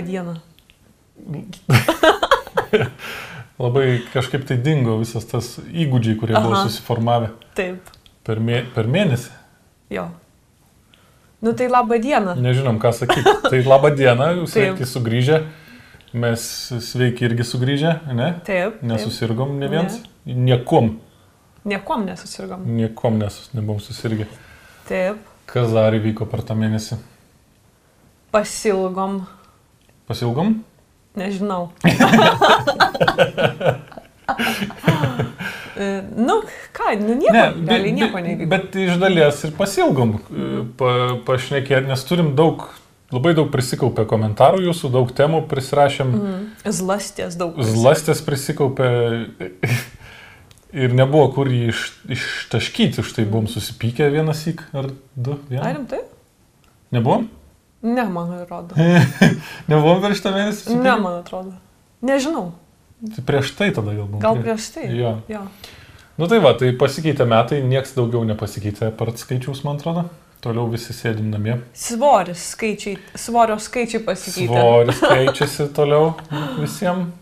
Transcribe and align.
Labą 0.00 0.06
dieną. 0.06 0.34
Labai 3.58 4.00
kažkaip 4.14 4.46
tai 4.48 4.56
dingo 4.56 4.96
visas 4.98 5.26
tas 5.28 5.58
įgūdžiai, 5.60 6.16
kurie 6.16 6.36
Aha. 6.36 6.44
buvo 6.46 6.60
susiformavę 6.64 7.28
Taip. 7.54 7.90
per, 8.24 8.40
mė, 8.40 8.62
per 8.72 8.88
mėnesį. 8.88 9.30
Jo. 9.92 10.06
Nu 11.44 11.52
tai 11.52 11.68
labą 11.68 11.98
dieną. 12.00 12.38
Nežinom, 12.40 12.78
ką 12.80 12.92
sakyti. 12.96 13.34
Tai 13.44 13.60
laba 13.66 13.90
diena, 13.92 14.30
jūs 14.38 14.54
sveiki 14.54 14.88
sugrįžę. 14.88 15.42
Mes 16.20 16.46
sveiki 16.88 17.26
irgi 17.28 17.44
sugrįžę, 17.46 17.92
ne? 18.16 18.30
Taip. 18.46 18.80
Nesusirgom 18.82 19.58
ne 19.60 19.68
viens. 19.70 19.98
Niekom. 20.24 20.94
Niekom 21.68 22.06
nesusirgom. 22.08 22.64
Niekom 22.78 23.20
nesus, 23.20 23.52
nebuvom 23.52 23.82
susirgę. 23.84 24.24
Taip. 24.88 25.20
Kas 25.50 25.68
dar 25.76 25.92
įvyko 25.98 26.24
per 26.30 26.40
tą 26.46 26.56
mėnesį? 26.56 26.96
Pasilgom. 28.32 29.20
Pasilgom? 30.10 30.58
Nežinau. 31.14 31.70
E, 35.80 36.02
nu, 36.16 36.42
ką, 36.76 36.92
nu 37.00 37.14
nieko, 37.16 37.32
ne, 37.32 37.44
gali 37.64 37.92
nieko 37.96 38.20
neįvyko. 38.20 38.48
Bet 38.50 38.74
iš 38.76 38.98
dalies 39.00 39.38
ir 39.46 39.54
pasilgom 39.56 40.12
pa, 40.78 40.90
pašnekėti, 41.24 41.88
nes 41.88 42.02
turim 42.04 42.34
daug, 42.36 42.66
labai 43.14 43.32
daug 43.38 43.48
prisikaupę 43.54 44.04
komentarų 44.10 44.60
jūsų, 44.66 44.90
daug 44.92 45.14
temų 45.16 45.40
prisirašėm. 45.50 46.12
Mm. 46.18 46.44
Zlastės 46.76 47.38
daug. 47.40 47.56
Zlastės 47.64 48.20
prisikaupė 48.26 48.90
ir 50.84 50.94
nebuvo 51.00 51.30
kur 51.38 51.50
jį 51.50 51.70
iš, 51.72 51.86
ištaškyti, 52.18 53.00
už 53.00 53.16
tai 53.16 53.26
buvom 53.30 53.48
susipykę 53.50 54.10
vienas 54.12 54.44
įk 54.52 54.66
ar 54.76 54.92
du. 55.16 55.38
Ar 55.38 55.44
Vieną. 55.48 55.74
rimtai? 55.78 56.04
Nebuvom? 56.92 57.30
Ne, 57.82 58.04
man 58.04 58.32
atrodo. 58.36 58.74
Nebuvom 59.70 60.02
per 60.04 60.12
šitą 60.18 60.32
mėnesį? 60.34 60.64
susipykę? 60.66 60.82
Ne, 60.84 60.96
man 61.00 61.20
atrodo. 61.22 61.52
Nežinau. 62.04 62.50
Tai 63.14 63.22
prieš 63.24 63.54
tai 63.56 63.70
tada 63.72 63.94
gal 63.96 64.04
buvo. 64.10 64.20
Gal 64.20 64.36
prieš 64.44 64.66
tai. 64.74 64.88
Jo. 64.92 65.14
Jo. 65.32 65.46
Nu 66.20 66.26
tai 66.28 66.38
va, 66.44 66.52
tai 66.60 66.74
pasikeitė 66.76 67.24
metai, 67.24 67.62
nieks 67.64 67.94
daugiau 67.96 68.26
nepasikeitė 68.28 68.90
per 68.98 69.14
skaičius, 69.16 69.62
man 69.64 69.78
atrodo. 69.80 70.04
Toliau 70.44 70.66
visi 70.72 70.92
sėdim 70.96 71.30
namie. 71.32 71.58
Svoris 71.76 72.42
skaičiai, 72.54 72.98
svorio 73.16 73.56
skaičiai 73.60 74.02
pasikeitė. 74.04 74.52
Svoris 74.60 75.00
keičiasi 75.10 75.66
toliau 75.76 76.14
visiems 76.60 77.12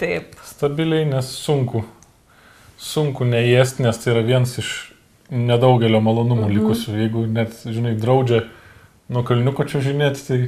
Taip. 0.00 0.32
stabiliai, 0.44 1.04
nes 1.08 1.28
sunku. 1.44 1.84
Sunku 2.78 3.24
neėsti, 3.28 3.82
nes 3.84 3.96
tai 3.98 4.12
yra 4.14 4.22
vienas 4.24 4.52
iš 4.60 4.68
nedaugelio 5.32 6.00
malonumų 6.04 6.46
Mhm. 6.48 6.54
likusių. 6.58 6.92
Jeigu 7.02 7.24
net, 7.26 7.56
žinai, 7.66 7.96
draudžia 8.00 8.44
nuo 9.12 9.22
kalniuko 9.26 9.66
čia 9.68 9.82
žinėti, 9.84 10.24
tai... 10.26 10.40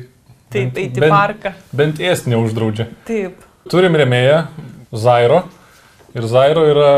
Taip, 0.51 0.73
bent- 0.73 0.81
eiti 0.83 1.03
bent- 1.03 1.15
parką. 1.15 1.53
Bent 1.77 2.01
ėsti 2.03 2.33
neuždraudžia. 2.33 2.89
Taip. 3.07 3.45
Turim 3.71 3.95
remėją 3.95 4.41
Zairo. 4.91 5.45
Ir 6.17 6.27
Zairo 6.27 6.65
yra 6.67 6.91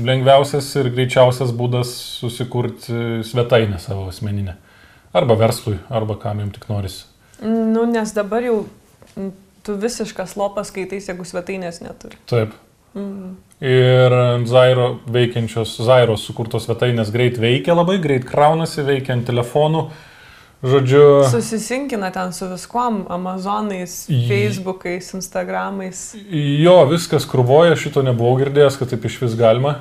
lengviausias 0.00 0.70
ir 0.80 0.88
greičiausias 0.94 1.52
būdas 1.52 1.90
susikurti 2.22 3.20
svetainę 3.28 3.76
savo 3.82 4.06
asmeninę. 4.08 4.56
Arba 5.12 5.36
verslui, 5.36 5.76
arba 5.90 6.16
kam 6.16 6.40
jums 6.40 6.56
tik 6.56 6.68
norisi. 6.70 7.04
Nu, 7.44 7.84
nes 7.90 8.12
dabar 8.16 8.44
jau 8.46 8.62
tu 9.66 9.76
visiškas 9.76 10.36
lopas 10.40 10.70
skaitais, 10.72 11.08
jeigu 11.10 11.26
svetainės 11.28 11.82
neturi. 11.84 12.16
Taip. 12.30 12.54
Mm. 12.96 13.34
Ir 13.60 14.14
Zairo 14.48 14.86
veikiančios, 15.12 15.76
Zairo 15.84 16.16
sukurtos 16.16 16.64
svetainės 16.64 17.12
greit 17.12 17.36
veikia 17.42 17.76
labai, 17.76 17.98
greit 18.02 18.24
kraunasi, 18.28 18.86
veikia 18.86 19.18
ant 19.18 19.28
telefonų. 19.28 19.90
Žodžiu, 20.60 21.24
Susisinkina 21.30 22.10
ten 22.12 22.32
su 22.36 22.44
viskuom, 22.50 23.06
Amazonais, 23.08 23.94
Facebookais, 24.28 25.06
Instagramais. 25.16 26.02
jo, 26.60 26.74
viskas 26.90 27.24
krūvoja, 27.24 27.78
šito 27.80 28.02
nebuvau 28.04 28.36
girdėjęs, 28.42 28.76
kad 28.76 28.90
taip 28.92 29.06
iš 29.08 29.16
vis 29.22 29.36
galima. 29.40 29.78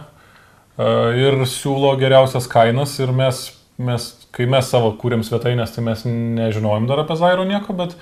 A, 0.79 1.09
Ir 1.19 1.35
siūlo 1.43 1.91
geriausias 1.99 2.47
kainas 2.47 2.93
ir 3.03 3.11
mes, 3.11 3.41
mes 3.75 4.05
kai 4.31 4.47
mes 4.47 4.69
savo 4.71 4.93
kūrėm 5.01 5.25
svetainės, 5.27 5.73
tai 5.75 5.83
mes 5.83 6.05
nežinojom 6.07 6.87
dar 6.87 7.01
apie 7.03 7.17
Zairo 7.19 7.43
nieko, 7.43 7.75
bet, 7.75 7.97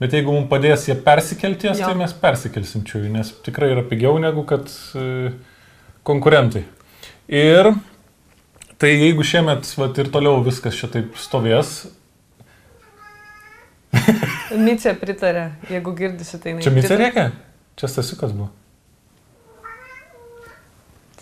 bet 0.00 0.16
jeigu 0.16 0.32
mums 0.32 0.48
padės 0.48 0.86
jie 0.88 0.96
persikelties, 0.96 1.82
Jo. 1.82 1.90
tai 1.90 1.98
mes 2.00 2.16
persikelsim 2.16 2.86
čia, 2.88 3.02
nes 3.12 3.34
tikrai 3.44 3.74
yra 3.74 3.84
pigiau 3.84 4.16
negu 4.22 4.46
kad 4.48 4.72
e, 4.96 5.34
konkurentai. 6.08 6.64
Ir 7.28 7.74
tai 8.80 8.94
jeigu 8.96 9.20
šiemet 9.26 9.68
vat, 9.76 10.00
ir 10.00 10.08
toliau 10.16 10.40
viskas 10.46 10.80
šitaip 10.80 11.20
stovės, 11.20 11.90
Micė 14.66 14.94
pritarė, 14.98 15.50
jeigu 15.70 15.92
girdisi 15.98 16.38
tai. 16.42 16.56
čia 16.62 16.70
Micė 16.74 16.88
pritarė. 16.90 17.04
reikia? 17.04 17.26
Čia 17.76 17.90
Stasiukas 17.92 18.32
buvo. 18.32 18.50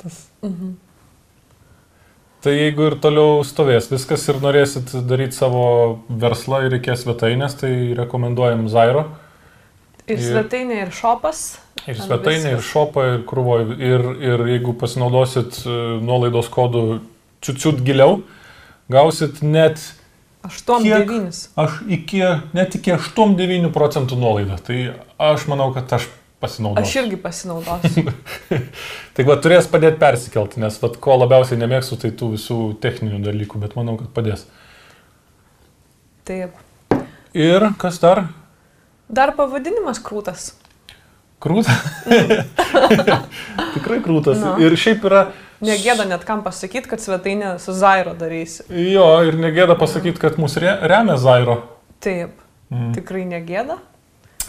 Tas. 0.02 0.26
Mhm. 0.42 0.74
Tai 2.44 2.52
jeigu 2.52 2.84
ir 2.90 2.96
toliau 3.00 3.38
stovės 3.46 3.86
viskas 3.88 4.26
ir 4.28 4.36
norėsit 4.42 4.90
daryti 5.08 5.32
savo 5.38 5.62
verslą 6.08 6.66
ir 6.66 6.74
reikės 6.76 7.06
svetainės, 7.06 7.54
tai 7.62 7.70
rekomenduojam 7.96 8.66
Zairo. 8.68 9.06
Ir 10.04 10.18
Ir- 10.18 10.26
svetainė, 10.26 10.82
ir 10.84 10.90
šopas. 10.92 11.44
Ir 11.88 11.96
svetainė, 11.96 12.52
ir 12.58 12.60
šopą, 12.64 13.04
ir 13.14 13.22
krūvoj. 13.28 13.64
Ir, 13.80 14.04
ir 14.28 14.44
jeigu 14.52 14.74
pasinaudosit 14.80 15.62
e, 15.64 15.78
nuolaidos 16.04 16.50
kodų 16.52 16.82
čiučiut 17.44 17.80
giliau, 17.84 18.18
gausit 18.92 19.40
net 19.44 19.80
8-9. 20.44 21.48
aš 21.56 21.78
iki, 21.88 22.20
net 22.56 22.76
iki 22.76 22.92
8-9 22.92 23.70
procentų 23.72 24.18
nuolaidą. 24.20 24.58
Tai 24.66 24.78
aš 25.32 25.46
manau, 25.48 25.70
kad 25.76 25.92
aš 25.96 26.08
pasinaudosiu. 26.44 26.84
Aš 26.84 26.96
irgi 27.00 27.18
pasinaudosiu. 27.20 28.12
Tai 29.16 29.26
va, 29.28 29.36
turės 29.40 29.68
padėti 29.70 30.00
persikelti, 30.02 30.60
nes 30.62 30.76
vat, 30.82 30.98
ko 31.00 31.16
labiausiai 31.22 31.60
nemėgstu, 31.60 31.96
tai 32.02 32.10
tų 32.18 32.32
visų 32.34 32.58
techninių 32.82 33.20
dalykų, 33.22 33.60
bet 33.62 33.76
manau, 33.78 33.94
kad 34.00 34.10
padės. 34.16 34.42
Taip. 36.26 36.58
Ir 37.36 37.68
kas 37.78 38.00
dar? 38.02 38.24
Dar 39.08 39.34
pavadinimas 39.38 40.00
krūtas. 40.02 40.52
Krūtas. 41.44 41.78
Tikrai 43.76 44.00
krūtas. 44.04 44.40
Nu. 44.40 44.54
Ir 44.64 44.76
šiaip 44.80 45.04
yra, 45.06 45.26
Negėda 45.62 46.04
net 46.08 46.24
kam 46.26 46.42
pasakyti, 46.42 46.88
kad 46.90 47.00
svetainė 47.00 47.58
su 47.62 47.72
Zairo 47.72 48.14
darysi. 48.18 48.64
jo, 48.68 49.06
ir 49.28 49.36
negėda 49.38 49.76
pasakyti, 49.78 50.18
kad 50.20 50.38
mus 50.38 50.56
re, 50.56 50.74
remia 50.82 51.16
Zairo. 51.16 51.60
Taip. 52.00 52.34
Mm. 52.72 52.92
Tikrai 52.96 53.24
negėda. 53.28 53.78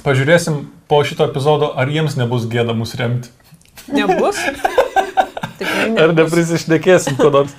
Pažiūrėsim 0.03 0.66
po 0.89 1.03
šito 1.07 1.27
epizodo, 1.29 1.71
ar 1.77 1.88
jiems 1.88 2.17
nebus 2.17 2.47
gėda 2.51 2.73
mus 2.75 2.95
remti. 2.99 3.29
Nebus. 3.91 4.39
Tikrai 5.59 5.91
Ar 5.95 6.11
nebus. 6.11 6.33
neprisišnekėsim, 6.33 7.16
ko 7.19 7.29
nors. 7.31 7.53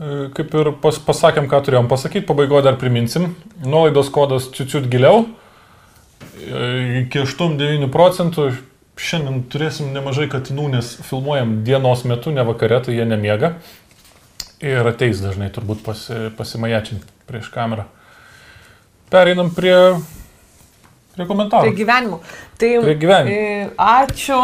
E, 0.00 0.28
Kaip 0.36 0.54
ir 0.60 0.72
pas, 0.82 0.98
pasakėm, 1.00 1.46
ką 1.48 1.60
turėjom 1.64 1.88
pasakyti, 1.88 2.26
pabaigoje 2.28 2.66
dar 2.66 2.76
priminsim. 2.80 3.30
Nuolaidos 3.64 4.10
kodas 4.12 4.50
čiučiut 4.52 4.90
giliau. 4.92 5.24
E, 6.40 7.04
Iki 7.04 7.22
8-9 7.24 7.88
procentų. 7.94 8.50
Šiandien 9.00 9.44
turėsim 9.48 9.92
nemažai 9.94 10.26
katinų, 10.28 10.66
nes 10.74 10.90
filmuojam 11.08 11.60
dienos 11.64 12.02
metu, 12.04 12.32
ne 12.36 12.42
vakare, 12.44 12.82
tai 12.84 12.98
jie 12.98 13.06
nemiega. 13.08 13.54
Ir 14.60 14.84
ateis 14.90 15.22
dažnai 15.24 15.48
turbūt 15.54 15.80
pasi, 15.86 16.26
pasimajačinti 16.36 17.06
prieš 17.30 17.48
kamerą. 17.54 17.86
Pereinam 19.10 19.48
prie, 19.56 19.72
prie 21.16 21.26
komentarų. 21.26 21.70
Prie 21.70 21.78
gyvenimo. 21.80 22.18
Tai 22.60 22.70
Prie 22.84 22.94
gyvenimo. 23.00 23.34
e, 23.34 23.68
ačiū. 23.80 24.40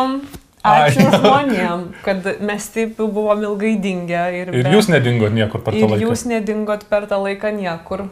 Ačiū 0.66 1.04
žmonėm, 1.12 1.82
kad 2.02 2.24
mes 2.42 2.64
taip 2.74 2.96
buvom 2.98 3.44
ilgai 3.46 3.76
dingę. 3.78 4.22
Ir, 4.40 4.48
Ir 4.50 4.64
be- 4.66 4.72
jūs 4.74 4.88
nedingot 4.90 5.30
niekur 5.36 5.60
per 5.62 5.76
tą 5.76 5.84
ir 5.84 5.92
laiką. 5.92 6.08
jūs 6.08 6.24
nedingot 6.26 6.88
per 6.90 7.04
tą 7.06 7.20
laiką 7.22 7.52
niekur. 7.54 8.08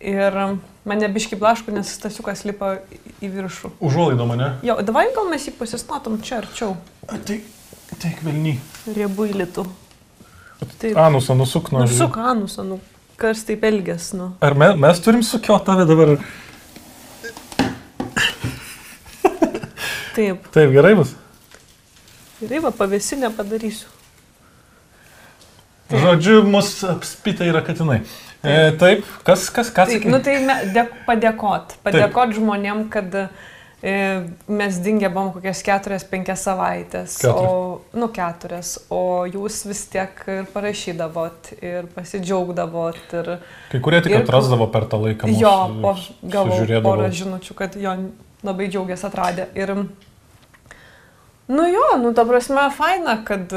Ir 0.00 0.38
mane 0.84 1.08
biški 1.08 1.36
blaško, 1.36 1.72
nes 1.74 1.90
stasiukas 1.96 2.44
lipa 2.48 2.76
į 3.20 3.30
viršų. 3.34 3.72
Užuolaido 3.84 4.26
mane. 4.28 4.52
Jo, 4.66 4.78
davai 4.84 5.08
gal 5.16 5.28
mes 5.30 5.46
jį 5.48 5.54
pasistatom 5.58 6.18
čia 6.24 6.40
arčiau. 6.40 6.76
Ateik, 7.08 7.44
ateik 7.96 8.22
velny. 8.26 8.56
Riebu 8.88 9.28
į 9.30 9.38
litų. 9.42 9.66
Taip. 10.80 10.96
Anusą 11.00 11.34
nusuk 11.36 11.70
nuo 11.72 11.84
Nu, 11.84 11.88
suk 11.88 12.16
anusą, 12.20 12.64
nu, 12.68 12.80
kas 13.20 13.44
taip 13.48 13.64
elgės, 13.64 14.10
nu. 14.16 14.34
Ar 14.44 14.56
me, 14.56 14.74
mes 14.76 15.00
turim 15.00 15.22
sukiot 15.24 15.64
tave 15.64 15.86
dabar? 15.88 16.16
Taip. 20.16 20.50
Taip, 20.52 20.72
gerai 20.74 20.94
bus. 20.98 21.14
Gerai, 22.40 22.60
va, 22.64 22.72
pavėsinę 22.76 23.30
padarysiu. 23.36 23.88
Žodžiu, 25.90 26.42
mus 26.46 26.74
apspita 26.86 27.46
yra 27.48 27.62
katinai. 27.66 28.02
E, 28.42 28.72
taip, 28.80 29.04
kas, 29.24 29.50
kas, 29.52 29.68
ką 29.70 29.84
Taip, 29.86 30.04
nu 30.08 30.18
tai 30.24 30.38
me- 30.44 30.62
dėk- 30.72 30.94
padėkot. 31.06 31.74
Padėkot 31.84 32.36
žmonėm, 32.38 32.88
kad 32.90 33.28
E, 33.82 34.26
Mes 34.46 34.76
dingę 34.84 35.08
buvom 35.08 35.30
kokias 35.32 35.62
keturias, 35.64 36.02
penkias 36.04 36.42
savaitės. 36.44 37.14
Keturias. 37.16 37.48
O, 37.48 37.80
nu, 37.96 38.08
keturias. 38.12 38.74
O 38.92 39.24
jūs 39.24 39.62
vis 39.64 39.86
tiek 39.88 40.10
ir 40.28 40.44
parašydavot, 40.52 41.48
ir 41.64 41.86
pasidžiaugdavot. 41.94 42.98
Ir, 43.16 43.30
Kai 43.72 43.80
kurie 43.80 44.02
tik 44.04 44.12
Ir- 44.12 44.20
atrasdavo 44.20 44.66
per 44.70 44.84
tą 44.84 45.00
laiką. 45.00 45.30
mus, 45.32 45.40
jo, 45.40 45.54
po, 45.80 45.94
gavau 46.28 46.60
porą 46.84 47.08
žinučių, 47.08 47.54
kad 47.56 47.74
jo 47.80 47.94
labai 48.44 48.68
džiaugiasi 48.68 49.06
atradę. 49.08 49.48
Ir, 49.56 49.72
nu 51.48 51.64
jo, 51.72 51.86
nu, 52.02 52.12
ta 52.12 52.24
prasme, 52.28 52.68
faina, 52.76 53.16
kad, 53.24 53.48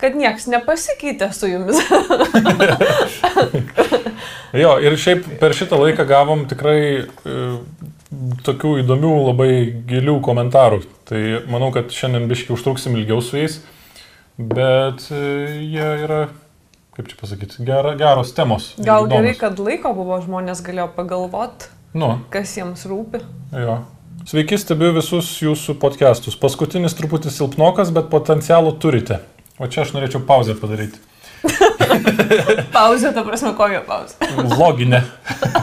kad 0.00 0.16
nieks 0.18 0.46
nepasikeitė 0.50 1.30
su 1.34 1.48
jumis. 1.52 1.80
Jo, 4.54 4.76
ir 4.78 4.94
šiaip 5.00 5.24
per 5.40 5.50
šitą 5.56 5.74
laiką 5.80 6.04
gavom 6.06 6.44
tikrai 6.46 6.78
e, 7.02 7.06
tokių 8.46 8.76
įdomių, 8.84 9.10
labai 9.32 9.48
gilių 9.90 10.14
komentarų. 10.22 10.78
Tai 11.10 11.22
manau, 11.50 11.72
kad 11.74 11.90
šiandien 11.90 12.28
biški 12.30 12.54
užtruksim 12.54 12.94
ilgiau 13.00 13.18
su 13.24 13.40
jais, 13.40 13.56
bet 14.38 15.08
e, 15.10 15.24
jie 15.72 15.88
yra, 16.04 16.20
kaip 16.94 17.10
čia 17.10 17.18
pasakyti, 17.18 17.66
gera, 17.66 17.96
geros 17.98 18.30
temos. 18.36 18.70
Gal 18.78 19.08
įdomios. 19.08 19.16
gerai, 19.16 19.34
kad 19.42 19.58
laiko 19.66 19.90
buvo, 19.98 20.20
žmonės 20.22 20.62
galėjo 20.66 20.86
pagalvoti, 20.94 21.72
Nu, 21.94 22.12
kas 22.30 22.54
jiems 22.56 22.86
rūpi. 22.90 23.20
jo. 23.58 23.80
Sveiki, 24.30 24.56
stebiu 24.58 24.88
visus 24.96 25.34
jūsų 25.42 25.74
podcastus. 25.82 26.38
Paskutinis 26.40 26.94
truputį 26.96 27.28
silpnokas, 27.34 27.90
bet 27.92 28.06
potencialų 28.14 28.70
turite. 28.80 29.18
O 29.62 29.68
čia 29.70 29.84
aš 29.84 29.92
norėčiau 29.94 30.22
pauzę 30.26 30.56
padaryti. 30.58 30.98
Pauzė, 32.74 33.10
ta 33.14 33.22
prasme, 33.26 33.52
kokia 33.56 33.82
pauzė. 33.86 34.16
loginė. 34.58 35.02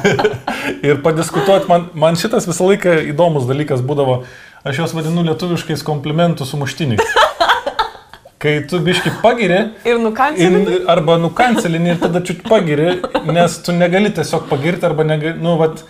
ir 0.88 1.02
padiskutuoti, 1.04 1.68
man, 1.72 1.88
man 1.98 2.20
šitas 2.20 2.46
visą 2.50 2.68
laiką 2.70 2.94
įdomus 3.12 3.48
dalykas 3.50 3.82
būdavo, 3.86 4.22
aš 4.68 4.80
juos 4.84 4.94
vadinu 4.96 5.26
lietuviškais 5.28 5.84
komplimentų 5.88 6.48
sumuštiniais. 6.48 7.02
Kai 8.42 8.56
tu 8.70 8.80
biški 8.82 9.12
pagiri, 9.22 9.58
Ir 9.86 10.00
nukancinti. 10.02 10.78
in, 10.80 10.86
arba 10.90 11.20
nukancelini 11.22 11.92
ir 11.94 12.00
tada 12.02 12.24
čiut 12.26 12.40
pagiri, 12.48 12.96
nes 13.30 13.58
tu 13.62 13.76
negali 13.76 14.10
tiesiog 14.18 14.48
pagirti 14.50 14.88
arba 14.88 15.06
negali, 15.06 15.36
nu, 15.42 15.58
vat, 15.60 15.84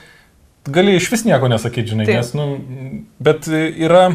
gali 0.67 0.97
iš 0.99 1.07
vis 1.13 1.23
nieko 1.27 1.47
nesakyti, 1.51 1.93
žinai, 1.93 2.09
Taip. 2.09 2.19
nes, 2.19 2.33
nu, 2.35 2.49
bet 3.23 3.47
yra, 3.55 4.09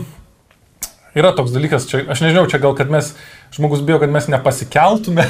yra 1.16 1.32
toks 1.38 1.54
dalykas, 1.56 1.88
čia, 1.88 2.02
aš 2.12 2.26
nežinau, 2.26 2.44
čia 2.52 2.60
gal, 2.60 2.76
kad 2.76 2.92
mes, 2.92 3.14
žmogus 3.56 3.82
bijo, 3.84 3.98
kad 4.02 4.12
mes 4.12 4.28
nepasikeltume. 4.32 5.26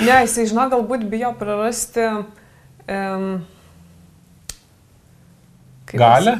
Ne, 0.00 0.22
jisai, 0.24 0.46
žinau, 0.48 0.64
galbūt 0.72 1.02
bijo 1.12 1.34
prarasti. 1.36 2.06
Um, 2.88 3.42
Galią? 5.98 6.34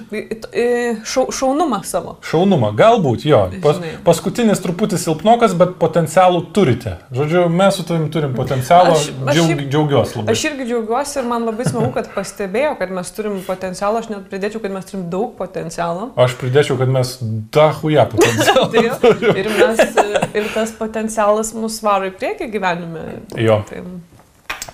Šau, 1.05 1.26
šaunumą 1.35 1.81
savo. 1.85 2.17
Šaunumą, 2.23 2.70
galbūt 2.79 3.25
jo. 3.26 3.41
Pas, 3.64 3.79
paskutinis 4.06 4.61
truputį 4.62 4.99
silpnokas, 5.00 5.55
bet 5.58 5.73
potencialų 5.81 6.43
turite. 6.55 6.97
Žodžiu, 7.14 7.47
mes 7.50 7.75
su 7.79 7.85
tavim 7.88 8.08
turim 8.14 8.35
potencialą, 8.37 8.93
Aš- 8.94 9.08
aš 9.26 9.35
džiaug, 9.35 9.49
šiaip- 9.50 9.64
džiaugiuosi 9.73 10.19
labai. 10.20 10.35
Aš 10.37 10.44
irgi 10.50 10.67
džiaugiuosi 10.70 11.19
ir 11.19 11.25
man 11.32 11.44
labai 11.49 11.64
smagu, 11.69 11.91
kad 11.94 12.11
pastebėjau, 12.14 12.76
kad 12.79 12.91
mes 12.91 13.11
turim 13.17 13.41
potencialą. 13.47 13.99
Aš 14.05 14.08
net 14.12 14.29
pridėčiau, 14.31 14.62
kad 14.62 14.70
mes 14.76 14.85
turim 14.91 15.08
daug 15.11 15.35
potencialo. 15.38 16.11
Aš 16.17 16.37
pridėčiau, 16.41 16.79
kad 16.79 16.88
mes 16.88 17.17
dahuja 17.52 18.06
potencialą. 18.12 18.70
Tai, 18.73 18.85
ir, 19.41 19.50
mes, 19.58 19.82
ir 20.35 20.47
tas 20.55 20.70
potencialas 20.79 21.55
mus 21.55 21.81
varo 21.82 22.06
į 22.06 22.14
priekį 22.20 22.50
gyvenime. 22.55 23.05
Jo, 23.37 23.62
Tai, 23.69 23.82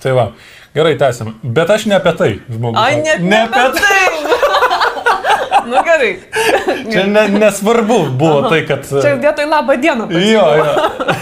tai 0.01 0.11
va. 0.13 0.31
Gerai, 0.77 0.93
tęsim. 0.99 1.31
Bet 1.41 1.69
aš 1.73 1.87
ne 1.89 1.95
apie 1.97 2.11
tai, 2.13 2.27
žmogus. 2.53 2.77
ai, 2.77 2.99
net 3.01 3.21
ne 3.25 3.39
apie 3.47 3.63
tai. 3.73 4.46
Nu 5.69 5.81
gerai. 5.85 6.11
Čia 6.91 7.05
ne, 7.11 7.23
nesvarbu 7.35 7.97
buvo 8.19 8.41
tai, 8.49 8.61
kad... 8.69 8.85
Čia 8.87 9.15
vietoj 9.21 9.47
labą 9.51 9.77
dieną. 9.81 10.07
Jo, 10.11 10.45
jo. 10.59 10.71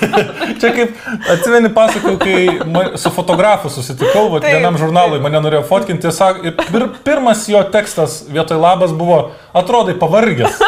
Čia 0.61 0.71
kaip, 0.75 0.99
atsimeni, 1.35 1.71
pasakau, 1.75 2.15
kai 2.21 2.97
su 3.01 3.11
fotografu 3.15 3.71
susitikau, 3.73 4.29
va, 4.33 4.43
Taip, 4.43 4.57
vienam 4.57 4.77
žurnalui 4.81 5.19
mane 5.23 5.41
norėjo 5.43 5.65
fotkinti, 5.69 6.13
sak- 6.15 6.43
ir 6.45 6.55
pir, 6.61 6.87
pirmas 7.07 7.47
jo 7.51 7.61
tekstas 7.73 8.23
vietoj 8.31 8.61
labas 8.61 8.95
buvo, 8.95 9.19
atrodai 9.57 9.97
pavargęs. 9.99 10.61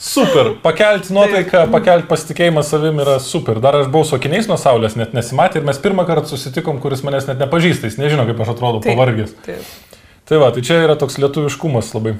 Super, 0.00 0.54
pakelti 0.64 1.12
nuotaiką, 1.12 1.66
pakelti 1.74 2.08
pasitikėjimą 2.08 2.62
savim 2.64 3.02
yra 3.02 3.18
super. 3.20 3.58
Dar 3.60 3.76
aš 3.82 3.90
buvau 3.92 4.08
su 4.08 4.16
akiniais 4.16 4.46
nuo 4.48 4.56
saulės, 4.56 4.94
net 4.96 5.12
nesimatė 5.12 5.60
ir 5.60 5.66
mes 5.68 5.76
pirmą 5.82 6.06
kartą 6.08 6.30
susitikom, 6.32 6.78
kuris 6.80 7.02
manęs 7.04 7.28
net 7.28 7.42
nepažįsta, 7.42 7.90
jis 7.90 7.98
nežino, 8.00 8.24
kaip 8.30 8.40
aš 8.40 8.54
atrodau 8.54 8.80
Taip. 8.80 8.94
pavargęs. 8.96 9.34
Taip. 9.44 9.89
Tai 10.30 10.38
va, 10.38 10.52
tai 10.54 10.62
čia 10.62 10.76
yra 10.84 10.94
toks 10.94 11.16
lietuviškumas 11.18 11.88
labai. 11.90 12.12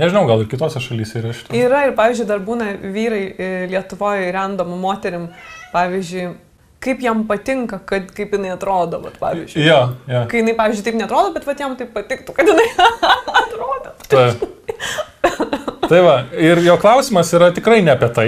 Nežinau, 0.00 0.22
gal 0.24 0.40
ir 0.40 0.46
kitose 0.48 0.80
šalyse 0.80 1.18
yra 1.20 1.34
šitą. 1.36 1.52
Yra 1.52 1.82
ir, 1.84 1.90
pavyzdžiui, 1.98 2.24
dar 2.30 2.38
būna 2.40 2.70
vyrai 2.80 3.26
e, 3.28 3.48
Lietuvoje 3.68 4.30
random 4.32 4.70
moterim, 4.80 5.26
pavyzdžiui, 5.74 6.30
kaip 6.80 7.02
jam 7.04 7.26
patinka, 7.28 7.82
kad 7.84 8.08
kaip 8.16 8.32
jinai 8.32 8.54
atrodo, 8.54 9.02
vat, 9.04 9.18
pavyzdžiui. 9.20 9.60
Jo, 9.66 9.82
jo. 10.08 10.22
Kai 10.30 10.40
jinai, 10.40 10.54
pavyzdžiui, 10.62 10.86
taip 10.86 10.96
netrodo, 11.02 11.34
bet 11.36 11.44
vat 11.50 11.60
jam 11.60 11.76
taip 11.76 11.92
patiktų, 11.98 12.32
kad 12.38 12.48
jinai 12.48 12.64
atrodo. 13.42 13.92
Ta. 14.08 14.24
Tai 15.84 16.00
va, 16.06 16.16
ir 16.40 16.64
jo 16.64 16.78
klausimas 16.80 17.34
yra 17.36 17.52
tikrai 17.52 17.82
ne 17.84 17.92
apie 17.92 18.08
tai. 18.16 18.26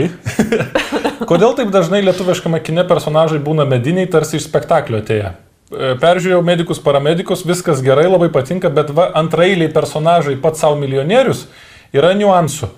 Kodėl 1.31 1.57
taip 1.57 1.73
dažnai 1.73 2.05
lietuviškame 2.05 2.61
kine 2.61 2.85
personažai 2.85 3.41
būna 3.41 3.65
mediniai, 3.65 4.13
tarsi 4.13 4.37
iš 4.37 4.51
spektaklio 4.51 5.01
atėję? 5.01 5.33
E, 5.75 5.95
Peržiūrėjau 6.01 6.43
medikus, 6.47 6.81
paramedikus, 6.83 7.45
viskas 7.47 7.83
gerai, 7.85 8.07
labai 8.09 8.31
patinka, 8.33 8.71
bet 8.73 8.93
va, 8.95 9.09
antrailiai 9.19 9.73
personažai 9.73 10.37
pats 10.41 10.63
savo 10.63 10.79
milijonierius 10.81 11.47
yra 11.95 12.13
niuansų. 12.19 12.71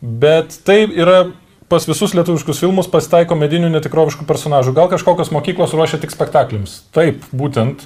Bet 0.00 0.60
tai 0.64 0.84
yra 0.86 1.28
pas 1.68 1.84
visus 1.88 2.14
lietuviškus 2.16 2.62
filmus 2.62 2.88
pasitaiko 2.88 3.36
medinių 3.36 3.70
netikroviškų 3.74 4.24
personažų. 4.28 4.72
Gal 4.76 4.88
kažkokios 4.92 5.32
mokyklos 5.34 5.74
ruošia 5.76 6.00
tik 6.00 6.14
spektakliams. 6.14 6.82
Taip, 6.96 7.24
būtent. 7.36 7.84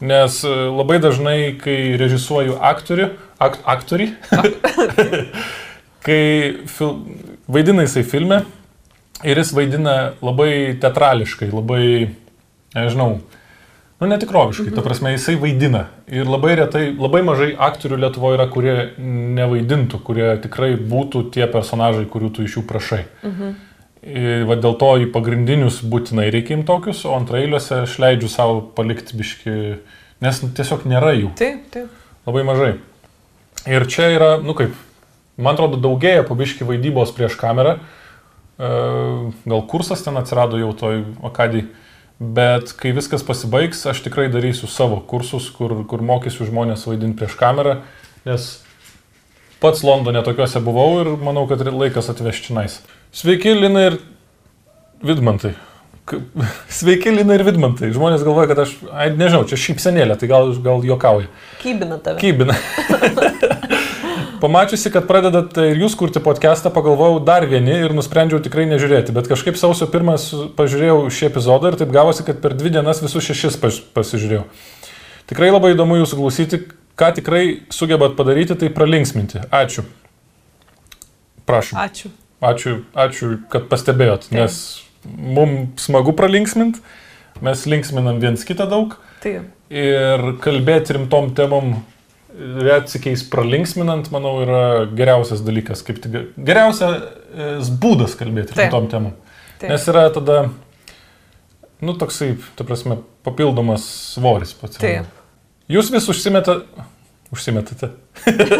Nes 0.00 0.40
e, 0.46 0.52
labai 0.70 1.00
dažnai, 1.02 1.38
kai 1.58 1.96
režisuoju 1.98 2.60
aktorių, 2.62 3.10
ak, 3.42 3.58
aktorį, 3.68 4.12
kai 6.06 6.22
fil, 6.70 6.94
vaidina 7.50 7.84
jisai 7.84 8.04
filme 8.06 8.44
ir 9.26 9.40
jis 9.42 9.50
vaidina 9.56 9.96
labai 10.22 10.78
teatrališkai, 10.78 11.50
labai, 11.50 11.82
nežinau, 12.76 13.18
nu 14.00 14.08
netikroviškai, 14.10 14.72
ta 14.74 14.82
prasme 14.84 15.12
jisai 15.14 15.36
vaidina. 15.40 15.86
Ir 16.06 16.28
labai 16.30 16.54
retai, 16.60 16.84
labai 16.94 17.22
mažai 17.26 17.50
aktorių 17.68 17.98
Lietuvoje 18.04 18.38
yra, 18.38 18.46
kurie 18.52 18.76
nevaidintų, 18.98 20.02
kurie 20.06 20.28
tikrai 20.44 20.74
būtų 20.78 21.24
tie 21.34 21.48
personažai, 21.50 22.06
kurių 22.10 22.30
tu 22.34 22.46
iš 22.46 22.60
jų 22.60 22.66
prašai. 22.68 23.02
Mhm. 23.26 23.56
Ir 24.08 24.44
va 24.46 24.54
dėl 24.56 24.76
to 24.78 24.92
į 25.02 25.08
pagrindinius 25.12 25.80
būtinai 25.82 26.28
reikia 26.30 26.54
imti 26.54 26.68
tokius, 26.70 27.02
o 27.04 27.16
antrailiuose 27.18 27.82
aš 27.82 27.96
leidžiu 27.98 28.30
savo 28.30 28.60
palikti 28.76 29.18
biški, 29.18 29.54
nes 30.24 30.38
tiesiog 30.54 30.86
nėra 30.88 31.16
jų. 31.16 31.32
Taip, 31.38 31.64
taip. 31.74 31.90
Labai 32.28 32.44
mažai. 32.46 32.70
Ir 33.66 33.88
čia 33.90 34.12
yra, 34.14 34.30
nu 34.38 34.54
kaip, 34.56 34.76
man 35.36 35.58
atrodo, 35.58 35.80
daugėja 35.82 36.22
pabiški 36.28 36.66
vaidybos 36.68 37.10
prieš 37.16 37.34
kamerą. 37.40 37.78
E, 38.58 38.70
Gal 39.50 39.66
kursas 39.70 40.06
ten 40.06 40.16
atsirado 40.20 40.60
jau 40.62 40.70
toj 40.78 41.02
akadijai. 41.26 41.66
Bet 42.18 42.72
kai 42.74 42.90
viskas 42.96 43.22
pasibaigs, 43.22 43.84
aš 43.86 44.00
tikrai 44.02 44.26
darysiu 44.32 44.66
savo 44.66 44.98
kursus, 45.06 45.46
kur, 45.54 45.76
kur 45.86 46.02
mokysiu 46.02 46.48
žmonės 46.48 46.82
vaidinti 46.88 47.14
prieš 47.20 47.36
kamerą. 47.38 47.76
Nes 48.26 48.48
pats 49.62 49.84
Londone 49.86 50.24
tokiuose 50.26 50.62
buvau 50.66 50.98
ir 51.04 51.12
manau, 51.22 51.46
kad 51.50 51.62
laikas 51.62 52.10
atvežti 52.10 52.56
nais. 52.58 52.80
Sveiki, 53.14 53.54
Lina 53.54 53.86
ir 53.92 54.00
Vidmantai. 55.06 55.54
Sveiki, 56.80 57.14
Lina 57.14 57.38
ir 57.38 57.46
Vidmantai. 57.46 57.92
Žmonės 57.94 58.26
galvoja, 58.26 58.50
kad 58.50 58.64
aš, 58.66 58.74
ai, 58.90 59.12
nežinau, 59.14 59.46
čia 59.46 59.60
šypsenėlė, 59.68 60.18
tai 60.18 60.32
gal, 60.34 60.50
gal 60.64 60.82
juokauju. 60.90 61.30
Kybina 61.62 62.02
tave. 62.02 62.18
Kybina. 62.24 62.58
Pamačiusi, 64.40 64.92
kad 64.94 65.06
pradedate 65.08 65.64
ir 65.72 65.80
jūs 65.82 65.96
kurti 65.98 66.20
podcastą, 66.22 66.70
pagalvojau 66.74 67.18
dar 67.26 67.46
vieni 67.50 67.74
ir 67.74 67.94
nusprendžiau 67.96 68.38
tikrai 68.44 68.68
nežiūrėti. 68.70 69.14
Bet 69.16 69.26
kažkaip 69.30 69.58
sausio 69.58 69.88
pirmas 69.90 70.28
pažiūrėjau 70.58 71.08
šį 71.10 71.26
epizodą 71.26 71.72
ir 71.72 71.78
taip 71.80 71.90
gavosi, 71.94 72.22
kad 72.26 72.38
per 72.44 72.54
dvi 72.58 72.70
dienas 72.76 73.02
visus 73.02 73.26
šešis 73.26 73.58
pas, 73.58 73.80
pasižiūrėjau. 73.98 74.44
Tikrai 75.30 75.50
labai 75.50 75.72
įdomu 75.74 75.98
jūsų 75.98 76.20
klausyti, 76.20 76.60
ką 76.98 77.10
tikrai 77.18 77.42
sugebat 77.74 78.14
padaryti, 78.18 78.54
tai 78.62 78.70
pralinksminti. 78.74 79.42
Ačiū. 79.50 79.82
Prašom. 81.48 81.82
Ačiū. 81.82 82.14
Ačiū, 82.38 82.78
ačiū 82.94 83.34
kad 83.50 83.66
pastebėjot, 83.66 84.30
nes 84.30 84.62
mums 85.02 85.82
smagu 85.82 86.14
pralinksminti, 86.14 86.78
mes 87.42 87.66
linksminam 87.66 88.20
viens 88.22 88.44
kitą 88.46 88.68
daug 88.70 88.94
Taip. 89.24 89.50
ir 89.74 90.26
kalbėti 90.44 90.94
rimtom 90.94 91.32
temom 91.34 91.80
retsykiais 92.38 93.24
pralinksminant, 93.32 94.10
manau, 94.14 94.36
yra 94.44 94.62
geriausias 94.94 95.42
dalykas, 95.46 95.82
kaip 95.86 96.00
tik 96.04 96.18
geriausias 96.36 97.70
būdas 97.82 98.16
kalbėti 98.18 98.56
rimtom 98.58 98.88
temom. 98.92 99.16
Nes 99.62 99.88
yra 99.90 100.06
tada, 100.14 100.38
nu, 101.82 101.96
toksai, 101.98 102.36
ta 102.58 102.66
prasme, 102.68 103.00
papildomas 103.26 103.86
svoris 104.14 104.54
pats. 104.58 104.78
Taip. 104.82 105.10
Jūs 105.68 105.90
vis 105.92 106.06
užsimeta, 106.08 106.60
Užsimetate. 107.30 107.90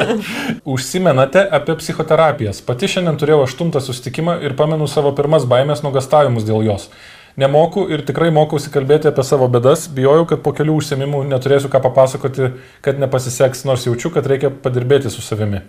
Užsimenate 0.65 1.41
apie 1.51 1.73
psichoterapijas. 1.81 2.61
Pati 2.67 2.91
šiandien 2.93 3.17
turėjau 3.17 3.47
aštuntą 3.47 3.81
susitikimą 3.81 4.35
ir 4.45 4.53
pamenu 4.59 4.85
savo 4.93 5.15
pirmas 5.17 5.47
baimės 5.49 5.81
nuogastavimus 5.85 6.45
dėl 6.45 6.67
jos. 6.67 6.91
Nemoku 7.39 7.85
ir 7.87 8.03
tikrai 8.03 8.33
mokausi 8.35 8.71
kalbėti 8.75 9.07
apie 9.13 9.23
savo 9.23 9.47
bedas, 9.53 9.85
bijojau, 9.95 10.25
kad 10.33 10.41
po 10.43 10.51
kelių 10.59 10.81
užsiemimų 10.81 11.21
neturėsiu 11.29 11.69
ką 11.71 11.79
papasakoti, 11.85 12.49
kad 12.83 12.99
nepasiseks, 12.99 13.63
nors 13.69 13.85
jaučiu, 13.87 14.11
kad 14.11 14.27
reikia 14.27 14.51
padirbėti 14.51 15.13
su 15.15 15.23
savimi. 15.23 15.61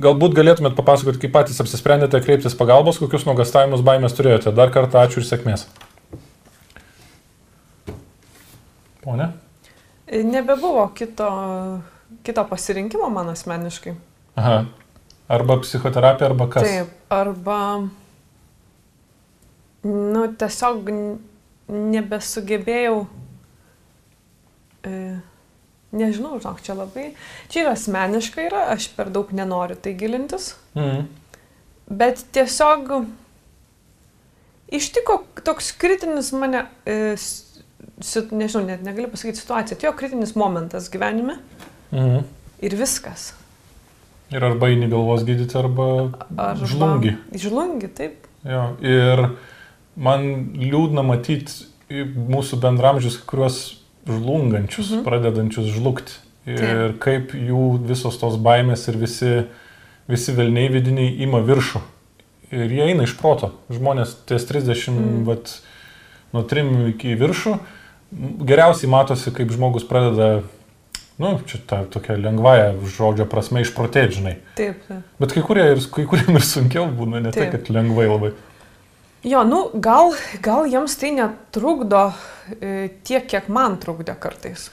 Galbūt 0.00 0.32
galėtumėt 0.38 0.78
papasakoti, 0.78 1.20
kaip 1.24 1.34
patys 1.34 1.60
apsisprendėte 1.60 2.22
kreiptis 2.24 2.56
pagalbos, 2.56 3.00
kokius 3.02 3.26
nuogastavimus 3.28 3.84
baimės 3.84 4.16
turėjote. 4.16 4.54
Dar 4.56 4.72
kartą 4.72 5.02
ačiū 5.02 5.20
ir 5.20 5.28
sėkmės. 5.28 5.66
Pone? 9.04 9.28
Nebebuvo 10.08 10.86
kito, 10.96 11.28
kito 12.24 12.44
pasirinkimo 12.48 13.10
man 13.12 13.34
asmeniškai. 13.34 13.98
Aha. 14.40 14.62
Arba 15.28 15.58
psichoterapija, 15.60 16.30
arba 16.30 16.46
kas? 16.54 16.64
Taip, 16.64 16.94
arba, 17.12 17.58
nu, 19.84 20.24
tiesiog 20.40 20.88
nebesugebėjau, 21.68 23.06
e, 24.88 24.94
nežinau, 25.92 26.38
žinok, 26.40 26.60
čia 26.64 26.74
labai, 26.78 27.10
čia 27.52 27.64
yra 27.64 27.74
asmeniškai 27.76 28.46
yra, 28.48 28.66
aš 28.74 28.88
per 28.96 29.10
daug 29.14 29.30
nenoriu 29.36 29.76
tai 29.76 29.94
gilintis, 29.98 30.54
Mhm. 30.74 31.06
bet 31.90 32.24
tiesiog 32.32 33.04
ištiko 34.72 35.22
toks 35.44 35.72
kritinis 35.80 36.32
mane, 36.32 36.66
e, 36.86 37.16
sit, 38.00 38.30
nežinau, 38.32 38.66
net 38.66 38.82
negaliu 38.84 39.08
pasakyti 39.10 39.40
situaciją, 39.40 39.78
atėjo 39.78 39.94
kritinis 39.96 40.34
momentas 40.36 40.88
gyvenime 40.92 41.38
Mhm. 41.92 42.24
ir 42.62 42.70
viskas. 42.76 43.32
Ir 44.30 44.44
arba 44.44 44.66
eini 44.68 44.88
galvos 44.90 45.22
gydyti, 45.24 45.56
arba 45.56 46.12
Arba- 46.36 46.54
žlungi. 46.66 47.16
Žlungi, 47.32 47.88
taip. 47.88 48.26
Jo, 48.44 48.76
ir 48.82 49.30
man 49.98 50.54
liūdna 50.58 51.04
matyti 51.06 51.66
mūsų 51.88 52.60
bendramžius, 52.62 53.18
kuriuos 53.28 53.60
žlungančius, 54.08 54.92
mhm. 54.92 55.04
pradedančius 55.06 55.70
žlugti. 55.74 56.18
Ir 56.48 56.60
Taip. 56.62 57.00
kaip 57.04 57.32
jų 57.36 57.62
visos 57.84 58.16
tos 58.16 58.38
baimės 58.40 58.86
ir 58.88 58.96
visi, 58.96 59.32
visi 60.08 60.32
velniai 60.32 60.70
vidiniai 60.72 61.18
ima 61.26 61.42
viršų. 61.44 61.82
Ir 62.56 62.72
jie 62.72 62.86
eina 62.86 63.04
iš 63.04 63.12
proto. 63.18 63.50
Žmonės 63.68 64.14
ties 64.28 64.46
30, 64.48 64.94
mm. 64.94 65.18
vat, 65.28 65.50
nuo 66.32 66.46
3 66.48 66.94
iki 66.94 67.12
viršų. 67.20 67.58
Geriausiai 68.48 68.88
matosi, 68.88 69.34
kaip 69.36 69.52
žmogus 69.52 69.84
pradeda, 69.84 70.46
nu, 71.20 71.34
čia 71.44 71.60
ta 71.68 71.82
tokia 71.92 72.16
lengvaja 72.16 72.70
žodžio 72.96 73.28
prasme 73.28 73.60
išprotėti, 73.66 74.22
žinai. 74.22 74.34
Taip, 74.56 74.80
taip. 74.88 75.04
Bet 75.20 75.36
kai, 75.36 75.44
kurie, 75.44 75.66
ir- 75.74 75.90
kai 75.92 76.06
kuriem 76.08 76.40
ir 76.40 76.48
sunkiau 76.48 76.88
būna, 76.88 77.20
ne 77.20 77.34
tai, 77.34 77.50
Taip. 77.50 77.58
kad 77.58 77.74
lengvai 77.76 78.08
labai. 78.08 78.32
Jo, 79.26 79.44
nu, 79.44 79.64
gal, 79.74 80.12
gal 80.42 80.68
jiems 80.70 80.94
tai 80.98 81.10
netrukdo 81.16 82.12
e, 82.60 82.88
tiek, 83.02 83.24
kiek 83.26 83.48
man 83.50 83.74
trukdė 83.82 84.14
kartais. 84.18 84.68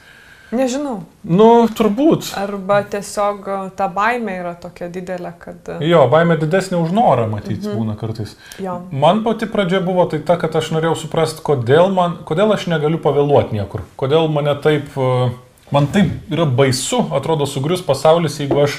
Nežinau. 0.53 0.99
Nu, 1.25 1.47
turbūt. 1.73 2.27
Arba 2.37 2.83
tiesiog 2.85 3.47
e, 3.49 3.55
ta 3.77 3.87
baimė 3.91 4.35
yra 4.43 4.51
tokia 4.61 4.91
didelė, 4.93 5.31
kad... 5.41 5.57
e, 5.73 5.87
Jo, 5.89 6.03
baimė 6.11 6.37
didesnė 6.43 6.77
už 6.77 6.93
norą 6.93 7.25
matyti 7.31 7.65
mhm. 7.65 7.79
būna 7.79 7.95
kartais. 7.97 8.35
Jo. 8.61 8.77
Man 8.93 9.23
pati 9.25 9.49
pradžia 9.49 9.81
buvo 9.85 10.05
tai 10.11 10.21
ta, 10.27 10.37
kad 10.41 10.53
aš 10.55 10.69
norėjau 10.75 10.93
suprasti, 11.07 11.41
kodėl, 11.45 11.89
man, 11.95 12.19
kodėl 12.29 12.53
aš 12.53 12.67
negaliu 12.69 13.01
pavėluoti 13.01 13.57
niekur. 13.57 13.87
Kodėl 13.97 14.29
mane 14.31 14.53
taip, 14.61 14.93
e, 14.93 15.31
man 15.73 15.89
taip 15.89 16.13
yra 16.29 16.45
baisu, 16.45 17.01
atrodo, 17.17 17.49
sugrius 17.49 17.81
pasaulis, 17.85 18.37
jeigu 18.43 18.61
aš 18.67 18.77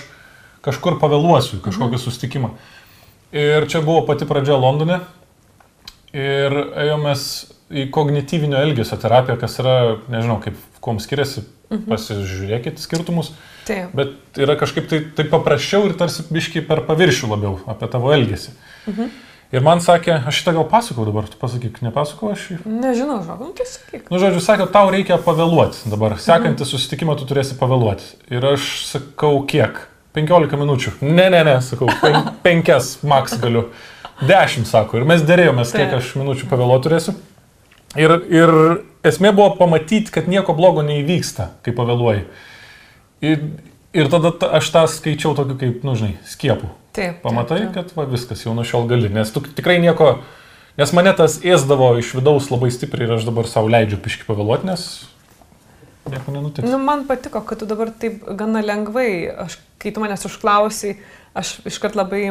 kažkur 0.66 1.00
pavėluosiu 1.02 1.58
kažkokį 1.66 1.98
mhm. 1.98 2.04
sustikimą. 2.06 2.54
Ir 3.34 3.66
čia 3.66 3.82
buvo 3.82 4.06
pati 4.06 4.28
pradžia 4.28 4.54
Londone. 4.54 5.02
Ir 6.16 6.54
ėjomės 6.86 7.26
į 7.66 7.88
kognityvinio 7.92 8.60
elgesio 8.62 8.96
terapiją, 9.00 9.36
kas 9.40 9.58
yra, 9.60 9.76
nežinau, 10.12 10.38
kaip, 10.44 10.56
kuom 10.84 11.00
skiriasi, 11.02 11.44
mhm. 11.68 11.84
pasižiūrėkite 11.90 12.82
skirtumus. 12.82 13.32
Taip. 13.66 13.90
Bet 13.98 14.38
yra 14.38 14.54
kažkaip 14.58 14.86
tai, 14.90 15.00
tai 15.18 15.26
paprasčiau 15.28 15.88
ir 15.88 15.96
tarsi 15.98 16.24
biškai 16.30 16.62
per 16.68 16.84
paviršių 16.86 17.32
labiau 17.32 17.56
apie 17.66 17.90
tavo 17.90 18.12
elgesį. 18.14 18.54
Mhm. 18.86 19.14
Ir 19.54 19.62
man 19.62 19.78
sakė, 19.82 20.16
aš 20.26 20.40
šitą 20.40 20.56
gal 20.56 20.64
pasakau 20.66 21.04
dabar, 21.06 21.28
tu 21.30 21.38
pasakyk, 21.38 21.78
nepasakau 21.84 22.32
aš. 22.32 22.48
Nežinau, 22.66 23.20
žinau, 23.22 23.36
nu, 23.44 23.52
tai 23.54 23.66
sakyk. 23.70 24.08
Nu, 24.10 24.18
žodžiu, 24.18 24.40
sakė, 24.42 24.66
tau 24.74 24.90
reikia 24.90 25.20
pavėluoti 25.22 25.92
dabar. 25.92 26.16
Sekantį 26.18 26.64
mhm. 26.64 26.70
susitikimą 26.72 27.14
tu 27.18 27.28
turėsi 27.30 27.58
pavėluoti. 27.60 28.08
Ir 28.34 28.46
aš 28.54 28.70
sakau, 28.88 29.38
kiek? 29.46 29.84
15 30.16 30.56
minučių. 30.56 30.94
Ne, 31.04 31.28
ne, 31.30 31.42
ne, 31.46 31.58
sakau, 31.62 31.90
pen, 32.00 32.16
5 32.46 33.06
maks 33.06 33.36
galiu. 33.42 33.66
10, 34.22 34.66
sako. 34.68 35.00
Ir 35.00 35.08
mes 35.08 35.24
dėrėjomės, 35.26 35.74
kiek 35.76 35.96
aš 35.98 36.14
minučių 36.20 36.48
pavėluoti 36.50 36.88
turėsiu. 36.88 37.16
Ir, 37.96 38.12
ir 38.32 38.52
esmė 39.06 39.32
buvo 39.36 39.54
pamatyti, 39.58 40.12
kad 40.12 40.28
nieko 40.28 40.56
blogo 40.56 40.84
neįvyksta, 40.84 41.50
kai 41.64 41.74
pavėluoji. 41.76 42.24
Ir, 43.24 43.44
ir 43.96 44.10
tada 44.12 44.32
ta, 44.36 44.50
aš 44.58 44.70
tą 44.74 44.84
skaičiau 44.92 45.36
tokiu 45.38 45.56
kaip, 45.60 45.84
nu 45.86 45.96
žinai, 45.98 46.16
skiepų. 46.28 46.68
Taip. 46.96 47.20
Pamatai, 47.24 47.60
taip, 47.62 47.74
taip. 47.74 47.92
kad 47.92 47.98
va, 47.98 48.06
viskas 48.08 48.44
jau 48.44 48.54
nuo 48.56 48.64
šiol 48.68 48.88
gali, 48.90 49.12
nes 49.12 49.32
tu 49.32 49.42
tikrai 49.44 49.76
nieko, 49.82 50.14
nes 50.80 50.92
mane 50.96 51.12
tas 51.16 51.38
ėsdavo 51.44 51.92
iš 52.00 52.14
vidaus 52.16 52.48
labai 52.52 52.72
stipriai 52.72 53.08
ir 53.08 53.18
aš 53.18 53.28
dabar 53.28 53.48
savo 53.48 53.68
leidžiu 53.72 54.00
piški 54.04 54.28
pavėluoti, 54.28 54.68
nes 54.68 54.86
nieko 56.10 56.32
nenutiks. 56.32 56.68
Nu, 56.68 56.80
man 56.82 57.04
patiko, 57.08 57.42
kad 57.44 57.60
tu 57.60 57.68
dabar 57.68 57.92
taip 57.92 58.24
gana 58.38 58.62
lengvai, 58.64 59.08
aš, 59.46 59.58
kai 59.82 59.92
tu 59.92 60.02
manęs 60.04 60.24
užklausai, 60.28 60.96
aš 61.36 61.56
iškart 61.68 61.96
labai 61.98 62.22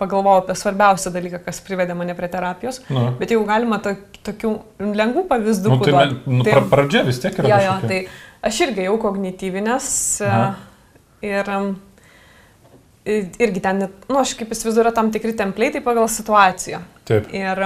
pagalvojau 0.00 0.44
apie 0.44 0.56
svarbiausią 0.56 1.12
dalyką, 1.14 1.42
kas 1.44 1.60
privedė 1.64 1.96
mane 1.98 2.14
prie 2.16 2.28
terapijos. 2.32 2.80
Nu. 2.92 3.10
Bet 3.20 3.32
jeigu 3.34 3.44
galima 3.48 3.80
to, 3.84 3.94
tokių 4.26 4.52
lengvų 5.00 5.26
pavyzdų, 5.30 5.74
Nu, 5.74 5.80
tai 5.84 5.94
men, 5.96 6.16
nu, 6.28 6.46
pra, 6.46 6.62
pradžia 6.72 7.04
vis 7.08 7.20
tiek 7.22 7.36
yra. 7.40 7.50
jo, 7.52 7.60
jo, 7.66 7.76
tai 7.90 8.00
aš 8.46 8.62
irgi 8.68 8.86
jau 8.88 8.96
kognityvinės 9.02 9.90
e, 10.24 10.30
Aha. 10.30 10.50
ir 11.26 11.52
irgi 13.40 13.62
ten, 13.64 13.86
nu, 14.08 14.18
aš 14.20 14.34
kaip 14.38 14.52
įsivaizduoju, 14.54 14.84
yra 14.84 14.94
tam 14.96 15.08
tikri 15.12 15.32
templaitai 15.36 15.80
pagal 15.84 16.08
situaciją. 16.12 16.82
Taip. 17.08 17.30
Ir 17.34 17.62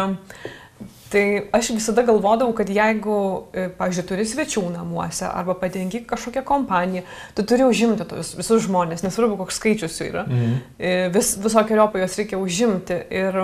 tai 1.15 1.25
aš 1.55 1.71
visada 1.77 2.03
galvodavau, 2.03 2.53
kad 2.59 2.71
jeigu, 2.71 3.17
e, 3.55 3.69
pavyzdžiui, 3.79 4.07
turi 4.09 4.27
svečių 4.27 4.65
namuose 4.75 5.29
arba 5.29 5.55
patenki 5.59 6.01
kažkokią 6.11 6.43
kompaniją, 6.47 7.05
tu 7.37 7.45
turi 7.47 7.67
užimti 7.69 8.07
tos 8.11 8.33
visus 8.35 8.65
žmonės, 8.67 9.05
nesvarbu, 9.07 9.39
koks 9.45 9.61
skaičius 9.61 10.01
jų 10.01 10.09
yra. 10.11 10.25
Mhm. 10.27 10.57
E, 10.79 10.95
Vis, 11.15 11.35
visokiojopai 11.39 12.03
juos 12.03 12.19
reikia 12.19 12.41
užimti. 12.43 12.97
Ir, 13.15 13.39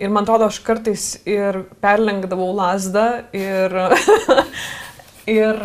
ir 0.00 0.10
man 0.10 0.26
atrodo, 0.26 0.48
aš 0.50 0.58
kartais 0.66 1.04
ir 1.28 1.62
perlenkdavau 1.84 2.50
lasdą 2.58 3.06
ir, 3.36 3.76
ir 5.40 5.62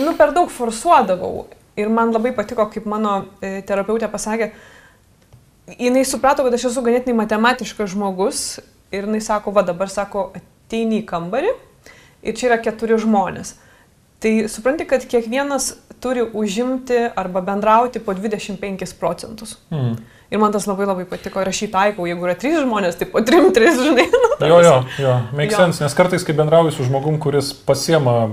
nu, 0.00 0.16
per 0.16 0.32
daug 0.32 0.48
forsuodavau. 0.48 1.50
Ir 1.76 1.92
man 1.92 2.14
labai 2.14 2.32
patiko, 2.32 2.70
kaip 2.72 2.88
mano 2.88 3.26
e, 3.42 3.58
terapeutė 3.66 4.08
pasakė, 4.08 4.52
jinai 5.76 6.06
suprato, 6.08 6.46
kad 6.46 6.56
aš 6.56 6.70
esu 6.70 6.86
ganėtinai 6.86 7.18
matematiškas 7.20 7.92
žmogus 7.92 8.42
ir 8.94 9.04
jinai 9.08 9.20
sako, 9.24 9.52
va 9.52 9.64
dabar 9.66 9.92
sako, 9.92 10.28
ateini 10.64 11.02
į 11.02 11.06
kambarį 11.08 11.52
ir 12.24 12.36
čia 12.36 12.50
yra 12.50 12.58
keturi 12.62 12.98
žmonės. 13.00 13.56
Tai 14.24 14.32
supranti, 14.48 14.86
kad 14.88 15.04
kiekvienas 15.04 15.74
turi 16.00 16.24
užimti 16.24 17.10
arba 17.16 17.42
bendrauti 17.44 18.00
po 18.00 18.14
25 18.16 18.94
procentus. 19.00 19.58
Mhm. 19.70 19.96
Ir 20.30 20.40
man 20.40 20.52
tas 20.52 20.64
labai 20.66 20.86
labai 20.88 21.04
patiko 21.06 21.42
ir 21.44 21.50
aš 21.50 21.60
jį 21.62 21.68
taikau, 21.70 22.06
jeigu 22.08 22.24
yra 22.26 22.34
trys 22.34 22.56
žmonės, 22.64 22.96
tai 22.98 23.06
po 23.12 23.20
trim, 23.22 23.52
tris, 23.54 23.76
žinai. 23.78 24.08
Nu, 24.40 24.48
Jo, 24.48 24.56
jo, 24.64 24.74
jo, 24.98 25.12
make 25.36 25.52
Jo. 25.52 25.60
sense, 25.60 25.84
nes 25.84 25.94
kartais, 25.94 26.24
kai 26.26 26.34
bendrauji 26.34 26.72
su 26.74 26.88
žmogum, 26.88 27.20
kuris 27.22 27.52
pasiema 27.54 28.32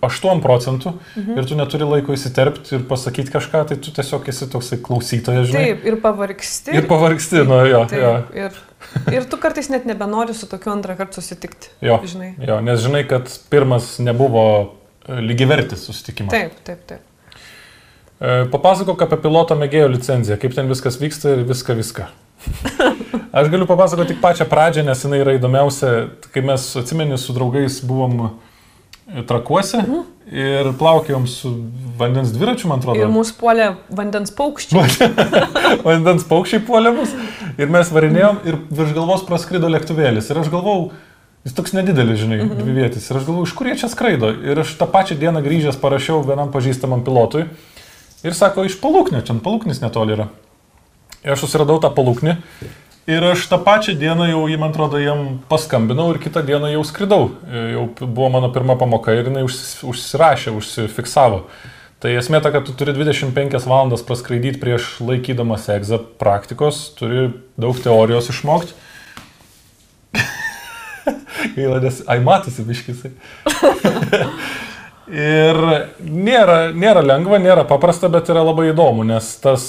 8 0.00 0.40
procentų 0.44 0.92
mhm. 0.94 1.38
ir 1.40 1.48
tu 1.48 1.56
neturi 1.58 1.88
laiko 1.88 2.14
įsiterpti 2.14 2.76
ir 2.76 2.84
pasakyti 2.88 3.32
kažką, 3.34 3.64
tai 3.68 3.76
tu 3.82 3.92
tiesiog 3.96 4.28
esi 4.30 4.48
toksai 4.52 4.78
klausytojas, 4.84 5.50
žinai. 5.50 5.64
Taip, 5.72 5.88
ir 5.90 5.98
pavargsti. 6.04 6.76
Ir 6.76 6.86
pavargsti, 6.88 7.42
nu 7.48 7.58
jo, 7.66 7.82
Taip, 7.90 8.04
jo. 8.04 8.14
Ir, 8.44 8.60
ir 9.12 9.24
tu 9.30 9.36
kartais 9.40 9.68
net 9.72 9.84
nebenori 9.88 10.34
su 10.34 10.46
tokiu 10.50 10.72
antrą 10.72 10.96
kartą 10.98 11.20
susitikti. 11.20 11.70
Jo, 11.84 12.00
Žinai. 12.04 12.34
jo, 12.48 12.60
nes 12.64 12.80
žinai, 12.84 13.04
kad 13.08 13.28
pirmas 13.52 13.98
nebuvo 14.02 14.44
e, 15.08 15.20
lygivertis 15.20 15.84
susitikimas. 15.88 16.32
Taip, 16.34 16.58
taip, 16.64 16.82
taip. 16.88 17.06
E, 18.20 18.44
Papasakok 18.52 19.06
apie 19.06 19.16
piloto 19.22 19.56
mėgėjo 19.56 19.88
licenciją, 19.94 20.36
kaip 20.40 20.54
ten 20.56 20.68
viskas 20.68 20.98
vyksta 21.00 21.36
ir 21.38 21.46
viską 21.48 21.76
viską. 21.78 22.08
Aš 23.36 23.48
galiu 23.52 23.66
papasakoti 23.68 24.14
tik 24.14 24.20
pačią 24.22 24.46
pradžią, 24.50 24.82
nes 24.88 25.02
jinai 25.04 25.20
yra 25.22 25.34
įdomiausia, 25.38 25.90
kai 26.34 26.42
mes 26.44 26.64
atsimeni 26.80 27.18
su 27.20 27.34
draugais 27.36 27.80
buvom 27.86 28.16
e, 28.26 29.22
trakuose 29.28 29.80
Mhm. 29.84 30.00
ir 30.30 30.68
plaukėjom 30.78 31.24
su 31.26 31.50
vandens 31.98 32.30
dviračiu, 32.30 32.68
man 32.70 32.78
atrodo. 32.78 33.00
Ir 33.02 33.08
mūsų 33.10 33.34
puolė 33.40 33.64
vandens 33.90 34.30
paukščiai. 34.36 35.08
vandens 35.86 36.24
paukščiai 36.28 36.62
puolė 36.68 36.92
mus 36.94 37.14
ir 37.60 37.70
mes 37.72 37.90
varinėjom 37.92 38.40
ir 38.48 38.58
virš 38.72 38.94
galvos 38.96 39.24
praskrido 39.28 39.68
lėktuvėlis. 39.70 40.30
Ir 40.32 40.40
aš 40.42 40.48
galvau, 40.52 40.90
jis 41.44 41.54
toks 41.56 41.74
nedidelis, 41.76 42.18
žinai, 42.24 42.40
Mhm. 42.44 42.58
dvi 42.62 42.72
vietis. 42.80 43.10
Ir 43.10 43.20
aš 43.20 43.24
galvau, 43.28 43.44
iš 43.46 43.52
kur 43.56 43.66
jie 43.68 43.76
čia 43.76 43.88
skraido. 43.92 44.32
Ir 44.44 44.60
aš 44.64 44.74
tą 44.80 44.86
pačią 44.90 45.18
dieną 45.20 45.42
grįžęs 45.44 45.78
parašiau 45.80 46.24
vienam 46.26 46.50
pažįstamam 46.52 47.04
pilotui. 47.04 47.46
Ir 48.24 48.34
sako, 48.36 48.64
iš 48.68 48.76
palūknio, 48.80 49.22
čia 49.24 49.34
palūknis 49.40 49.80
netoli 49.80 50.12
yra. 50.16 50.28
Ir 51.24 51.32
aš 51.32 51.40
susiradau 51.46 51.80
tą 51.80 51.88
palūknį. 51.92 52.36
Ir 53.08 53.24
aš 53.24 53.46
tą 53.48 53.56
pačią 53.64 53.94
dieną 53.98 54.28
jau, 54.28 54.42
jį, 54.46 54.58
man 54.60 54.70
atrodo, 54.70 54.98
jam 55.00 55.40
paskambinau 55.48 56.12
ir 56.14 56.18
kitą 56.20 56.42
dieną 56.46 56.68
jau 56.74 56.84
skridau. 56.84 57.30
Jau 57.50 57.88
buvo 58.06 58.28
mano 58.30 58.50
pirma 58.52 58.76
pamoka 58.76 59.12
ir 59.16 59.24
jinai 59.24 59.42
užsirašė, 59.48 60.52
užsifiksavo. 60.54 61.44
Tai 62.00 62.14
esmė 62.16 62.38
ta, 62.40 62.48
kad 62.48 62.64
tu 62.64 62.72
turi 62.72 62.94
25 62.96 63.66
valandas 63.68 64.00
praskraidyti 64.08 64.60
prieš 64.62 64.94
laikydamas 65.04 65.66
egzą 65.74 65.98
praktikos, 66.20 66.78
turi 66.96 67.26
daug 67.60 67.76
teorijos 67.76 68.30
išmokti. 68.32 68.72
Gaila, 71.56 71.76
nes, 71.84 71.98
ai, 72.08 72.16
matosi 72.24 72.64
biškisai. 72.64 73.10
ir 75.28 75.60
nėra, 76.00 76.58
nėra 76.72 77.02
lengva, 77.04 77.40
nėra 77.42 77.66
paprasta, 77.68 78.08
bet 78.12 78.30
yra 78.32 78.46
labai 78.46 78.70
įdomu, 78.70 79.04
nes 79.04 79.28
tas, 79.42 79.64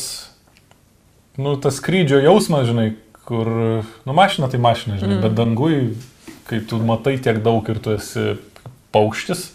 nu, 1.35 1.57
tas 1.59 1.81
skrydžio 1.81 2.21
jausmas, 2.23 2.69
žinai, 2.69 2.93
kur, 3.27 3.49
nu, 4.05 4.15
mašina 4.15 4.47
tai 4.51 4.61
mašina, 4.61 5.01
žinai, 5.01 5.17
mm. 5.17 5.25
bet 5.25 5.35
dangui, 5.35 5.81
kai 6.47 6.61
tu 6.67 6.79
matai 6.85 7.17
tiek 7.19 7.41
daug 7.43 7.67
ir 7.73 7.81
tu 7.83 7.91
esi 7.97 8.37
paukštis, 8.95 9.49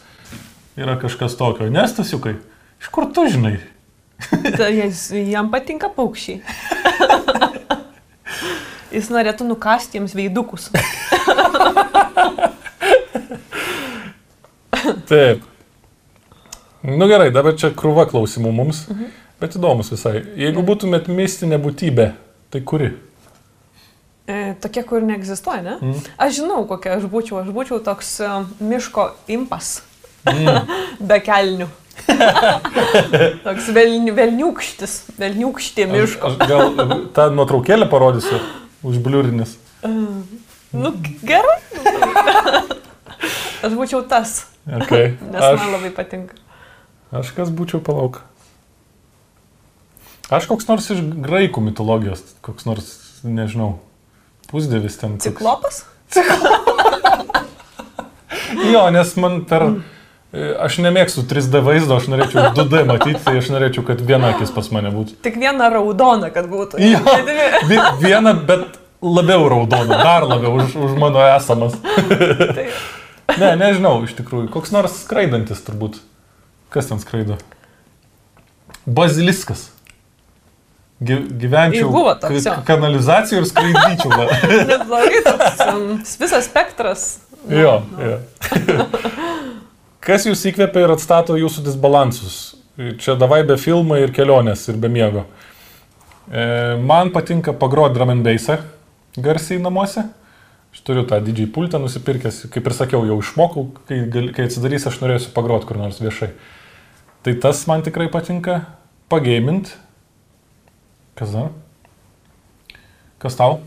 yra 0.76 0.98
kažkas 1.00 1.38
tokio. 1.40 1.70
Nestasiukai, 1.72 2.36
iš 2.80 2.90
kur 2.92 3.08
tu 3.12 3.26
žinai? 3.30 3.56
Tai 4.56 4.70
jis, 4.72 5.10
jam 5.28 5.50
patinka 5.52 5.90
paukščiai. 5.92 6.40
Jis 8.96 9.10
norėtų 9.12 9.44
nukasti 9.48 9.98
jiems 9.98 10.14
veidukus. 10.16 10.70
Taip. 15.10 15.42
Nu 16.86 17.08
gerai, 17.10 17.32
dabar 17.34 17.56
čia 17.58 17.72
krūva 17.74 18.06
klausimų 18.08 18.52
mums, 18.54 18.84
mhm. 18.92 19.10
bet 19.42 19.56
įdomus 19.58 19.90
visai. 19.92 20.20
Jeigu 20.38 20.62
būtumėt 20.66 21.10
mistinė 21.12 21.58
būtybė, 21.60 22.12
tai 22.54 22.62
kuri? 22.64 22.94
E, 24.26 24.54
tokie, 24.58 24.82
kur 24.82 25.04
neegzistuoja, 25.06 25.62
ne? 25.62 25.74
Mm. 25.78 25.98
Aš 26.18 26.40
žinau, 26.40 26.64
kokia 26.66 26.96
aš 26.96 27.04
būčiau. 27.10 27.44
Aš 27.44 27.52
būčiau 27.54 27.78
toks 27.86 28.08
e, 28.26 28.30
miško 28.58 29.04
impas. 29.30 29.76
Mm. 30.26 30.72
Be 31.10 31.20
kelnių. 31.22 31.68
toks 33.46 33.68
velni, 33.74 34.12
velniukštis, 34.14 34.94
velniukštė 35.20 35.86
miško. 35.90 36.30
Aš, 36.32 36.36
aš 36.40 36.48
gal 36.50 37.04
tą 37.16 37.28
nuotraukėlę 37.34 37.88
parodysiu, 37.90 38.38
užbliurinis. 38.86 39.56
Nu, 40.76 40.92
gerai. 41.22 41.58
aš 43.64 43.72
būčiau 43.78 44.02
tas, 44.10 44.44
Okay. 44.66 45.12
nes 45.30 45.38
Aš, 45.46 45.60
man 45.62 45.76
labai 45.76 45.92
patinka. 45.94 46.34
aš 47.14 47.28
kas 47.36 47.52
būčiau 47.54 47.78
palauk. 47.86 48.20
Aš 50.26 50.48
koks 50.50 50.66
nors 50.66 50.88
iš 50.90 50.98
graikų 51.22 51.62
mitologijos, 51.62 52.24
koks 52.42 52.66
nors, 52.66 52.88
nežinau, 53.22 53.76
pusdėvis 54.50 54.98
ten. 54.98 55.14
koks- 55.20 55.28
Ciklopas? 55.30 55.84
Jo, 58.72 58.88
nes 58.90 59.10
man 59.20 59.44
per... 59.48 59.62
e, 59.62 59.95
Aš 60.60 60.78
nemėgstu 60.84 61.22
3D 61.30 61.60
vaizdo, 61.64 61.96
aš 61.96 62.08
norėčiau 62.12 62.50
2D 62.56 62.82
matyti, 62.88 63.20
tai 63.24 63.36
aš 63.40 63.46
norėčiau, 63.54 63.84
kad 63.86 64.00
viena 64.04 64.32
akis 64.34 64.50
pas 64.52 64.66
mane 64.74 64.90
būtų. 64.92 65.14
Tik 65.24 65.38
viena 65.40 65.68
raudona, 65.72 66.28
kad 66.34 66.48
būtų. 66.50 66.80
Jo, 66.82 67.00
vi- 67.70 67.80
viena, 68.02 68.34
bet 68.34 68.76
labiau 69.00 69.46
raudona, 69.52 70.00
dar 70.02 70.26
labiau 70.28 70.58
už, 70.60 70.74
už 70.76 70.96
mano 71.00 71.22
esamas. 71.30 71.78
Tai, 72.58 72.68
Ne, 73.36 73.48
nežinau, 73.58 73.96
iš 74.06 74.12
tikrųjų. 74.14 74.46
Koks 74.54 74.70
nors 74.70 74.92
skraidantis 75.02 75.58
turbūt. 75.66 75.96
Kas 76.70 76.86
ten 76.86 77.00
skraido? 77.02 77.34
Baziliskas. 78.86 79.64
Gy, 81.02 81.18
gyvenčiau 81.42 81.88
Ir 81.88 81.92
buvo 81.92 82.14
toks, 82.22 82.46
kanalizacijų 82.68 83.42
ir 83.42 83.48
skraidyčiau. 83.50 84.12
va. 84.14 84.28
neblogai 84.70 85.20
toks 85.26 85.60
um, 85.66 85.82
visas 86.22 86.46
spektras. 86.48 87.02
jo, 87.50 87.74
jo. 88.00 88.16
Kas 90.06 90.22
jūs 90.28 90.44
įkvėpia 90.46 90.84
ir 90.84 90.92
atstato 90.94 91.34
jūsų 91.34 91.64
disbalansus? 91.66 92.36
Čia 93.02 93.16
davai 93.18 93.40
be 93.48 93.56
filmų 93.58 93.98
ir 94.04 94.12
kelionės 94.14 94.68
ir 94.70 94.76
be 94.78 94.90
miego. 94.92 95.24
E, 96.30 96.76
man 96.78 97.10
patinka 97.14 97.54
pagroti 97.56 97.98
bassą 98.22 98.60
garsiai 99.16 99.58
namuose. 99.58 100.04
Aš 100.70 100.82
turiu 100.84 101.06
tą 101.08 101.18
didžiai 101.24 101.48
pultą 101.48 101.80
nusipirkęs, 101.80 102.44
kaip 102.52 102.66
ir 102.68 102.74
sakiau, 102.76 103.02
jau 103.08 103.16
išmokau, 103.18 103.66
kai, 103.88 104.02
kai 104.36 104.44
atsidarys, 104.44 104.86
aš 104.86 105.00
norėsiu 105.00 105.32
pagroti 105.34 105.66
kur 105.66 105.80
nors 105.80 105.98
viešai. 105.98 106.30
Tai 107.24 107.34
tas 107.42 107.64
man 107.66 107.82
tikrai 107.82 108.10
patinka. 108.12 108.60
Pageimint. 109.08 109.72
Kas 111.16 111.32
dar? 111.32 111.50
Kas 113.18 113.38
tau? 113.38 113.62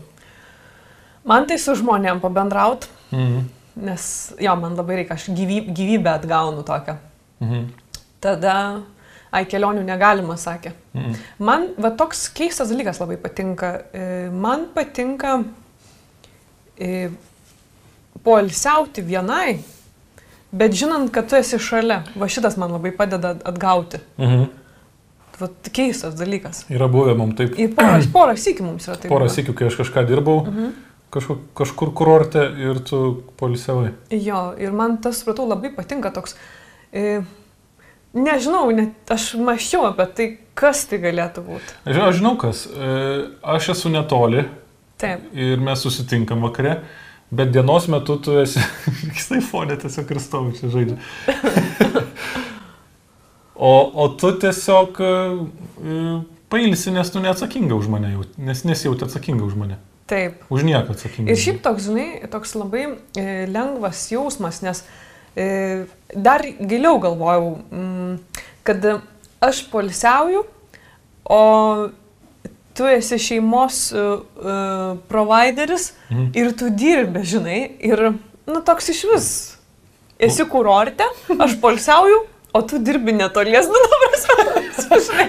Man 1.26 1.44
tai 1.50 1.58
su 1.60 1.74
žmonėm 1.76 2.22
pabendraut, 2.22 2.88
Mhm. 3.10 3.59
Nes 3.76 4.32
jo, 4.40 4.54
man 4.60 4.76
labai 4.78 5.00
reikia, 5.00 5.16
aš 5.18 5.28
gyvy, 5.36 5.62
gyvybę 5.74 6.14
atgaunu 6.18 6.64
tokią. 6.66 6.96
Mhm. 7.40 7.66
Tada, 8.20 8.56
ai, 9.32 9.46
kelionių 9.48 9.84
negalima, 9.86 10.36
sakė. 10.40 10.74
Mhm. 10.94 11.18
Man 11.38 11.66
va 11.80 11.92
toks 11.96 12.28
keistas 12.36 12.72
dalykas 12.72 13.00
labai 13.02 13.18
patinka. 13.20 13.72
E, 13.92 14.06
Man 14.30 14.68
patinka 14.74 15.40
e, 16.76 17.10
poilsiauti 18.24 19.04
vienai, 19.06 19.60
bet 20.52 20.76
žinant, 20.76 21.12
kad 21.14 21.30
tu 21.30 21.38
esi 21.38 21.60
šalia. 21.62 22.02
Va 22.18 22.28
šitas 22.28 22.58
man 22.60 22.74
labai 22.76 22.92
padeda 22.96 23.36
atgauti. 23.48 24.02
Mhm. 24.20 24.48
Va 25.40 25.48
keistas 25.72 26.18
dalykas. 26.18 26.66
Yra 26.68 26.90
buvę 26.92 27.14
mums 27.16 27.38
taip. 27.38 27.54
Ir 27.56 27.72
porą, 27.76 28.00
porą 28.12 28.36
sėkių 28.36 28.66
mums 28.66 28.88
yra 28.90 28.98
taip. 29.00 29.08
Porą 29.12 29.30
sėkių, 29.32 29.54
kai 29.56 29.70
aš 29.70 29.78
kažką 29.80 30.04
dirbau, 30.10 30.42
mhm. 30.44 30.74
Kažkur, 31.10 31.40
kažkur 31.58 31.92
kurorte 31.96 32.44
ir 32.60 32.80
tu 32.86 33.00
polisavai. 33.40 33.92
Jo, 34.14 34.50
ir 34.58 34.74
man 34.76 34.98
tas, 35.02 35.20
supratau, 35.20 35.48
labai 35.50 35.72
patinka 35.74 36.12
toks. 36.14 36.36
E, 36.92 37.20
nežinau, 38.16 38.64
net 38.76 39.12
aš 39.12 39.32
maščiau 39.40 39.88
apie 39.90 40.08
tai, 40.16 40.28
kas 40.58 40.84
tai 40.90 41.00
galėtų 41.02 41.44
būti. 41.46 41.76
Aš, 41.84 42.00
aš 42.06 42.18
žinau 42.20 42.34
kas, 42.40 42.64
e, 42.70 42.96
aš 43.56 43.72
esu 43.76 43.92
netoli 43.92 44.46
Taip. 45.00 45.30
ir 45.34 45.62
mes 45.64 45.82
susitinkam 45.86 46.44
vakare, 46.46 46.80
bet 47.30 47.52
dienos 47.54 47.88
metu 47.92 48.18
tu 48.22 48.38
esi, 48.42 48.62
jisai 49.16 49.42
fonė 49.44 49.78
tiesiog 49.80 50.14
ir 50.14 50.22
stovi 50.22 50.56
čia 50.60 50.72
žaidžia. 50.76 51.00
O, 53.60 53.90
o 54.02 54.06
tu 54.16 54.30
tiesiog 54.40 54.96
e, 55.04 55.08
pailsi, 56.48 56.94
nes 56.96 57.10
tu 57.12 57.20
neatsakinga 57.20 57.76
už 57.76 57.90
mane, 57.92 58.14
jau, 58.14 58.22
nes 58.40 58.62
nesijauti 58.64 59.04
atsakinga 59.04 59.44
už 59.44 59.58
mane. 59.60 59.76
Taip. 60.10 60.40
Už 60.50 60.64
nieką 60.66 60.90
atsakinga. 60.96 61.30
Ir 61.30 61.38
šiaip 61.38 61.60
toks, 61.62 61.84
žinai, 61.86 62.08
toks 62.32 62.56
labai 62.58 62.82
e, 63.14 63.26
lengvas 63.46 64.00
jausmas, 64.10 64.58
nes 64.66 64.80
e, 65.38 65.46
dar 66.16 66.42
giliau 66.58 66.98
galvojau, 67.02 67.52
mm, 67.70 68.16
kad 68.66 68.88
aš 69.46 69.62
polisiauju, 69.70 70.42
o 71.30 71.40
tu 72.74 72.86
esi 72.90 73.18
šeimos 73.20 73.78
uh, 73.92 74.22
uh, 74.40 74.98
provideris 75.10 75.92
Mhm. 76.10 76.26
ir 76.34 76.52
tu 76.56 76.70
dirbi, 76.70 77.22
žinai, 77.26 77.60
ir, 77.82 78.02
nu, 78.46 78.60
toks 78.66 78.88
iš 78.94 79.04
vis. 79.12 79.28
Esi 80.18 80.44
kurorte, 80.48 81.04
aš 81.38 81.54
polisiauju, 81.60 82.22
o 82.52 82.62
tu 82.62 82.78
dirbi 82.78 83.12
netolies, 83.12 83.68
nu, 83.70 83.82
dabar, 83.86 85.00
žinai. 85.06 85.28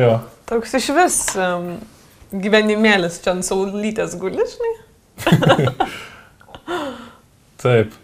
Jo. 0.00 0.12
Toks 0.48 0.74
iš 0.80 0.88
vis 0.96 1.18
um, 1.36 1.74
gyvenimėlis 2.32 3.20
čia 3.22 3.36
ant 3.36 3.46
saulytės 3.46 4.16
guli, 4.20 4.46
žinai. 4.54 4.72
Taip. 7.62 7.94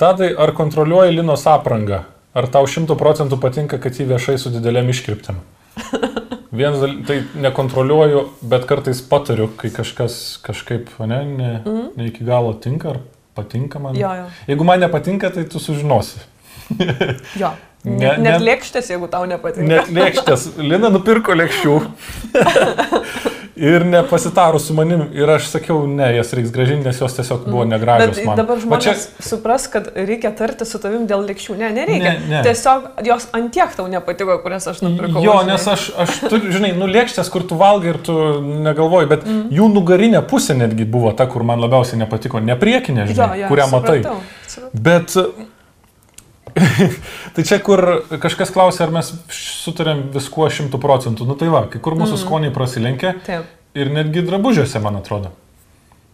Tadai, 0.00 0.30
ar 0.32 0.54
kontroliuoji 0.56 1.18
Linos 1.18 1.44
aprangą? 1.50 2.04
Ar 2.32 2.46
tau 2.48 2.64
šimtų 2.70 2.96
procentų 2.96 3.36
patinka, 3.42 3.80
kad 3.82 3.98
jį 3.98 4.06
viešai 4.14 4.38
su 4.40 4.52
didelėm 4.54 4.88
iškriptėm? 4.92 5.40
Vienas, 6.60 6.80
dal- 6.82 7.00
tai 7.06 7.20
nekontroliuoju, 7.42 8.22
bet 8.50 8.66
kartais 8.70 9.02
patariu, 9.06 9.50
kai 9.58 9.70
kažkas 9.74 10.38
kažkaip 10.42 10.90
ne, 11.04 11.20
ne, 11.26 11.50
mm. 11.60 11.86
ne 11.98 12.08
iki 12.10 12.26
galo 12.26 12.56
tinka 12.58 12.94
ar 12.94 13.00
patinka 13.38 13.82
man. 13.82 13.98
Jo, 13.98 14.10
jo. 14.22 14.28
Jeigu 14.50 14.66
man 14.66 14.82
nepatinka, 14.82 15.30
tai 15.34 15.46
tu 15.50 15.62
sužinosi. 15.62 16.22
Jo. 17.38 17.54
Ne- 17.84 17.96
Net, 17.96 18.18
ne- 18.18 18.30
net 18.30 18.42
lėkštės, 18.44 18.90
jeigu 18.92 19.08
tau 19.08 19.24
nepatinka. 19.24 19.68
Net 19.68 19.92
lėkštės. 19.96 20.50
Lina 20.60 20.90
nupirko 20.92 21.32
lėkščių. 21.32 21.76
ir 23.60 23.84
nepasitarus 23.84 24.66
su 24.66 24.74
manim. 24.74 25.02
Ir 25.12 25.28
aš 25.28 25.50
sakiau, 25.52 25.82
ne, 25.88 26.06
jas 26.16 26.32
reiks 26.36 26.52
gražinti, 26.54 26.86
nes 26.88 27.00
jos 27.00 27.16
tiesiog 27.16 27.44
buvo 27.48 27.66
negražios 27.68 28.16
Bet 28.16 28.28
man. 28.28 28.38
dabar 28.40 28.56
Va 28.56 28.62
žmonės 28.62 28.86
čia- 28.86 28.94
čia... 28.94 29.26
supras, 29.28 29.66
kad 29.72 29.90
reikia 29.96 30.32
tarti 30.36 30.64
su 30.68 30.80
tavim 30.80 31.04
dėl 31.10 31.26
lėkščių. 31.28 31.56
Ne, 31.60 31.70
nereikia. 31.76 32.14
Ne, 32.16 32.30
ne. 32.30 32.42
Tiesiog 32.46 33.04
jos 33.04 33.28
antiek 33.36 33.76
tau 33.76 33.86
nepatiko, 33.92 34.38
kurias 34.44 34.68
aš 34.72 34.80
nupirkau. 34.86 35.20
Jo, 35.24 35.36
žinai. 35.42 35.52
nes 35.52 35.68
aš, 35.74 35.86
aš 36.04 36.16
turiu, 36.24 36.54
žinai, 36.56 36.72
nu 36.78 36.88
lėkštės, 36.88 37.30
kur 37.32 37.44
tu 37.44 37.60
valgai 37.60 37.92
ir 37.92 38.00
tu 38.08 38.16
negalvoji, 38.40 39.12
bet 39.12 39.28
mm. 39.28 39.46
jų 39.60 39.70
nugarinė 39.76 40.24
pusė 40.30 40.56
netgi 40.56 40.88
buvo 40.88 41.12
ta, 41.12 41.28
kur 41.30 41.44
man 41.44 41.60
labiausiai 41.60 42.00
nepatiko. 42.00 42.40
Ne 42.40 42.56
priekinė, 42.60 43.10
žinai, 43.12 43.32
jo, 43.36 43.44
jo, 43.44 43.52
kurią 43.52 43.70
matai. 43.76 44.00
supratau, 44.00 44.20
supratau. 44.48 44.84
Bet 44.88 45.16
tai 47.34 47.44
čia 47.46 47.60
kur 47.64 47.82
kažkas 48.22 48.52
klausė, 48.54 48.84
ar 48.86 48.94
mes 48.94 49.12
sutarėm 49.34 50.08
viskuo 50.14 50.48
šimtų 50.50 50.80
procentų. 50.82 51.28
Nu 51.28 51.36
tai 51.38 51.50
va, 51.52 51.64
kai 51.70 51.82
kur 51.82 51.96
mūsų 51.98 52.16
mm. 52.16 52.22
skoniai 52.24 52.54
prasilenkia. 52.54 53.14
Taip. 53.26 53.56
Ir 53.78 53.92
netgi 53.94 54.24
drabužiuose, 54.26 54.80
man 54.82 54.98
atrodo. 54.98 55.30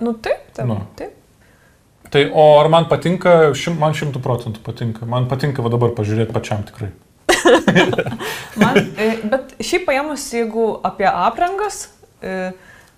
Nu 0.02 0.12
taip, 0.12 0.44
taip. 0.52 0.68
Nu. 0.68 0.82
taip. 0.98 1.14
Tai 2.12 2.22
o 2.36 2.44
ar 2.60 2.68
man 2.70 2.86
patinka, 2.90 3.54
šim, 3.56 3.80
man 3.80 3.96
šimtų 3.96 4.20
procentų 4.22 4.62
patinka. 4.64 5.08
Man 5.08 5.26
patinka 5.30 5.64
va 5.64 5.72
dabar 5.72 5.96
pažiūrėti 5.96 6.36
pačiam 6.36 6.62
tikrai. 6.68 6.92
Man, 8.60 8.78
e, 8.98 9.08
bet 9.28 9.54
šiaip 9.62 9.86
paėmus, 9.88 10.24
jeigu 10.34 10.68
apie 10.86 11.06
aprangas, 11.08 11.88
e, 12.22 12.52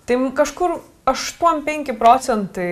tai 0.09 0.17
kažkur 0.37 0.77
8-5 1.09 1.95
procentai 1.99 2.69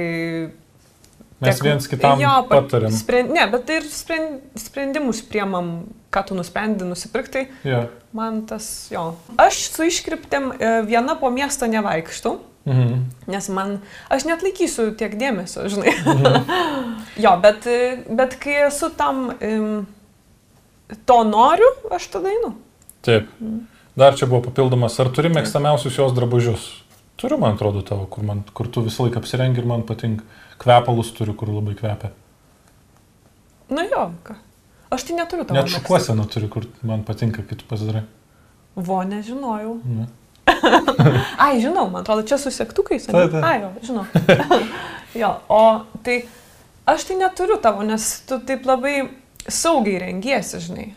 Mes 1.39 1.53
Tiek- 1.59 1.63
viens 1.67 1.85
kitam 1.87 2.19
jo, 2.19 2.29
pa- 2.49 2.61
patarėm. 2.63 2.91
Sprend, 2.97 3.29
ne, 3.29 3.43
bet 3.51 3.65
tai 3.67 3.75
ir 3.77 3.83
sprend, 3.93 4.39
sprendimus 4.57 5.19
priemam, 5.21 5.83
ką 6.11 6.23
tu 6.27 6.33
nusprendi 6.35 6.83
nusipirkti. 6.87 7.43
Ja. 7.63 7.83
Man 8.13 8.45
tas, 8.49 8.87
jo. 8.91 9.15
Aš 9.37 9.59
su 9.75 9.83
iškriptėm 9.85 10.47
e, 10.57 10.71
viena 10.89 11.13
po 11.19 11.29
miestą 11.29 11.67
nevaikštau, 11.69 12.39
Mhm. 12.67 13.03
nes 13.27 13.49
man, 13.49 13.77
aš 14.09 14.25
net 14.25 14.41
laikysiu 14.43 14.95
tiek 14.97 15.13
dėmesio, 15.15 15.67
žinai. 15.69 15.93
jo, 17.23 17.35
bet, 17.41 17.67
e, 17.67 18.03
bet 18.09 18.33
kai 18.41 18.57
esu 18.67 18.89
tam, 18.97 19.29
to 21.05 21.17
noriu, 21.23 21.69
aš 21.91 22.07
tada 22.11 22.29
einu. 22.33 22.53
Taip. 23.05 23.29
Dar 23.97 24.15
čia 24.17 24.27
buvo 24.29 24.41
papildomas, 24.49 24.97
ar 25.01 25.09
turi 25.13 25.29
mėgstamiausius 25.33 25.95
jos 25.97 26.13
drabužius? 26.17 26.65
Turiu, 27.17 27.39
man 27.41 27.55
atrodo, 27.57 27.81
tavo, 27.85 28.05
kur, 28.05 28.23
man, 28.23 28.43
kur 28.53 28.67
tu 28.69 28.83
visą 28.85 29.07
laiką 29.07 29.21
apsirengi 29.23 29.57
ir 29.63 29.65
man 29.69 29.81
patinka. 29.87 30.23
Kvepalus 30.61 31.11
turiu, 31.13 31.35
kur 31.37 31.51
labai 31.53 31.75
kvepia. 31.77 32.11
Na 33.69 33.83
jo, 33.85 34.11
ką. 34.25 34.37
Aš 34.89 35.03
tai 35.03 35.17
neturiu 35.17 35.45
tavo. 35.45 35.59
Net 35.59 35.71
šukuoseną 35.71 36.25
turiu, 36.31 36.49
kur 36.51 36.67
man 36.87 37.03
patinka, 37.07 37.43
kai 37.43 37.57
tu 37.59 37.67
pasidarai. 37.67 38.05
Vo, 38.75 39.01
nežinojau. 39.03 39.79
Ne. 39.83 40.07
Ai, 41.43 41.59
žinau, 41.61 41.89
man 41.91 42.01
atrodo, 42.01 42.23
čia 42.27 42.37
su 42.39 42.51
sektukais. 42.53 43.09
Taip, 43.09 43.31
taip. 43.33 43.43
Ai, 43.43 43.59
jo, 43.61 43.71
žinau. 43.83 44.05
jo, 45.21 45.33
o 45.51 45.61
tai 46.05 46.21
aš 46.87 47.09
tai 47.09 47.17
neturiu 47.19 47.59
tavo, 47.61 47.83
nes 47.83 48.05
tu 48.29 48.39
taip 48.47 48.65
labai 48.69 48.95
saugiai 49.47 49.99
rengiesi, 50.05 50.61
žinai. 50.63 50.87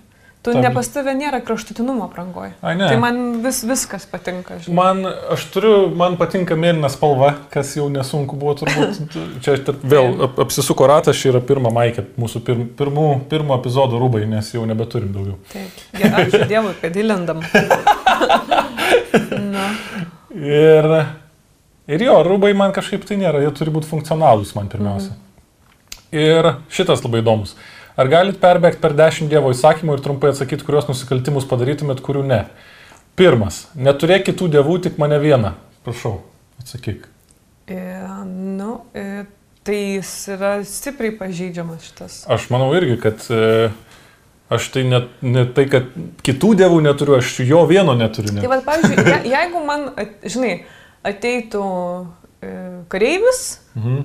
Tu 0.40 0.55
Taip. 0.55 0.62
ne 0.64 0.70
pas 0.72 0.88
tave 0.88 1.12
nėra 1.12 1.42
kraštutinumo 1.44 2.07
prangoje. 2.14 2.55
Ai, 2.64 2.72
ne. 2.79 2.87
Tai 2.88 2.96
man 3.03 3.18
vis, 3.44 3.59
viskas 3.68 4.07
patinka, 4.09 4.57
žinai. 4.64 4.76
Man, 4.79 5.03
aš 5.35 5.44
turiu, 5.53 5.74
man 6.00 6.16
patinka 6.20 6.57
mėlyna 6.57 6.88
spalva, 6.92 7.35
kas 7.53 7.74
jau 7.76 7.90
nesunku 7.92 8.38
buvo 8.40 8.55
turbūt. 8.62 9.18
Čia 9.44 9.59
tad 9.66 9.85
vėl 9.85 10.24
ap, 10.24 10.40
apsisuko 10.46 10.88
ratas, 10.88 11.20
čia 11.20 11.35
yra 11.35 11.42
pirma 11.44 11.68
maikė, 11.76 12.07
mūsų 12.20 12.40
pirm, 12.46 12.62
pirmų, 12.79 13.09
pirmo 13.29 13.59
epizodo 13.61 14.00
rūbai, 14.00 14.24
nes 14.31 14.48
jau 14.55 14.64
nebeturim 14.68 15.12
daugiau. 15.12 15.37
Taip. 15.53 15.85
Gerai, 16.00 16.24
ačiū 16.31 16.48
Dievui, 16.48 16.72
kad 16.81 16.96
įlendam. 16.96 17.44
Na, 19.50 19.68
Ir, 20.31 20.87
ir 21.90 22.05
jo, 22.05 22.14
rūbai 22.22 22.53
man 22.55 22.72
kažkaip 22.74 23.03
tai 23.07 23.18
nėra, 23.18 23.42
jie 23.42 23.50
turi 23.57 23.72
būti 23.74 23.88
funkcionalūs 23.90 24.55
man 24.55 24.70
pirmiausia. 24.70 25.16
Ir 26.14 26.55
šitas 26.70 27.03
labai 27.05 27.20
įdomus. 27.24 27.57
Ar 28.01 28.09
galit 28.09 28.39
perbėgti 28.41 28.81
per 28.81 28.95
10 28.97 29.29
Dievo 29.29 29.51
įsakymų 29.53 29.99
ir 29.99 30.03
trumpai 30.05 30.31
atsakyti, 30.33 30.65
kuriuos 30.65 30.87
nusikaltimus 30.89 31.45
padarytumėt, 31.51 32.01
kurių 32.05 32.23
ne? 32.25 32.39
Pirmas. 33.19 33.67
Neturėk 33.77 34.25
kitų 34.31 34.49
dievų, 34.55 34.79
tik 34.87 34.97
mane 35.03 35.19
vieną. 35.21 35.51
Prašau, 35.85 36.15
atsakyk. 36.63 37.05
e, 37.69 37.77
nu, 38.57 38.79
e, 38.97 39.25
tai 39.67 39.77
jis 39.99 40.13
yra 40.33 40.53
stipriai 40.65 41.13
pažeidžiamas 41.19 41.85
šitas. 41.91 42.17
Aš 42.33 42.47
manau 42.53 42.71
irgi, 42.79 42.97
kad 43.03 43.27
e, 43.29 43.69
aš 44.53 44.71
tai 44.75 44.87
net 44.89 45.11
ne 45.23 45.45
tai, 45.57 45.67
kad 45.71 45.91
kitų 46.27 46.55
dievų 46.63 46.81
neturiu, 46.87 47.19
aš 47.21 47.35
jo 47.45 47.61
vieno 47.69 47.93
neturiu. 47.99 48.33
Tai 48.33 48.41
Net. 48.41 48.49
vad, 48.55 48.65
pavyzdžiui, 48.65 49.05
je, 49.13 49.19
jeigu 49.35 49.63
man, 49.69 49.85
at, 50.01 50.17
žinai, 50.25 50.55
ateitų 51.13 51.67
e, 52.41 52.55
kareivis, 52.93 53.45
Mhm. 53.77 54.01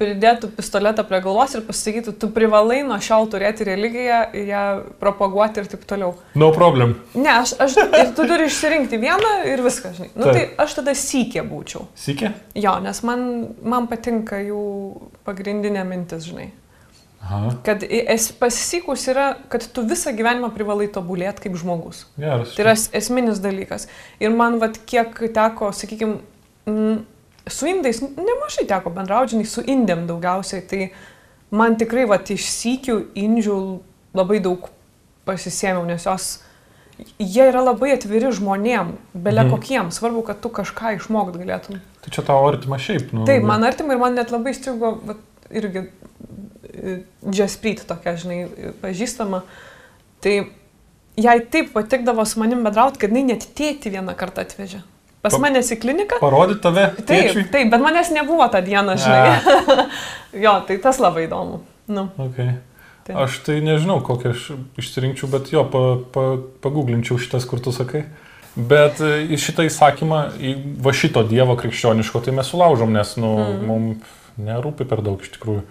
Pridėtų 0.00 0.48
pistoletą 0.56 1.04
prie 1.08 1.20
galvos 1.24 1.52
ir 1.58 1.62
pasakytų, 1.66 2.14
tu 2.20 2.30
privalai 2.32 2.80
nuo 2.88 2.96
šiol 3.04 3.28
turėti 3.32 3.66
religiją 3.68 4.20
ją 4.48 4.62
propaguoti 5.02 5.60
ir 5.60 5.68
taip 5.74 5.84
toliau. 5.90 6.14
No 6.40 6.48
problem. 6.56 6.96
Ne, 7.14 7.30
aš, 7.42 7.52
aš 7.60 7.76
ir 7.84 8.14
tu 8.16 8.24
turi 8.30 8.46
išsirinkti 8.48 8.98
vieną 9.02 9.34
ir 9.50 9.60
viską, 9.64 9.92
žinai. 9.98 10.08
Nu, 10.14 10.24
Taip. 10.30 10.32
tai 10.38 10.64
aš 10.64 10.78
tada 10.80 10.94
sykė 10.96 11.44
būčiau. 11.50 11.84
Sikė? 12.00 12.32
Jo, 12.58 12.78
nes 12.84 13.02
man, 13.06 13.26
man 13.60 13.90
patinka 13.92 14.40
jų 14.46 14.62
pagrindinė 15.28 15.84
mintis, 15.88 16.24
žinai. 16.30 16.48
Aha. 17.20 17.50
Kad 17.66 17.82
es, 17.84 18.30
pasisykus 18.40 19.02
yra, 19.12 19.34
kad 19.52 19.60
tu 19.76 19.82
visą 19.84 20.14
gyvenimą 20.16 20.48
privalai 20.54 20.86
tobulėti 20.88 21.44
kaip 21.44 21.58
žmogus. 21.60 22.06
Geras. 22.16 22.54
Tai 22.56 22.64
yra 22.64 22.72
es- 22.72 22.88
esminis 22.96 23.42
dalykas. 23.44 23.84
Ir 24.24 24.32
man, 24.32 24.56
vat, 24.62 24.78
kiek 24.88 25.12
teko, 25.36 25.68
sakykime, 25.76 26.16
su 27.48 27.66
indais, 27.66 28.00
nemažai 28.02 28.66
teko 28.68 28.90
bendrauti, 28.90 29.34
žinai, 29.36 29.46
su 29.46 29.62
indėm 29.62 30.06
daugiausiai, 30.08 30.62
tai 30.68 30.90
man 31.50 31.76
tikrai, 31.80 32.04
vat, 32.10 32.30
iš 32.30 32.46
sykių 32.50 32.98
indžių 33.16 33.56
labai 34.14 34.40
daug 34.44 34.68
pasisėmiau, 35.26 35.86
nes 35.86 36.04
jos, 36.06 36.28
jie 37.18 37.46
yra 37.48 37.62
labai 37.64 37.92
atviri 37.96 38.30
žmonėm, 38.36 38.92
belia 39.14 39.44
Mhm. 39.44 39.50
kokiem, 39.54 39.90
svarbu, 39.90 40.24
kad 40.26 40.40
tu 40.40 40.48
kažką 40.48 40.96
išmokt 40.98 41.36
galėtum. 41.36 41.80
Tai 42.02 42.10
čia 42.10 42.22
tavo 42.22 42.48
artima 42.48 42.76
šiaip. 42.78 43.12
Nu, 43.12 43.24
Taip, 43.26 43.42
man 43.42 43.64
artima 43.64 43.92
ir 43.94 43.98
man 43.98 44.14
net 44.14 44.30
labai 44.30 44.54
strigo, 44.54 44.98
vat, 45.04 45.16
irgi 45.50 45.88
Jaspreet 47.32 47.82
tokia, 47.88 48.14
žinai, 48.16 48.48
pažįstama. 48.80 49.42
Tai 50.22 50.34
jai 51.20 51.38
taip 51.50 51.72
patikdavo 51.74 52.24
su 52.26 52.40
manim 52.40 52.62
bendrauti, 52.64 52.98
kad 53.02 53.10
jinai 53.10 53.24
net 53.34 53.48
tėti 53.58 53.90
vieną 53.92 54.14
kartą 54.16 54.44
atvežė. 54.46 54.82
Pas 55.20 55.34
Pa- 55.34 55.40
manęs 55.42 55.68
į 55.74 55.76
kliniką. 55.82 56.16
Parodyti 56.22 56.62
tave. 56.64 56.86
Taip, 56.96 57.06
tėčiui? 57.10 57.44
taip, 57.52 57.68
bet 57.72 57.82
manęs 57.84 58.08
nebuvo 58.14 58.46
tą 58.48 58.62
dieną, 58.64 58.94
žinai. 58.96 59.86
jo, 60.44 60.54
tai 60.68 60.78
tas 60.80 60.98
labai 61.02 61.26
įdomu. 61.28 61.60
Nu, 61.90 62.06
Okay. 62.22 62.54
tai. 63.04 63.16
Aš 63.26 63.40
tai 63.44 63.58
nežinau, 63.60 63.98
kokią 64.06 64.32
aš 64.32 64.46
išsirinkčiau, 64.80 65.28
bet 65.32 65.50
jo, 65.52 65.64
pa, 65.68 65.82
pa, 66.14 66.24
paguglinčiau 66.64 67.18
šitas, 67.20 67.44
kur 67.50 67.60
tu 67.60 67.72
sakai. 67.74 68.04
Bet 68.56 68.98
e, 69.04 69.26
į 69.28 69.36
šitą 69.38 69.66
įsakymą, 69.68 70.22
į 70.40 70.54
va 70.82 70.92
šito 70.96 71.22
Dievo 71.28 71.54
krikščioniško, 71.60 72.22
tai 72.24 72.32
mes 72.34 72.48
sulaužom, 72.50 72.90
nes, 72.96 73.12
nu, 73.20 73.34
mm. 73.44 73.60
mums 73.68 74.16
nerūpi 74.40 74.86
per 74.88 75.02
daug 75.06 75.20
iš 75.22 75.34
tikrųjų. 75.36 75.62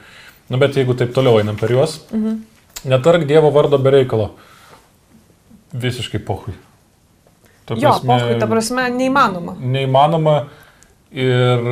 Nu, 0.49 0.57
bet 0.61 0.77
jeigu 0.77 0.93
taip 0.97 1.11
toliau 1.15 1.39
einam 1.41 1.57
per 1.59 1.73
juos, 1.73 1.99
Mhm. 2.13 2.37
netark 2.85 3.25
Dievo 3.27 3.49
vardo 3.55 3.77
be 3.81 3.91
reikalo. 3.97 4.29
Visiškai 5.73 6.19
pohui. 6.25 6.53
Ta 7.69 7.77
Jo, 7.77 7.93
pohui, 8.01 8.39
ta 8.41 8.49
prasme, 8.49 8.89
neįmanoma. 8.97 9.53
Neįmanoma 9.61 10.39
ir 11.09 11.69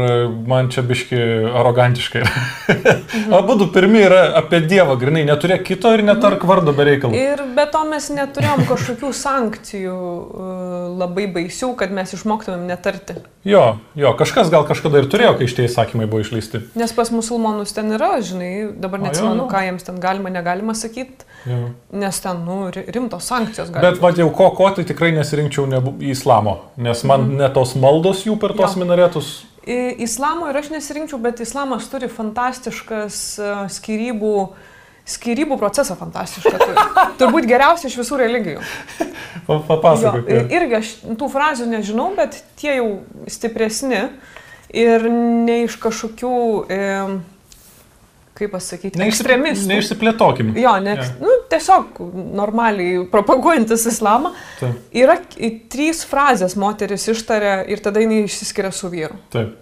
man 0.49 0.69
čia 0.73 0.81
biški 0.81 1.17
arogantiškai. 1.60 2.23
Mhm. 2.67 3.33
Abu 3.38 3.55
du 3.60 3.67
pirmi 3.73 4.01
yra 4.01 4.21
apie 4.39 4.60
Dievą, 4.65 4.95
grinai, 4.99 5.23
neturėk 5.27 5.63
kito 5.67 5.91
ir 5.93 6.01
netark 6.05 6.41
vardo 6.49 6.73
be 6.75 6.88
reikalo. 6.88 7.13
Ir 7.13 7.43
be 7.55 7.67
to 7.71 7.83
mes 7.89 8.10
neturėjom 8.13 8.65
kažkokių 8.69 9.12
sankcijų 9.13 9.97
uh, 9.97 10.57
labai 10.97 11.27
baisių, 11.36 11.71
kad 11.77 11.93
mes 11.93 12.15
išmoktumėm 12.17 12.65
netarti. 12.69 13.19
Jo, 13.47 13.77
jo, 13.97 14.13
kažkas 14.17 14.49
gal 14.53 14.65
kažkada 14.67 15.03
ir 15.03 15.10
turėjo, 15.12 15.36
kai 15.38 15.49
šitie 15.49 15.67
įsakymai 15.69 16.10
buvo 16.10 16.25
išleisti. 16.25 16.65
Nes 16.79 16.93
pas 16.97 17.13
musulmonus 17.13 17.75
ten 17.77 17.93
yra, 17.93 18.15
žinai, 18.25 18.51
dabar 18.73 19.05
neatsimenu, 19.05 19.45
ką 19.51 19.63
jiems 19.69 19.86
ten 19.88 20.01
galima, 20.01 20.33
negalima 20.33 20.75
sakyti, 20.77 21.29
Jo. 21.45 21.69
nes 21.93 22.19
ten, 22.19 22.39
nu, 22.45 22.69
ri- 22.73 22.86
rimtos 22.91 23.23
sankcijos 23.30 23.69
gali. 23.71 23.86
Bet 23.91 24.02
va 24.02 24.10
jau 24.17 24.30
ko, 24.36 24.50
ko 24.58 24.69
tai 24.76 24.84
tikrai 24.89 25.12
nesirinkčiau 25.15 25.67
nebu, 25.69 25.93
į 26.02 26.10
islamo, 26.15 26.58
nes 26.78 27.04
man 27.08 27.30
ne 27.38 27.47
tos 27.54 27.76
maldos 27.80 28.26
jų 28.26 28.36
per 28.41 28.56
tos. 28.58 28.73
Jo. 28.76 28.82
minaretus. 28.84 29.30
Islamo 29.67 30.47
ir 30.50 30.56
aš 30.58 30.69
nesirinkčiau, 30.71 31.19
bet 31.19 31.39
islamas 31.43 31.88
turi 31.91 32.08
fantastiškas 32.08 33.17
uh, 33.43 33.65
skirybų, 33.71 34.34
skirybų 35.08 35.58
procesą 35.60 35.95
fantastišką. 36.00 36.58
turi. 36.58 36.86
Turbūt 37.19 37.47
geriausia 37.47 37.88
iš 37.91 37.97
visų 38.00 38.19
religijų. 38.23 38.62
Papasakok. 39.47 40.28
ir- 40.28 40.52
irgi 40.58 40.76
aš 40.82 40.93
tų 41.19 41.30
frazių 41.32 41.67
nežinau, 41.71 42.10
bet 42.17 42.41
tie 42.60 42.78
jau 42.80 42.89
stipresni 43.32 44.06
ir 44.76 45.08
ne 45.12 45.62
iš 45.67 45.78
kažkokių, 45.80 46.34
e, 46.67 46.82
kaip 48.38 48.52
pasakyti, 48.54 49.02
ekstremistų. 49.08 49.67
Neišsiplėtokim. 49.73 50.54
Jo, 50.62 50.76
ne, 50.84 50.95
Jo. 51.00 51.06
nu, 51.26 51.36
tiesiog 51.52 52.00
normaliai 52.38 53.06
propaguojantis 53.12 53.86
islamą. 53.91 54.34
Taip, 54.60 54.76
Yra 54.93 55.17
trys 55.69 56.04
frazės 56.08 56.56
moteris 56.56 57.08
ištarė 57.13 57.63
ir 57.71 57.80
tada 57.84 58.00
jinai 58.04 58.23
išsiskiria 58.28 58.71
su 58.73 58.89
vyru. 58.93 59.15
taip. 59.34 59.56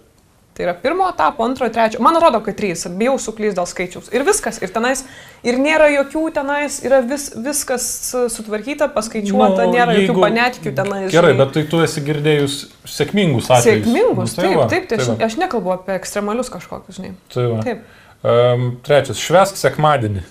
Tai 0.56 0.64
yra 0.64 0.72
pirmo 0.80 1.04
etapo, 1.12 1.44
antro, 1.44 1.66
trečio. 1.68 1.98
Man 2.00 2.16
atrodo, 2.16 2.38
kad 2.40 2.56
trys. 2.56 2.86
Bijau 2.96 3.18
suklysti 3.20 3.58
dėl 3.58 3.66
skaičiaus. 3.68 4.06
Ir 4.16 4.22
viskas. 4.24 4.56
Ir 4.64 4.70
tenais. 4.72 5.02
Ir 5.44 5.58
nėra 5.60 5.90
jokių 5.92 6.22
tenais. 6.32 6.78
Yra 6.80 7.02
vis, 7.04 7.26
viskas 7.36 7.84
sutvarkyta, 8.32 8.88
paskaičiuota. 8.94 9.66
Nu, 9.66 9.74
nėra 9.76 9.92
jeigu- 9.92 10.14
jokių 10.14 10.22
panetikių 10.24 10.72
tenais. 10.78 11.10
Gerai, 11.12 11.34
žinai. 11.34 11.44
bet 11.44 11.52
tai 11.52 11.64
tu 11.68 11.82
esi 11.84 12.00
girdėjus 12.00 12.56
sėkmingus 12.88 13.50
atvejus. 13.52 13.84
Sėkmingus, 13.84 14.32
Nu, 14.38 14.42
taip, 14.46 14.56
va, 14.56 14.66
taip, 14.72 14.88
tai 14.88 14.96
aš, 14.96 15.08
va, 15.12 15.18
aš 15.28 15.36
nekalbu 15.44 15.74
apie 15.76 15.92
ekstremalius 16.00 16.48
kažkokius, 16.48 16.96
žinai. 17.02 17.12
tai 17.34 17.44
va. 17.52 17.60
Taip. 17.62 17.84
Um, 18.26 18.70
trečias, 18.82 19.20
švesk 19.22 19.58
sekmadienį. 19.60 20.24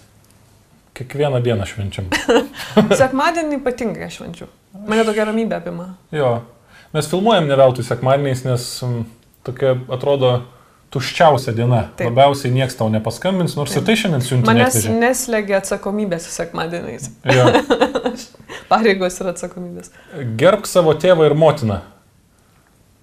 kiekvieną 0.95 1.39
dieną 1.43 1.65
švenčiam. 1.67 2.05
Sekmadienį 3.01 3.59
ypatingai 3.59 4.05
aš 4.07 4.17
švenčiu. 4.21 4.47
Mane 4.87 5.03
tokia 5.07 5.25
ramybė 5.27 5.57
apima. 5.59 5.85
Jo, 6.15 6.41
mes 6.95 7.07
filmuojam 7.11 7.47
ne 7.49 7.55
veltui 7.59 7.83
sekmadieniais, 7.87 8.43
nes 8.47 8.67
m, 8.83 9.01
tokia 9.47 9.73
atrodo 9.91 10.33
tuščiausia 10.95 11.51
diena. 11.55 11.81
Taip. 11.99 12.09
Labiausiai 12.11 12.53
niekas 12.55 12.77
tau 12.79 12.87
nepaskambins, 12.91 13.57
nors 13.59 13.75
ir 13.75 13.83
tai 13.87 13.95
šiandien 13.99 14.23
siunti. 14.23 14.47
Manęs 14.47 14.77
neatvežė. 14.77 14.95
neslegia 15.01 15.59
atsakomybės 15.59 16.27
sekmadieniais. 16.35 17.09
Jo. 17.27 17.47
Pareigos 18.71 19.19
ir 19.19 19.31
atsakomybės. 19.33 19.91
Gerbk 20.39 20.67
savo 20.71 20.95
tėvą 20.99 21.27
ir 21.27 21.35
motiną. 21.35 21.81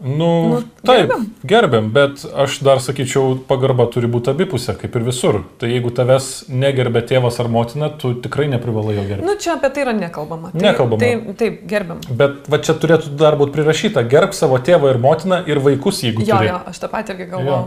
Nu, 0.02 0.48
Nu, 0.48 0.56
taip, 0.82 1.06
gerbiam. 1.08 1.26
gerbiam, 1.46 1.90
bet 1.94 2.24
aš 2.34 2.56
dar 2.66 2.80
sakyčiau, 2.82 3.36
pagarba 3.46 3.86
turi 3.86 4.08
būti 4.10 4.32
abipusė, 4.32 4.74
kaip 4.80 4.96
ir 4.98 5.04
visur. 5.06 5.36
Tai 5.62 5.68
jeigu 5.70 5.92
tavęs 5.94 6.48
negerbė 6.50 7.04
tėvas 7.06 7.38
ar 7.38 7.46
motina, 7.48 7.88
tu 7.88 8.10
tikrai 8.18 8.48
neprivalai 8.50 8.96
jo 8.96 9.04
gerbti. 9.06 9.26
Nu, 9.28 9.36
čia 9.38 9.54
apie 9.54 9.70
tai 9.70 9.84
yra 9.84 9.92
nekalbama. 9.94 10.50
Tai, 10.50 10.60
Nekalbama. 10.64 10.98
Taip, 11.04 11.28
taip, 11.38 11.60
gerbiam. 11.70 12.00
Bet 12.10 12.50
va 12.50 12.58
čia 12.58 12.74
turėtų 12.74 13.14
dar 13.20 13.38
būti 13.38 13.54
prirašyta, 13.54 14.02
gerbk 14.10 14.34
savo 14.34 14.58
tėvą 14.58 14.90
ir 14.90 14.98
motiną 14.98 15.38
ir 15.46 15.62
vaikus, 15.62 16.02
jeigu 16.02 16.26
Jo, 16.26 16.34
turi. 16.34 16.50
jo, 16.50 16.58
aš 16.66 16.82
tą 16.82 16.90
patį 16.90 17.14
irgi 17.14 17.30
galvoju. 17.36 17.62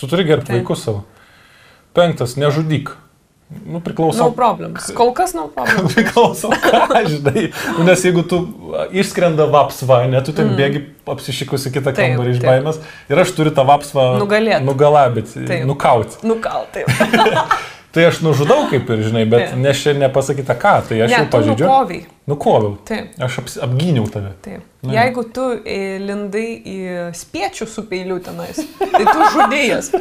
Tu 0.00 0.08
turi 0.08 0.24
gerbti 0.24 0.56
vaikus 0.56 0.86
savo. 0.88 1.04
Penktas, 1.94 2.36
nežudyk. 2.40 2.96
Nu, 3.66 3.80
priklauso. 3.80 4.18
No 4.18 4.30
problems. 4.32 4.88
Kol 4.96 5.12
kas 5.14 5.34
no 5.36 5.46
problems. 5.54 5.94
Priklauso, 5.94 6.48
ką 6.48 7.02
žinai. 7.08 7.50
Nu, 7.78 7.84
Nes 7.86 8.02
jeigu 8.04 8.24
tu 8.26 8.40
išskrenda 8.96 9.46
vapsva, 9.52 10.04
ne, 10.10 10.22
tu 10.24 10.32
ten 10.34 10.48
mm. 10.50 10.58
bėgi 10.58 10.82
apsišikusi 11.14 11.72
kitą 11.74 11.92
Taip, 11.92 12.14
kambarį 12.16 12.34
iš 12.34 12.42
baimės 12.42 12.80
ir 13.12 13.20
aš 13.20 13.34
turiu 13.36 13.52
tą 13.54 13.66
vapsvą 13.68 14.14
Nugalėt. 14.22 14.64
nugalabyti, 14.64 15.44
Taip. 15.44 15.68
nukauti. 15.68 16.18
Tai 17.94 18.04
aš 18.08 18.18
nužudau 18.26 18.64
kaip 18.70 18.88
ir, 18.90 19.04
žinai, 19.06 19.22
bet 19.30 19.44
Taip. 19.52 19.58
nes 19.62 19.78
čia 19.78 19.92
nepasakyta 19.94 20.56
ką, 20.58 20.72
tai 20.88 20.96
aš 21.04 21.12
ne, 21.12 21.18
jau 21.20 21.26
pažydžiu. 21.30 21.66
nukoviai. 21.68 22.00
Nukoviau. 22.26 22.72
Taip. 22.88 23.12
Aš 23.22 23.36
aps, 23.44 23.54
apgyniau 23.62 24.08
tave. 24.10 24.32
Taip. 24.42 24.64
Nu. 24.82 24.90
Jeigu 24.96 25.22
tu 25.36 25.44
e, 25.62 25.76
lindai 26.02 26.48
į 26.58 26.78
spiečių 27.14 27.68
su 27.70 27.84
peiliu 27.86 28.16
tenais, 28.24 28.58
tai 28.80 29.04
tu 29.06 29.28
žudėjas. 29.36 29.92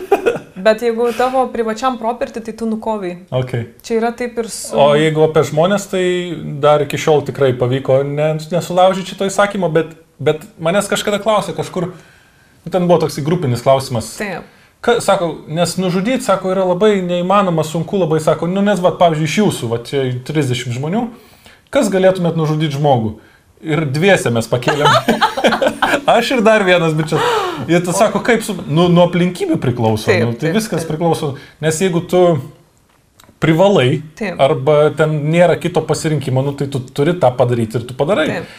Bet 0.66 0.82
jeigu 0.82 1.12
tavo 1.18 1.44
privačiam 1.54 2.00
properti, 2.02 2.42
tai 2.42 2.56
tu 2.58 2.66
nukoviai. 2.70 3.20
Okay. 3.30 3.70
Čia 3.86 4.00
yra 4.00 4.12
taip 4.18 4.42
ir 4.42 4.50
su... 4.50 4.74
O 4.80 4.90
jeigu 4.98 5.28
apie 5.28 5.46
žmonės, 5.52 5.86
tai 5.92 6.04
dar 6.66 6.82
iki 6.88 6.98
šiol 6.98 7.22
tikrai 7.30 7.52
pavyko 7.60 8.02
ne, 8.08 8.32
nesulaužyti 8.42 9.14
šito 9.14 9.30
įsakymo, 9.30 9.70
bet, 9.76 9.94
bet 10.18 10.42
manęs 10.58 10.90
kažkada 10.90 11.22
klausė 11.22 11.54
kažkur, 11.58 11.92
nu, 11.94 12.74
ten 12.74 12.90
buvo 12.90 13.04
toks 13.06 13.22
grupinis 13.22 13.62
klausimas. 13.66 14.16
Taip. 14.18 14.50
Ka, 14.84 14.98
sako, 15.00 15.30
nes 15.48 15.78
nužudyti, 15.80 16.26
sako, 16.26 16.50
yra 16.52 16.66
labai 16.68 16.98
neįmanoma, 17.06 17.64
sunku 17.64 18.02
labai, 18.02 18.18
sako, 18.20 18.50
nu 18.52 18.60
nes, 18.66 18.82
va, 18.84 18.90
pavyzdžiui, 19.00 19.30
iš 19.30 19.36
jūsų, 19.40 19.70
va, 19.72 19.78
čia 19.88 20.02
30 20.28 20.76
žmonių, 20.76 21.06
kas 21.72 21.88
galėtumėt 21.94 22.36
nužudyti 22.36 22.76
žmogų? 22.76 23.14
Ir 23.64 23.86
dviese 23.96 24.28
mes 24.36 24.50
pakėlėm. 24.52 24.90
Aš 26.18 26.34
ir 26.36 26.42
dar 26.44 26.66
vienas 26.68 26.92
bičias. 26.98 27.24
Ir 27.72 27.86
tu 27.86 27.96
sako, 27.96 28.20
kaip 28.28 28.44
su... 28.44 28.58
Nu, 28.68 28.90
nuo 28.92 29.06
aplinkybių 29.08 29.56
priklauso. 29.64 30.10
Taip, 30.10 30.26
nu, 30.26 30.36
tai 30.36 30.50
taip, 30.50 30.58
viskas 30.58 30.84
taip. 30.84 30.92
priklauso. 30.92 31.32
Nes 31.64 31.80
jeigu 31.80 32.04
tu 32.12 32.22
privalai, 33.44 34.02
Taip. 34.20 34.36
arba 34.44 34.92
ten 35.00 35.16
nėra 35.32 35.56
kito 35.64 35.80
pasirinkimo, 35.88 36.44
nu, 36.44 36.58
tai 36.60 36.68
tu 36.72 36.84
turi 36.84 37.16
tą 37.24 37.32
padaryti 37.40 37.80
ir 37.80 37.88
tu 37.88 37.96
padarai. 37.96 38.28
Taip. 38.34 38.54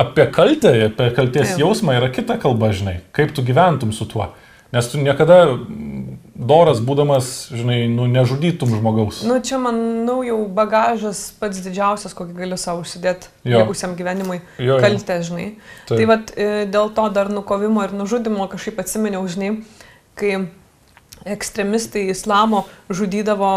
Apie 0.00 0.28
kaltę, 0.32 0.72
apie 0.88 1.12
kalties 1.20 1.52
Taip. 1.52 1.60
jausmą 1.66 2.00
yra 2.00 2.08
kita 2.12 2.40
kalba, 2.40 2.72
žinai, 2.72 2.98
kaip 3.16 3.36
tu 3.36 3.44
gyventum 3.44 3.92
su 3.96 4.08
tuo. 4.08 4.30
Nes 4.76 4.88
tu 4.92 5.00
niekada 5.00 5.38
mm, 5.56 6.18
doras 6.36 6.82
būdamas, 6.84 7.30
žinai, 7.56 7.86
nu, 7.88 8.04
nežudytum 8.12 8.74
žmogaus. 8.76 9.22
Nu, 9.24 9.38
čia, 9.40 9.56
manau, 9.62 10.18
jau 10.26 10.36
bagažas 10.52 11.30
pats 11.40 11.62
didžiausias, 11.64 12.12
kokį 12.16 12.36
galiu 12.36 12.58
savo 12.60 12.84
užsidėti 12.84 13.32
likusiam 13.48 13.96
gyvenimui. 13.96 14.42
Jo, 14.60 14.74
jo. 14.74 14.76
Kaltė, 14.84 15.16
žinai. 15.24 15.48
Taip. 15.88 15.96
Tai 15.96 16.08
vad 16.12 16.34
dėl 16.74 16.92
to 16.98 17.08
dar 17.16 17.32
nukovimo 17.32 17.86
ir 17.88 17.96
nužudimo 17.96 18.44
kažkaip 18.52 18.84
atsiminiau, 18.84 19.24
žinai, 19.32 19.54
kai 20.20 20.34
ekstremistai 21.26 22.04
islamo 22.12 22.66
žudydavo 22.92 23.52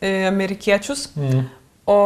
e, 0.00 0.26
amerikiečius, 0.28 1.06
Mm. 1.16 1.46
o, 1.86 2.00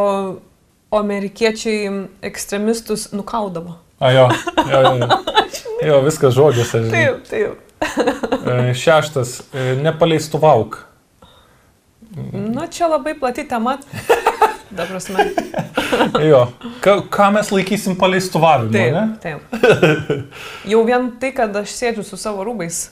o 0.91 0.99
amerikiečiai 1.01 1.89
ekstremistus 2.21 3.09
nukaudavo. 3.11 3.75
A, 3.99 4.11
jo, 4.11 4.29
jo, 4.69 4.79
jo, 4.81 4.93
jo. 5.01 5.07
jo 5.89 5.99
viskas 6.05 6.33
žodžiuose, 6.37 6.85
žinai. 6.85 7.03
Taip, 7.09 7.27
taip. 7.29 7.70
E, 7.81 8.73
Šeštas, 8.77 9.41
e, 9.53 9.75
nepaleistuvauk. 9.81 10.77
Nu, 12.33 12.67
čia 12.71 12.87
labai 12.91 13.13
plati 13.19 13.47
tema. 13.47 13.77
Dabar 14.71 14.87
prasme. 14.87 15.25
Jo, 16.23 16.45
ką, 16.83 16.95
ką 17.11 17.27
mes 17.35 17.49
laikysim 17.51 17.97
paleistuvavimu, 17.99 18.71
ne? 18.71 19.03
Taip, 19.23 19.43
taip. 19.51 20.39
Jau 20.71 20.83
vien 20.87 21.09
tai, 21.19 21.33
kad 21.35 21.55
aš 21.59 21.73
sėdžiu 21.75 22.05
su 22.07 22.19
savo 22.19 22.45
rūbais, 22.47 22.85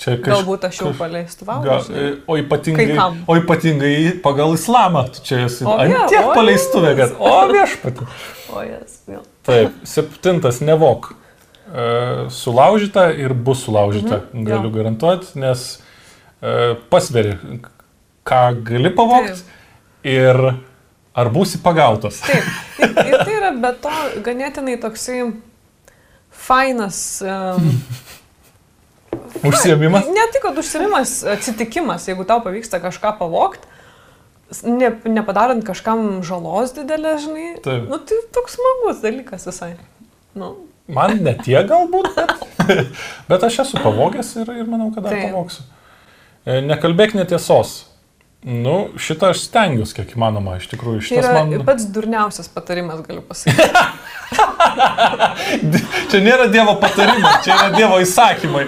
Čia 0.00 0.16
galbūt 0.24 0.64
aš 0.70 0.80
jau 0.80 0.88
kaž- 0.90 0.98
paleistuvau. 0.98 1.60
Ga, 1.62 1.76
e, 1.92 2.08
o, 2.26 2.38
ypatingai, 2.40 2.96
o 3.28 3.36
ypatingai 3.38 3.94
pagal 4.24 4.56
islamą, 4.56 5.04
tu 5.12 5.22
čia 5.28 5.42
esi 5.44 5.66
O, 5.68 5.76
ne, 5.84 6.02
tiek 6.10 6.30
paleistuvė, 6.34 6.94
kad... 6.98 7.14
O 7.20 7.34
viešpati. 7.52 8.06
O, 8.50 8.62
jas, 8.64 9.00
vėl. 9.06 9.22
Taip, 9.46 9.76
septintas, 9.86 10.62
nevok. 10.64 11.12
E, 11.70 12.30
sulaužyta 12.34 13.10
ir 13.14 13.34
bus 13.34 13.64
sulaužyta, 13.64 14.24
Mhm, 14.32 14.44
galiu 14.44 14.70
garantuoti, 14.74 15.38
nes 15.38 15.78
e, 16.42 16.74
pasveri, 16.90 17.36
ką 18.26 18.40
gali 18.66 18.90
pavogti 18.94 19.42
ir 20.04 20.40
ar 21.14 21.30
būsi 21.30 21.60
pagautas. 21.62 22.20
Taip. 22.26 22.48
Ir, 22.80 22.90
ir 23.06 23.16
tai 23.22 23.34
yra 23.36 23.50
be 23.54 23.70
to 23.82 23.92
ganėtinai 24.26 24.78
toksai 24.82 25.32
fainas. 26.30 27.20
Um, 27.22 27.70
Užsiemimas. 29.46 30.08
Ne 30.10 30.26
tik, 30.32 30.42
kad 30.42 30.58
užsiemimas, 30.58 31.20
atsitikimas, 31.36 32.08
jeigu 32.10 32.26
tau 32.28 32.42
pavyksta 32.44 32.80
kažką 32.82 33.14
pavogti, 33.20 33.68
ne, 34.66 34.90
nepadarant 35.06 35.62
kažkam 35.64 36.20
žalos 36.26 36.74
didelę, 36.76 37.14
žinai. 37.22 37.46
Taip. 37.64 37.86
Nu, 37.88 38.00
tai 38.02 38.18
toks 38.34 38.58
smagus 38.58 39.00
dalykas 39.04 39.46
visai. 39.48 39.72
Nu, 40.34 40.56
Man 40.94 41.20
ne 41.24 41.34
tie 41.38 41.60
galbūt, 41.66 42.08
bet, 42.16 42.30
bet 43.30 43.44
aš 43.50 43.60
esu 43.66 43.76
pavogęs 43.82 44.34
ir, 44.42 44.50
ir 44.62 44.66
manau, 44.66 44.90
kad 44.94 45.02
dar 45.06 45.12
Taip. 45.16 45.30
pavogsiu. 45.30 45.62
E, 46.46 46.60
Nekalbėk 46.66 47.14
netiesos. 47.18 47.70
Nu, 48.40 48.88
šitą 48.96 49.34
aš 49.34 49.42
stengiuosi, 49.50 49.92
kiek 49.98 50.14
įmanoma, 50.16 50.54
iš 50.56 50.70
tikrųjų. 50.70 51.02
tai 51.02 51.06
Šitas 51.10 51.26
yra 51.28 51.40
man... 51.44 51.64
pats 51.66 51.84
durniausias 51.92 52.48
patarimas, 52.48 53.02
galiu 53.04 53.20
pasakyti. 53.28 53.68
Čia 56.10 56.20
nėra 56.24 56.46
Dievo 56.48 56.72
patarimai, 56.80 57.34
čia 57.44 57.52
yra 57.52 57.68
Dievo 57.74 57.98
įsakymai. 58.00 58.62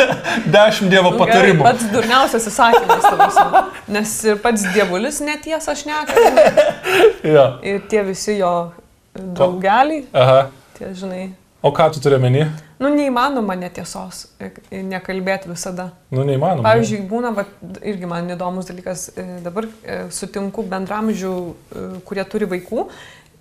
Dešimt 0.54 0.92
Dievo 0.92 1.14
Nu, 1.14 1.16
gerai, 1.16 1.22
patarimų. 1.22 1.64
Pats 1.64 1.86
durniausias 1.94 2.44
įsakymas, 2.50 3.00
ta 3.06 3.14
prasme. 3.16 3.62
nes 3.96 4.12
ir 4.28 4.36
pats 4.44 4.66
dievulis 4.74 5.22
netiesą 5.24 5.72
šneka. 5.78 6.12
Ja. 7.24 7.46
Ir 7.64 7.80
tie 7.88 8.02
visi 8.04 8.36
jo 8.42 8.52
draugeliai, 9.16 10.04
Aha. 10.12 10.50
tie 10.76 10.92
žinai. 10.92 11.30
O 11.64 11.70
ką 11.72 11.86
tu 11.94 12.00
turi 12.04 12.18
meni? 12.20 12.42
Nu, 12.76 12.90
neįmanoma 12.92 13.54
netiesos, 13.56 14.26
e, 14.36 14.50
nekalbėti 14.84 15.48
visada. 15.48 15.86
Nu, 16.12 16.20
neįmanoma. 16.28 16.66
Pavyzdžiui, 16.66 16.98
būna, 17.08 17.30
va, 17.32 17.46
irgi 17.80 18.08
man 18.10 18.28
įdomus 18.34 18.68
dalykas, 18.68 19.06
e, 19.16 19.24
dabar 19.44 19.64
e, 19.80 19.96
sutinku 20.12 20.64
bendramžių, 20.68 21.32
e, 21.32 21.86
kurie 22.04 22.26
turi 22.28 22.50
vaikų. 22.50 22.84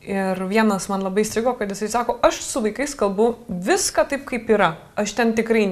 Ir 0.04 0.40
vienas 0.48 0.88
man 0.92 1.04
labai 1.04 1.24
strigo, 1.28 1.54
kad 1.60 1.70
jisai 1.72 1.88
sako, 1.92 2.18
aš 2.24 2.40
su 2.44 2.64
vaikais 2.64 2.96
kalbu 3.00 3.34
viską 3.48 4.08
taip, 4.12 4.24
kaip 4.28 4.50
yra. 4.52 4.74
Aš 5.00 5.14
ten 5.20 5.36
tikrai 5.36 5.66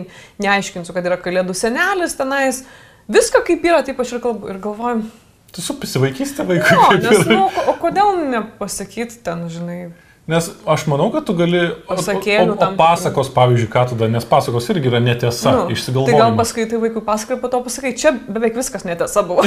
neaiškinsiu, 0.44 0.96
kad 0.96 1.08
yra 1.08 1.18
kalėdų 1.20 1.56
senelis 1.56 2.16
tenais. 2.20 2.64
Viską 3.12 3.44
kaip 3.48 3.64
yra, 3.68 3.82
taip 3.84 4.00
aš 4.00 4.18
ir 4.18 4.24
kalbu. 4.24 4.52
Ir 4.52 4.60
galvoju, 4.64 5.04
Tu 5.52 5.62
supisi 5.62 6.00
vaikystę 6.00 6.46
vaikui. 6.48 6.78
o, 6.78 6.86
kaip 6.94 7.04
nes, 7.04 7.26
nu, 7.28 7.50
o 7.68 7.74
kodėl 7.80 8.22
nepasakyti 8.32 9.18
ten, 9.24 9.50
žinai, 9.52 9.92
Nes 10.30 10.52
aš 10.70 10.84
manau, 10.86 11.08
kad 11.10 11.26
tu 11.26 11.34
gali... 11.34 11.64
Pasakėlių 11.90 12.54
tam 12.60 12.76
pasakos, 12.78 13.32
pavyzdžiui, 13.34 13.70
ką 13.74 13.88
tada, 13.90 14.10
nes 14.12 14.26
pasakos 14.30 14.68
irgi 14.70 14.92
yra 14.92 15.00
netiesa, 15.02 15.56
nu, 15.66 15.78
Tai 16.06 16.14
gal 16.14 16.36
paskaitai 16.38 16.78
vaikui 16.84 17.02
pasakai, 17.06 17.40
po 17.42 17.50
to 17.50 17.64
pasakai, 17.66 17.96
čia 17.98 18.14
beveik 18.30 18.60
viskas 18.60 18.86
netiesa 18.86 19.26
buvo. 19.26 19.42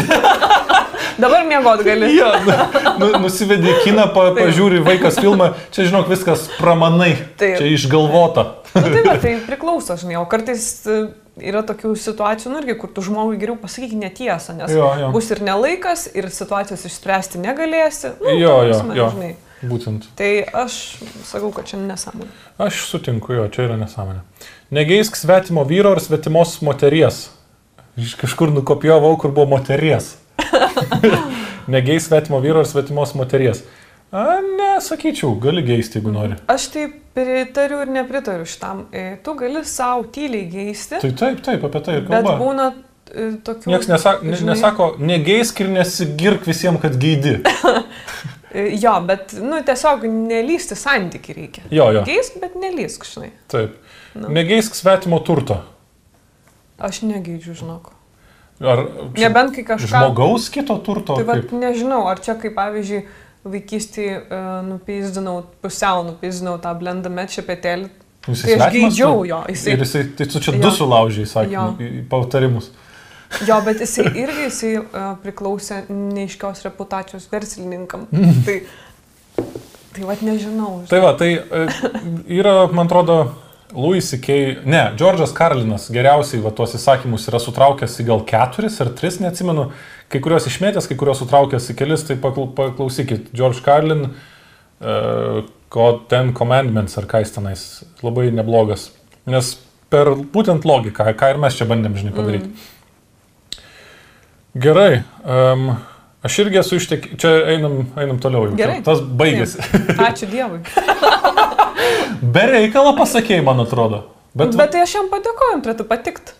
Dabar 1.23 1.47
mėgot 1.47 1.85
gali. 1.87 2.11
Ja, 2.17 2.33
nu, 2.99 3.13
nusivedi 3.23 3.71
į 3.71 3.77
kiną, 3.85 4.09
pa, 4.17 4.33
pažiūri 4.35 4.83
vaikas 4.83 5.21
filmą, 5.23 5.53
čia 5.75 5.87
žinok 5.87 6.11
viskas 6.11 6.49
pramanai, 6.59 7.13
Taip. 7.39 7.61
čia 7.61 7.71
išgalvota. 7.71 8.49
Nu, 8.75 8.89
tai, 8.89 9.05
va, 9.07 9.15
tai 9.23 9.37
priklauso, 9.47 9.95
žinai, 10.01 10.19
o 10.19 10.25
kartais 10.27 10.67
e, 10.91 10.99
yra 11.39 11.63
tokių 11.67 11.95
situacijų, 12.03 12.51
nu 12.51 12.63
irgi, 12.65 12.75
kur 12.81 12.91
tu 12.91 13.05
žmogui 13.07 13.39
geriau 13.39 13.55
pasakyk 13.61 13.95
netiesą, 14.01 14.57
nes 14.59 14.75
Jo, 14.75 14.91
jo. 14.99 15.15
bus 15.15 15.31
ir 15.31 15.45
nelaikas, 15.47 16.09
ir 16.19 16.27
situacijos 16.35 16.83
išspręsti 16.91 17.43
negalėsi. 17.47 18.17
Nu, 18.19 18.35
Jo, 18.35 18.57
jo, 18.67 18.75
prasme, 18.75 18.99
jo. 18.99 19.11
Žinai. 19.15 19.33
Būtent. 19.62 20.09
Tai 20.19 20.31
aš 20.64 20.79
sakau, 21.25 21.53
kad 21.55 21.69
čia 21.71 21.79
nesąmonė. 21.81 22.31
Aš 22.61 22.83
sutinku, 22.90 23.33
jo, 23.37 23.47
čia 23.53 23.69
yra 23.69 23.79
nesąmonė. 23.81 24.25
Negeisk 24.75 25.17
svetimo 25.17 25.64
vyro 25.69 25.95
ar 25.95 26.03
svetimos 26.03 26.59
moteries. 26.67 27.29
Iš 28.01 28.17
kažkur 28.21 28.51
nukopijavau, 28.53 29.14
kur 29.23 29.33
buvo 29.33 29.47
moteries. 29.55 30.17
Negeis 31.75 32.09
svetimo 32.09 32.40
vyro 32.45 32.61
ar 32.64 32.69
svetimos 32.69 33.14
moteries. 33.14 33.62
A, 34.14 34.38
nesakyčiau, 34.59 35.33
gali 35.43 35.62
geisti, 35.67 35.99
jeigu 35.99 36.12
nori. 36.14 36.37
Aš 36.51 36.69
tai 36.75 36.85
pritariu 37.17 37.81
ir 37.83 37.90
nepritariu 37.95 38.47
šitam. 38.47 38.85
E, 38.95 39.17
Tu 39.25 39.35
gali 39.38 39.64
savo 39.67 40.05
tyliai 40.14 40.45
geisti, 40.51 41.01
Tai 41.03 41.11
taip, 41.19 41.40
taip, 41.43 41.64
apie 41.67 41.81
tai 41.83 41.97
ir 41.99 42.05
bet 42.07 42.21
kalba. 42.21 42.37
būna 42.38 42.69
e, 43.11 43.31
tokių... 43.47 43.73
Niekas 43.73 43.90
nesako, 43.90 44.29
ne, 44.29 44.38
žinai, 44.38 44.55
nesako 44.55 44.88
negeisk 45.03 45.64
ir 45.64 45.73
nesigirk 45.75 46.47
visiems, 46.47 46.83
kad 46.85 46.99
geidi. 47.01 47.40
e, 48.55 48.69
Jo, 48.81 48.95
bet, 49.07 49.35
nu, 49.43 49.59
tiesiog 49.67 50.07
nelysti 50.09 50.77
santyki 50.79 51.35
reikia. 51.37 51.64
Jo, 51.75 51.90
jo, 51.99 52.05
Geisk, 52.07 52.38
bet 52.43 52.55
nelysk, 52.61 53.05
žinai. 53.11 53.33
taip. 53.53 53.77
Nu. 54.14 54.29
Negeisk 54.31 54.77
svetimo 54.79 55.19
turto. 55.27 55.57
Aš 56.79 57.03
negeidžiu, 57.03 57.55
žinok. 57.59 57.90
Ar 58.62 58.85
Nebent 59.19 59.55
kai 59.57 59.64
kažką... 59.67 59.90
žmogaus 59.90 60.47
kito 60.55 60.77
turto? 60.87 61.17
Tai 61.19 61.25
va, 61.27 61.35
kaip? 61.40 61.51
nežinau, 61.59 62.05
ar 62.07 62.21
čia 62.23 62.37
kaip 62.38 62.55
pavyzdžiui, 62.55 63.03
vaikystėje 63.45 64.14
uh, 64.23 64.62
nupeizdinau, 64.69 65.40
pusiau 65.62 66.05
nupeizdinau 66.07 66.55
tą 66.62 66.73
blendą 66.79 67.11
met 67.12 67.35
šepetėlį. 67.35 67.90
Jisai 68.25 68.55
Tai 68.55 68.69
aš 68.69 68.73
geidžiau 68.73 69.19
tu? 69.19 69.27
jo. 69.29 69.40
Jisai, 69.53 69.75
Ir 69.75 69.83
jisai, 69.85 70.05
tai 70.17 70.27
tu 70.33 70.40
čia 70.40 70.55
Jo. 70.55 70.62
du 70.62 70.71
sulaužiai, 70.73 71.27
į 71.85 72.05
patarimus. 72.09 72.71
Jo, 73.49 73.61
bet 73.66 73.81
jisai 73.83 74.09
irgi 74.12 74.49
jisai, 74.49 74.73
uh, 74.81 75.14
priklausė 75.23 75.85
neiškios 75.90 76.64
reputacijos 76.66 77.29
verslininkam. 77.33 78.07
tai, 78.47 78.61
tai 79.94 80.05
vad 80.09 80.23
nežinau. 80.27 80.83
Tai 80.90 81.01
va, 81.05 81.14
tai 81.18 81.33
e, 81.38 81.64
yra, 82.40 82.64
man 82.73 82.88
atrodo, 82.88 83.18
Louis 83.75 84.07
C.K. 84.07 84.62
Ne, 84.70 84.85
Džordžas 84.94 85.33
Karlinas 85.35 85.88
geriausiai 85.90 86.42
va 86.44 86.53
tuos 86.55 86.77
įsakymus 86.79 87.27
yra 87.31 87.40
sutraukęs 87.42 87.97
į 88.03 88.07
gal 88.07 88.23
keturis 88.29 88.79
ar 88.85 88.92
tris, 88.94 89.18
neatsimenu, 89.23 89.66
kai 90.12 90.20
kuriuos 90.23 90.47
išmėtęs, 90.51 90.87
kai 90.90 90.99
kuriuos 91.01 91.25
sutraukęs 91.25 91.73
į 91.73 91.77
kelis, 91.81 92.07
tai 92.07 92.18
paklau- 92.23 92.53
paklausykit, 92.55 93.33
George 93.35 93.64
Carlin, 93.66 94.12
uh, 94.12 95.42
God 95.75 96.05
Ten 96.12 96.31
Commandments 96.38 96.94
ar 97.01 97.09
ką 97.11 97.25
jis 97.25 97.35
tenais, 97.35 97.64
labai 98.05 98.29
neblogas. 98.31 98.92
Nes 99.27 99.57
per 99.90 100.12
būtent 100.35 100.66
logiką, 100.68 101.09
ką 101.18 101.35
ir 101.35 101.42
mes 101.42 101.59
čia 101.59 101.66
bandėm, 101.70 101.99
žinai, 101.99 102.14
padaryti. 102.14 102.51
Mm. 102.53 102.74
Gerai. 104.55 105.03
Um, 105.25 105.75
Aš 106.25 106.38
irgi 106.40 106.57
esu 106.57 106.79
ištek... 106.81 107.07
Čia 107.21 107.31
einam, 107.53 107.83
einam 108.01 108.17
toliau 108.17 108.47
jau. 108.47 108.55
Gerai. 108.57 108.79
Tas 108.87 109.03
baigėsi. 109.05 109.61
Ačiū 110.01 110.25
Dievui. 110.31 110.62
Be 112.35 112.45
reikalo 112.49 112.95
pasakėjai, 112.97 113.45
man 113.45 113.61
atrodo. 113.61 114.07
Bet, 114.35 114.55
Bet, 114.57 114.73
tai 114.73 114.87
aš 114.87 114.95
jam 114.97 115.11
padėkojom, 115.12 115.61
turėtų 115.67 115.85
patikti. 115.87 116.33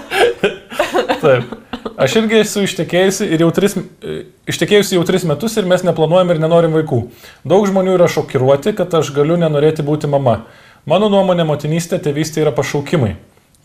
taip. 1.22 1.54
Aš 2.00 2.16
irgi 2.18 2.40
esu 2.40 2.64
ištekėjusi 2.66 3.30
ir 3.30 3.44
jau 3.44 3.48
tris, 3.56 3.78
ištekėjusi 4.50 4.98
jau 4.98 5.06
tris 5.08 5.24
metus 5.28 5.54
ir 5.60 5.70
mes 5.70 5.84
neplanuojam 5.86 6.34
ir 6.34 6.42
nenorim 6.42 6.74
vaikų. 6.76 7.00
Daug 7.48 7.64
žmonių 7.70 7.94
yra 7.94 8.10
šokiruoti, 8.10 8.74
kad 8.76 8.96
aš 8.98 9.14
galiu 9.16 9.38
nenorėti 9.40 9.86
būti 9.86 10.10
mama. 10.10 10.40
Mano 10.88 11.08
nuomonė, 11.12 11.46
motinystė, 11.48 12.00
tėvystė 12.02 12.42
yra 12.42 12.52
pašaukimai. 12.56 13.14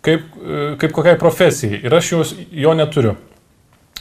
Kaip, 0.05 0.27
e, 0.37 0.65
kaip 0.79 0.93
kokiai 0.95 1.17
profesijai. 1.19 1.81
Ir 1.81 1.97
aš 1.97 2.11
jos, 2.13 2.35
jo 2.53 2.75
neturiu. 2.77 3.15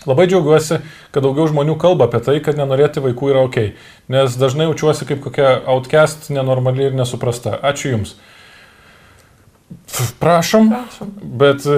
Labai 0.08 0.26
džiaugiuosi, 0.28 0.80
kad 1.14 1.24
daugiau 1.24 1.48
žmonių 1.48 1.78
kalba 1.80 2.08
apie 2.08 2.20
tai, 2.24 2.36
kad 2.44 2.58
nenorėti 2.60 3.02
vaikų 3.04 3.32
yra 3.32 3.44
ok. 3.48 3.58
Nes 4.12 4.36
dažnai 4.40 4.68
jaučiuosi 4.68 5.08
kaip 5.08 5.22
kokia 5.24 5.56
outcast, 5.70 6.30
nenormali 6.34 6.90
ir 6.90 6.96
nesuprasta. 6.98 7.56
Ačiū 7.64 7.94
Jums. 7.94 8.16
Prašom, 10.20 10.68
Prašom. 10.70 11.10
bet 11.40 11.64
e, 11.66 11.76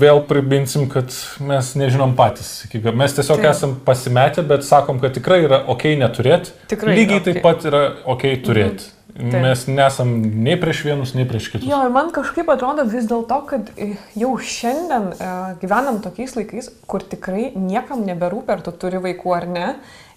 vėl 0.00 0.22
priminsim, 0.28 0.86
kad 0.90 1.12
mes 1.44 1.72
nežinom 1.78 2.14
patys. 2.18 2.64
Mes 2.72 3.14
tiesiog 3.16 3.38
Taip. 3.40 3.50
esam 3.50 3.74
pasimetę, 3.84 4.44
bet 4.46 4.66
sakom, 4.66 4.98
kad 5.02 5.14
tikrai 5.16 5.42
yra 5.46 5.62
ok 5.72 5.92
neturėti. 6.00 6.54
Tikrai 6.72 6.96
Lygiai 6.96 7.20
yra 7.20 7.26
taip 7.28 7.40
pat 7.44 7.66
yra 7.68 7.82
ok 8.14 8.26
turėti. 8.46 8.90
Taip. 9.12 9.34
Mes 9.44 9.66
nesam 9.68 10.12
nei 10.44 10.54
prieš 10.56 10.86
vienus, 10.86 11.10
nei 11.12 11.26
prieš 11.28 11.50
kitus. 11.52 11.66
Jo, 11.68 11.82
ir 11.84 11.92
man 11.92 12.08
kažkaip 12.16 12.48
atrodo 12.48 12.86
vis 12.88 13.04
dėlto, 13.10 13.36
kad 13.50 13.68
e, 13.76 13.90
jau 14.16 14.30
šiandien 14.40 15.10
e, 15.12 15.32
gyvenam 15.60 15.98
tokiais 16.04 16.32
laikais, 16.38 16.70
kur 16.88 17.04
tikrai 17.04 17.50
niekam 17.52 18.06
neberūpi, 18.08 18.54
ar 18.54 18.64
tu 18.64 18.72
turi 18.72 19.02
vaikų 19.04 19.34
ar 19.36 19.48
ne. 19.52 19.66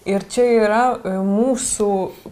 Ir 0.06 0.22
čia 0.30 0.44
yra 0.62 0.82
e, 1.02 1.12
mūsų 1.26 1.86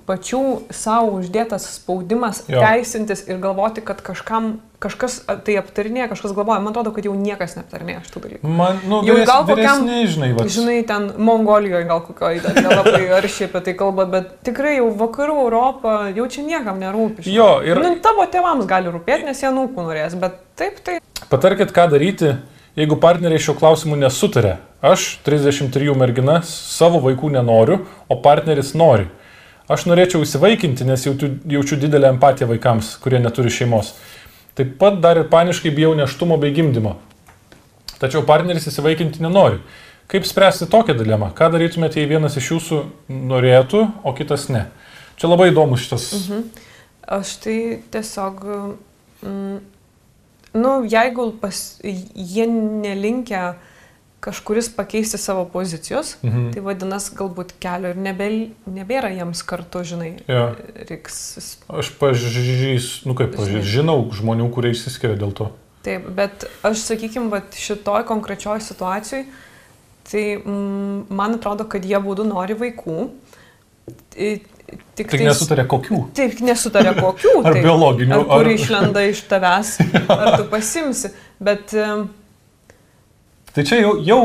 pačių 0.05 0.39
savo 0.69 1.15
uždėtas 1.17 1.63
spaudimas 1.79 2.43
Jo. 2.45 2.59
teisintis 2.62 3.23
ir 3.25 3.39
galvoti, 3.41 3.81
kad 3.81 4.03
kažkam, 4.05 4.59
kažkas 4.83 5.15
tai 5.47 5.55
aptarinėja, 5.57 6.12
kažkas 6.12 6.36
galvoja. 6.38 6.59
Man 6.62 6.69
atrodo, 6.75 6.91
kad 6.93 7.07
jau 7.07 7.15
niekas 7.17 7.55
neaptarinėja 7.57 8.03
šitų 8.05 8.21
dalykų. 8.27 8.51
Man, 8.59 8.77
nu, 8.86 8.99
Jau 9.07 9.15
vyres, 9.17 9.25
gal 9.31 9.47
kokiam- 9.49 9.88
žinai, 10.12 10.29
va. 10.38 10.45
Žinai, 10.53 10.75
ten 10.86 11.07
Mongolijoje 11.17 11.88
gal 11.89 12.03
kokioje 12.05 12.43
dar 12.45 12.59
nelabai 12.62 13.07
aršiai 13.19 13.49
apie 13.49 13.62
tai 13.65 13.73
kalba, 13.79 14.05
bet 14.05 14.29
tikrai 14.45 14.75
jau 14.77 14.91
vakarų 15.01 15.38
Europą 15.47 15.95
jau 16.13 16.27
čia 16.29 16.45
niekam 16.45 16.77
nerūpi. 16.83 17.25
žinai. 17.25 17.38
Jo, 17.39 17.49
ir 17.65 17.81
Nu, 17.81 17.95
tavo 18.05 18.27
tėvams 18.29 18.69
gali 18.69 18.93
rūpėti, 18.93 19.25
nes 19.31 19.41
jie 19.41 19.49
nūkų 19.49 19.88
norės, 19.89 20.13
bet 20.21 20.38
taip, 20.62 20.77
tai 20.86 20.99
patarkit, 21.33 21.73
ką 21.73 21.88
daryti, 21.89 22.36
jeigu 22.77 22.99
partneriai 23.01 23.41
šiuo 23.41 23.57
klausimu 23.57 23.97
nesutarė. 23.97 24.59
Aš, 24.84 25.22
33 25.24 25.93
mergina, 25.96 26.41
savo 26.43 27.00
vaikų 27.06 27.30
nenoriu, 27.32 27.86
o 28.12 28.17
partneris 28.19 28.74
nori. 28.76 29.06
Aš 29.72 29.86
norėčiau 29.88 30.26
įsivaikinti, 30.26 30.84
nes 30.84 31.06
jaučiu, 31.08 31.78
didelę 31.80 32.10
empatiją 32.12 32.50
vaikams, 32.50 32.98
kurie 33.00 33.22
neturi 33.24 33.54
šeimos. 33.54 33.93
Taip 34.60 34.76
pat 34.82 35.00
dar 35.00 35.22
ir 35.22 35.30
paniškai 35.32 35.72
bijau 35.72 35.93
neštumo 35.96 36.36
bei 36.41 36.52
gimdymo. 36.52 36.98
Tačiau 38.02 38.26
partneris 38.28 38.67
įsivaikinti 38.67 39.24
nenori. 39.24 39.63
Kaip 40.12 40.28
spręsti 40.28 40.67
tokią 40.67 40.98
dilemą? 41.00 41.32
Ką 41.32 41.48
darytumėte, 41.56 42.04
jei 42.04 42.12
vienas 42.12 42.36
iš 42.36 42.52
jūsų 42.52 42.84
norėtų, 43.32 43.88
o 44.04 44.12
kitas 44.19 44.50
ne? 44.52 44.67
Čia 45.15 45.32
labai 45.32 45.54
įdomus 45.54 45.88
šitas. 45.88 46.12
Mhm. 46.19 46.48
aš 47.08 47.36
tai 47.39 47.60
tiesiog, 47.91 48.48
mm, 49.24 49.60
nu, 50.60 50.72
jeigu 50.91 51.32
pas, 51.39 51.67
jie 51.82 52.52
nelinkia 52.52 53.54
kažkuris 54.23 54.69
pakeisti 54.75 55.17
savo 55.19 55.43
pozicijos, 55.51 56.13
Mhm. 56.23 56.51
tai 56.55 56.62
vadinasi, 56.63 57.12
galbūt 57.19 57.51
kelio 57.59 57.89
ir 57.91 57.97
nebe, 57.99 58.27
nebėra 58.71 59.09
jiems 59.12 59.41
kartu, 59.43 59.81
žinai, 59.83 60.13
Jo. 60.31 60.55
reiks 60.89 61.57
Aš 61.69 61.91
pažįstu, 61.99 63.05
nu 63.09 63.13
kaip 63.19 63.36
pažįstu, 63.36 63.67
žinau 63.75 63.97
žmonių, 64.15 64.47
kurie 64.55 64.71
išsiskiria 64.71 65.17
dėl 65.19 65.33
to. 65.36 65.49
Taip, 65.83 66.07
bet 66.15 66.45
aš, 66.63 66.79
sakykime, 66.88 67.41
šitoj 67.51 68.05
konkrečioj 68.07 68.62
situacijoj, 68.63 69.25
tai 70.09 70.23
mm, 70.39 71.05
man 71.12 71.36
atrodo, 71.36 71.65
kad 71.67 71.83
jie 71.83 71.99
būtų 71.99 72.23
nori 72.29 72.55
vaikų. 72.55 73.09
Tik, 74.15 74.47
Tik 74.95 75.09
tais- 75.12 75.21
nesutarė 75.27 75.65
kokių. 75.67 75.97
Taip, 76.15 76.39
nesutarė 76.39 76.93
kokių. 76.95 77.33
Ar 77.45 77.53
taip. 77.57 77.63
biologinių, 77.65 78.15
Ar 78.15 78.25
kur 78.29 78.45
ar- 78.47 78.51
išlenda 78.55 79.03
iš 79.09 79.21
tavęs, 79.27 79.73
ar 80.09 80.38
tu 80.39 80.45
pasimsi. 80.53 81.12
Bet 81.43 81.73
em, 81.75 82.07
Tai 83.53 83.61
čia 83.69 83.77
jau, 83.83 83.91
jau 84.01 84.19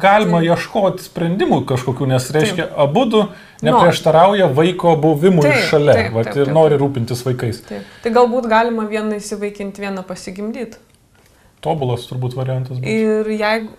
galima 0.00 0.42
ieškoti 0.44 1.06
sprendimų 1.06 1.62
kažkokių, 1.70 2.08
nes 2.10 2.26
reiškia, 2.36 2.66
abu 2.84 3.06
du 3.08 3.22
neprieštarauja 3.64 4.50
vaiko 4.52 4.92
buvimui 5.00 5.46
Taip, 5.46 5.62
šalia 5.70 5.94
taip, 5.96 6.10
vat, 6.12 6.26
taip, 6.28 6.36
ir 6.42 6.50
taip, 6.50 6.54
nori 6.56 6.74
taip. 6.76 6.82
rūpintis 6.82 7.22
vaikais. 7.24 7.62
taip. 7.64 7.86
tai 8.04 8.12
galbūt 8.12 8.48
galima 8.50 8.84
vieną 8.90 9.16
įsivaikinti, 9.22 9.80
vieną 9.86 10.04
pasigimdyti. 10.04 10.76
Tobulas 11.64 12.04
turbūt 12.10 12.36
variantas. 12.36 12.76
būtų. 12.76 12.92
Ir 12.92 13.30
jeigu, 13.38 13.70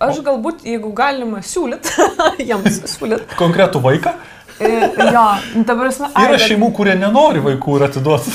aš 0.00 0.22
galbūt, 0.24 0.64
jeigu 0.64 0.92
galima 0.96 1.42
siūlyti, 1.44 1.92
jiems 2.48 2.80
siūlyti. 2.94 3.36
Konkretų 3.36 3.82
vaiką. 3.84 4.14
Jo, 4.56 5.26
nu, 5.52 5.66
ta 5.68 5.76
prasme, 5.76 6.08
ai, 6.16 6.30
Yra 6.30 6.38
bet- 6.38 6.46
šeimų, 6.48 6.70
kurie 6.72 6.94
nenori 6.96 7.44
vaikų 7.44 7.76
ir 7.76 7.90
atiduoti. 7.90 8.32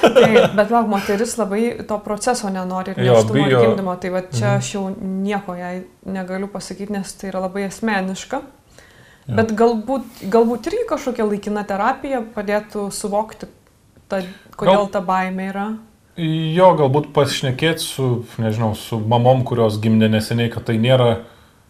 Taip, 0.00 0.54
bet 0.56 0.70
lauk, 0.70 0.88
moteris 0.88 1.36
labai 1.38 1.62
to 1.88 1.98
proceso 2.04 2.48
nenori 2.50 2.92
ir 2.94 2.96
neštumo 3.06 3.46
ir 3.48 3.56
gimdymo, 3.60 3.96
tai 4.00 4.10
va 4.10 4.20
čia 4.22 4.46
Mhm. 4.54 4.58
aš 4.58 4.72
jau 4.74 4.84
nieko 5.00 5.54
jai 5.58 5.84
negaliu 6.06 6.48
pasakyti, 6.48 6.90
nes 6.92 7.12
tai 7.12 7.28
yra 7.30 7.40
labai 7.40 7.64
asmeniška. 7.68 8.40
Jo. 9.26 9.34
Bet 9.36 9.52
galbūt, 9.56 10.04
galbūt 10.28 10.66
irgi 10.68 10.84
kažkokia 10.88 11.24
laikina 11.24 11.64
terapija 11.64 12.22
padėtų 12.34 12.90
suvokti, 12.92 13.46
ta, 14.08 14.20
kodėl 14.56 14.74
Gal- 14.84 14.90
ta 14.92 15.00
baimė 15.00 15.48
yra. 15.52 15.66
Jo, 16.16 16.74
galbūt 16.78 17.08
pašnekėti 17.12 17.80
su, 17.80 18.24
nežinau, 18.38 18.74
su 18.76 18.98
mamom, 19.00 19.42
kurios 19.44 19.80
gimdė 19.80 20.10
neseniai, 20.12 20.50
kad 20.52 20.64
tai 20.64 20.76
nėra, 20.78 21.24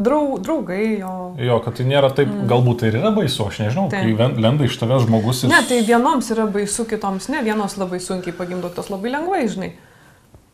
Drau, 0.05 0.37
draugai 0.43 0.83
jo. 1.01 1.15
jo, 1.41 1.57
kad 1.65 1.79
tai 1.79 1.87
nėra 1.89 2.11
taip, 2.13 2.29
mm. 2.29 2.47
galbūt 2.51 2.83
tai 2.83 2.91
ir 2.91 2.99
yra 3.01 3.13
baisu, 3.15 3.47
aš 3.49 3.63
nežinau, 3.63 3.87
Taip. 3.93 4.05
kai 4.19 4.29
lenda 4.45 4.67
iš 4.67 4.77
tavęs 4.81 5.07
žmogus 5.07 5.45
ir... 5.45 5.53
Ne, 5.53 5.63
tai 5.69 5.81
vienoms 5.87 6.29
yra 6.35 6.47
baisu, 6.51 6.87
kitoms 6.91 7.31
ne, 7.33 7.41
vienos 7.47 7.79
labai 7.81 8.01
sunkiai 8.03 8.37
pagimdotos 8.37 8.91
labai 8.93 9.15
lengvai, 9.15 9.45
žinai. 9.55 9.71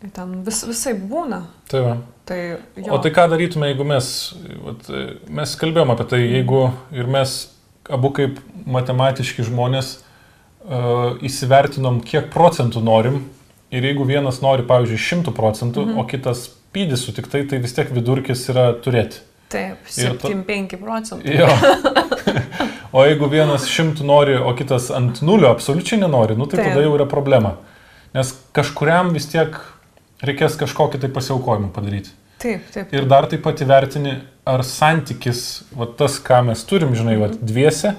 Tai 0.01 0.11
Ten 0.17 0.37
vis, 0.47 0.63
visai 0.65 0.95
būna. 0.97 1.43
Tai 1.69 1.81
va. 1.85 1.97
Tai 2.29 2.39
jo. 2.79 2.93
O 2.95 3.01
tai 3.03 3.11
ką 3.13 3.27
darytume, 3.33 3.73
jeigu 3.73 3.85
mes, 3.89 4.13
vat, 4.65 4.87
mes 5.41 5.57
kalbėjom 5.61 5.93
apie 5.93 6.07
tai, 6.13 6.21
jeigu 6.25 6.63
ir 6.97 7.11
mes 7.11 7.35
abu 7.91 8.13
kaip 8.17 8.39
matematiški 8.71 9.45
žmonės 9.49 9.97
uh, 9.99 11.19
įsivertinom, 11.27 12.01
kiek 12.07 12.31
procentų 12.33 12.85
norim 12.87 13.21
ir 13.75 13.87
jeigu 13.87 14.07
vienas 14.09 14.41
nori, 14.45 14.65
pavyzdžiui, 14.69 15.03
100 15.25 15.35
procentų, 15.37 15.87
mhm. 15.89 16.01
o 16.01 16.07
kitas 16.09 16.49
pydisų 16.75 17.17
tik 17.17 17.29
tai, 17.31 17.45
tai 17.51 17.61
vis 17.63 17.75
tiek 17.77 17.91
vidurkis 17.95 18.47
yra 18.53 18.71
turėti. 18.83 19.25
Taip, 19.51 19.89
Ir 19.99 20.15
tu- 20.21 20.31
75 20.31 20.79
procentų. 20.79 21.33
Jo. 21.35 21.49
o 22.97 23.03
jeigu 23.07 23.27
vienas 23.33 23.67
šimtų 23.67 24.07
nori, 24.07 24.37
o 24.39 24.53
kitas 24.59 24.91
ant 24.95 25.19
nulio 25.27 25.51
absoliučiai 25.51 25.99
nenori, 26.05 26.37
nu 26.39 26.47
tai 26.47 26.61
Taip. 26.61 26.71
tada 26.71 26.85
jau 26.87 26.95
yra 26.95 27.07
problema. 27.11 27.57
Nes 28.15 28.31
kažkuriam 28.55 29.11
vis 29.15 29.27
tiek 29.31 29.59
reikės 30.23 30.55
kažkokį 30.61 31.01
tai 31.03 31.11
pasiaukojimą 31.15 31.73
padaryti. 31.75 32.15
Taip, 32.41 32.71
taip. 32.73 32.93
Ir 32.95 33.09
dar 33.11 33.27
taip 33.29 33.43
pat 33.45 33.61
įvertini, 33.61 34.15
ar 34.49 34.63
santykis, 34.65 35.43
va 35.77 35.91
tas, 35.99 36.17
ką 36.25 36.41
mes 36.47 36.63
turim, 36.65 36.95
žinai, 36.97 37.19
va 37.21 37.29
dviese, 37.35 37.93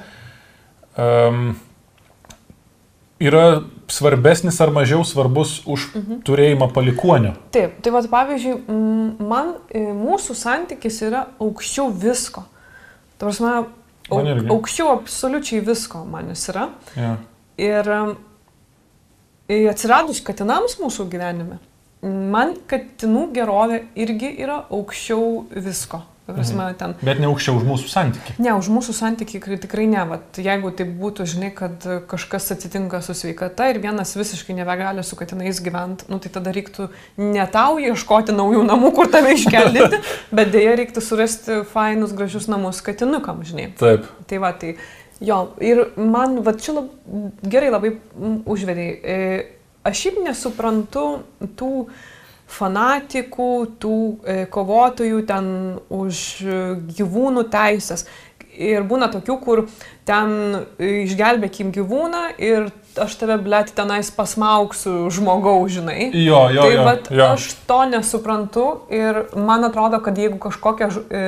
um, 0.97 1.51
yra 3.21 3.45
svarbesnis 3.91 4.57
ar 4.63 4.71
mažiau 4.73 5.03
svarbus 5.07 5.59
už 5.69 5.89
turėjimą 6.27 6.69
palikuonio. 6.73 7.33
Taip, 7.53 7.77
tai 7.83 7.93
vad 7.93 8.07
pavyzdžiui, 8.11 8.55
man 9.19 9.55
e, 9.69 9.83
mūsų 9.95 10.35
santykis 10.39 11.01
yra 11.09 11.25
aukščiau 11.43 11.89
visko. 11.91 12.45
Ta 13.17 13.27
prasme, 13.27 13.51
au, 14.09 14.19
Man 14.21 14.29
irgi. 14.33 14.47
aukščiau 14.53 14.93
absoliučiai 14.95 15.63
visko 15.67 16.05
man 16.09 16.31
jis 16.33 16.47
yra. 16.53 16.69
Ja. 16.97 17.15
Ir 17.61 17.91
e, 19.51 19.59
atsiradus 19.71 20.23
katinams 20.25 20.77
mūsų 20.81 21.05
gyvenime, 21.11 21.59
man 22.01 22.55
katinų 22.71 23.27
gerovė 23.35 23.83
irgi 23.99 24.31
yra 24.41 24.63
aukščiau 24.73 25.45
visko. 25.67 26.01
Prasme, 26.29 26.67
ten 26.77 26.93
Bet 27.01 27.19
ne 27.19 27.25
aukščiau 27.27 27.57
už 27.57 27.65
mūsų 27.65 27.89
santykį. 27.89 28.35
Ne, 28.45 28.53
už 28.53 28.69
mūsų 28.71 28.93
santykiai 28.93 29.57
tikrai- 29.57 29.87
ne. 29.89 30.03
Vat, 30.05 30.37
jeigu 30.37 30.71
tai 30.71 30.85
būtų, 30.85 31.25
žinai, 31.25 31.49
kad 31.55 31.81
kažkas 32.07 32.51
atsitinka 32.53 33.01
su 33.01 33.13
sveikata 33.17 33.69
ir 33.71 33.79
vienas 33.79 34.13
visiškai 34.15 34.53
nebegali 34.55 35.03
su 35.03 35.15
katinais 35.15 35.59
gyventi, 35.59 36.05
nu, 36.09 36.19
tai 36.19 36.29
tada 36.29 36.53
reiktų 36.53 36.89
ne 37.17 37.47
tau 37.47 37.77
ieškoti 37.81 38.31
naujų 38.37 38.63
namų, 38.69 38.93
kur 38.95 39.09
tave 39.11 39.33
iškeldinti, 39.37 40.01
bet 40.31 40.53
dėja 40.53 40.77
reiktų 40.77 41.01
surasti 41.01 41.63
fainus, 41.73 42.13
gražius 42.13 42.47
namus 42.47 42.81
katinukam, 42.81 43.41
žinai. 43.43 43.71
Taip. 43.77 44.05
Tai 44.27 44.37
va, 44.37 44.53
tai 44.53 44.75
jo, 45.21 45.41
ir 45.59 45.85
man, 45.97 46.41
va, 46.45 46.53
čia 46.53 46.77
lab, 46.77 46.93
gerai 47.43 47.73
labai 47.73 47.95
užvedėjai. 48.45 48.93
E, 49.01 49.45
aš 49.83 50.05
šiaip 50.05 50.21
nesuprantu 50.25 51.05
tų 51.57 51.87
fanatikų, 52.51 53.51
tų 53.81 53.95
e, 54.23 54.35
kovotojų 54.51 55.23
ten 55.29 55.47
už 55.93 56.19
e, 56.43 56.59
gyvūnų 56.99 57.47
teisės. 57.53 58.05
Ir 58.51 58.83
būna 58.83 59.07
tokių, 59.13 59.37
kur 59.41 59.63
ten 60.07 60.33
e, 60.75 60.91
išgelbėkim 61.05 61.71
gyvūną 61.75 62.23
ir 62.43 62.69
aš 62.99 63.15
tave, 63.21 63.37
blėt, 63.41 63.71
tenais 63.77 64.11
pasmauksiu 64.11 65.07
žmogaus, 65.13 65.71
žinai. 65.77 66.09
Jo, 66.11 66.43
jo, 66.51 66.65
tai 66.65 66.73
jo, 66.75 66.85
vat, 66.87 67.11
jo. 67.11 67.27
aš 67.37 67.47
to 67.69 67.79
nesuprantu 67.93 68.65
ir 68.91 69.23
man 69.39 69.63
atrodo, 69.69 70.01
kad 70.03 70.19
jeigu 70.19 70.39
kažkokią 70.43 70.89
e, 70.91 71.23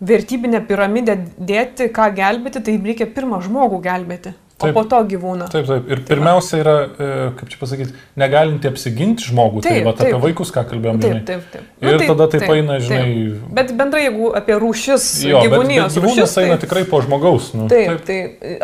vertybinę 0.00 0.62
piramidę 0.68 1.18
dėti, 1.36 1.90
ką 1.94 2.12
gelbėti, 2.16 2.62
tai 2.64 2.78
reikia 2.78 3.10
pirmą 3.10 3.42
žmogų 3.44 3.82
gelbėti, 3.84 4.36
o 4.60 4.66
Taip. 4.66 4.74
po 4.76 4.82
to 4.84 4.98
gyvūną. 5.08 5.46
Taip, 5.48 5.64
taip. 5.66 5.86
Ir 5.88 6.00
pirmiausia 6.04 6.58
yra, 6.60 6.74
e, 7.00 7.06
kaip 7.38 7.48
čia 7.48 7.58
pasakyti, 7.62 7.94
negalinti 8.20 8.68
apsiginti 8.68 9.24
žmogų. 9.30 9.62
Tai 9.64 9.70
Taip, 9.72 9.86
va 9.86 9.94
apie 9.94 10.10
taip. 10.10 10.18
vaikus, 10.20 10.50
ką 10.52 10.64
kalbėjom. 10.68 10.98
Taip, 11.00 11.22
taip, 11.30 11.46
taip. 11.54 11.62
Ir 11.80 12.04
tada 12.04 12.26
taip 12.34 12.44
eina, 12.44 12.76
taip. 12.76 12.84
žinai. 12.90 13.54
Bet 13.56 13.72
bendrai, 13.78 14.02
jeigu 14.10 14.28
apie 14.36 14.58
rūšis, 14.60 15.06
Jo, 15.24 15.40
bet, 15.40 15.48
bet 15.48 15.56
gyvūnijos 15.56 15.96
gyvūnas 15.96 16.20
rūšis, 16.20 16.36
eina 16.44 16.58
tai, 16.58 16.66
tikrai 16.66 16.84
po 16.92 17.00
žmogaus. 17.06 17.50
Nu, 17.56 17.68
taip, 17.72 18.04
tai 18.04 18.18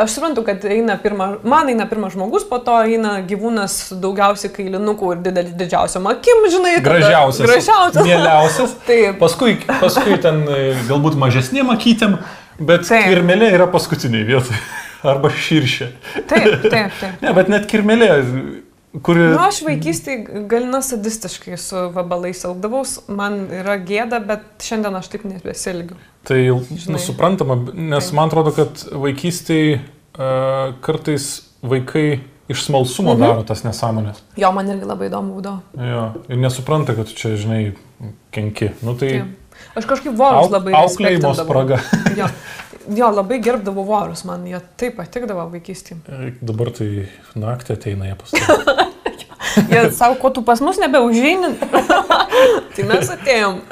aš 0.05 0.19
suprantu, 0.19 0.45
kad 0.45 0.65
eina 0.69 0.99
pirma, 1.01 1.31
man 1.49 1.73
eina 1.73 1.89
pirmas 1.89 2.13
žmogus, 2.13 2.45
po 2.49 2.59
to 2.61 2.77
eina 2.85 3.17
gyvūnas 3.27 3.79
daugiausiai 4.03 4.53
kailinukų 4.53 5.15
ir 5.17 5.23
didelis 5.31 5.57
didžiausiam 5.57 6.07
akim, 6.13 6.45
žinai. 6.53 6.77
tada- 6.77 6.85
Gražiausias. 6.93 7.49
Gražiausias. 7.49 8.05
Mieliausias. 8.05 8.77
Taip. 8.91 9.19
Paskui, 9.19 9.57
paskui 9.81 10.21
ten 10.21 10.45
e, 10.49 10.75
galbūt 10.91 11.17
mažesniem 11.17 11.73
akytėm, 11.73 12.19
bet 12.61 12.85
Taip. 12.89 13.09
kirmelė 13.09 13.51
yra 13.57 13.67
paskutiniai 13.73 14.27
vietoje. 14.29 14.61
Arba 15.13 15.31
širšė. 15.31 15.89
Taip, 16.29 16.63
taip, 16.71 16.95
taip. 17.01 17.19
Ne, 17.25 17.33
bet 17.37 17.49
net 17.53 17.67
kirmelė, 17.71 18.09
kuri... 19.07 19.27
Nu, 19.35 19.41
aš 19.45 19.61
vaikystėje 19.67 20.45
galina 20.51 20.81
sadistiškai 20.85 21.59
su 21.61 21.83
vabalais 21.95 22.41
elgdavaus, 22.49 22.97
man 23.13 23.43
yra 23.53 23.77
gėda, 23.87 24.21
bet 24.25 24.47
šiandien 24.65 24.97
aš 24.99 25.11
taip 25.13 25.27
nebesielgiu. 25.29 25.99
Tai 26.27 26.39
nu, 26.49 26.63
Žinai. 26.75 26.99
suprantama, 27.03 27.59
nes 27.75 28.09
Taip. 28.09 28.17
man 28.19 28.31
atrodo, 28.33 28.51
kad 28.57 28.81
vaikystėje 28.99 29.77
uh, 29.79 30.73
kartais 30.83 31.29
vaikai 31.63 32.21
iš 32.51 32.65
smalsumo 32.69 33.15
Mhm. 33.17 33.21
daro 33.23 33.43
tas 33.47 33.63
nesąmonės. 33.67 34.21
Jo, 34.39 34.53
man 34.55 34.69
irgi 34.71 34.87
labai 34.87 35.09
įdomu 35.11 35.37
būdavo. 35.39 35.61
Jo, 35.83 36.05
ir 36.31 36.37
nesupranta, 36.39 36.95
kad 36.95 37.11
čia, 37.11 37.35
žinai, 37.39 37.75
kenki. 38.35 38.73
Nu 38.87 38.95
tai 38.99 39.09
Taip. 39.17 39.35
Aš 39.77 39.87
kažkaip 39.89 40.13
vorus 40.19 40.51
labai 40.53 40.73
auklėjimo 40.77 41.31
respektindavau. 41.33 41.47
spraga. 41.47 41.79
Jo. 42.95 43.11
labai 43.15 43.41
gerbdavau 43.43 43.85
vorus, 43.87 44.25
man 44.29 44.45
jie 44.47 44.61
taip 44.81 44.99
patikdavo 45.01 45.49
vaikystėje. 45.55 46.35
Dabar 46.41 46.71
tai 46.77 46.91
naktį 47.39 47.77
ateina 47.77 48.11
jie 48.11 48.19
pas 48.21 48.35
tave. 48.37 48.87
Jie 49.71 49.91
savo, 49.97 50.19
ko 50.21 50.31
tu 50.31 50.43
pas 50.45 50.61
mus 50.61 50.77
nebeužeini. 50.81 51.55
tai 52.77 52.85
mes 52.89 53.13
atėjom. 53.15 53.63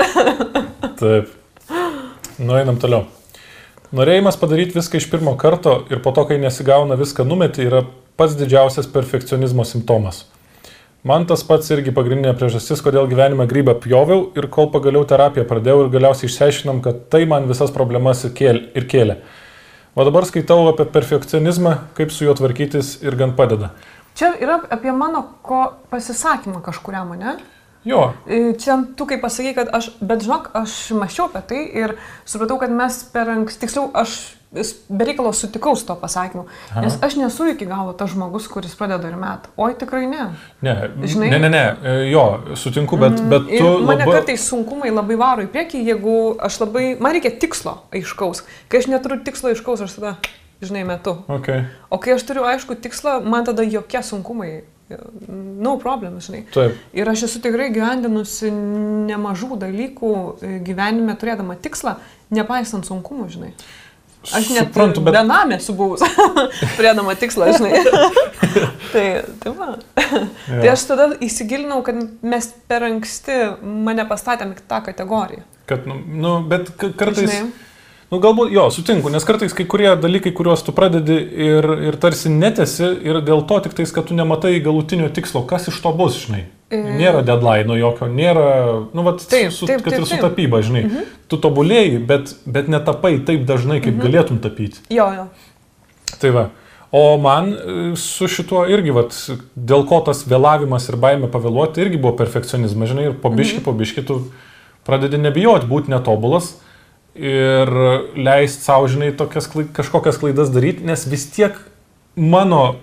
Taip. 1.00 1.32
Nueinam 2.40 2.78
toliau. 2.80 3.04
Norėjimas 3.94 4.38
padaryti 4.40 4.78
viską 4.78 4.98
iš 4.98 5.06
pirmo 5.12 5.36
karto 5.38 5.82
ir 5.92 6.00
po 6.02 6.10
to, 6.16 6.24
kai 6.26 6.38
nesigauna 6.42 6.96
viską 6.98 7.26
numeti, 7.28 7.66
yra 7.68 7.84
pats 8.18 8.34
didžiausias 8.38 8.88
perfekcionizmo 8.90 9.66
simptomas. 9.68 10.24
Man 11.04 11.26
tas 11.28 11.42
pats 11.44 11.66
irgi 11.68 11.92
pagrindinė 11.92 12.30
priežastis, 12.40 12.80
kodėl 12.80 13.04
gyvenime 13.10 13.44
grybą 13.44 13.74
pjoviau 13.76 14.22
ir 14.40 14.46
kol 14.48 14.70
pagaliau 14.72 15.04
terapiją 15.04 15.42
pradėjau 15.50 15.82
ir 15.82 15.90
galiausiai 15.92 16.30
išsiaiškinom, 16.30 16.78
kad 16.86 17.02
tai 17.12 17.26
man 17.28 17.44
visas 17.50 17.74
problemas 17.74 18.22
ir 18.24 18.32
kėlė. 18.88 19.18
O 19.92 20.06
dabar 20.08 20.24
skaitau 20.24 20.62
apie 20.70 20.86
perfekcionizmą, 20.94 21.74
kaip 21.98 22.08
su 22.08 22.24
juo 22.24 22.32
tvarkytis 22.38 22.94
ir 23.04 23.18
gan 23.20 23.34
padeda. 23.36 23.74
Čia 24.16 24.30
yra 24.40 24.56
apie 24.72 24.96
mano 24.96 25.26
pasisakymą 25.92 26.64
kažkuriam, 26.64 27.12
ne? 27.20 27.36
Jo, 27.84 28.12
E, 28.26 28.54
Čia 28.58 28.78
tu 28.96 29.06
kaip 29.06 29.20
pasakai, 29.20 29.54
kad 29.54 29.68
aš, 29.76 29.90
bet 30.00 30.22
žinok, 30.24 30.50
aš 30.56 30.90
mačiau 30.96 31.26
apie 31.28 31.42
tai 31.48 31.64
ir 31.82 31.96
supratau, 32.24 32.56
kad 32.62 32.70
mes 32.72 33.02
per 33.12 33.28
anksti, 33.34 33.60
tiksliau, 33.66 33.90
aš 33.94 34.14
bereikalo 34.88 35.32
sutikau 35.34 35.74
su 35.76 35.82
to 35.86 35.96
pasakymu, 35.98 36.44
nes 36.78 36.94
aš 37.02 37.16
nesu 37.18 37.48
iki 37.50 37.66
galo 37.66 37.90
tas 37.98 38.12
žmogus, 38.12 38.46
kuris 38.48 38.76
pradeda 38.78 39.08
ir 39.10 39.16
met. 39.18 39.48
Oi, 39.58 39.72
tikrai 39.74 40.04
ne. 40.06 40.28
ne, 40.62 40.74
Žinai? 41.02 41.30
ne, 41.32 41.38
ne, 41.42 41.48
ne, 41.50 41.62
e, 41.82 41.94
jo, 42.12 42.22
sutinku, 42.54 42.96
bet, 42.96 43.18
bet 43.28 43.50
Ir 43.50 43.58
tu... 43.64 43.72
mane 43.82 44.04
labai- 44.06 44.20
kartais 44.20 44.46
sunkumai 44.48 44.92
labai 44.94 45.16
varo 45.18 45.42
į 45.42 45.50
priekį, 45.50 45.82
jeigu 45.90 46.14
aš 46.38 46.60
labai, 46.62 46.84
man 47.02 47.16
reikia 47.18 47.34
tikslo 47.42 47.80
aiškaus. 47.92 48.44
Kai 48.70 48.78
aš 48.84 48.86
neturiu 48.94 49.18
tikslo 49.26 49.50
aiškaus, 49.50 49.82
aš 49.88 49.98
tada, 49.98 50.14
žinai, 50.62 50.84
metu. 50.86 51.16
Okay. 51.40 51.66
O 51.90 51.98
kai 51.98 52.14
aš 52.14 52.22
turiu 52.30 52.46
aišku 52.46 52.78
tikslą, 52.78 53.18
man 53.26 53.44
tada 53.50 53.66
jokie 53.66 54.00
sunkumai, 54.06 54.62
no 55.28 55.76
problem, 55.80 56.18
žinai. 56.20 56.44
Taip. 56.54 56.76
Ir 56.96 57.08
aš 57.08 57.26
esu 57.28 57.40
tikrai 57.44 57.70
gyvendinusi 57.72 58.50
nemažų 59.08 59.58
dalykų 59.62 60.10
e, 60.14 60.52
gyvenime 60.66 61.16
turėdama 61.20 61.56
tikslą, 61.60 61.96
nepaisant 62.34 62.86
sunkumų, 62.88 63.30
žinai. 63.32 63.54
Aš 64.32 64.48
net 64.56 64.70
Suprantu, 64.70 65.02
bet 65.04 65.18
benamė 65.18 65.58
esu 65.58 65.74
buvus, 65.76 66.00
turėdama 66.78 67.12
tikslą, 67.20 67.50
žinai. 67.58 67.82
tai, 68.94 69.04
tai 69.42 69.52
va. 69.56 69.74
Jo. 70.04 70.60
Tai 70.62 70.70
aš 70.72 70.86
tada 70.88 71.10
įsigilinau, 71.24 71.82
kad 71.84 71.98
mes 72.24 72.48
per 72.70 72.86
anksti 72.88 73.36
mane 73.60 74.06
pastatėm 74.08 74.54
į 74.56 74.64
tą 74.70 74.80
kategoriją. 74.86 75.44
Kad, 75.68 75.88
nu, 75.88 75.98
nu, 76.00 76.38
bet 76.48 76.72
ka- 76.80 76.92
kartais... 76.96 77.28
Žinai. 77.28 77.52
Nu, 78.14 78.20
galbūt, 78.22 78.52
jo, 78.54 78.68
sutinku, 78.70 79.10
nes 79.10 79.24
kartais 79.26 79.54
kai 79.58 79.64
kurie 79.66 79.88
dalykai, 79.98 80.30
kuriuos 80.38 80.60
tu 80.62 80.70
pradedi 80.76 81.16
ir, 81.18 81.66
ir 81.88 81.96
tarsi 81.98 82.30
netesi, 82.30 82.86
ir 83.02 83.18
dėl 83.26 83.40
to 83.48 83.56
tik 83.64 83.72
tais, 83.74 83.90
kad 83.90 84.06
tu 84.06 84.14
nematai 84.14 84.52
galutinio 84.62 85.08
tikslo, 85.10 85.42
kas 85.50 85.66
iš 85.72 85.80
to 85.82 85.90
bus, 85.98 86.20
žinai. 86.22 86.44
E. 86.70 86.78
Nėra 87.00 87.24
deadline 87.26 87.74
jokio, 87.80 88.06
nėra, 88.06 88.44
nu, 88.94 89.02
vat, 89.02 89.24
Taip, 89.26 89.50
su, 89.50 89.66
taip, 89.66 89.82
kad 89.82 89.96
taip, 89.96 90.04
ir 90.04 90.06
su 90.12 90.20
tapyba, 90.22 90.62
žinai. 90.62 90.84
Mhm. 90.86 91.08
Tu 91.26 91.40
tobulėjai, 91.42 91.98
bet, 92.06 92.36
bet 92.46 92.70
netapai 92.70 93.16
taip 93.26 93.42
dažnai, 93.50 93.80
kaip 93.82 93.96
mhm. 93.96 94.04
galėtum 94.06 94.38
tapyti. 94.44 94.84
Jo, 94.94 95.10
jo. 95.16 95.26
Tai 96.22 96.34
va. 96.36 96.48
O 96.94 97.02
man 97.18 97.50
e, 97.50 97.78
su 97.98 98.30
šituo 98.30 98.62
irgi, 98.70 98.94
vat, 98.94 99.16
dėl 99.58 99.82
ko 99.90 99.98
tas 100.06 100.22
vėlavimas 100.30 100.86
ir 100.86 101.02
baime 101.02 101.26
pavėluoti, 101.34 101.82
irgi 101.82 101.98
buvo 101.98 102.14
perfekcionizmas, 102.22 102.94
žinai, 102.94 103.10
ir 103.10 103.18
po 103.18 103.34
biški, 103.34 103.58
mhm. 103.58 103.66
po 103.66 103.74
biški 103.74 104.06
tu 104.06 104.20
pradedi 104.86 105.18
nebijoti 105.18 105.66
būti 105.66 105.90
netobulas 105.90 106.60
ir 107.14 107.70
leist 108.18 108.64
savo, 108.66 108.88
žinai, 108.90 109.12
tokias, 109.16 109.46
kažkokias 109.76 110.18
klaidas 110.18 110.50
daryti, 110.54 110.84
nes 110.86 111.06
vis 111.10 111.28
tiek 111.30 111.56
mano 112.18 112.76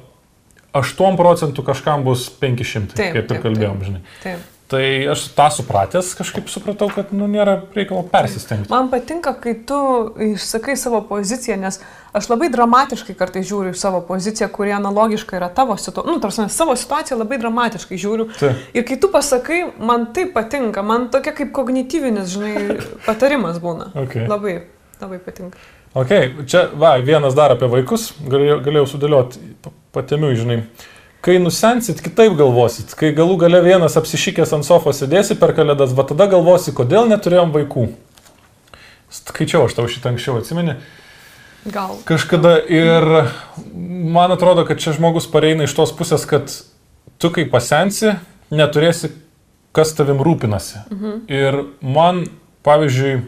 8 0.77 1.17
procentų 1.19 1.65
kažkam 1.67 2.05
bus 2.07 2.29
500, 2.39 2.95
Taip, 2.95 3.11
kaip 3.11 3.25
ir 3.25 3.27
taip, 3.27 3.43
kalbėjom, 3.43 3.77
taip. 3.81 3.87
žinai. 3.89 4.01
Taip. 4.23 4.47
Tai 4.71 4.83
aš 5.11 5.25
tą 5.35 5.49
supratęs 5.51 6.13
kažkaip 6.15 6.47
supratau, 6.47 6.87
kad 6.95 7.09
nu, 7.11 7.25
nėra 7.27 7.57
reikalo 7.75 8.05
persistengti. 8.07 8.71
Man 8.71 8.87
patinka, 8.91 9.33
kai 9.35 9.51
tu 9.67 9.79
išsakai 10.31 10.77
savo 10.79 11.01
poziciją, 11.09 11.57
nes 11.59 11.81
aš 12.15 12.29
labai 12.31 12.47
dramatiškai 12.53 13.15
kartai 13.19 13.43
žiūriu 13.47 13.73
į 13.75 13.79
savo 13.81 13.99
poziciją, 14.07 14.47
kuri 14.55 14.71
analogiška 14.77 15.35
yra 15.41 15.49
tavo 15.51 15.75
situacija. 15.75 16.07
Nu, 16.07 16.21
tarsi, 16.23 16.45
savo 16.55 16.77
situaciją 16.79 17.19
labai 17.19 17.41
dramatiškai 17.41 17.99
žiūriu. 17.99 18.29
Taip. 18.39 18.63
Ir 18.71 18.87
kai 18.87 18.95
tu 19.03 19.11
pasakai, 19.11 19.59
man 19.91 20.07
tai 20.15 20.29
patinka, 20.31 20.85
man 20.87 21.09
tokia 21.11 21.35
kaip 21.35 21.51
kognityvinis, 21.57 22.31
žinai, 22.31 22.79
patarimas 23.09 23.59
būna. 23.59 23.91
Okay. 24.05 24.23
Labai, 24.31 24.55
labai 25.03 25.19
patinka. 25.27 25.59
Ok, 25.99 26.15
čia, 26.47 26.69
va, 26.79 26.95
vienas 27.03 27.35
dar 27.35 27.57
apie 27.57 27.67
vaikus, 27.67 28.13
galėjau, 28.23 28.61
galėjau 28.63 28.87
sudėlioti 28.93 29.43
patemiu, 29.91 30.31
žinai. 30.39 30.61
Kai 31.21 31.37
nusensit, 31.37 31.99
kitaip 32.01 32.33
galvosit. 32.37 32.95
Kai 32.97 33.11
galų 33.13 33.35
gale 33.43 33.59
vienas 33.61 33.93
apsišykęs 33.99 34.55
ant 34.57 34.65
sofos 34.65 35.03
sėdėsi 35.03 35.37
per 35.37 35.53
kalėdas, 35.57 35.93
va 35.93 36.05
tada 36.09 36.25
galvosi, 36.31 36.73
kodėl 36.73 37.05
neturėjom 37.11 37.53
vaikų. 37.53 37.85
Skaičiau 39.13 39.67
aš 39.67 39.75
tau 39.77 39.85
šitą 39.91 40.15
anksčiau, 40.15 40.39
atsimeni. 40.41 40.79
Gal. 41.69 41.93
Kažkada 42.09 42.55
ir 42.57 43.05
man 43.75 44.33
atrodo, 44.33 44.65
kad 44.65 44.81
čia 44.81 44.95
žmogus 44.97 45.29
pareina 45.29 45.67
iš 45.67 45.75
tos 45.77 45.93
pusės, 45.93 46.25
kad 46.25 46.49
tu 47.21 47.29
kai 47.29 47.45
pasensi, 47.45 48.15
neturėsi, 48.49 49.11
kas 49.77 49.93
tavim 49.93 50.23
rūpinasi. 50.25 50.87
Mhm. 50.89 51.19
Ir 51.29 51.59
man, 51.85 52.25
pavyzdžiui, 52.65 53.19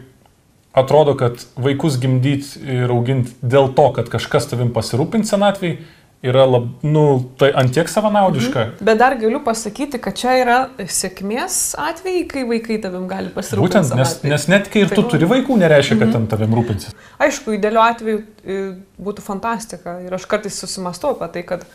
atrodo, 0.74 1.14
kad 1.14 1.46
vaikus 1.54 2.00
gimdyti 2.02 2.58
ir 2.82 2.90
auginti 2.90 3.36
dėl 3.38 3.70
to, 3.76 3.86
kad 3.94 4.10
kažkas 4.10 4.50
tavim 4.50 4.74
pasirūpins 4.74 5.30
senatvėj, 5.30 5.78
yra 6.24 6.44
lab, 6.48 6.66
nu, 6.82 7.02
tai 7.38 7.50
antiek 7.60 7.88
savanaudiška. 7.90 8.64
Mhm. 8.64 8.84
Bet 8.88 8.98
dar 9.00 9.14
galiu 9.20 9.40
pasakyti, 9.44 9.98
kad 10.02 10.16
čia 10.16 10.34
yra 10.40 10.56
sėkmės 10.80 11.58
atvejai, 11.80 12.24
kai 12.30 12.44
vaikai 12.48 12.78
tavim 12.82 13.04
gali 13.10 13.28
pasirūpinti. 13.34 13.66
Būtent, 13.66 13.96
nes, 14.00 14.14
nes 14.24 14.46
net 14.48 14.70
kai 14.72 14.84
ir 14.86 14.88
tu 14.92 14.96
Tai 15.02 15.04
va. 15.04 15.10
turi 15.14 15.28
vaikų, 15.34 15.58
nereiškia, 15.64 15.98
kad 16.00 16.08
Mhm. 16.14 16.26
tavim 16.32 16.54
rūpinsis. 16.56 16.94
Aišku, 17.20 17.54
idealiu 17.58 17.82
atveju 17.84 18.22
e, 18.44 18.58
būtų 19.00 19.20
fantastika. 19.26 19.98
Ir 20.04 20.14
aš 20.14 20.26
kartais 20.26 20.56
susimastau 20.58 21.12
apie 21.14 21.28
tai, 21.32 21.42
kad 21.42 21.66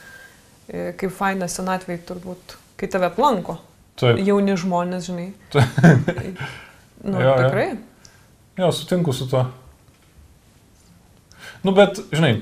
e, 0.69 0.91
kaip 0.97 1.11
faina 1.11 1.45
senatvėj 1.45 1.99
turbūt, 2.09 2.57
kai 2.77 2.87
tave 2.87 3.05
aplanko. 3.09 3.57
Taip. 3.99 4.17
Jauni 4.23 4.53
žmonės, 4.55 5.09
žinai. 5.09 5.33
nu, 7.03 7.19
Jo, 7.19 7.29
jo. 7.29 7.35
tikrai. 7.43 7.69
Jo, 8.57 8.71
sutinku 8.71 9.13
su 9.13 9.27
tuo. 9.29 9.45
Nu, 11.63 11.71
bet, 11.75 11.99
žinai, 12.11 12.41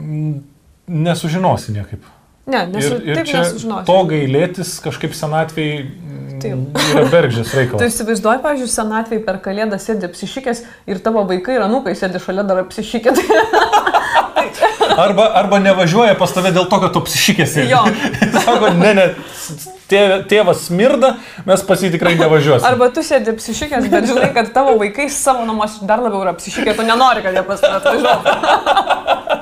m, 0.00 0.42
nesužinosi 0.88 1.72
niekaip. 1.76 2.04
Ne, 2.46 2.60
nes 2.70 2.84
ir, 2.86 3.00
ir 3.02 3.22
čia 3.26 3.40
nesužinosi. 3.42 3.86
to 3.88 3.96
gailėtis 4.06 4.76
kažkaip 4.84 5.16
senatvėj 5.18 5.70
m, 5.82 6.38
Taip. 6.42 6.76
yra 6.94 7.02
bergždžias 7.10 7.50
Tu 7.52 7.58
reikalas. 7.58 7.88
įsivaizduoji, 7.90 8.42
pavyzdžiui, 8.44 8.70
senatvėj 8.70 9.22
per 9.26 9.40
kalėdą 9.42 9.80
sėdi 9.82 10.06
apsišykęs 10.06 10.60
ir 10.86 11.00
tavo 11.02 11.24
vaikai 11.26 11.56
ir 11.58 11.64
anūkai 11.66 11.96
sėdi 11.98 12.22
šalia 12.22 12.44
dar 12.46 12.62
apsišykė. 12.62 13.16
Arba, 14.96 15.26
arba 15.36 15.58
nevažiuoja 15.60 16.14
pas 16.16 16.30
tave 16.32 16.52
dėl 16.54 16.68
to, 16.70 16.78
kad 16.80 16.92
tu 16.94 17.00
apsišykėsi. 17.02 17.66
Jo. 17.68 17.82
Sako, 18.46 18.70
ne, 18.78 18.92
ne, 18.96 19.04
tė- 19.90 20.22
tėvas 20.30 20.62
smirda, 20.70 21.10
mes 21.44 21.64
pas 21.68 21.82
jį 21.84 21.90
tikrai 21.92 22.14
nevažiuosime. 22.16 22.70
Arba 22.70 22.88
tu 22.94 23.02
sėdi 23.04 23.34
apsišykęs, 23.34 23.90
bet 23.92 24.06
žinai, 24.08 24.30
kad 24.36 24.48
tavo 24.54 24.76
vaikai 24.80 25.10
savo 25.12 25.44
namuose 25.48 25.84
dar 25.88 26.00
labiau 26.00 26.22
yra 26.24 26.32
apsišykę, 26.36 26.72
tu 26.78 26.86
nenori, 26.88 27.20
kad 27.26 27.36
jie 27.36 27.44
pas 27.50 27.60
tave 27.60 27.82
atvažiuotų. 27.82 29.35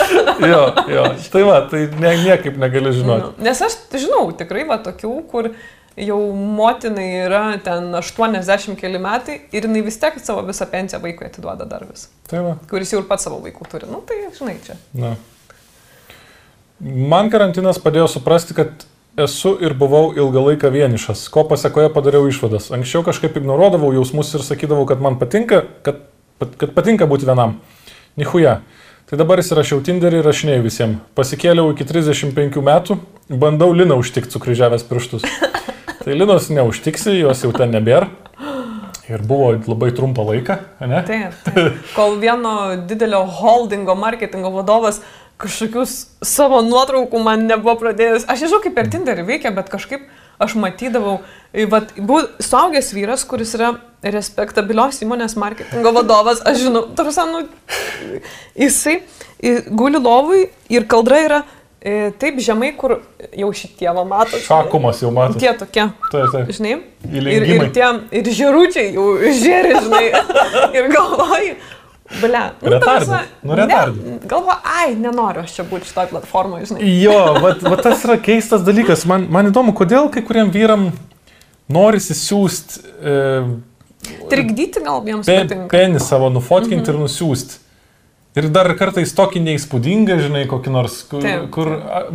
Jo, 0.50 0.62
jo. 0.90 1.04
Tai 1.32 1.42
va, 1.46 1.60
tai 1.70 1.86
ne, 2.00 2.12
niekaip 2.24 2.58
negali 2.60 2.92
žinoti. 2.92 3.32
Nu, 3.38 3.44
Nes 3.46 3.62
aš 3.64 3.78
žinau 3.96 4.28
tikrai 4.36 4.66
va 4.68 4.76
tokių, 4.84 5.12
kur 5.30 5.48
jau 5.96 6.18
motinai 6.36 7.06
yra 7.24 7.44
ten 7.64 7.88
80 7.96 8.76
keli 8.80 9.00
metai 9.00 9.38
ir 9.48 9.68
jinai 9.68 9.84
vis 9.86 9.96
tiek 10.00 10.18
savo 10.20 10.44
visą 10.46 10.68
pensiją 10.70 11.00
vaikui 11.04 11.30
atiduoda 11.30 11.64
dar 11.68 11.86
vis. 11.88 12.10
Tai 12.28 12.42
va. 12.44 12.58
Kuris 12.70 12.92
jau 12.92 13.00
ir 13.00 13.08
pats 13.08 13.24
savo 13.28 13.40
vaikų 13.44 13.70
turi. 13.72 13.88
Nu 13.90 14.02
tai 14.06 14.20
žinai 14.36 14.58
čia. 14.66 14.76
Na. 14.96 15.14
Man 16.80 17.32
karantinas 17.32 17.80
padėjo 17.80 18.10
suprasti, 18.12 18.52
kad 18.56 18.84
esu 19.16 19.54
ir 19.64 19.72
buvau 19.78 20.10
ilgą 20.12 20.42
laiką 20.50 20.70
vienišas, 20.74 21.24
ko 21.32 21.46
pasiekoje 21.48 21.88
padariau 21.94 22.28
išvadas. 22.28 22.68
Anksčiau 22.76 23.00
kažkaip 23.06 23.38
ignoruodavau 23.40 23.94
jausmus 23.96 24.34
ir 24.36 24.44
sakydavau, 24.44 24.84
kad 24.88 25.00
man 25.00 25.16
patinka, 25.16 25.62
kad, 25.86 26.04
kad 26.60 26.74
patinka 26.76 27.08
būti 27.08 27.28
vienam. 27.28 27.56
Nihuja. 28.20 28.60
Tai 29.06 29.14
dabar 29.20 29.38
įsirašiau 29.38 29.84
Tinderį 29.86 30.18
ir 30.18 30.24
rašinėjau 30.26 30.62
visiems. 30.64 31.02
Pasikėliau 31.14 31.68
iki 31.70 31.84
35 31.86 32.56
metų, 32.66 32.96
bandau 33.30 33.68
Liną 33.70 34.00
užtikti 34.02 34.34
sukryžiavęs 34.34 34.82
pirštus. 34.88 35.22
Tai 36.00 36.16
Linos 36.18 36.48
neužtiksi, 36.50 37.14
jos 37.20 37.44
jau 37.44 37.52
ten 37.54 37.70
nebėra. 37.70 38.08
Ir 39.06 39.22
buvo 39.22 39.52
labai 39.62 39.92
trumpą 39.94 40.24
laiką, 40.26 40.56
ne? 40.90 41.04
Taip, 41.06 41.38
taip. 41.46 41.78
Kol 41.94 42.18
vieno 42.18 42.56
didelio 42.90 43.22
holdingo 43.30 43.94
marketingo 43.94 44.50
vadovas 44.56 44.98
kažkokius 45.38 45.94
savo 46.26 46.58
nuotraukų 46.66 47.22
man 47.22 47.46
nebuvo 47.46 47.76
pradėjęs. 47.84 48.26
Aš 48.26 48.48
nežinau, 48.48 48.64
kaip 48.64 48.74
per 48.74 48.90
Tinderį 48.90 49.28
veikia, 49.30 49.54
bet 49.54 49.70
kažkaip 49.70 50.10
aš 50.42 50.58
matydavau, 50.58 51.20
vat, 51.70 51.94
buvo 51.94 52.24
suaugęs 52.42 52.90
vyras, 52.96 53.22
kuris 53.28 53.54
yra 53.54 53.76
respektabilios 54.14 55.00
įmonės 55.04 55.36
marketingo 55.40 55.92
vadovas, 55.96 56.40
aš 56.46 56.66
žinau, 56.66 56.86
tarsi, 56.96 57.26
nu, 57.30 57.44
jisai 58.58 59.00
guli 59.70 60.00
lovui 60.00 60.46
ir 60.72 60.86
kaldra 60.90 61.20
yra 61.24 61.40
e, 61.80 62.10
taip 62.18 62.40
žemai, 62.42 62.72
kur 62.78 62.98
jau 63.36 63.52
šitie 63.54 63.88
va 63.94 64.04
mato. 64.08 64.40
Šakumas 64.42 65.02
jau 65.04 65.12
matai. 65.14 65.40
Tie 65.42 65.52
tokie, 65.58 65.88
Taip, 66.10 66.28
taip. 66.32 66.52
žinai. 66.56 66.76
Ir, 67.12 67.48
ir 67.56 67.66
tie, 67.76 67.88
ir 68.20 68.30
žėručiai 68.40 68.92
jau 68.96 69.08
žėri, 69.40 69.74
žinai. 69.86 70.04
ir 70.78 70.88
galvoji, 70.94 71.52
ble. 72.22 72.44
Retardas. 72.62 73.28
Nu, 73.42 73.58
retardas. 73.58 74.22
Galvoju, 74.30 74.58
ai, 74.78 74.88
nenoriu 74.98 75.44
aš 75.44 75.58
čia 75.58 75.66
būti 75.68 75.90
šitoj 75.90 76.10
platformoje, 76.14 76.70
žinai. 76.72 76.90
Jo, 77.02 77.20
bet 77.44 77.84
tas 77.86 78.04
yra 78.06 78.18
keistas 78.22 78.64
dalykas. 78.66 79.06
Man, 79.10 79.28
man 79.32 79.52
įdomu, 79.52 79.76
kodėl 79.76 80.10
kai 80.14 80.24
kuriem 80.26 80.50
vyram 80.54 80.90
norisi 81.72 82.14
siūsti 82.14 82.82
e, 82.82 83.16
Trikdyti 84.30 84.82
gal 84.84 85.04
jiems 85.06 85.28
pe, 85.28 85.38
patinka. 85.44 85.70
penį 85.72 86.02
savo, 86.02 86.32
nufotkinti 86.34 86.84
mhm. 86.84 86.92
ir 86.94 87.06
nusiųsti. 87.06 87.62
Ir 88.36 88.50
dar 88.52 88.68
kartais 88.76 89.14
tokį 89.16 89.40
neįspūdingą, 89.46 90.18
žinai, 90.20 90.42
kokį 90.50 90.72
nors, 90.74 90.98
kur, 91.08 91.22
Taip, 91.24 91.46
kur 91.54 91.70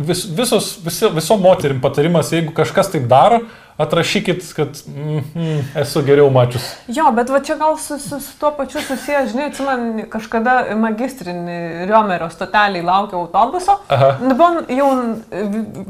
vis, 0.06 0.20
visos, 0.30 0.76
visi, 0.84 1.08
viso 1.10 1.34
moterim 1.42 1.80
patarimas, 1.82 2.30
jeigu 2.30 2.54
kažkas 2.54 2.92
taip 2.92 3.08
daro, 3.10 3.40
atrašykit, 3.82 4.44
kad 4.54 4.78
mm, 4.86 5.64
esu 5.82 6.02
geriau 6.06 6.28
mačius. 6.30 6.68
Jo, 6.86 7.08
bet 7.16 7.32
va 7.32 7.40
čia 7.42 7.56
gal 7.58 7.74
su, 7.80 7.98
su, 7.98 8.20
su 8.22 8.36
tuo 8.38 8.52
pačiu 8.54 8.84
susiję, 8.86 9.24
žinai, 9.32 9.48
atsimenu, 9.50 10.04
kažkada 10.12 10.54
magistrinį 10.78 11.88
Riomerio 11.90 12.28
stotelį 12.30 12.84
laukiau 12.86 13.24
autobuso. 13.24 13.80
Aha. 13.90 14.12
Nu, 14.22 14.36
Buvo 14.38 14.62
jau 14.70 14.92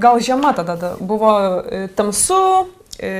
gal 0.00 0.22
žiema 0.24 0.54
tada 0.56 0.78
da- 0.80 0.94
buvo 1.00 1.34
e, 1.60 1.82
tamsu, 1.92 2.40
e, 2.96 3.12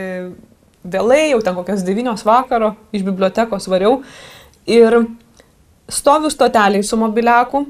vėlai, 0.84 1.30
jau 1.32 1.40
ten 1.44 1.54
kokios 1.56 1.84
9 1.86 2.24
vakaro 2.26 2.74
iš 2.92 3.04
bibliotekos 3.06 3.68
variau. 3.70 4.00
Ir 4.66 5.02
stoviu 5.92 6.30
stoteliai 6.30 6.84
su 6.86 6.96
mobiliaku. 7.00 7.66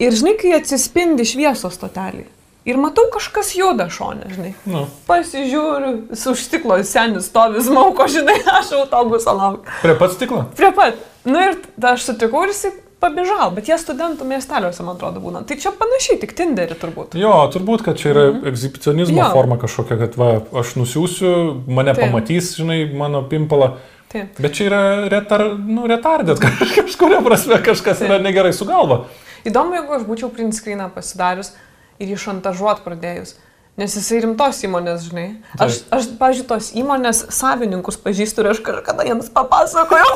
Ir 0.00 0.14
žinai, 0.16 0.36
kai 0.40 0.54
atsispindi 0.56 1.26
šviesos 1.28 1.74
stotelį. 1.76 2.24
Ir 2.68 2.76
matau, 2.80 3.06
kažkas 3.12 3.54
juda 3.56 3.86
šonė, 3.92 4.28
žinai. 4.34 4.50
Nu, 4.68 4.82
Pasižiūriu, 5.08 6.14
su 6.16 6.34
stiklo 6.36 6.76
senis 6.84 7.28
stovi 7.30 7.62
smauko, 7.64 8.04
žinai, 8.08 8.36
aš 8.58 8.74
autobusą 8.82 9.32
laukiu. 9.36 9.72
prie 9.82 9.94
pat 10.00 10.12
stiklo. 10.16 10.44
Prie 10.56 10.70
pat. 10.76 11.00
Na 11.24 11.50
ir 11.50 11.58
tada 11.64 11.94
aš 11.96 12.10
sutikau 12.10 12.44
ir 12.44 12.52
jisai 12.54 12.72
pabižal, 13.00 13.52
bet 13.56 13.68
jie 13.70 13.78
studentų 13.80 14.26
miesteliuose, 14.28 14.84
man 14.86 14.98
atrodo, 14.98 15.22
būna. 15.22 15.42
Tai 15.48 15.56
čia 15.60 15.72
panašiai, 15.76 16.18
tik 16.22 16.34
Tinderį 16.38 16.76
turbūt. 16.80 17.16
Jo, 17.20 17.32
turbūt, 17.52 17.84
kad 17.86 18.00
čia 18.00 18.12
yra 18.12 18.26
mhm. 18.30 18.50
egzibicionizmo 18.52 19.22
Jo. 19.22 19.30
forma 19.34 19.58
kažkokia, 19.60 19.98
kad 20.04 20.18
va, 20.20 20.30
aš 20.62 20.76
nusiųsiu, 20.80 21.32
mane 21.70 21.96
Taip. 21.96 22.06
pamatys, 22.06 22.52
žinai, 22.60 22.82
mano 22.96 23.24
pimpalą. 23.30 23.74
Taip. 24.10 24.38
Bet 24.42 24.56
čia 24.58 24.66
yra 24.66 24.82
retar, 25.12 25.46
nu, 25.54 25.86
retardėt, 25.90 26.42
kažkuria 26.78 27.20
prasme 27.24 27.60
kažkas 27.64 28.02
yra 28.06 28.18
negerai 28.22 28.52
su 28.56 28.66
galva. 28.68 29.04
Įdomu, 29.46 29.76
jeigu 29.78 29.96
aš 29.96 30.08
būčiau 30.08 30.32
print 30.34 30.56
screeną 30.56 30.90
pasidarius 30.92 31.54
ir 32.00 32.10
jį 32.12 32.18
šantažuot 32.26 32.82
pradėjus. 32.84 33.36
Nes 33.78 33.94
jisai 33.96 34.18
rimtos 34.24 34.58
įmonės, 34.66 35.04
žinai. 35.08 35.28
Aš, 35.54 35.78
aš 35.94 36.08
pažiūrėjau, 36.18 36.48
tos 36.50 36.72
įmonės 36.76 37.22
savininkus 37.32 37.96
pažįstu 38.02 38.42
ir 38.42 38.50
aš 38.50 38.58
kažkada 38.66 39.06
jiems 39.06 39.30
papasakojau. 39.32 40.10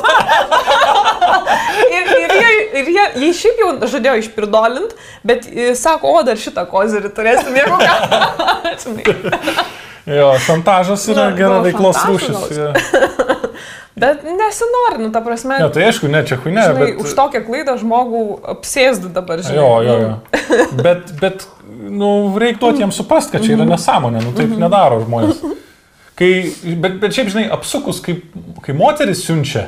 ir, 1.97 2.11
ir, 2.19 2.35
jie, 2.35 2.51
ir 2.81 2.91
jie, 2.97 3.05
jie 3.23 3.31
šiaip 3.39 3.63
jau 3.63 3.71
žadėjo 3.95 4.19
išpirdolint, 4.21 4.93
bet 5.25 5.47
e, 5.49 5.71
sako, 5.79 6.13
o 6.19 6.21
dar 6.27 6.37
šitą 6.37 6.67
kozerį 6.69 7.09
turėsim, 7.15 7.57
jeigu 7.57 7.79
ką. 7.81 7.95
Jo, 10.05 10.35
šantažas 10.37 11.07
yra 11.09 11.31
Na, 11.31 11.33
gera 11.33 11.55
gal 11.55 11.63
veiklos 11.65 11.97
rūšis. 12.05 12.37
bet 14.01 14.21
nesinori, 14.21 14.99
nu 15.01 15.09
ta 15.09 15.23
prasme. 15.25 15.57
Ne, 15.57 15.69
tai 15.73 15.87
aišku, 15.87 16.11
ne, 16.13 16.21
čia 16.29 16.37
huinė, 16.43 16.65
bet... 16.77 16.99
Už 17.01 17.15
tokią 17.17 17.41
klaidą 17.47 17.73
žmogų 17.81 18.21
apsėstų 18.53 19.09
dabar, 19.15 19.41
žinai. 19.41 19.57
Jo, 19.57 19.71
jo, 19.81 19.95
Nu, 19.95 20.05
jo. 20.05 20.67
Bet, 20.77 21.09
bet 21.17 21.47
nu, 21.89 22.09
reiktų 22.41 22.71
jiems 22.79 22.95
suprast, 23.01 23.31
kad 23.31 23.43
čia 23.45 23.53
yra 23.57 23.65
nesąmonė, 23.69 24.23
nu 24.25 24.33
taip 24.37 24.55
nedaro 24.59 25.01
žmonės. 25.05 25.41
Kai, 26.15 26.29
bet, 26.79 26.99
bet 27.01 27.11
šiaip, 27.11 27.27
žinai, 27.33 27.49
apsukus, 27.51 27.99
kai, 28.01 28.21
kai 28.63 28.73
moteris 28.73 29.25
siunčia, 29.27 29.65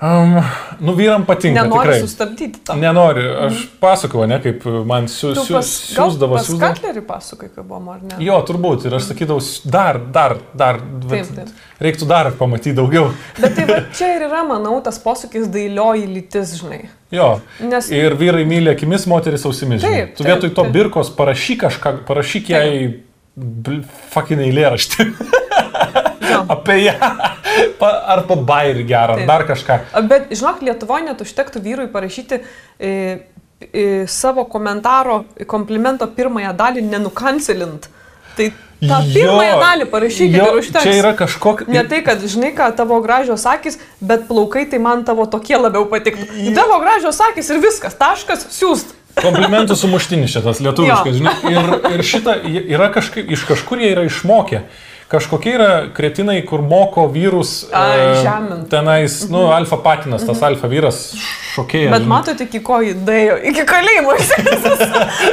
um, 0.00 0.42
nu 0.80 0.92
vyram 0.96 1.24
patinka. 1.28 1.62
Nenori 1.62 1.80
tikrai. 1.88 2.00
sustabdyti 2.00 2.60
to. 2.64 2.74
Nenori, 2.80 3.24
aš 3.46 3.66
pasakau, 3.80 4.24
ne, 4.26 4.38
kaip 4.40 4.64
man 4.88 5.08
siu, 5.12 5.34
siu, 5.36 5.58
pas, 5.58 5.66
siūsdavo, 5.90 6.38
pas 6.38 6.48
siūsdavo. 6.48 6.70
Katlerį 6.72 7.02
pasakai, 7.08 7.50
kaip 7.54 7.66
buvo, 7.68 7.92
ar 7.92 8.00
ne? 8.02 8.16
Jo, 8.24 8.38
turbūt. 8.48 8.86
Ir 8.88 8.96
aš 8.96 9.10
sakydavau, 9.10 9.40
"S- 9.44 9.60
dar, 9.64 9.98
dar, 9.98 10.38
dar. 10.54 10.80
Taip, 11.10 11.26
taip. 11.36 11.52
Reiktų 11.80 12.08
dar 12.08 12.30
pamatyti 12.38 12.74
daugiau. 12.80 13.10
Bet 13.40 13.54
tai 13.56 13.64
va, 13.68 13.80
čia 13.92 14.14
ir 14.16 14.22
yra, 14.28 14.40
manau, 14.48 14.80
tas 14.82 14.98
posūkis 14.98 15.50
dailioji 15.52 16.06
lytis, 16.08 16.56
žinai. 16.62 16.88
Jo. 17.10 17.40
Nes 17.66 17.90
Ir 17.90 18.14
vyrai 18.18 18.44
myli 18.46 18.70
akimis, 18.70 19.06
moteris 19.10 19.44
ausimis. 19.48 19.82
Taip, 19.82 20.14
tu 20.18 20.26
vietoj 20.26 20.52
to 20.54 20.62
taip. 20.62 20.74
birkos 20.76 21.10
parašyk 21.16 21.64
kažką, 21.64 21.94
parašyk 22.06 22.52
jai 22.52 22.70
fucking 24.12 24.42
eilėraštį 24.46 25.06
apie 26.54 26.78
ją. 26.84 26.94
Pa, 27.80 27.90
ar 28.14 28.22
pa 28.28 28.36
bairį 28.46 28.84
gerą, 28.88 29.18
ar 29.18 29.26
dar 29.28 29.44
kažką. 29.48 29.80
Bet, 30.08 30.30
žinok, 30.30 30.62
Lietuvoje 30.64 31.08
net 31.08 31.22
užtektų 31.24 31.62
vyrui 31.64 31.88
parašyti 31.92 32.38
e, 32.38 32.90
e, 33.58 33.84
savo 34.08 34.46
komentaro 34.48 35.24
komplimento 35.50 36.06
pirmąją 36.14 36.54
dalį 36.56 36.84
nenukancelint. 36.86 37.90
Tai 38.38 38.50
tą 38.80 39.00
pirmąją 39.12 39.56
dalį 39.60 39.88
parašykite 39.92 40.38
Jo, 40.38 40.46
ir 40.50 40.60
užteks. 40.62 40.84
Čia 40.86 40.94
yra 41.00 41.12
kažkokia... 41.18 41.68
Ne 41.72 41.84
tai, 41.88 42.00
kad 42.06 42.22
žinai, 42.24 42.52
ką 42.56 42.70
tavo 42.78 43.00
gražios 43.04 43.44
akis, 43.48 43.78
bet 44.00 44.26
plaukai 44.30 44.64
tai 44.70 44.80
man 44.82 45.04
tavo 45.08 45.26
tokie 45.30 45.58
labiau 45.60 45.86
patiktų. 45.90 46.28
Tavo 46.56 46.80
gražios 46.82 47.20
akis 47.30 47.52
ir 47.52 47.60
viskas, 47.64 47.96
taškas, 48.00 48.48
siūst. 48.56 48.96
Komplimentų 49.20 49.74
sumuštinis 49.76 50.30
šitas 50.32 50.60
lietuviškas, 50.62 51.18
žinai. 51.18 51.34
Ir, 51.50 51.72
ir 51.96 52.04
šitą 52.06 52.36
yra 52.46 52.88
kažkaip, 52.94 53.28
iš 53.34 53.44
kažkur 53.48 53.82
jie 53.82 53.90
yra 53.96 54.06
išmokę. 54.08 54.62
Kažkokie 55.10 55.56
yra 55.56 55.70
kretinai, 55.90 56.38
kur 56.46 56.62
moko 56.62 57.08
vyrus 57.10 57.64
Ai, 57.74 57.98
e, 57.98 58.10
žemint. 58.22 58.68
tenais, 58.70 59.16
nu, 59.26 59.48
alfa 59.50 59.80
patinas, 59.82 60.22
tas 60.22 60.38
alfa 60.46 60.70
vyras 60.70 61.00
šokėjas. 61.56 61.90
Bet 61.96 62.06
matote, 62.06 62.46
iki 62.46 62.60
ko 62.62 62.78
jį 62.84 62.92
dėjo, 63.08 63.38
iki 63.50 63.64
kalėjimo 63.66 64.14
su, 64.28 64.76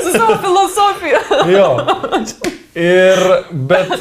su 0.07 0.13
savo 0.15 0.39
filosofija. 0.41 1.21
Jo. 1.53 1.67
Ir, 2.77 3.21
bet, 3.69 3.93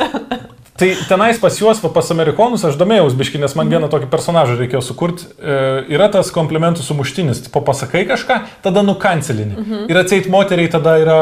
tai 0.76 0.88
tenais 1.08 1.38
pas 1.40 1.60
juos, 1.60 1.78
va, 1.80 1.90
pas 1.92 2.08
amerikonus, 2.12 2.64
aš 2.68 2.76
domėjausi 2.80 3.16
biški, 3.20 3.40
nes 3.40 3.54
man 3.56 3.68
vieną 3.72 3.88
tokį 3.92 4.08
personažą 4.12 4.56
reikėjo 4.58 4.82
sukurti. 4.84 5.28
E, 5.36 5.58
yra 5.92 6.08
tas 6.12 6.32
komplimentų 6.32 6.84
sumuštinis. 6.84 7.44
Tipo 7.46 7.60
pasakai 7.64 8.06
kažką, 8.08 8.40
tada 8.64 8.84
nukancelini. 8.84 9.56
Mhm. 9.60 9.84
Ir 9.92 10.00
atseit 10.00 10.28
moteriai 10.32 10.72
tada 10.72 10.96
yra 11.04 11.20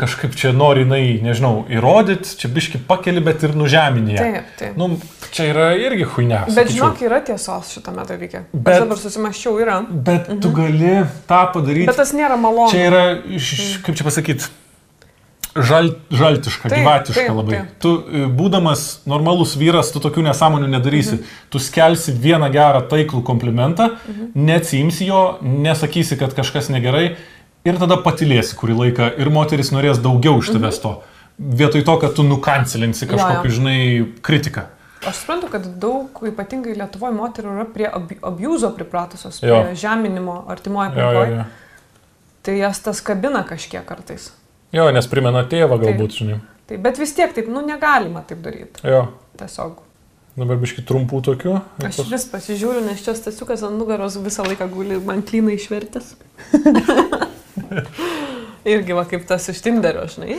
kažkaip 0.00 0.34
čia 0.38 0.52
nori, 0.56 0.80
jinai, 0.86 1.20
nežinau, 1.22 1.64
įrodyti, 1.70 2.36
čia 2.40 2.48
biški 2.48 2.80
pakeli, 2.88 3.20
bet 3.20 3.42
ir 3.44 3.52
nužeminė. 3.58 4.16
Taip, 4.16 4.46
taip. 4.58 4.76
Nu, 4.80 4.88
čia 5.34 5.50
yra 5.52 5.66
irgi 5.76 6.06
huinė. 6.14 6.40
Bet 6.56 6.72
žinok, 6.72 7.02
yra 7.04 7.20
tiesos 7.26 7.74
šitame 7.76 8.06
dalyke. 8.08 8.44
Bet 8.52 8.74
aš 8.78 8.86
dabar 8.86 8.96
susimaščiau, 9.02 9.58
yra. 9.62 9.80
Bet 9.90 10.30
tu 10.42 10.50
gali 10.56 11.02
tą 11.28 11.42
padaryti. 11.52 11.86
Bet 11.90 12.00
tas 12.00 12.14
nėra 12.16 12.38
malonu. 12.40 12.70
Čia 12.72 12.88
yra, 12.88 13.04
iš- 13.28 13.82
kaip 13.84 13.96
čia 14.00 14.04
pasakyti, 14.08 14.48
žal, 15.52 15.90
žaltiška, 16.08 16.70
Taip, 16.72 16.78
gyvatiška 16.80 17.26
taip, 17.26 17.34
labai. 17.36 17.52
taip. 17.58 17.72
Tu, 17.84 17.90
e, 18.08 18.24
būdamas 18.32 18.84
normalus 19.06 19.52
vyras, 19.60 19.90
tu 19.92 20.00
tokių 20.00 20.24
nesąmonių 20.30 20.70
nedarysi. 20.78 21.18
Mhm. 21.18 21.24
Tu 21.52 21.58
skelsi 21.60 22.12
vieną 22.16 22.48
gerą 22.54 22.80
taiklų 22.88 23.20
komplimentą, 23.22 23.90
Mhm. 24.08 24.32
neatsiimsi 24.34 25.06
jo, 25.10 25.38
nesakysi, 25.42 26.16
kad 26.18 26.32
kažkas 26.34 26.70
negerai 26.72 27.16
ir 27.64 27.78
tada 27.78 27.96
patilėsi 28.02 28.56
kurį 28.58 28.76
laiką 28.80 29.10
ir 29.18 29.30
moteris 29.30 29.70
norės 29.74 30.00
daugiau 30.02 30.38
iš 30.42 30.50
tavęs 30.54 30.80
to. 30.82 30.96
Vietoj 31.38 31.82
to, 31.84 31.96
kad 31.98 32.14
tu 32.14 32.22
nukancelinsi 32.22 33.06
Mhm. 33.06 33.12
Jo, 33.12 33.18
jo. 33.18 33.24
kažkokį, 33.24 33.50
žinai, 33.50 33.78
kritiką. 34.22 34.66
Aš 35.06 35.16
suprantu, 35.24 35.48
kad 35.50 35.64
daug, 35.82 36.10
ypatingai 36.22 36.76
Lietuvoje, 36.78 37.14
moterų 37.16 37.54
yra 37.56 37.64
prie 37.74 37.88
abi- 37.90 38.18
abuzo 38.22 38.70
pripratusios, 38.76 39.40
prie 39.40 39.50
Jo. 39.50 39.74
žeminimo 39.74 40.44
artimoje 40.48 40.90
aplinkoje. 40.92 41.44
Tai 42.42 42.54
jas 42.58 42.78
tas 42.78 43.00
kabina 43.00 43.42
kažkiek 43.44 43.84
kartais. 43.86 44.30
jo, 44.72 44.90
nes 44.92 45.06
primena 45.06 45.42
tėvą 45.44 45.78
galbūt, 45.80 46.10
žinai. 46.20 46.40
Tai, 46.66 46.76
bet 46.76 46.98
vis 46.98 47.12
tiek 47.14 47.34
taip, 47.34 47.48
nu 47.48 47.60
negalima 47.66 48.22
taip 48.26 48.38
daryti. 48.42 48.80
Jo. 48.84 49.08
Tiesiog. 49.36 49.78
Dabar 50.36 50.56
biški 50.56 50.84
trumpų 50.86 51.20
tokių. 51.22 51.60
Aš 51.84 51.96
pas- 51.96 52.08
vis 52.10 52.24
pasižiūriu, 52.26 52.84
nes 52.86 53.02
čia 53.04 53.12
stasiukas 53.14 53.62
ant 53.62 53.76
nugaros 53.78 54.16
visą 54.16 54.44
laiką 54.46 54.70
guli, 54.70 55.00
man 55.04 55.22
klyna 55.22 55.52
išvertęs. 55.58 56.14
Irgi 58.72 58.94
va 58.94 59.02
kaip 59.10 59.24
tas 59.26 59.48
iš 59.50 59.58
Tinderio, 59.64 60.04
žinai. 60.10 60.38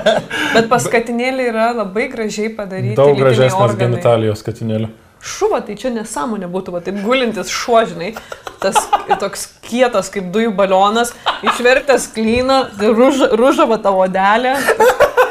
Bet 0.54 0.68
paskatinėlė 0.70 1.48
yra 1.50 1.70
labai 1.74 2.06
gražiai 2.12 2.52
padaryti. 2.54 2.98
Daug 2.98 3.18
gražesnės 3.18 3.74
genitalijos 3.80 4.44
katinėlių. 4.46 4.92
Šuva, 5.24 5.62
tai 5.64 5.74
čia 5.80 5.88
nesąmonė 5.88 6.50
būtų, 6.52 6.74
va 6.74 6.82
taip 6.84 6.98
gulintis 7.00 7.48
šuo, 7.52 7.78
žinai. 7.88 8.12
Tas 8.60 8.76
toks 9.20 9.46
kietas 9.64 10.10
kaip 10.12 10.28
dujų 10.34 10.52
balionas, 10.56 11.14
išvertęs 11.48 12.10
klyną, 12.12 12.58
ruža, 12.82 13.30
ružava 13.40 13.80
tavo 13.80 14.04
odelė. 14.04 14.52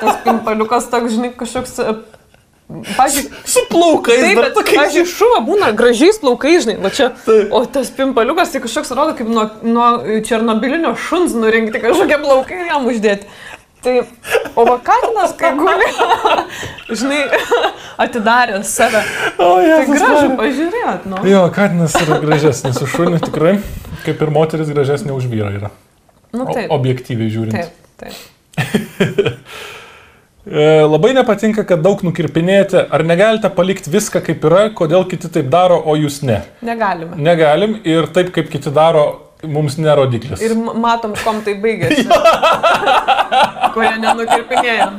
Tas 0.02 0.18
pimpaliukas 0.26 0.90
toks, 0.92 1.14
žinai, 1.16 1.32
kažkoks... 1.38 1.78
Pavyzdžiui, 2.72 3.28
Su 3.45 3.59
plaukais, 3.70 4.22
Taip, 4.24 4.39
bet, 4.39 4.55
pavyzdžiui, 4.55 5.05
šuva 5.11 5.41
būna 5.45 5.72
gražiais 5.78 6.18
plaukais, 6.24 6.64
žinai, 6.64 6.78
va 6.82 6.89
čia. 6.95 7.09
O 7.53 7.59
tas 7.70 7.91
pimpaliukas 7.93 8.53
tai 8.53 8.61
kažkoks 8.64 8.93
atrodo 8.95 9.14
kaip 9.18 9.28
nuo, 9.30 9.43
nuo 9.68 9.89
černobilinio 10.26 10.93
šuns 10.97 11.36
nurinkti 11.38 11.82
kažkokie 11.84 12.18
plaukai 12.24 12.61
ir 12.64 12.72
jam 12.72 12.88
uždėti. 12.89 13.28
Tai, 13.84 13.97
o 14.55 14.64
va 14.64 14.78
katinas, 14.80 15.34
kai 15.36 15.51
guli, 15.59 15.89
žinai, 17.01 17.22
atidarė 17.99 18.61
save. 18.64 19.03
O, 19.36 19.49
Tai 19.59 19.68
Jėzus 19.68 19.99
gražu 19.99 20.30
pažiūrėt, 20.39 21.07
nu. 21.11 21.20
Jo, 21.28 21.43
katinas 21.53 21.97
yra 21.99 22.22
gražesnis 22.24 22.80
už 22.80 22.95
šunį 22.95 23.20
tikrai, 23.28 23.57
kaip 24.07 24.24
ir 24.24 24.32
moteris 24.34 24.72
gražesnė 24.72 25.11
už 25.20 25.28
vyrą 25.28 25.51
yra. 25.59 25.74
Nu 26.34 26.47
O, 26.47 26.53
taip. 26.55 26.72
objektyviai 26.74 27.30
žiūrint. 27.30 27.59
Taip, 27.59 27.76
taip. 27.99 29.43
E, 30.44 30.64
labai 30.84 31.14
nepatinka, 31.16 31.64
kad 31.68 31.80
daug 31.86 32.02
nukirpinėjate. 32.04 32.88
Ar 32.91 33.04
negalite 33.08 33.48
palikti 33.56 33.91
viską 33.94 34.20
kaip 34.26 34.44
yra, 34.50 34.66
kodėl 34.76 35.06
kiti 35.08 35.32
taip 35.32 35.48
daro, 35.54 35.78
o 35.80 35.96
jūs 35.96 36.20
ne? 36.28 36.41
Negalime. 36.66 37.16
Negalim 37.16 37.78
ir 37.88 38.10
taip, 38.12 38.34
kaip 38.36 38.50
kiti 38.52 38.74
daro, 38.76 39.06
mums 39.48 39.78
nerodiklis. 39.80 40.44
Ir 40.44 40.56
matom, 40.56 41.16
kom 41.24 41.39
tai 41.48 41.56
baigėsi. 41.64 42.04
Kurie 43.74 43.94
nenukirpinėjom. 44.04 44.98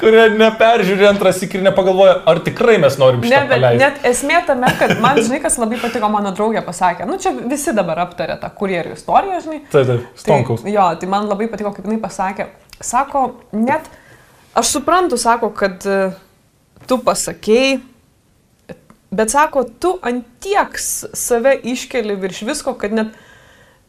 Kurie 0.00 0.24
neperžiūrė 0.34 1.06
antras 1.10 1.38
ir 1.46 1.62
nepagalvoja, 1.64 2.18
ar 2.28 2.40
tikrai 2.44 2.76
mes 2.82 2.98
norim 3.00 3.22
Ne, 3.22 3.30
šitą 3.30 3.40
bet 3.46 3.54
paleisti. 3.54 3.80
net 3.84 4.04
esmė 4.10 4.42
tame, 4.48 4.72
kad 4.80 4.94
man, 5.02 5.22
žinai, 5.22 5.40
kas 5.42 5.56
labai 5.60 5.78
patiko, 5.80 6.10
mano 6.12 6.34
draugė 6.36 6.62
pasakė, 6.66 7.06
nu 7.08 7.16
čia 7.22 7.32
visi 7.38 7.74
dabar 7.76 8.02
aptarė 8.04 8.36
tą 8.42 8.50
kurjerių 8.58 8.94
istoriją, 8.98 9.40
žinai. 9.46 9.62
Taip, 9.72 9.86
taip, 9.88 10.04
stonkaus. 10.20 10.66
Tai, 10.66 10.74
jo, 10.74 10.86
tai 11.00 11.10
man 11.14 11.30
labai 11.30 11.48
patiko, 11.52 11.72
kaip 11.76 11.88
jinai 11.88 12.00
pasakė. 12.02 12.50
Sako, 12.84 13.24
net, 13.56 13.88
aš 14.54 14.72
suprantu, 14.74 15.18
sako, 15.20 15.50
kad 15.54 15.86
e, 15.86 16.00
tu 16.86 16.98
pasakėjai, 17.04 17.78
bet 19.10 19.32
sako, 19.32 19.64
tu 19.82 19.96
antiek 20.06 20.78
save 20.78 21.56
iškeli 21.72 22.16
virš 22.20 22.42
visko, 22.48 22.74
kad 22.78 22.94
net, 22.94 23.14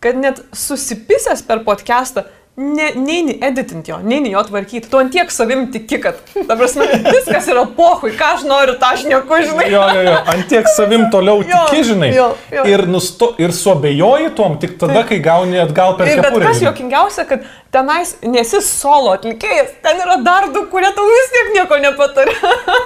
kad 0.02 0.18
net 0.18 0.42
susipisęs 0.54 1.44
per 1.48 1.64
podcastą, 1.66 2.26
ne, 2.58 2.92
neini 2.96 3.38
editinti 3.42 3.92
jo, 3.92 3.98
neini 4.04 4.32
jo 4.32 4.42
tvarkyti, 4.44 4.90
tu 4.92 5.00
antiek 5.00 5.32
savim 5.32 5.66
tiki, 5.72 6.00
kad, 6.04 6.20
ta 6.48 6.58
prasme, 6.60 6.86
viskas 7.08 7.48
yra 7.52 7.64
pohui, 7.78 8.12
ką 8.20 8.34
aš 8.36 8.44
noriu, 8.50 8.76
tą 8.82 8.92
aš 8.96 9.06
nieko 9.08 9.40
žinai. 9.46 9.70
Jo, 9.72 9.86
jo, 9.96 10.04
jo, 10.08 10.18
antiek 10.34 10.70
savim 10.76 11.08
toliau 11.14 11.42
Jo, 11.48 11.64
tiki, 11.70 11.84
žinai. 11.92 12.12
jo, 12.16 12.28
jo. 12.52 12.66
Ir, 12.74 12.86
nusto, 12.92 13.32
ir 13.42 13.56
suabejoji 13.56 14.34
tuom 14.38 14.60
tik 14.62 14.78
tada, 14.82 15.06
kai 15.08 15.22
gauni 15.24 15.62
atgal 15.64 15.96
per 16.00 16.12
Ir 16.12 16.22
bet 16.24 16.38
kas 16.44 16.62
juokingiausia, 16.66 17.26
kad 17.30 17.48
tenais 17.74 18.16
nesi 18.28 18.62
solo 18.66 19.16
atlikėjas, 19.16 19.78
ten 19.86 20.04
yra 20.04 20.20
dar 20.26 20.52
du, 20.54 20.68
kurie 20.72 20.92
tau 20.96 21.08
vis 21.08 21.36
tiek 21.38 21.54
nieko 21.58 21.82
nepatarė. 21.88 22.38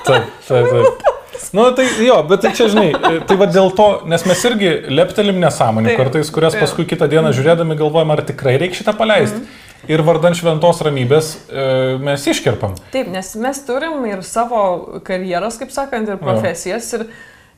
Taip, 0.05 0.33
taip, 0.47 0.73
taip. 0.73 1.13
Nu, 1.55 1.65
tai 1.75 1.85
jo, 2.03 2.17
bet 2.29 2.43
tai 2.43 2.51
čia, 2.57 2.67
žinai, 2.71 2.89
tai 3.27 3.37
va 3.39 3.47
dėl 3.49 3.71
to, 3.75 3.87
nes 4.11 4.25
mes 4.27 4.41
irgi 4.49 4.71
leptelim 4.91 5.37
nesąmonį 5.43 5.91
Taip, 5.91 6.01
kartais, 6.01 6.31
kurias 6.33 6.55
taip. 6.55 6.65
paskui 6.65 6.87
kitą 6.89 7.07
dieną 7.11 7.31
žiūrėdami 7.35 7.77
galvojam, 7.79 8.13
ar 8.15 8.23
tikrai 8.27 8.57
reikia 8.61 8.81
šitą 8.81 8.95
paleisti. 8.97 9.43
Mhm. 9.43 9.61
Ir 9.91 10.01
vardan 10.01 10.33
šventos 10.33 10.79
ramybės 10.81 11.27
e, 11.45 11.65
mes 12.01 12.23
iškerpam. 12.31 12.73
Taip, 12.93 13.11
nes 13.13 13.27
mes 13.37 13.59
turim 13.67 13.99
ir 14.09 14.23
savo 14.25 14.61
karjeras, 15.05 15.59
kaip 15.61 15.73
sakant, 15.75 16.09
ir 16.09 16.17
profesijas, 16.17 16.87
ir, 16.97 17.05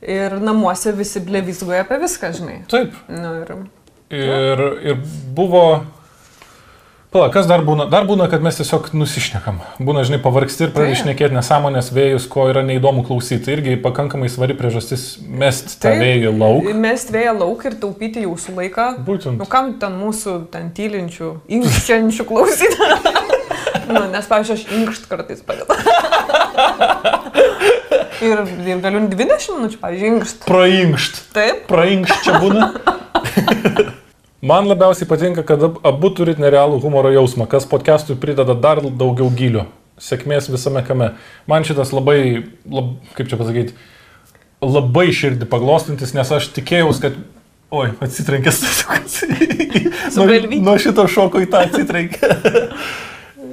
ir 0.03 0.35
namuose 0.43 0.91
visi 0.97 1.23
blevizgoja 1.23 1.85
apie 1.85 2.01
viską, 2.03 2.33
žinai. 2.35 2.57
Taip. 2.71 2.97
Nu, 3.07 3.33
ir... 3.43 3.55
Ir, 4.07 4.61
ir 4.87 4.99
buvo, 5.35 5.63
Pala, 7.07 7.29
kas 7.31 7.45
dar 7.47 7.61
būna? 7.63 7.85
Dar 7.87 8.03
būna, 8.03 8.25
kad 8.27 8.43
mes 8.43 8.57
tiesiog 8.59 8.89
nusišnekam. 8.91 9.61
Būna, 9.79 10.01
žinai, 10.03 10.17
pavargsti 10.19 10.65
ir 10.65 10.71
pradedi 10.75 10.97
šnekėti 10.99 11.37
nesąmonės 11.37 11.87
vėjus, 11.95 12.25
ko 12.27 12.49
yra 12.51 12.65
neįdomu 12.67 13.05
klausyti. 13.07 13.45
Tai 13.45 13.53
irgi 13.55 13.77
pakankamai 13.79 14.27
svari 14.31 14.57
priežastis 14.59 15.05
mest 15.23 15.77
tą 15.79 15.93
vėjų 15.95 16.33
lauk. 16.35 16.67
Mest 16.75 17.13
vėją 17.15 17.37
lauk 17.37 17.63
ir 17.69 17.77
taupyti 17.79 18.25
jūsų 18.25 18.57
laiką. 18.57 18.87
Būtent. 19.07 19.39
Nu 19.39 19.47
kam 19.47 19.77
ten 19.79 19.95
mūsų, 20.01 20.33
ten 20.51 20.67
tylinčių, 20.75 21.29
inkščiančių 21.57 22.25
klausyti? 22.27 22.89
nu, 23.93 24.01
nes, 24.11 24.27
pavyzdžiui, 24.27 24.57
aš 24.57 24.65
inkšt 24.81 25.07
kartais 25.07 25.45
padedu. 25.47 25.79
ir, 28.27 28.43
ir 28.67 28.83
galiu 28.83 29.05
20 29.13 29.55
minučių, 29.61 29.79
pavyzdžiui, 29.85 30.11
inkšt. 30.17 30.43
Prainkšt. 30.49 31.23
Taip. 31.39 31.63
Prainkšt 31.71 32.27
čia 32.27 32.35
būna. 32.43 32.67
Man 34.41 34.67
labiausiai 34.69 35.07
patinka, 35.09 35.43
kad 35.43 35.63
ab- 35.65 35.79
abu 35.87 36.11
turit 36.13 36.37
nerealų 36.37 36.77
humoro 36.83 37.09
jausmą, 37.09 37.47
kas 37.49 37.65
podcastui 37.65 38.17
prideda 38.21 38.53
dar 38.53 38.81
daugiau 38.85 39.31
gilio. 39.33 39.65
Sėkmės 39.97 40.51
visame 40.53 40.83
kame. 40.85 41.15
Man 41.49 41.65
šitas 41.65 41.89
labai, 41.95 42.45
lab, 42.69 42.91
kaip 43.17 43.31
čia 43.31 43.39
pasakyti, 43.39 43.73
labai 44.61 45.07
širdį 45.09 45.49
paglostintis, 45.49 46.13
nes 46.13 46.31
aš 46.31 46.51
tikėjau, 46.53 46.93
kad... 47.01 47.17
Oi, 47.73 47.89
atsitrenkęs 47.99 48.61
tas. 48.63 49.17
Nuo, 50.17 50.25
nuo 50.63 50.77
šito 50.79 51.03
šoko 51.11 51.41
į 51.43 51.49
tą 51.51 51.65
atsitrenkė. 51.65 52.29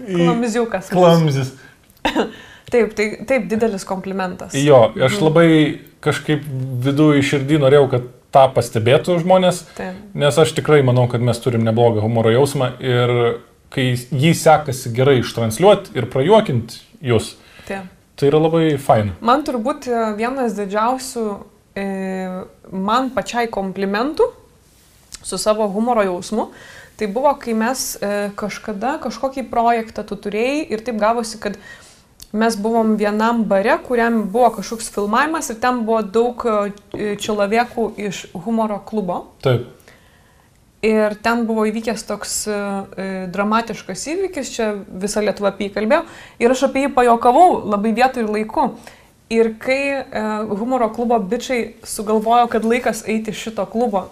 Į 0.05 0.19
Klamziukas. 0.21 0.91
Klamzis. 0.93 1.55
Taip, 2.75 2.95
tai 2.97 3.07
taip 3.29 3.45
didelis 3.49 3.85
komplimentas. 3.87 4.55
Jo, 4.59 4.89
aš 5.07 5.19
labai 5.23 5.49
kažkaip 6.03 6.43
viduje 6.85 7.23
širdį 7.23 7.61
norėjau, 7.63 7.85
kad 7.93 8.07
tą 8.35 8.49
pastebėtų 8.55 9.21
žmonės. 9.23 9.65
Taip. 9.79 9.99
Nes 10.19 10.39
aš 10.41 10.55
tikrai 10.59 10.83
manau, 10.87 11.07
kad 11.11 11.23
mes 11.25 11.41
turim 11.43 11.65
neblogą 11.67 12.03
humoro 12.05 12.33
jausmą 12.35 12.75
ir 12.83 13.15
kai 13.75 13.91
jį 13.95 14.35
sekasi 14.39 14.93
gerai 14.95 15.19
ištransliuoti 15.21 15.97
ir 15.99 16.07
prajuokinti 16.13 16.79
jūs, 17.05 17.35
taip. 17.67 17.91
tai 18.19 18.31
yra 18.31 18.41
labai 18.45 18.77
faina. 18.83 19.17
Man 19.25 19.43
turbūt 19.47 19.89
e, 19.91 20.05
vienas 20.19 20.55
didžiausių 20.59 21.25
e, 21.75 21.87
man 22.71 23.11
pačiai 23.17 23.51
komplimentų 23.51 24.29
su 25.25 25.41
savo 25.41 25.67
humoro 25.73 26.05
jausmu, 26.07 26.51
tai 27.01 27.09
buvo, 27.11 27.33
kai 27.41 27.57
mes 27.59 27.95
e, 27.99 28.13
kažkada 28.39 28.99
kažkokį 29.03 29.49
projektą 29.51 30.05
tu 30.07 30.19
turėjai 30.27 30.69
ir 30.71 30.85
taip 30.87 31.01
gavosi, 31.03 31.41
kad 31.43 31.59
mes 32.35 32.57
buvom 32.59 32.97
vienam 32.99 33.45
bare, 33.47 33.79
kuriam 33.87 34.25
buvo 34.33 34.51
kažkoks 34.57 34.91
filmavimas 34.95 35.51
ir 35.51 35.61
ten 35.63 35.85
buvo 35.87 36.03
daug 36.03 36.43
e, 36.45 37.15
čilavėkų 37.23 37.87
iš 38.09 38.27
humoro 38.45 38.81
klubo. 38.87 39.21
Taip. 39.45 39.71
Ir 40.85 41.15
ten 41.25 41.47
buvo 41.49 41.63
įvykęs 41.71 42.03
toks 42.05 42.33
e, 42.45 42.53
e, 42.53 43.07
dramatiškas 43.33 44.03
įvykis, 44.13 44.51
čia 44.53 44.67
visa 45.01 45.23
Lietuva 45.25 45.55
apie 45.55 45.71
jį 45.71 45.77
kalbėjo, 45.79 46.03
ir 46.43 46.53
aš 46.53 46.67
apie 46.67 46.83
jį 46.85 46.91
pajokavau 46.99 47.63
labai 47.73 47.95
vietų 47.97 48.25
ir 48.25 48.35
laiku. 48.35 48.67
Ir 49.33 49.55
kai 49.63 49.81
e, 49.95 50.25
humoro 50.51 50.91
klubo 50.93 51.17
bičiai 51.23 51.71
sugalvojo, 51.89 52.51
kad 52.53 52.67
laikas 52.69 53.07
eiti 53.09 53.33
iš 53.33 53.47
šito 53.47 53.65
klubo, 53.73 54.09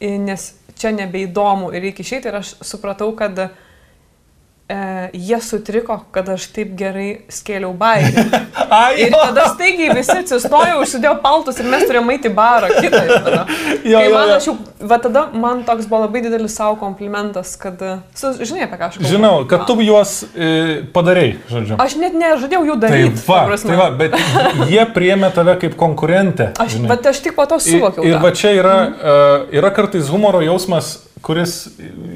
nes 0.00 0.46
čia 0.80 0.94
nebeįdomu 0.96 1.74
ir 1.74 1.84
reikia 1.84 2.06
išeiti, 2.06 2.30
ir 2.30 2.38
aš 2.40 2.54
supratau, 2.64 3.10
kad 3.18 3.36
e, 3.36 3.50
jie 5.12 5.38
sutriko, 5.42 5.96
kad 6.14 6.28
aš 6.30 6.46
taip 6.54 6.74
gerai 6.78 7.08
skėliau 7.32 7.72
bairį. 7.78 8.24
Ai, 8.70 9.06
Ir 9.06 9.14
tada 9.14 9.48
staigiai 9.50 9.94
visi 9.96 10.14
atsistojo, 10.14 10.76
užsidėjo 10.84 11.16
paltus 11.24 11.58
ir 11.58 11.66
mes 11.72 11.82
turėjome 11.88 12.14
eiti 12.14 12.30
į 12.30 12.34
barą 12.36 12.68
kitą. 12.76 13.00
Tada. 13.10 13.40
Jo, 13.82 13.98
Kai 13.98 14.04
jo, 14.06 14.14
man, 14.14 14.30
jo. 14.30 14.38
jau, 14.46 14.54
va 14.92 14.98
tada 15.02 15.24
man 15.34 15.64
toks 15.66 15.88
buvo 15.90 16.04
labai 16.04 16.22
didelis 16.22 16.54
savo 16.54 16.76
komplimentas, 16.78 17.56
kad, 17.58 17.82
e, 17.82 17.96
su, 18.14 18.30
žinai 18.38 18.68
apie 18.68 18.78
ką 18.78 18.88
aš 18.90 19.00
kalbu. 19.00 19.10
Žinau, 19.10 19.34
kad 19.50 19.66
tu 19.66 19.76
juos 19.82 20.14
e, 20.30 20.50
padarei, 20.94 21.34
žodžiu. 21.50 21.80
Aš 21.82 21.98
net 21.98 22.14
nežadėjau 22.20 22.62
jų 22.70 22.78
Tai 22.78 22.86
daryti. 22.86 23.26
va, 23.26 23.42
tai 23.66 23.80
va, 23.82 23.90
bet 24.04 24.16
jie 24.70 24.86
priemė 24.94 25.32
tave 25.34 25.56
kaip 25.64 25.74
konkurentę. 25.80 26.52
Aš, 26.62 26.78
bet 26.86 27.10
aš 27.10 27.24
tik 27.26 27.34
po 27.38 27.48
to 27.50 27.58
suvokiau. 27.62 28.06
Ir, 28.06 28.14
ir 28.14 28.22
va 28.22 28.30
čia 28.36 28.54
yra, 28.54 28.76
uh, 28.86 29.54
yra 29.56 29.74
kartais 29.74 30.10
humoro 30.14 30.44
jausmas, 30.46 30.94
kuris 31.22 31.54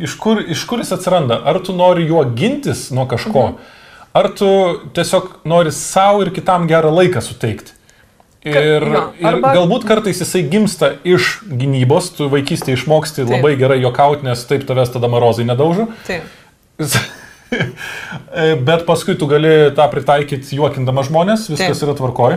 iš 0.00 0.16
kur, 0.20 0.42
iš 0.48 0.64
kur 0.68 0.82
jis 0.82 0.92
atsiranda. 0.96 1.40
Ar 1.44 1.60
tu 1.64 1.76
nori 1.76 2.06
juo 2.08 2.24
gintis 2.36 2.88
nuo 2.94 3.06
kažko, 3.10 3.48
mhm. 3.52 3.72
ar 4.12 4.30
tu 4.38 4.50
tiesiog 4.96 5.30
nori 5.48 5.72
savo 5.72 6.24
ir 6.24 6.32
kitam 6.34 6.68
gerą 6.70 6.92
laiką 6.94 7.22
suteikti. 7.24 7.76
Ir, 8.44 8.84
ir 8.84 9.24
arba- 9.24 9.54
galbūt 9.56 9.86
kartais 9.88 10.18
jisai 10.20 10.42
gimsta 10.52 10.90
iš 11.08 11.38
gynybos, 11.48 12.10
tu 12.12 12.26
vaikystėje 12.28 12.76
išmoksti 12.76 13.22
Taip. 13.22 13.30
labai 13.38 13.54
gerai 13.56 13.78
jokauti, 13.80 14.26
nes 14.28 14.42
taip 14.44 14.66
tavęs 14.68 14.92
tada 14.92 15.08
marozai 15.08 15.46
nedaužo. 15.48 15.86
Taip. 16.04 16.28
Bet 18.68 18.84
paskui 18.84 19.16
tu 19.16 19.28
gali 19.30 19.70
tą 19.76 19.86
pritaikyti 19.88 20.58
juokindama 20.58 21.06
žmonės, 21.08 21.48
viskas 21.54 21.80
Taip. 21.80 21.86
yra 21.86 21.96
tvarkoj. 21.96 22.36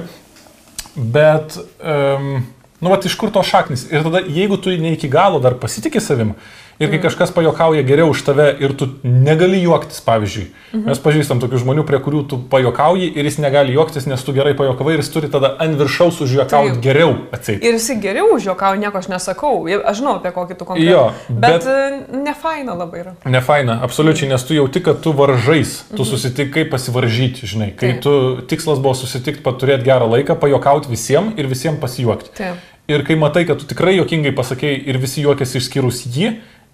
Bet, 0.95 1.59
um, 1.84 2.39
nu, 2.80 2.91
va, 2.91 2.99
iš 3.03 3.15
kur 3.17 3.32
to 3.34 3.43
šaknis? 3.45 3.88
Ir 3.91 4.05
tada, 4.05 4.21
jeigu 4.21 4.59
tu 4.61 4.73
ne 4.78 4.93
iki 4.97 5.09
galo 5.11 5.41
dar 5.43 5.57
pasitikė 5.61 6.01
savim 6.03 6.36
ir 6.80 6.91
kai 6.91 6.99
kažkas 7.01 7.32
pajokauja 7.34 7.84
geriau 7.88 8.11
už 8.13 8.21
tave 8.28 8.47
ir 8.61 8.73
tu 8.78 8.89
negali 9.03 9.59
juoktis, 9.63 9.99
pavyzdžiui, 10.05 10.45
mhm. 10.47 10.84
mes 10.89 11.01
pažįstam 11.01 11.41
tokių 11.41 11.61
žmonių, 11.63 11.86
prie 11.88 11.99
kurių 12.03 12.23
tu 12.30 12.39
pajokauji 12.51 13.09
ir 13.17 13.30
jis 13.30 13.39
negali 13.41 13.75
juoktis, 13.75 14.07
nes 14.09 14.23
tu 14.23 14.36
gerai 14.36 14.53
pajokavai 14.57 14.97
ir 14.97 15.03
jis 15.03 15.11
turi 15.13 15.32
tada 15.34 15.55
ant 15.63 15.78
viršaus 15.80 16.21
užjuokauti 16.25 16.78
geriau 16.84 17.15
atseit. 17.36 17.65
Ir 17.65 17.78
jis 17.80 17.89
geriau 18.03 18.30
užjuokauja, 18.36 18.80
nieko 18.82 19.01
aš 19.01 19.09
nesakau. 19.11 19.65
Aš 19.67 20.01
žinau 20.01 20.17
apie 20.19 20.34
kokį 20.36 20.59
tu 20.59 20.69
konkrečiai. 20.69 20.93
Jo, 20.93 21.03
bet, 21.30 21.39
bet- 21.39 21.67
bet 21.67 22.23
ne 22.28 22.36
faina 22.38 22.78
labai 22.78 23.03
yra. 23.03 23.15
Ne 23.25 23.41
faina, 23.41 23.80
absoliučiai, 23.88 24.30
nes 24.32 24.45
tu 24.47 24.57
jauti, 24.57 24.84
kad 24.86 25.01
tu 25.03 25.13
varžais, 25.17 25.80
tu 25.95 26.05
susitikai 26.07 26.67
pasivaržyti, 26.69 27.49
žinai, 27.49 27.71
kai 27.78 27.95
Taip. 27.95 28.01
tu 28.05 28.13
tikslas 28.49 28.82
buvo 28.84 28.95
susitikti, 28.97 29.43
paturėti 29.45 29.88
gerą 29.88 30.09
laiką, 30.13 30.38
pajokauti 30.39 30.91
visiems 30.91 31.38
ir 31.39 31.49
visiems 31.49 31.82
pasijuokti. 31.82 32.34
Taip. 32.38 32.65
Ir 32.88 33.03
kai 33.03 33.17
matai, 33.19 33.43
kad 33.43 33.59
tu 33.59 33.67
tikrai 33.67 33.97
jokingai 33.97 34.32
pasakėjai 34.36 34.78
ir 34.88 34.99
visi 35.01 35.25
juokiasi 35.25 35.59
išskyrus 35.59 36.05
jį, 36.07 36.30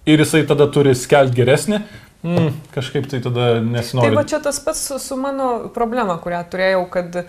ir 0.06 0.18
jisai 0.20 0.44
tada 0.46 0.66
turi 0.72 0.92
skelbti 0.94 1.36
geresnį, 1.40 1.78
mm, 2.24 2.50
kažkaip 2.74 3.08
tai 3.10 3.20
tada 3.24 3.46
Tai 3.58 3.64
nesinori. 3.64 4.14
va 4.16 4.24
čia 4.24 4.40
tas 4.44 4.60
pats 4.60 4.82
su, 4.88 4.98
su 4.98 5.16
mano 5.16 5.68
problema, 5.74 6.18
kurią 6.20 6.42
turėjau, 6.52 6.84
kad 6.90 7.20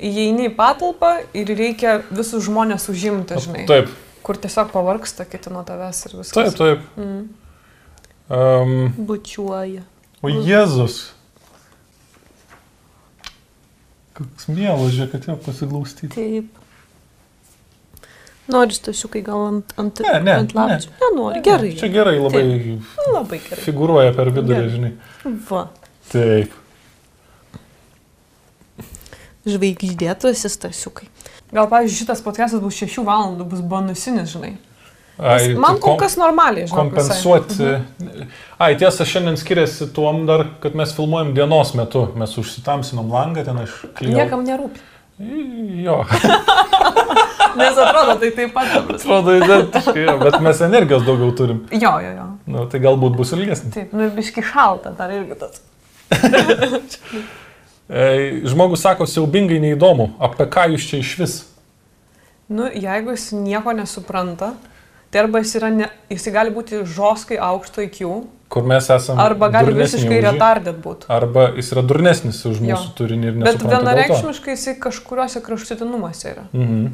įeini 0.00 0.48
į 0.50 0.54
patalpą 0.56 1.10
ir 1.36 1.46
reikia 1.58 1.98
visus 2.10 2.44
žmonės 2.46 2.88
užimti, 2.92 3.34
žinai. 3.46 3.66
Taip, 3.70 3.90
Kur 4.22 4.36
tiesiog 4.36 4.68
pavarksta 4.70 5.24
kiti 5.24 5.48
nuo 5.50 5.62
tavęs 5.64 6.04
ir 6.06 6.16
viskas. 6.20 6.54
taip, 6.54 6.58
taip. 6.58 6.98
Mm. 7.00 7.22
Um, 8.30 8.92
Bučiuoja. 9.08 9.82
o 10.22 10.28
Jėzus. 10.28 10.98
Koks 14.14 14.48
mielas, 14.52 14.92
žiūrėk, 14.94 15.12
kad 15.14 15.28
jo 15.30 15.36
pasiklausyti. 15.46 16.10
Taip. 16.12 16.59
Nori 18.50 18.74
stasiukai 18.74 19.22
gal 19.26 19.42
ant, 19.48 19.74
ant, 19.78 20.00
Ne, 20.04 20.14
ne, 20.26 20.32
ant 20.42 20.54
lapčių? 20.56 20.90
Nenori, 21.02 21.42
gerai. 21.46 21.74
Čia 21.78 21.88
gerai, 21.94 22.16
labai 22.18 22.42
Labai 23.14 23.38
gerai. 23.44 23.62
figuruoja 23.64 24.14
per 24.16 24.30
vidurį, 24.34 24.56
Gerai. 24.56 24.72
žinai. 24.76 24.92
Va. 25.50 25.66
Taip. 26.10 26.56
Žvaigždėtusis 29.48 30.52
stasiukai. 30.58 31.06
Gal, 31.50 31.66
pavyzdžiui, 31.70 32.02
šitas 32.04 32.20
podcastas 32.22 32.60
bus 32.62 32.76
6 32.78 33.00
valandų, 33.06 33.46
bus 33.50 33.62
bonusinis, 33.66 34.34
žinai. 34.34 34.52
Ai, 35.20 35.50
Man 35.60 35.76
kol 35.82 35.98
kas 36.00 36.14
normaliai, 36.16 36.66
žinai. 36.68 36.78
kompensuoti. 36.78 37.70
Ai, 38.62 38.74
tiesa, 38.80 39.04
šiandien 39.04 39.36
skiriasi 39.40 39.90
tuom 39.96 40.22
dar, 40.28 40.46
kad 40.62 40.76
mes 40.78 40.94
filmuojam 40.96 41.34
dienos 41.36 41.74
metu. 41.76 42.06
Mes 42.16 42.36
užsitamsinom 42.40 43.10
langą, 43.12 43.44
ten 43.44 43.58
aš 43.64 43.74
klyjau. 43.98 44.16
Niekam 44.20 44.46
nerūpi. 44.46 44.86
Jo, 45.84 45.98
Nes 47.56 47.78
atrodo, 47.78 48.14
tai 48.20 48.30
taip 48.36 48.52
pat. 48.54 48.68
atrodo 48.94 49.34
identiškai, 49.36 50.02
jo, 50.06 50.14
bet 50.22 50.36
mes 50.44 50.60
energijos 50.66 51.02
daugiau 51.06 51.32
turim. 51.36 51.62
Jo, 51.72 51.96
jo, 52.04 52.12
jo. 52.18 52.26
Nu, 52.46 52.66
tai 52.70 52.80
galbūt 52.84 53.16
bus 53.18 53.32
ilgesnis. 53.36 53.74
Taip, 53.74 53.92
nu 53.96 54.06
ir 54.06 54.10
biški 54.16 54.42
šalta, 54.52 54.92
dar 54.98 55.10
irgi 55.14 55.38
tas. 55.40 55.60
Žmogus 58.50 58.82
sako, 58.84 59.06
siaubingai 59.10 59.58
neįdomu, 59.62 60.12
apie 60.22 60.46
ką 60.52 60.68
jūs 60.74 60.84
čia 60.90 61.00
iš 61.02 61.14
vis. 61.18 61.38
Nu, 62.50 62.68
jeigu 62.70 63.14
jis 63.14 63.30
nieko 63.34 63.72
nesupranta, 63.74 64.52
tai 65.10 65.24
arba 65.24 65.42
jis, 65.42 65.56
yra 65.58 65.70
ne, 65.74 65.88
jis 66.10 66.28
gali 66.34 66.52
būti 66.54 66.84
žoskai 66.86 67.38
aukšto 67.42 67.82
IQ, 67.86 68.04
Kur 68.50 68.64
mes 68.66 68.86
esame. 68.90 69.22
arba 69.22 69.46
gali 69.54 69.74
visiškai 69.78 70.20
retardet 70.24 70.78
būti. 70.82 71.06
Arba 71.14 71.48
jis 71.58 71.70
yra 71.74 71.82
durnesnis 71.86 72.40
už 72.46 72.58
Jo. 72.58 72.74
mūsų 72.78 72.94
turinį 72.98 73.26
ir 73.30 73.36
Bet 73.38 73.44
nesupranta. 73.44 73.70
to. 73.70 73.82
vienareikšmiškai 73.84 74.56
jisai 74.56 74.74
kažkuriuose 74.82 75.42
kraštutinumuose 75.46 76.32
yra. 76.32 76.46
Mhm. 76.54 76.86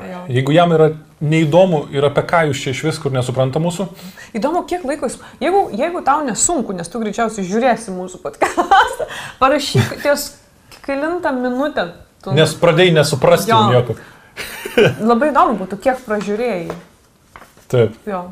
Jo. 0.00 0.20
Jeigu 0.32 0.54
jam 0.54 0.72
yra 0.76 0.90
neįdomu 1.20 1.82
ir 1.92 2.06
apie 2.08 2.24
ką 2.30 2.42
jūs 2.48 2.62
čia 2.64 2.74
iš 2.74 2.82
vis, 2.86 2.98
kur 3.02 3.12
nesupranta 3.12 3.60
mūsų, 3.62 3.88
Įdomu, 4.36 4.62
kiek 4.70 4.84
laiko 4.86 5.08
jis. 5.08 5.18
Jeigu, 5.42 5.64
jeigu 5.74 6.02
tau 6.06 6.22
nesunku, 6.26 6.74
nes 6.76 6.88
tu 6.88 7.00
greičiausiai 7.02 7.46
žiūrėsi 7.48 7.94
mūsų 7.94 8.20
podcastą, 8.22 9.08
parašyk 9.42 9.96
ties 10.04 10.28
kilintą 10.86 11.32
minutę. 11.34 11.90
Tu... 12.24 12.34
nes 12.36 12.52
pradėjai 12.60 12.94
nesuprasti 13.00 13.50
Jo. 13.50 13.64
nieko. 13.72 13.96
Labai 15.10 15.32
įdomu 15.32 15.58
būtų, 15.60 15.80
kiek 15.82 16.00
pražiūrėjai. 16.06 16.78
Taip. 17.70 17.98
Jo. 18.08 18.28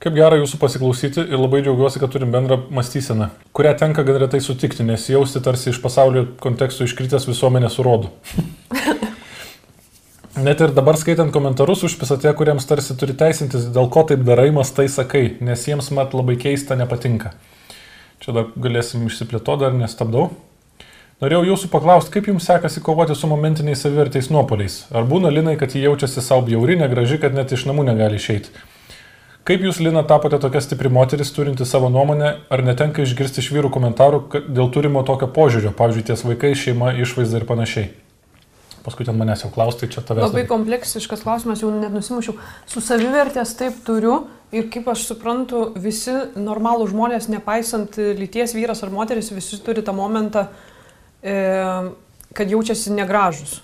Kaip 0.00 0.14
gera 0.16 0.38
jūsų 0.40 0.56
pasiklausyti 0.62 1.20
ir 1.26 1.36
labai 1.36 1.60
džiaugiuosi, 1.60 2.00
kad 2.00 2.08
turim 2.14 2.30
bendrą 2.32 2.56
mąstyseną, 2.72 3.26
kurią 3.52 3.74
tenka 3.82 4.00
gan 4.06 4.16
retai 4.22 4.40
sutikti, 4.40 4.86
nes 4.88 5.04
jausti 5.12 5.42
tarsi 5.44 5.74
iš 5.74 5.80
pasaulio 5.84 6.24
kontekstų 6.40 6.88
iškritęs 6.88 7.28
visuomenės 7.28 7.76
urodų. 7.82 8.08
Net 10.40 10.60
ir 10.64 10.70
dabar 10.72 10.96
skaitant 10.96 11.28
komentarus 11.34 11.82
užpisate, 11.84 12.30
kuriems 12.32 12.64
tarsi 12.64 12.94
turi 12.96 13.12
teisintis, 13.18 13.66
dėl 13.74 13.90
ko 13.92 14.06
taip 14.08 14.22
darai, 14.24 14.46
mastai 14.56 14.86
sakai, 14.88 15.34
nes 15.44 15.66
jiems 15.68 15.90
mat 15.92 16.14
labai 16.16 16.38
keista 16.40 16.78
nepatinka. 16.80 17.34
Čia 18.24 18.32
dar 18.38 18.46
galėsim 18.56 19.04
išsiplėtoti, 19.04 19.66
dar 19.66 19.76
nestabdau. 19.76 20.30
Norėjau 21.20 21.42
jūsų 21.50 21.68
paklausti, 21.74 22.14
kaip 22.14 22.30
jums 22.30 22.48
sekasi 22.48 22.80
kovoti 22.80 23.12
su 23.18 23.28
momentiniais 23.28 23.84
savivertais 23.84 24.30
nuopoliais. 24.32 24.86
Ar 24.96 25.04
būna 25.04 25.28
linai, 25.28 25.58
kad 25.60 25.76
jie 25.76 25.84
jaučiasi 25.84 26.24
savo 26.24 26.46
bjauri, 26.48 26.78
negraži, 26.80 27.20
kad 27.20 27.36
net 27.36 27.52
iš 27.52 27.66
namų 27.68 27.90
negali 27.90 28.16
išeiti? 28.16 28.54
Kaip 29.44 29.64
jūs, 29.66 29.80
Lina, 29.84 30.06
tapote 30.08 30.40
tokia 30.40 30.62
stipri 30.64 30.88
moteris, 30.88 31.34
turinti 31.36 31.68
savo 31.68 31.92
nuomonę, 31.92 32.36
ar 32.48 32.64
netenka 32.64 33.04
išgirsti 33.04 33.44
iš 33.44 33.52
vyrų 33.52 33.72
komentarų 33.76 34.22
dėl 34.48 34.72
turimo 34.72 35.04
tokio 35.04 35.28
požiūrio, 35.28 35.76
pavyzdžiui, 35.76 36.06
ties 36.12 36.24
vaikai, 36.24 36.54
šeima, 36.56 36.94
išvaizda 37.04 37.42
ir 37.42 37.48
panašiai? 37.50 37.90
Paskui 38.84 39.04
ten 39.04 39.16
manęs 39.18 39.44
jau 39.44 39.50
klausai, 39.52 39.90
čia 39.92 40.02
tavęs. 40.06 40.30
Labai 40.30 40.46
kompleksiškas 40.48 41.24
klausimas, 41.24 41.60
jau 41.60 41.70
net 41.74 41.92
nusimušiau. 41.92 42.36
Su 42.70 42.80
savivertės 42.84 43.52
taip 43.58 43.82
turiu 43.84 44.22
ir 44.56 44.70
kaip 44.72 44.88
aš 44.90 45.04
suprantu, 45.10 45.66
visi 45.80 46.14
normalų 46.40 46.88
žmonės, 46.90 47.28
nepaisant 47.32 47.98
lyties 48.18 48.56
vyras 48.56 48.80
ar 48.86 48.92
moteris, 48.94 49.32
visi 49.34 49.60
turi 49.64 49.84
tą 49.86 49.94
momentą, 49.96 50.46
e, 51.22 51.34
kad 52.34 52.56
jaučiasi 52.56 52.96
negražus. 52.96 53.60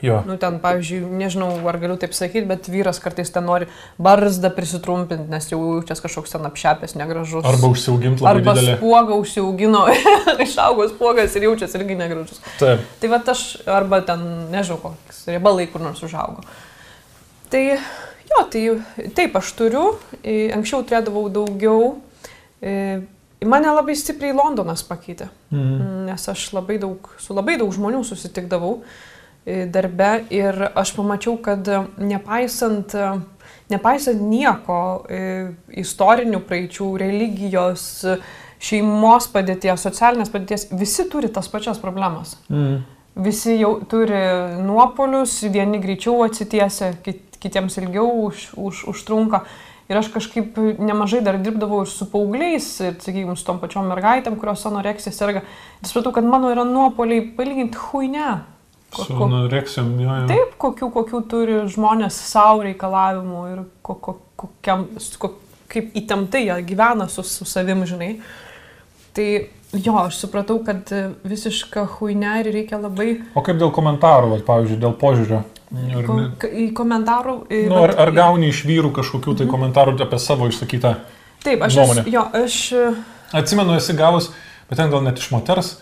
Jo. 0.00 0.22
Nu, 0.24 0.36
ten, 0.40 0.54
pavyzdžiui, 0.62 1.02
nežinau, 1.18 1.50
ar 1.68 1.76
galiu 1.82 1.96
taip 2.00 2.14
sakyti, 2.16 2.46
bet 2.48 2.68
vyras 2.72 3.00
kartais 3.02 3.28
ten 3.34 3.44
nori 3.44 3.66
barzdą 4.00 4.48
prisitrumpinti, 4.54 5.26
nes 5.28 5.48
jau 5.50 5.58
jaučiasi 5.60 6.04
kažkoks 6.06 6.30
ten 6.36 6.46
apšepęs, 6.48 6.94
negražus. 6.96 7.44
Arba 7.44 7.68
užsiauginti 7.74 8.24
labai 8.24 8.38
Arba 8.40 8.54
didelį. 8.56 8.76
spuogą 8.78 9.18
užsiaugino, 9.20 9.82
išaugo 10.46 10.86
spuogas 10.94 11.34
ir 11.36 11.48
jaučiasi 11.50 11.76
irgi 11.82 11.98
negražus. 12.00 12.40
Taip. 12.62 12.86
Tai 13.02 13.10
va 13.12 13.20
aš, 13.34 13.42
arba 13.66 14.00
ten, 14.08 14.24
nežinau, 14.54 14.78
koks 14.86 15.24
riebalai 15.34 15.66
kur 15.72 15.84
nors 15.84 16.00
užaugo. 16.06 16.46
Tai, 17.50 17.62
jo, 18.30 18.42
tai 18.54 18.64
taip 19.18 19.36
aš 19.42 19.52
turiu, 19.58 19.84
anksčiau 20.56 20.86
turėdavau 20.86 21.26
daugiau, 21.34 21.96
mane 23.44 23.70
labai 23.74 23.96
stipriai 23.98 24.32
Londonas 24.36 24.82
pakeitė, 24.86 25.28
Mhm. 25.50 26.04
nes 26.08 26.28
aš 26.28 26.52
labai 26.54 26.78
daug, 26.78 27.08
su 27.18 27.34
labai 27.34 27.58
daug 27.58 27.72
žmonių 27.74 28.04
susitikdavau 28.06 28.78
e, 28.80 28.84
darbe 29.46 30.24
ir 30.30 30.56
aš 30.74 30.92
pamačiau, 30.96 31.38
kad 31.42 31.68
e, 31.68 31.80
nepaisant, 31.96 32.94
e, 32.94 33.10
nepaisant 33.72 34.20
nieko, 34.20 34.80
e, 35.08 35.22
istorinių 35.80 36.42
praeičių, 36.46 36.90
religijos, 37.00 37.86
e, 38.04 38.18
šeimos 38.60 39.30
padėties, 39.32 39.80
socialinės 39.80 40.32
padėties, 40.32 40.68
visi 40.76 41.08
turi 41.10 41.32
tas 41.32 41.48
pačias 41.48 41.80
problemas. 41.80 42.36
Mhm. 42.50 42.80
Visi 43.20 43.56
jau 43.58 43.80
turi 43.90 44.20
nuopolius, 44.62 45.40
vieni 45.50 45.80
greičiau 45.82 46.22
atsitiesia, 46.24 46.92
kit, 47.02 47.24
kitiems 47.42 47.76
ilgiau 47.80 48.06
už, 48.28 48.52
už, 48.56 48.84
užtrunka. 48.92 49.42
Ir 49.90 49.98
aš 49.98 50.12
kažkaip 50.14 50.54
nemažai 50.78 51.18
dar 51.26 51.40
dirbdavau 51.42 51.80
ir 51.82 51.90
su 51.90 52.06
paaugliais, 52.06 52.68
ir, 52.84 52.94
sakykime, 53.02 53.34
su 53.34 53.44
tom 53.48 53.58
pačiom 53.58 53.88
mergaitėm, 53.90 54.36
kurios 54.38 54.62
anoreksija 54.68 55.10
serga. 55.12 55.42
Ir 55.82 55.90
supratau, 55.90 56.12
kad 56.14 56.28
mano 56.28 56.52
yra 56.54 56.62
nuopoliai 56.68 57.24
palyginti 57.34 57.80
huine. 57.88 58.28
Ko- 58.90 59.04
Su 59.06 59.14
anoreksijom, 59.22 59.92
jo, 60.02 60.14
jo. 60.22 60.26
Taip, 60.26 60.56
kokių, 60.58 60.88
kokių 60.96 61.20
turi 61.30 61.58
žmonės 61.70 62.16
savo 62.26 62.64
reikalavimų 62.66 63.42
ir 63.52 63.60
ko, 63.86 63.94
ko, 63.94 64.16
kokiam, 64.40 64.88
ko, 65.22 65.34
kaip 65.70 65.92
įtemptai 65.94 66.44
jie 66.48 66.56
gyvena 66.72 67.06
su, 67.08 67.22
su 67.22 67.44
savim, 67.46 67.84
žinai. 67.86 68.16
Tai 69.14 69.26
jo, 69.78 69.94
aš 70.00 70.18
supratau, 70.24 70.58
kad 70.66 70.90
visišką 71.26 71.84
huinę 71.98 72.40
ir 72.42 72.50
reikia 72.54 72.80
labai 72.82 73.20
O 73.38 73.42
kaip 73.46 73.58
dėl 73.62 73.70
komentarų, 73.74 74.32
vat, 74.34 74.42
pavyzdžiui, 74.48 74.80
dėl 74.82 74.96
požiūrio? 74.98 75.44
Ar, 75.70 76.06
ko, 76.08 76.48
į 76.50 76.64
komentarų. 76.74 77.34
į- 77.46 77.68
nu, 77.70 77.76
ar, 77.84 77.92
ar 78.02 78.10
gauni 78.16 78.48
iš 78.50 78.64
vyrų 78.66 78.90
kažkokių 78.96 79.36
tai 79.38 79.46
komentarų 79.46 79.94
apie 80.02 80.18
savo 80.18 80.48
išsakytą? 80.50 80.96
Taip, 81.44 81.62
aš 81.62 81.76
nuomonę? 81.78 82.04
jo, 82.10 82.24
aš 82.42 82.56
Atsimenu, 83.32 83.76
esi 83.78 83.94
gavus, 83.94 84.32
bet 84.68 84.78
ten 84.82 84.90
gal 84.90 85.04
net 85.06 85.18
iš 85.22 85.28
moters, 85.30 85.76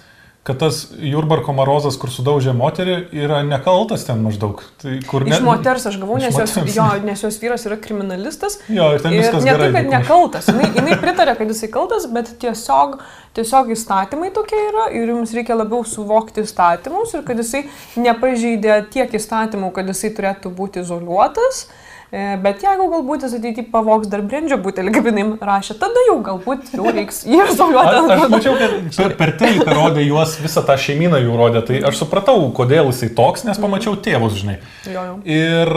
kad 0.49 0.57
tas 0.59 0.87
Jurbarko 0.97 1.53
Marozas, 1.53 1.99
kur 2.01 2.09
sudaužė 2.09 2.55
moterį, 2.57 2.95
yra 3.13 3.43
nekaltas 3.45 4.07
ten 4.09 4.23
maždaug. 4.25 4.63
Tai 4.81 4.95
kur 5.05 5.27
iš 5.29 5.43
moters 5.45 5.85
aš 5.91 5.99
gavau, 6.01 6.17
nes 6.23 6.33
jos, 6.41 6.55
jo, 6.73 6.87
nes 7.05 7.25
jos 7.27 7.37
vyras 7.43 7.67
yra 7.69 7.77
kriminalistas. 7.85 8.57
Jo, 8.73 8.87
ir 8.97 9.05
ten 9.05 9.13
Ir 9.13 9.27
viskas 9.27 9.45
ne 9.45 9.51
gerai. 9.51 9.67
tai, 9.67 9.83
kad 9.83 9.91
nekaltas, 9.93 10.49
jinai, 10.49 10.71
jinai 10.79 10.97
pritarė, 11.03 11.35
kad 11.37 11.53
jisai 11.53 11.69
kaltas, 11.75 12.07
bet 12.15 12.31
tiesiog, 12.41 12.97
tiesiog 13.37 13.75
įstatymai 13.77 14.31
tokie 14.39 14.63
yra 14.71 14.87
ir 14.97 15.13
jums 15.13 15.37
reikia 15.37 15.59
labiau 15.59 15.85
suvokti 15.85 16.47
įstatymus 16.49 17.13
ir 17.19 17.27
kad 17.29 17.45
jisai 17.45 17.67
nepažeidė 18.01 18.81
tiek 18.95 19.21
įstatymų, 19.21 19.69
kad 19.77 19.93
jisai 19.93 20.15
turėtų 20.17 20.55
būti 20.57 20.81
izoliuotas. 20.81 21.67
E, 21.69 21.88
Bet 22.09 22.63
jeigu 22.65 22.87
galbūt 22.89 23.27
jis 23.27 23.35
ateityje 23.37 23.67
pavoks 23.73 24.09
dar 24.09 24.23
brendžio 24.25 24.57
butelį, 24.65 24.93
kaip 24.95 25.09
jinai 25.11 25.25
rašė, 25.45 25.75
tada 25.81 26.05
jau 26.07 26.15
galbūt 26.25 26.71
jau 26.73 26.87
reiks 26.89 27.19
jį 27.29 27.37
Aš, 27.43 27.51
aš 27.51 27.55
izoliuoti. 27.59 28.29
mačiau, 28.33 28.55
kad 28.57 28.77
per, 28.97 29.15
per 29.19 29.33
teliką 29.43 29.75
rodė 29.77 30.07
juos, 30.07 30.39
visą 30.41 30.63
tą 30.65 30.79
šeimyną 30.81 31.21
jų 31.21 31.35
rodė, 31.37 31.61
tai 31.69 31.83
aš 31.91 32.01
supratau, 32.01 32.39
kodėl 32.57 32.89
jisai 32.89 33.11
toks, 33.19 33.45
nes 33.45 33.61
pamačiau 33.61 33.93
tėvus, 34.01 34.39
žinai. 34.41 34.57
Jo, 34.89 35.05
jo. 35.11 35.19
Ir 35.29 35.73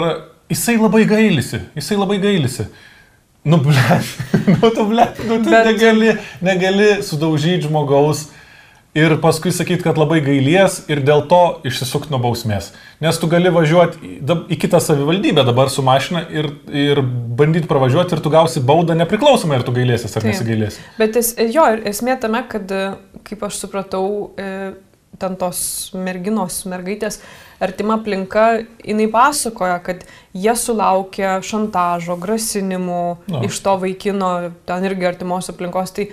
jisai 0.56 0.78
labai 0.80 1.04
gailisi, 1.10 1.60
jisai 1.76 2.00
labai 2.00 2.22
gailisi. 2.24 2.70
Nu, 3.44 3.58
ble, 3.58 3.76
nu, 4.56 4.70
tu, 4.72 4.84
ble, 4.88 5.10
nu, 5.28 5.42
tu 5.44 5.50
Bet- 5.52 5.68
negali, 5.74 6.14
negali 6.46 6.90
sudaužyti 7.04 7.68
žmogaus 7.68 8.30
ir 8.98 9.16
paskui 9.24 9.54
sakyti, 9.56 9.84
kad 9.86 10.00
labai 10.00 10.20
gailies 10.24 10.82
ir 10.92 11.02
dėl 11.08 11.24
to 11.32 11.40
išsisukti 11.68 12.12
nuo 12.12 12.20
bausmės. 12.24 12.72
Nes 13.04 13.18
tu 13.20 13.30
gali 13.32 13.52
važiuoti 13.54 14.18
į, 14.20 14.58
kitą 14.60 14.82
savivaldybę 14.84 15.46
dabar 15.48 15.72
su 15.72 15.84
mašina 15.86 16.26
ir, 16.30 16.52
ir 16.68 17.02
bandyti 17.02 17.70
pravažiuoti 17.72 18.18
ir 18.18 18.24
tu 18.24 18.34
gausi 18.34 18.64
baudą 18.64 18.98
nepriklausomai, 19.00 19.62
ar 19.62 19.68
tu 19.68 19.76
gailėsi 19.76 20.10
ar 20.10 20.18
Taip. 20.18 20.30
nesigailėsi. 20.30 20.84
Bet 21.00 21.20
es, 21.22 21.34
jo, 21.54 21.66
esmė 21.88 22.18
tame, 22.22 22.44
kad, 22.52 22.72
e, 22.72 23.22
kaip 23.28 23.46
aš 23.48 23.62
supratau, 23.64 24.06
e, 24.36 24.74
ten 25.22 25.38
tos 25.40 25.92
merginos, 25.96 26.64
mergaitės, 26.70 27.20
artima 27.62 28.00
aplinka, 28.00 28.66
jinai 28.84 29.06
pasakoja, 29.12 29.78
kad 29.86 30.04
jie 30.34 30.54
sulaukė 30.58 31.38
šantažo, 31.46 32.18
grasinimų 32.20 33.02
Nu. 33.22 33.38
no. 33.38 33.46
iš 33.48 33.60
to 33.64 33.78
vaikino, 33.80 34.52
ten 34.68 34.88
irgi 34.90 35.08
artimos 35.14 35.52
aplinkos. 35.54 35.94
Tai, 35.96 36.10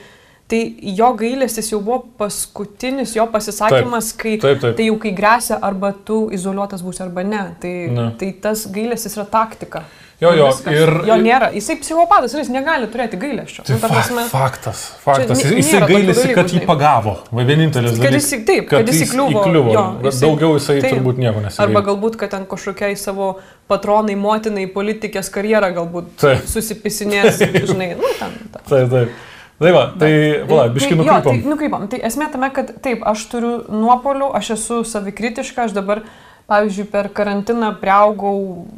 tai 0.49 0.75
jo 0.97 1.13
gailestis 1.15 1.71
jau 1.73 1.81
buvo 1.85 2.07
paskutinis 2.19 3.15
jo 3.17 3.27
pasisakymas, 3.27 4.13
kai, 4.17 4.39
Taip, 4.41 4.61
taip. 4.63 4.77
tai 4.79 4.87
jau 4.89 4.97
kai 5.03 5.13
grėsia 5.13 5.59
arba 5.63 5.93
tu 6.05 6.29
izoliuotas 6.33 6.81
būsi 6.83 7.03
arba 7.05 7.23
ne. 7.23 7.43
Tai, 7.61 7.73
Na. 7.93 8.11
tai 8.19 8.33
tas 8.43 8.67
gailestis 8.73 9.17
yra 9.19 9.27
taktika. 9.29 9.83
Jo, 10.21 10.33
jo, 10.35 10.47
Viskas. 10.49 10.73
ir- 10.75 11.05
jo 11.07 11.15
nėra. 11.23 11.53
Jisai 11.55 11.77
psichopatas 11.79 12.33
ir 12.35 12.41
jis 12.41 12.49
negali 12.51 12.89
turėti 12.91 13.15
gailesčio. 13.23 13.63
Tai 13.63 13.75
Nu, 13.77 13.79
ta 13.79 13.89
prasme- 13.93 14.25
faktas, 14.29 14.81
faktas. 15.05 15.39
Čia 15.45 15.53
Jisai 15.61 15.81
gailisi, 15.87 16.25
dalykų, 16.25 16.35
kad 16.35 16.47
jį 16.57 16.63
pagavo. 16.67 17.13
Va 17.31 17.45
vienintelis 17.45 17.93
Kad 17.93 18.01
dalykas. 18.03 18.27
jis- 18.33 18.45
taip, 18.49 18.69
kad 18.69 18.87
jis 18.89 19.05
įkliuvo, 19.13 19.45
įkliuvo. 19.45 19.73
jo, 19.77 19.85
jisai- 20.09 20.21
Daugiau 20.27 20.55
jisai 20.59 20.81
taip. 20.81 20.95
turbūt 20.97 21.19
nieko 21.23 21.37
Arba 21.39 21.47
nesigailė. 21.49 21.85
galbūt, 21.87 22.17
kad 22.17 22.31
ten 22.31 22.47
kažkokiai 22.47 22.97
savo 22.99 23.39
patronai, 23.69 24.17
motinai, 24.17 24.67
politikės 24.67 25.31
karjerą 25.31 25.71
galbūt 25.77 26.05
Taip. 26.19 26.39
susipisinės, 26.51 27.39
žinai, 27.71 27.95
nu 27.97 28.03
ten. 28.19 28.33
ten. 28.53 28.63
Taip, 28.69 28.91
taip. 28.91 29.09
Tai 29.59 29.73
va, 29.75 29.83
tai, 29.99 30.11
va, 30.47 30.69
biški 30.71 30.95
Tai- 30.95 30.97
jo, 30.97 31.03
nukrypom. 31.03 31.39
Tai, 31.43 31.51
nukrypom. 31.51 31.87
Tai 31.91 31.99
esmė 32.07 32.31
tame, 32.31 32.51
kad 32.55 32.71
taip, 32.85 33.03
aš 33.03 33.25
turiu 33.33 33.55
nuopolių, 33.67 34.31
aš 34.39 34.53
esu 34.55 34.85
savikritiška, 34.87 35.67
aš 35.67 35.75
dabar, 35.75 36.05
pavyzdžiui, 36.49 36.87
per 36.93 37.09
karantiną 37.11 37.73
prieaugau 37.81 38.69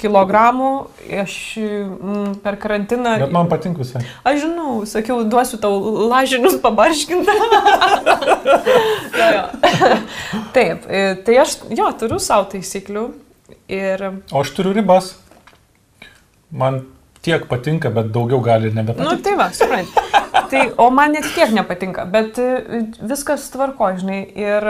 kilogramų, 0.00 0.70
aš 1.20 1.34
mm, 1.60 2.30
per 2.42 2.56
karantiną... 2.62 3.12
Bet 3.26 3.34
man 3.36 3.50
patinka 3.50 3.84
visai. 3.84 4.00
Aš 4.24 4.40
žinau, 4.46 4.78
sakiau, 4.88 5.20
duosiu 5.28 5.60
tau 5.60 5.76
lažinius 6.08 6.56
pabarškinti. 6.64 7.36
jo, 9.20 9.28
jo. 9.36 9.44
Taip, 10.56 10.88
e, 10.88 11.04
tai 11.28 11.36
aš, 11.44 11.58
jo, 11.76 11.90
turiu 12.00 12.18
savo 12.24 12.48
taisyklių 12.54 13.04
ir, 13.68 14.08
O 14.32 14.40
aš 14.40 14.56
turiu 14.56 14.72
ribas. 14.80 15.12
Man 16.52 16.82
tiek 17.22 17.46
patinka, 17.50 17.90
bet 17.94 18.10
daugiau 18.14 18.40
gali 18.42 18.68
ir 18.68 18.74
nu 18.74 18.82
nebepatinka. 18.82 19.22
tai 19.22 19.36
va, 19.38 19.48
suprant. 19.54 19.88
Tai, 20.52 20.62
o 20.76 20.90
man 20.92 21.14
net 21.14 21.26
tiek 21.34 21.52
nepatinka, 21.54 22.04
bet 22.12 22.38
e, 22.40 22.82
viskas 23.08 23.46
tvarko, 23.52 23.88
žinai. 24.00 24.20
Ir 24.36 24.68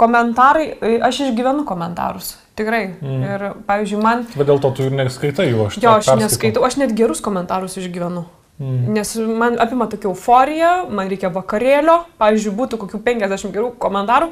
komentarai, 0.00 0.66
e, 0.80 0.98
aš 1.04 1.22
išgyvenu 1.28 1.64
komentarus. 1.68 2.34
Tikrai. 2.58 2.82
Mm. 3.00 3.22
Ir, 3.24 3.44
pavyzdžiui, 3.68 4.02
man, 4.02 4.26
Bet 4.34 4.48
dėl 4.50 4.60
to 4.60 4.72
tu 4.76 4.84
ir 4.88 4.92
neskaitai 4.96 5.48
jų, 5.48 5.68
aš 5.70 5.78
jo, 5.80 5.88
aš 5.88 6.04
perskaitau. 6.04 6.20
neskaitau, 6.20 6.64
aš 6.68 6.76
net 6.82 6.92
gerus 6.98 7.22
komentarus 7.24 7.78
išgyvenu. 7.80 8.26
Mm. 8.60 8.92
Nes 8.98 9.14
man 9.40 9.56
apima 9.62 9.88
tokia 9.90 10.10
euforija, 10.10 10.72
man 10.92 11.08
reikia 11.08 11.32
vakarėlio, 11.32 12.02
pavyzdžiui, 12.20 12.52
būtų 12.58 12.82
kokių 12.84 13.00
50 13.06 13.54
gerų 13.56 13.72
komentarų. 13.80 14.28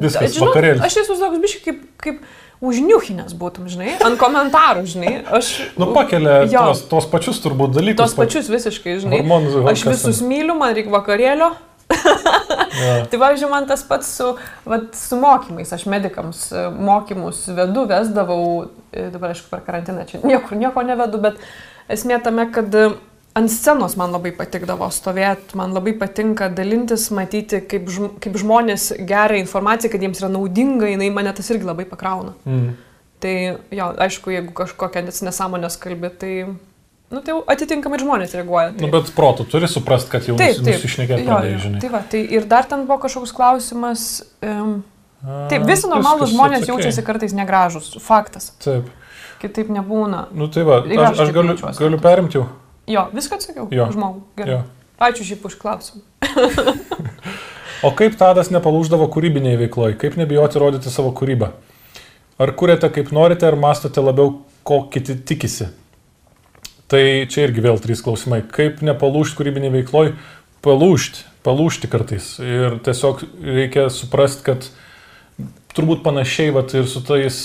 Viskas, 0.00 0.34
Žinau, 0.34 0.50
vakarėlis. 0.50 0.82
Aš 0.86 1.02
esu 1.04 1.16
toks 1.20 1.40
biškai 1.44 1.62
kaip, 1.68 1.80
kaip 2.02 2.20
užniuchinės 2.60 3.32
būtum, 3.40 3.68
žinai, 3.72 3.94
ant 4.04 4.18
komentarų, 4.20 4.84
žinai. 4.88 5.14
Aš, 5.38 5.52
nu, 5.80 5.90
pakelia 5.96 6.42
jo, 6.44 6.66
tos, 6.70 6.84
tos 6.90 7.08
pačius 7.08 7.40
turbūt 7.44 7.72
dalykus. 7.76 8.02
Tos 8.02 8.16
pačius 8.18 8.50
visiškai, 8.52 8.98
žinai. 9.04 9.22
Hormonus, 9.22 9.56
aš 9.72 9.86
visus 9.88 10.20
myliu, 10.24 10.56
man 10.60 10.76
reikia 10.76 10.92
vakarėlio. 10.92 11.54
ja. 11.90 13.00
tai, 13.10 13.16
pavyzdžiui, 13.16 13.48
man 13.50 13.66
tas 13.66 13.82
pats 13.88 14.12
su, 14.20 14.28
vat, 14.68 14.92
su 14.94 15.18
mokymais, 15.18 15.72
aš 15.74 15.88
medikams 15.90 16.44
e, 16.54 16.68
mokymus 16.70 17.42
vedu, 17.56 17.86
vesdavau, 17.90 18.44
e, 18.92 19.08
dabar 19.10 19.32
aišku, 19.34 19.48
per 19.50 19.64
karantiną 19.66 20.04
čia 20.06 20.20
niekur 20.22 20.60
nieko 20.60 20.84
nevedu, 20.86 21.18
bet 21.24 21.40
esmė 21.90 22.20
tame, 22.22 22.46
kad 22.54 22.70
ant 23.40 23.50
scenos 23.52 23.96
man 23.98 24.12
labai 24.14 24.32
patikdavo 24.36 24.86
stovėti, 24.92 25.56
man 25.58 25.74
labai 25.74 25.94
patinka 25.98 26.50
dalintis, 26.52 27.08
matyti, 27.16 27.62
kaip, 27.70 27.88
žm 27.90 28.14
kaip 28.22 28.36
žmonės 28.40 28.90
geria 29.08 29.40
informaciją, 29.40 29.92
kad 29.92 30.04
jiems 30.04 30.20
yra 30.22 30.30
naudinga, 30.36 30.90
jinai 30.92 31.10
mane 31.14 31.32
tas 31.36 31.50
irgi 31.52 31.68
labai 31.68 31.88
pakrauna. 31.88 32.36
Mm. 32.44 32.70
Tai 33.20 33.32
jo, 33.76 33.88
aišku, 34.00 34.32
jeigu 34.32 34.54
kažkokią 34.56 35.02
nesąmonės 35.08 35.76
kalbė, 35.80 36.08
tai, 36.22 36.34
nu, 37.12 37.20
tai 37.24 37.34
atitinkamai 37.52 37.98
žmonės 38.00 38.36
reaguoja. 38.38 38.70
Tai... 38.76 38.84
Nu, 38.86 38.92
bet 38.94 39.10
protų 39.16 39.44
turi 39.52 39.68
suprasti, 39.68 40.12
kad 40.14 40.28
jau 40.28 40.38
nusišnekėti 40.38 41.26
pradėjai, 41.26 41.58
žinai. 41.66 41.82
Tai 41.82 41.90
va, 41.92 42.00
tai 42.14 42.22
ir 42.38 42.48
dar 42.48 42.68
ten 42.70 42.86
buvo 42.88 43.02
kažkoks 43.02 43.34
klausimas. 43.36 44.06
Um, 44.40 44.80
Taip, 45.20 45.66
visi 45.68 45.84
normalūs 45.84 46.32
žmonės 46.32 46.62
atsakė. 46.62 46.72
jaučiasi 46.72 47.04
kartais 47.04 47.36
negražus. 47.36 47.92
Faktas. 48.00 48.54
Taip. 48.64 48.88
Kitaip 49.40 49.68
nebūna. 49.72 50.26
Nu 50.36 50.48
tai 50.52 50.64
va, 50.64 50.80
aš, 50.84 51.26
aš, 51.26 51.32
galiu, 51.36 51.56
galiu 51.76 52.00
perimti 52.00 52.40
jau. 52.40 52.46
Jo, 52.90 53.06
viską 53.14 53.38
atsakiau. 53.38 53.68
Jo. 53.74 53.88
Žmogų. 53.94 54.22
Gerai. 54.40 54.58
Jo. 54.58 54.60
Ačiū 55.00 55.24
šiaip 55.24 55.44
už 55.48 55.56
klausimą. 55.60 56.02
o 57.86 57.90
kaip 57.96 58.16
Tadas 58.20 58.50
nepalūždavo 58.52 59.06
kūrybiniai 59.14 59.58
veikloj? 59.62 59.94
Kaip 60.00 60.18
nebijoti 60.20 60.60
rodyti 60.60 60.92
savo 60.92 61.14
kūrybą? 61.16 61.52
Ar 62.40 62.52
kuriate 62.56 62.90
kaip 62.92 63.12
norite, 63.16 63.46
ar 63.48 63.56
mastote 63.60 64.02
labiau, 64.02 64.40
ko 64.66 64.82
kiti 64.92 65.16
tikisi? 65.28 65.70
Tai 66.90 67.02
čia 67.30 67.46
irgi 67.46 67.62
vėl 67.62 67.78
trys 67.78 68.02
klausimai. 68.02 68.42
Kaip 68.50 68.82
nepalūžti 68.84 69.38
kūrybiniai 69.38 69.72
veikloj? 69.78 70.14
Palūžti, 70.64 71.22
palūžti 71.46 71.88
kartais. 71.88 72.32
Ir 72.42 72.80
tiesiog 72.84 73.22
reikia 73.46 73.86
suprasti, 73.94 74.42
kad 74.50 74.66
turbūt 75.76 76.02
panašiai 76.04 76.50
vat, 76.56 76.74
ir 76.74 76.88
su 76.90 77.00
tais 77.06 77.38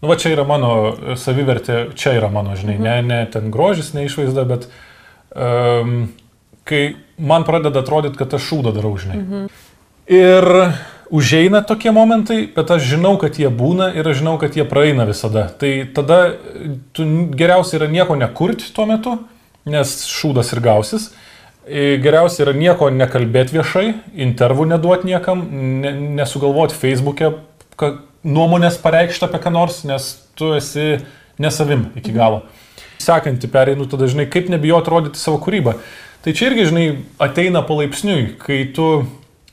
Nu, 0.00 0.08
va 0.08 0.14
čia 0.14 0.30
yra 0.36 0.44
mano 0.46 0.72
savivertė, 1.18 1.88
čia 1.98 2.14
yra 2.20 2.30
mano, 2.30 2.54
žinai, 2.58 2.76
mhm. 2.78 2.84
ne, 2.86 3.02
ne 3.02 3.22
ten 3.32 3.50
grožis, 3.54 3.90
ne 3.96 4.06
išvaizda, 4.06 4.44
bet 4.46 4.68
um, 5.34 6.12
kai 6.68 6.82
man 7.18 7.46
pradeda 7.48 7.82
atrodyti, 7.82 8.18
kad 8.20 8.36
aš 8.38 8.46
šūdą 8.52 8.74
darau, 8.76 8.94
žinai. 9.00 9.18
Mhm. 9.24 9.48
Ir 10.08 10.46
užeina 11.10 11.60
tokie 11.66 11.90
momentai, 11.92 12.46
bet 12.54 12.70
aš 12.70 12.86
žinau, 12.94 13.16
kad 13.20 13.36
jie 13.40 13.50
būna 13.52 13.90
ir 13.96 14.06
aš 14.08 14.22
žinau, 14.22 14.36
kad 14.40 14.56
jie 14.56 14.64
praeina 14.68 15.04
visada. 15.08 15.48
Tai 15.60 15.72
tada 15.96 16.20
tu 16.96 17.04
geriausia 17.36 17.80
yra 17.80 17.88
nieko 17.92 18.16
nekurti 18.16 18.70
tuo 18.72 18.86
metu, 18.88 19.18
nes 19.68 19.94
šūdas 20.08 20.54
ir 20.54 20.62
gausis. 20.64 21.10
Geriausia 21.68 22.46
yra 22.46 22.54
nieko 22.56 22.88
nekalbėti 22.94 23.58
viešai, 23.58 23.86
intervų 24.24 24.70
neduoti 24.70 25.10
niekam, 25.10 25.42
ne, 25.82 25.92
nesugalvoti 26.16 26.76
Facebook'e 26.78 27.34
nuomonės 28.26 28.80
pareikšti 28.82 29.28
apie 29.28 29.40
ką 29.42 29.52
nors, 29.54 29.82
nes 29.88 30.10
tu 30.38 30.52
esi 30.56 30.98
nesavim 31.38 31.88
iki 31.98 32.14
galo. 32.14 32.42
Sekantį 33.02 33.50
pereinu 33.52 33.86
tada, 33.90 34.08
žinai, 34.10 34.26
kaip 34.30 34.50
nebijoti 34.50 34.90
rodyti 34.90 35.20
savo 35.20 35.38
kūrybą. 35.42 35.76
Tai 36.24 36.34
čia 36.34 36.48
irgi, 36.50 36.66
žinai, 36.72 36.86
ateina 37.22 37.62
palaipsniui, 37.66 38.34
kai 38.42 38.64
tu 38.74 39.06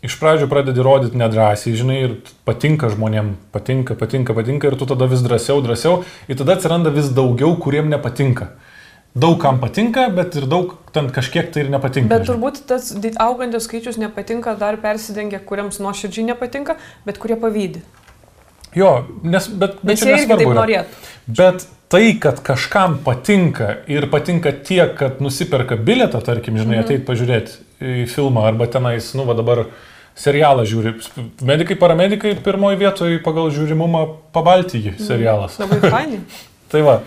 iš 0.05 0.17
pradžių 0.21 0.47
pradedi 0.49 0.83
rodyti 0.85 1.17
nedrąsiai, 1.17 1.75
žinai, 1.77 1.97
ir 2.07 2.15
patinka 2.47 2.89
žmonėm, 2.93 3.35
patinka, 3.53 3.97
patinka, 3.97 4.35
patinka, 4.37 4.69
ir 4.69 4.77
tu 4.79 4.87
tada 4.89 5.07
vis 5.09 5.21
drąsiau, 5.25 5.61
drąsiau, 5.65 6.03
ir 6.29 6.39
tada 6.39 6.57
atsiranda 6.57 6.93
vis 6.93 7.11
daugiau, 7.13 7.53
kuriem 7.61 7.89
nepatinka. 7.93 8.51
Daug 9.15 9.37
kam 9.39 9.61
patinka, 9.61 10.09
bet 10.11 10.35
ir 10.35 10.43
daug 10.51 10.73
ten 10.91 11.05
kažkiek 11.13 11.47
tai 11.53 11.63
ir 11.63 11.69
nepatinka. 11.71 12.11
Bet 12.11 12.25
turbūt 12.27 12.65
tas 12.67 12.89
augantis 13.23 13.69
skaičius 13.69 13.95
nepatinka, 14.01 14.57
dar 14.59 14.75
persidengia, 14.83 15.39
kuriems 15.39 15.79
nuoširdžiai 15.79 16.33
nepatinka, 16.33 16.75
bet 17.07 17.21
kurie 17.23 17.37
pavydė. 17.39 17.85
Jo, 18.75 19.05
nes, 19.23 19.47
bet, 19.47 19.79
bet 19.81 19.95
nes 19.95 20.03
čia 20.03 20.17
nesvarbu. 20.17 20.83
Bet 21.25 21.65
tai, 21.91 22.17
kad 22.19 22.41
kažkam 22.43 22.97
patinka 23.05 23.71
ir 23.91 24.09
patinka 24.11 24.51
tiek, 24.51 24.95
kad 24.99 25.21
nusiperka 25.23 25.77
bilietą, 25.79 26.19
tarkim, 26.25 26.57
žinai, 26.59 26.81
mhm. 26.81 26.85
ateit 26.85 27.05
pažiūrėti 27.07 27.59
į 27.85 28.07
filmą 28.11 28.47
arba 28.49 28.67
tenais, 28.71 29.11
nu, 29.17 29.27
va 29.27 29.37
dabar 29.37 29.65
serialą 30.19 30.65
žiūri. 30.67 30.95
Medikai, 31.45 31.77
paramedikai 31.79 32.35
pirmoji 32.43 32.79
vietoje 32.79 33.21
pagal 33.23 33.49
žiūrimumą 33.55 34.05
pabaltyjį 34.35 34.95
mhm. 34.95 35.07
serialas. 35.07 35.57
Labai 35.61 35.79
fainai. 35.95 36.21
tai 36.73 36.83
va. 36.85 36.99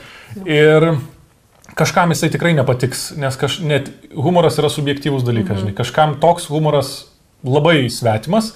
Ir 0.49 0.91
kažkam 1.79 2.13
jisai 2.13 2.31
tikrai 2.33 2.55
nepatiks, 2.57 3.11
nes 3.21 3.37
kaž, 3.39 3.61
net 3.65 3.93
humoras 4.17 4.59
yra 4.61 4.73
subjektyvus 4.73 5.25
dalykas, 5.27 5.59
mhm. 5.59 5.67
žinai. 5.67 5.79
Kažkam 5.79 6.19
toks 6.23 6.49
humoras 6.53 6.97
labai 7.47 7.87
svetimas 7.93 8.55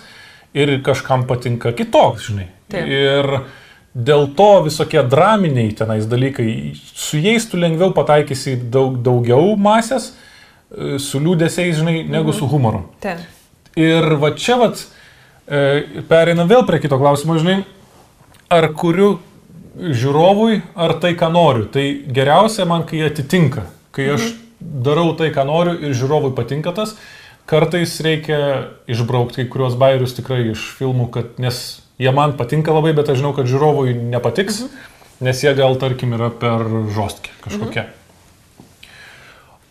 ir 0.54 0.78
kažkam 0.84 1.26
patinka 1.28 1.72
kitoks, 1.76 2.28
žinai. 2.30 2.48
Taip. 2.72 2.88
Ir 2.88 3.30
dėl 3.92 4.28
to 4.36 4.48
visokie 4.66 5.02
draminiai 5.04 5.72
tenais 5.76 6.06
dalykai, 6.08 6.48
su 6.76 7.20
jais 7.20 7.44
tu 7.48 7.60
lengviau 7.60 7.92
pataikysi 7.96 8.56
daug, 8.72 8.96
daugiau 9.04 9.56
masės, 9.60 10.12
e, 10.72 10.96
su 11.02 11.20
liūdėsiais, 11.20 11.76
žinai, 11.80 11.98
negu 12.06 12.30
mhm. 12.30 12.38
su 12.38 12.48
humoru. 12.52 12.86
Taip. 13.04 13.24
Ir 13.80 14.16
va 14.20 14.32
čia, 14.36 14.58
va, 14.60 14.70
e, 14.72 16.02
pereinam 16.08 16.48
vėl 16.48 16.64
prie 16.68 16.80
kito 16.82 17.00
klausimo, 17.00 17.38
žinai, 17.40 17.62
ar 18.52 18.68
kuriu 18.76 19.14
žiūrovui, 19.72 20.60
ar 20.76 20.98
tai, 21.00 21.14
ką 21.16 21.30
noriu. 21.32 21.66
Tai 21.72 21.84
geriausia 22.12 22.68
man, 22.68 22.84
kai 22.88 23.00
atitinka, 23.08 23.66
kai 23.96 24.10
aš 24.16 24.28
mhm. 24.28 24.72
darau 24.84 25.12
tai, 25.16 25.32
ką 25.32 25.46
noriu 25.48 25.78
ir 25.80 25.96
žiūrovui 25.96 26.34
patinka 26.36 26.74
tas. 26.76 26.96
Kartais 27.50 27.94
reikia 28.04 28.38
išbraukti 28.90 29.42
kai 29.42 29.48
kurios 29.50 29.74
bairius 29.78 30.14
tikrai 30.16 30.52
iš 30.52 30.68
filmų, 30.78 31.08
kad, 31.14 31.32
nes 31.42 31.82
jie 32.00 32.12
man 32.14 32.36
patinka 32.38 32.74
labai, 32.74 32.94
bet 32.96 33.10
aš 33.10 33.20
žinau, 33.20 33.32
kad 33.36 33.50
žiūrovui 33.50 33.96
nepatiks, 33.98 34.62
mhm. 34.66 34.86
nes 35.26 35.42
jie 35.42 35.52
gal, 35.58 35.76
tarkim, 35.80 36.14
yra 36.18 36.30
per 36.30 36.64
žostki 36.94 37.34
kažkokie. 37.44 37.86
Mhm. 37.88 37.98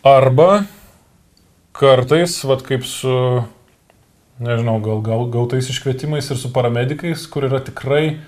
Arba 0.02 0.64
kartais, 1.78 2.40
vad 2.42 2.64
kaip 2.66 2.84
su, 2.88 3.14
nežinau, 4.42 4.80
gal, 4.82 4.98
gal 5.06 5.28
gautais 5.30 5.68
iškvietimais 5.70 6.26
ir 6.32 6.40
su 6.40 6.50
paramedikais, 6.52 7.24
kur 7.30 7.46
yra 7.46 7.62
tikrai 7.62 8.18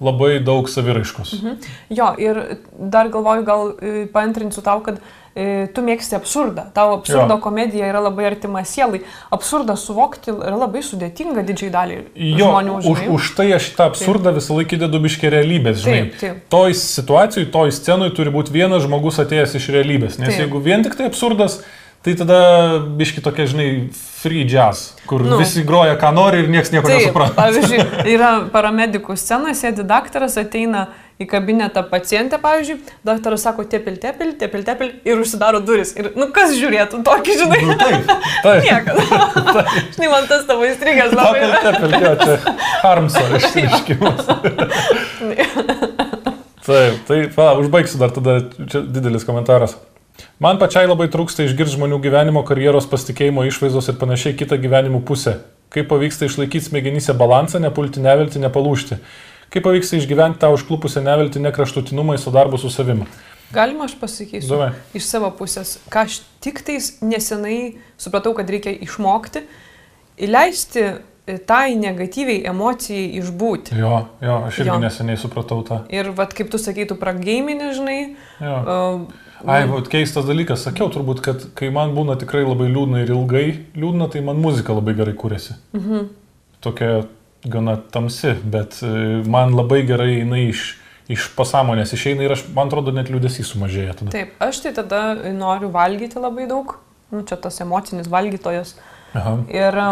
labai 0.00 0.38
daug 0.44 0.68
saviraiškos. 0.70 1.38
Mhm. 1.38 1.70
Jo, 1.90 2.12
ir 2.18 2.42
dar 2.78 3.10
galvoju, 3.12 3.46
gal 3.46 3.72
e, 3.72 3.94
paantrinsiu 4.12 4.62
tau, 4.66 4.82
kad 4.86 5.02
E, 5.38 5.68
tu 5.70 5.84
mėgsti 5.86 6.16
absurdą, 6.16 6.64
tavo 6.74 6.96
absurdo 6.96 7.36
jo. 7.36 7.42
komedija 7.44 7.86
yra 7.86 8.00
labai 8.02 8.24
artima 8.26 8.64
sielai. 8.66 9.04
Absurdą 9.34 9.76
suvokti 9.78 10.32
yra 10.32 10.56
labai 10.58 10.80
sudėtinga 10.82 11.44
didžiai 11.46 11.70
daliai 11.70 12.00
jo, 12.16 12.48
žmonių. 12.48 12.78
Žinai. 12.82 13.04
Už, 13.12 13.12
už 13.14 13.28
tai 13.38 13.46
aš 13.54 13.68
tą 13.76 13.86
absurdą 13.92 14.32
taip. 14.32 14.40
visą 14.40 14.56
laiką 14.58 14.80
dedu 14.82 15.00
biškė 15.04 15.30
realybės, 15.36 15.84
žinai. 15.84 16.00
Taip, 16.08 16.16
taip. 16.24 16.40
Toj 16.50 16.74
situacijai, 16.80 17.46
toj 17.54 17.74
scenui 17.76 18.10
turi 18.16 18.32
būti 18.34 18.56
vienas 18.56 18.82
žmogus 18.88 19.20
atėjęs 19.22 19.54
iš 19.60 19.68
realybės, 19.76 20.18
nes 20.18 20.32
taip. 20.32 20.40
jeigu 20.42 20.64
vien 20.64 20.82
tik 20.86 20.98
tai 20.98 21.06
absurdas, 21.12 21.60
Tai 21.98 22.14
tada 22.14 22.38
biški 22.94 23.22
tokia, 23.24 23.48
žinai, 23.50 23.68
free 23.90 24.44
jazz, 24.46 24.92
kur 25.06 25.24
nu, 25.26 25.34
visi 25.40 25.64
groja, 25.66 25.96
ką 25.98 26.12
nori 26.14 26.44
ir 26.44 26.48
niekas 26.50 26.70
nieko 26.70 26.86
taip, 26.86 27.00
nesupranta. 27.02 27.34
Pavyzdžiui, 27.34 27.82
yra 28.14 28.30
paramedikų 28.52 29.16
scena, 29.18 29.50
sėdi 29.58 29.82
daktaras, 29.86 30.36
ateina 30.38 30.86
į 31.18 31.26
kabinetą 31.26 31.82
pacientę, 31.90 32.38
pavyzdžiui, 32.38 32.78
daktaras 33.06 33.42
sako, 33.42 33.64
tepil, 33.66 33.96
tepil, 33.98 34.30
tepil, 34.38 34.62
tepil 34.66 34.92
ir 35.10 35.18
užsidaro 35.18 35.58
duris. 35.66 35.90
Ir, 35.98 36.12
nu, 36.14 36.30
kas 36.34 36.54
žiūrėtų 36.54 37.02
tokį, 37.06 37.36
žinai? 37.42 37.60
Nu, 37.66 37.74
taip, 37.82 38.14
taip. 38.46 38.62
Niekas. 38.68 38.96
žinai, 39.96 40.12
man 40.14 40.30
tas 40.30 40.46
tavo 40.46 40.70
įstrigęs 40.70 41.18
labai. 41.18 41.42
Tepil, 41.42 41.90
tepil, 41.90 41.98
jo, 42.06 42.14
čia 42.22 42.54
Harmso 42.84 43.26
išsiškimas. 43.42 44.22
taip, 46.62 47.04
tai, 47.10 47.22
va, 47.34 47.52
užbaigsiu 47.58 47.98
dar 47.98 48.14
tada, 48.14 48.40
čia 48.70 48.86
didelis 48.86 49.26
komentaras. 49.26 49.74
Man 50.38 50.60
pačiai 50.60 50.86
labai 50.86 51.08
trūksta 51.10 51.42
išgirsti 51.48 51.74
žmonių 51.74 51.96
gyvenimo, 52.04 52.44
karjeros 52.46 52.86
pasitikėjimo, 52.86 53.42
išvaizdos 53.48 53.88
ir 53.90 53.96
panašiai 53.98 54.36
kitą 54.38 54.54
gyvenimo 54.62 55.00
pusę. 55.02 55.40
Kaip 55.74 55.88
pavyksta 55.90 56.28
išlaikyti 56.28 56.68
smegenyse 56.68 57.14
balansą, 57.18 57.58
nepulti 57.64 57.98
nevilti, 58.04 58.38
nepalūšti. 58.44 59.00
Kaip 59.50 59.66
pavyksta 59.66 59.98
išgyventi 59.98 60.38
tą 60.44 60.52
užklupusią 60.54 61.02
nevilti, 61.02 61.42
nekraštutinumą 61.42 62.14
į 62.14 62.22
su 62.22 62.30
darbu 62.30 62.62
su 62.62 62.70
savimi? 62.70 63.08
Galima 63.50 63.88
aš 63.88 63.98
pasakysiu 63.98 64.52
Davai. 64.52 64.70
iš 64.94 65.10
savo 65.10 65.32
pusės, 65.34 65.80
ką 65.90 66.06
aš 66.06 66.20
tik 66.44 66.62
tais 66.62 66.98
nesenai 67.02 67.80
supratau, 67.98 68.36
kad 68.38 68.46
reikia 68.46 68.76
išmokti, 68.78 69.42
įleisti 70.22 70.88
tai 71.48 71.74
negatyviai 71.80 72.44
emocijai 72.46 73.08
išbūti. 73.18 73.74
Jo, 73.74 74.04
jo, 74.22 74.42
aš 74.46 74.62
irgi 74.62 74.70
jo. 74.70 74.82
neseniai 74.86 75.18
supratau 75.18 75.64
tą. 75.66 75.82
Ir 75.90 76.12
vad 76.14 76.30
kaip 76.36 76.52
tu 76.52 76.60
sakytum, 76.62 77.00
prageiminį, 77.00 77.72
žinai. 77.74 78.02
Jo. 78.38 78.60
Uh, 78.62 79.26
Ai, 79.46 79.62
va, 79.70 79.78
keistas 79.86 80.26
dalykas, 80.26 80.64
sakiau 80.66 80.88
turbūt, 80.90 81.20
kad 81.22 81.44
kai 81.58 81.68
man 81.74 81.92
būna 81.94 82.16
tikrai 82.18 82.42
labai 82.42 82.66
liūdna 82.72 83.04
ir 83.04 83.12
ilgai 83.14 83.46
liūdna, 83.78 84.08
tai 84.10 84.22
man 84.26 84.40
muzika 84.42 84.74
labai 84.74 84.96
gerai 84.98 85.14
kūrėsi. 85.18 85.54
Mhm. 85.76 86.08
Tokia 86.64 87.04
gana 87.46 87.76
tamsi, 87.94 88.34
bet 88.42 88.80
e, 88.82 88.90
man 89.30 89.54
labai 89.54 89.84
gerai 89.86 90.10
jinai 90.16 90.48
iš, 90.48 90.64
iš 91.12 91.28
pasąmonės 91.38 91.94
išeina 91.94 92.26
ir 92.26 92.34
aš, 92.34 92.44
man 92.56 92.70
atrodo, 92.70 92.94
net 92.94 93.12
liūdėsys 93.12 93.52
sumažėja 93.52 93.94
tada. 94.00 94.14
Taip, 94.14 94.34
aš 94.42 94.62
tai 94.64 94.74
tada 94.76 95.02
noriu 95.36 95.70
valgyti 95.74 96.18
labai 96.18 96.48
daug, 96.50 96.74
nu, 97.14 97.22
čia 97.28 97.38
tas 97.38 97.60
emocinis 97.62 98.10
valgytojas. 98.10 98.74
Aha. 99.14 99.36
Ir 99.54 99.82
e, 99.84 99.88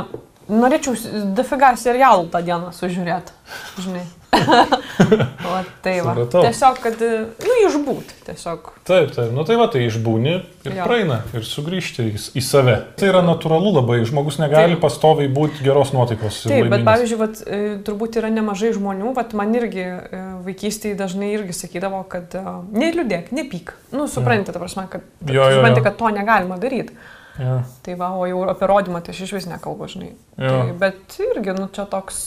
norėčiau 0.50 0.98
dafiga 1.38 1.70
serialų 1.78 2.26
tą 2.34 2.42
dieną 2.50 2.74
sužiūrėti, 2.74 3.38
žinai. 3.86 4.06
o 5.50 5.56
tai 5.82 5.94
va. 6.00 6.12
Supratau. 6.12 6.42
Tiesiog, 6.44 6.78
kad, 6.82 7.02
nu, 7.46 7.56
išbūt, 7.66 8.12
tiesiog. 8.26 8.70
Taip, 8.86 9.12
taip, 9.14 9.32
nu 9.34 9.44
tai 9.48 9.56
va, 9.60 9.66
tai 9.72 9.84
išbūni 9.86 10.34
ir 10.66 10.76
Jo. 10.76 10.86
praeina 10.86 11.20
ir 11.36 11.46
sugrįžti 11.46 12.06
į, 12.10 12.22
į 12.38 12.44
save. 12.44 12.76
Tai 12.98 13.10
yra 13.10 13.22
natūralu 13.26 13.74
labai, 13.78 13.98
žmogus 14.08 14.40
negali 14.42 14.74
Taip. 14.76 14.84
pastoviai 14.84 15.30
būti 15.32 15.64
geros 15.66 15.92
nuotaikos. 15.96 16.42
Taip, 16.46 16.52
bet 16.52 16.62
laimingas. 16.66 16.86
pavyzdžiui, 16.90 17.20
vat, 17.22 17.42
e, 17.46 17.60
turbūt 17.86 18.20
yra 18.20 18.30
nemažai 18.34 18.72
žmonių, 18.76 19.12
vat, 19.16 19.34
man 19.38 19.54
irgi 19.58 19.84
e, 19.86 20.22
vaikystėje 20.46 20.98
dažnai 20.98 21.32
irgi 21.34 21.56
sakydavo, 21.56 22.02
kad 22.10 22.34
e, 22.38 22.46
neliūdėk, 22.76 23.34
nepyk. 23.36 23.76
Nu, 23.94 24.08
suprantate, 24.10 24.56
ta 24.56 24.62
prasme, 24.62 24.88
kad, 24.92 25.06
jo. 25.30 25.46
kad 25.82 25.94
to 26.00 26.10
negalima 26.14 26.58
daryti. 26.62 26.96
Ja. 27.36 27.60
Tai 27.84 27.94
va, 28.00 28.10
o 28.16 28.24
jau 28.24 28.46
apie 28.48 28.68
rodymą 28.70 29.02
tai 29.04 29.12
aš 29.12 29.26
iš 29.26 29.34
vis 29.36 29.46
nekalbu, 29.50 29.88
žinai. 29.92 30.14
Jo. 30.40 30.52
Tai, 30.52 30.76
bet 30.80 31.18
irgi, 31.20 31.52
nu, 31.58 31.68
čia 31.72 31.84
toks 31.90 32.22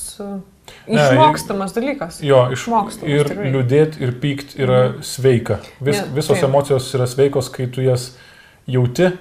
išmokstamas 0.98 1.74
dalykas. 1.76 2.20
Jo, 2.26 2.48
iš, 2.54 2.64
Išmokstamas, 2.66 3.10
ir 3.14 3.28
tikrai. 3.30 3.52
liūdėti, 3.54 4.02
ir 4.02 4.14
pykti 4.22 4.62
yra 4.66 4.80
sveika. 5.06 5.60
Vis, 5.80 6.00
Ne, 6.02 6.06
visos 6.18 6.38
taip. 6.40 6.48
emocijos 6.50 6.88
yra 6.98 7.08
sveikos, 7.08 7.50
kai 7.54 7.68
tu 7.68 7.82
jas 7.86 8.12
jauti, 8.68 9.12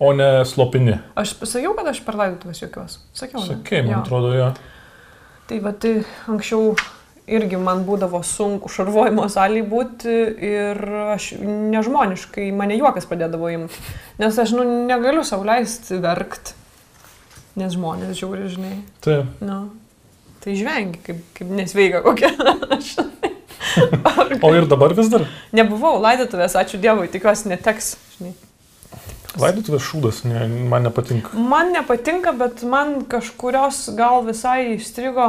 o 0.00 0.12
ne 0.14 0.44
slopini. 0.46 0.98
Aš 1.18 1.34
pasakiau, 1.40 1.74
kad 1.76 1.86
aš 1.90 2.00
per 2.06 2.14
laidotuvės 2.14 2.62
jokios. 2.62 3.00
Sakiau. 3.12 3.40
ne? 3.40 3.46
Sakei, 3.56 3.82
man 3.82 3.96
Jo. 3.96 4.04
atrodo, 4.04 4.32
jo. 4.36 4.52
Tai 5.48 5.58
va, 5.64 5.72
tai 5.72 6.04
anksčiau 6.28 6.76
irgi 7.28 7.56
man 7.60 7.82
būdavo 7.84 8.22
sunku 8.24 8.68
šarvojimo 8.72 9.26
salėje 9.28 9.64
būti 9.68 10.12
ir 10.48 10.78
aš 11.14 11.32
nežmoniškai, 11.42 12.46
mane 12.56 12.76
juokas 12.78 13.04
padėdavo 13.10 13.50
imti. 13.52 13.74
Nes 14.18 14.38
aš, 14.38 14.52
nu, 14.56 14.64
negaliu 14.88 15.24
sauliaisti 15.24 15.98
verkt, 16.04 16.54
nes 17.58 17.74
žmonės 17.74 18.16
žiūri, 18.20 18.48
žinai. 18.54 18.76
Taip. 19.04 19.26
Nu, 19.44 19.58
tai 20.44 20.54
žvengi, 20.58 21.00
kaip, 21.06 21.22
kaip 21.38 21.50
nesveika 21.60 22.02
kokia. 22.06 22.32
O 24.42 24.50
ir 24.54 24.64
dabar 24.70 24.92
vis 24.96 25.08
dar 25.12 25.24
Nebuvau 25.54 25.98
laidotuvės, 26.00 26.54
ačiū 26.58 26.78
Dievui, 26.82 27.08
tikiuosi 27.12 27.50
neteks, 27.50 27.90
žinai. 28.16 28.32
laidotuvės 29.38 29.84
šūdas, 29.86 30.22
ne, 30.26 30.46
man 30.70 30.86
nepatinka. 30.86 31.34
Man 31.36 31.72
nepatinka, 31.74 32.32
bet 32.38 32.62
man 32.66 33.00
kažkurios 33.10 33.84
gal 33.98 34.22
visai 34.26 34.76
įstrigo. 34.76 35.28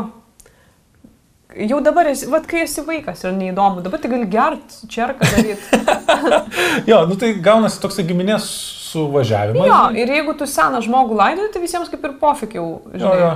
Jau 1.70 1.80
dabar, 1.82 2.06
esi, 2.14 2.28
vat, 2.30 2.46
kai 2.50 2.62
esi 2.68 2.84
vaikas 2.86 3.24
ir 3.26 3.34
neįdomu, 3.34 3.82
dabar 3.86 4.02
tai 4.02 4.12
gali 4.12 4.28
gert, 4.30 4.80
čerką 4.94 5.30
daryti. 5.34 5.80
Jo, 6.90 7.04
nu 7.10 7.18
tai 7.20 7.34
gaunasi 7.44 7.82
toksai 7.82 8.06
giminės 8.08 8.46
suvažiavimas. 8.92 9.66
jo, 9.70 9.80
ir 9.98 10.12
jeigu 10.14 10.36
tu 10.38 10.46
seną 10.50 10.82
žmogų 10.86 11.18
laidai, 11.18 11.50
tai 11.54 11.62
visiems 11.66 11.90
kaip 11.92 12.06
ir 12.06 12.14
pofikiau, 12.22 12.68
jo, 12.94 13.00
žinai. 13.02 13.18
jo. 13.24 13.32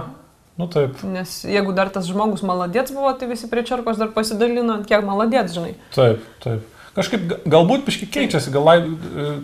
Nu 0.57 0.67
taip, 0.69 0.99
Nes 1.09 1.39
jeigu 1.49 1.73
dar 1.73 1.89
tas 1.89 2.05
žmogus 2.05 2.43
maladėts 2.45 2.93
buvo, 2.93 3.09
tai 3.17 3.31
visi 3.31 3.47
prie 3.49 3.63
čerkos 3.65 3.97
dar 3.97 4.11
pasidalino, 4.13 4.83
kiek 4.85 5.01
maladėts, 5.05 5.55
žinai. 5.55 5.73
taip, 5.95 6.21
taip. 6.43 6.69
Kažkaip 6.93 7.23
ga- 7.25 7.39
galbūt 7.49 7.87
biški 7.87 8.05
keičiasi, 8.13 8.51
gal 8.53 8.67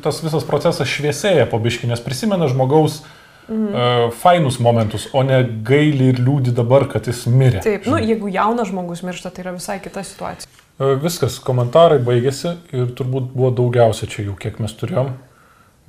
tas 0.05 0.20
visas 0.22 0.45
procesas 0.45 0.86
šviesėja 0.86 1.47
po 1.49 1.57
biški, 1.57 1.89
nes 1.89 2.03
prisimena 2.05 2.45
žmogaus 2.51 2.99
mhm. 3.47 3.72
uh, 3.74 4.14
fainus 4.22 4.60
momentus, 4.62 5.07
o 5.18 5.24
ne 5.26 5.41
gaili 5.66 6.12
ir 6.14 6.22
liūdi 6.22 6.53
dabar, 6.53 6.86
kad 6.91 7.10
jis 7.10 7.24
mirė. 7.26 7.64
Taip, 7.66 7.89
nu, 7.89 7.97
jeigu 7.97 8.30
jaunas 8.30 8.70
žmogus 8.70 9.01
miršta, 9.01 9.34
tai 9.34 9.47
yra 9.47 9.55
visai 9.57 9.80
kita 9.82 10.05
situacija. 10.05 10.60
E, 10.80 10.93
Viskas, 11.01 11.39
komentarai 11.43 11.97
baigėsi 12.05 12.53
ir 12.70 12.93
turbūt 12.95 13.34
buvo 13.34 13.49
daugiausia 13.57 14.07
čia 14.07 14.28
jų, 14.30 14.38
kiek 14.39 14.62
mes 14.64 14.78
turėjom, 14.78 15.10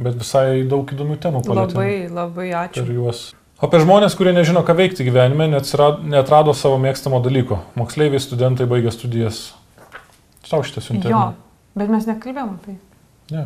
bet 0.01 0.17
visai 0.19 0.65
daug 0.71 0.89
įdomių 0.97 1.21
temų 1.21 1.45
palėtėme 1.45 1.77
Labai, 1.77 1.93
labai 2.09 2.49
ačiū. 2.65 2.81
per 2.81 2.97
juos. 2.97 3.21
Apie 3.61 3.77
žmonės, 3.83 4.15
kurie 4.17 4.33
nežino, 4.33 4.63
ką 4.65 4.73
veikti 4.79 5.05
gyvenime, 5.05 5.51
neatrado 5.53 6.55
savo 6.57 6.79
mėgstamo 6.81 7.19
dalyko. 7.21 7.59
Moksleiviai, 7.77 8.23
studentai 8.23 8.65
baigė 8.71 8.93
studijas. 8.95 9.51
Tau 10.49 10.63
šitas 10.65 10.89
siuntimas. 10.89 11.11
Jo, 11.13 11.59
bet 11.77 11.93
mes 11.93 12.09
nekalbėjom 12.09 12.55
apie 12.55 12.73
tai. 12.73 12.79
Ne. 13.35 13.45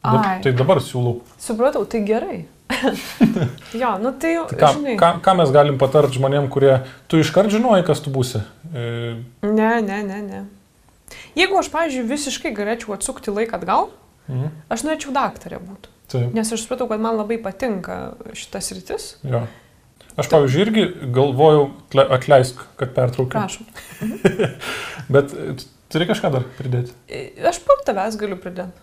Dab, 0.00 0.16
Ai. 0.24 0.38
tai 0.40 0.54
dabar 0.56 0.80
siūlau. 0.80 1.20
Supratau, 1.38 1.84
tai 1.84 2.00
gerai. 2.08 2.38
jo, 3.82 3.90
nu 4.00 4.14
tai, 4.16 4.32
Tai 4.48 4.56
ką, 4.56 4.72
žinai. 4.78 4.96
ką, 4.96 5.12
ką 5.26 5.36
mes 5.42 5.52
galim 5.52 5.76
patart 5.78 6.16
žmonėm, 6.16 6.48
kurie 6.48 6.78
tu 7.10 7.20
iškart 7.20 7.52
žinojai, 7.52 7.84
kas 7.84 8.00
tu 8.00 8.12
būsi? 8.14 8.40
E, 8.72 8.86
Ne, 9.44 9.70
ne, 9.84 10.00
ne, 10.08 10.22
ne. 10.24 10.42
Jeigu 11.36 11.60
aš, 11.60 11.68
pavyzdžiui, 11.74 12.08
visiškai 12.08 12.56
galėčiau 12.56 12.96
atsukti 12.96 13.34
laiką 13.34 13.60
atgal, 13.60 13.90
mhm. 14.30 14.54
aš 14.72 14.88
norėčiau 14.88 15.12
daktarė 15.20 15.60
būti. 15.60 15.92
Taip. 16.10 16.30
Nes 16.34 16.52
aš 16.52 16.64
supratau, 16.64 16.88
kad 16.90 17.02
man 17.02 17.18
labai 17.20 17.38
patinka 17.42 17.98
šitas 18.34 18.72
rytis. 18.74 19.10
Jo. 19.26 19.44
Aš, 20.18 20.26
pavyzdžiui, 20.28 20.62
irgi 20.66 20.86
galvojau, 21.14 21.68
tle- 21.92 22.08
atleisk, 22.16 22.58
kad 22.80 22.90
pertraukiau. 22.96 23.44
Prašom. 23.44 23.68
Bet 25.14 25.30
e, 25.32 25.54
turi 25.92 26.08
kažką 26.10 26.32
dar 26.34 26.44
pridėti. 26.58 26.92
Aš 27.46 27.60
pat 27.66 27.84
tavęs 27.86 28.18
galiu 28.20 28.36
pridėti. 28.42 28.74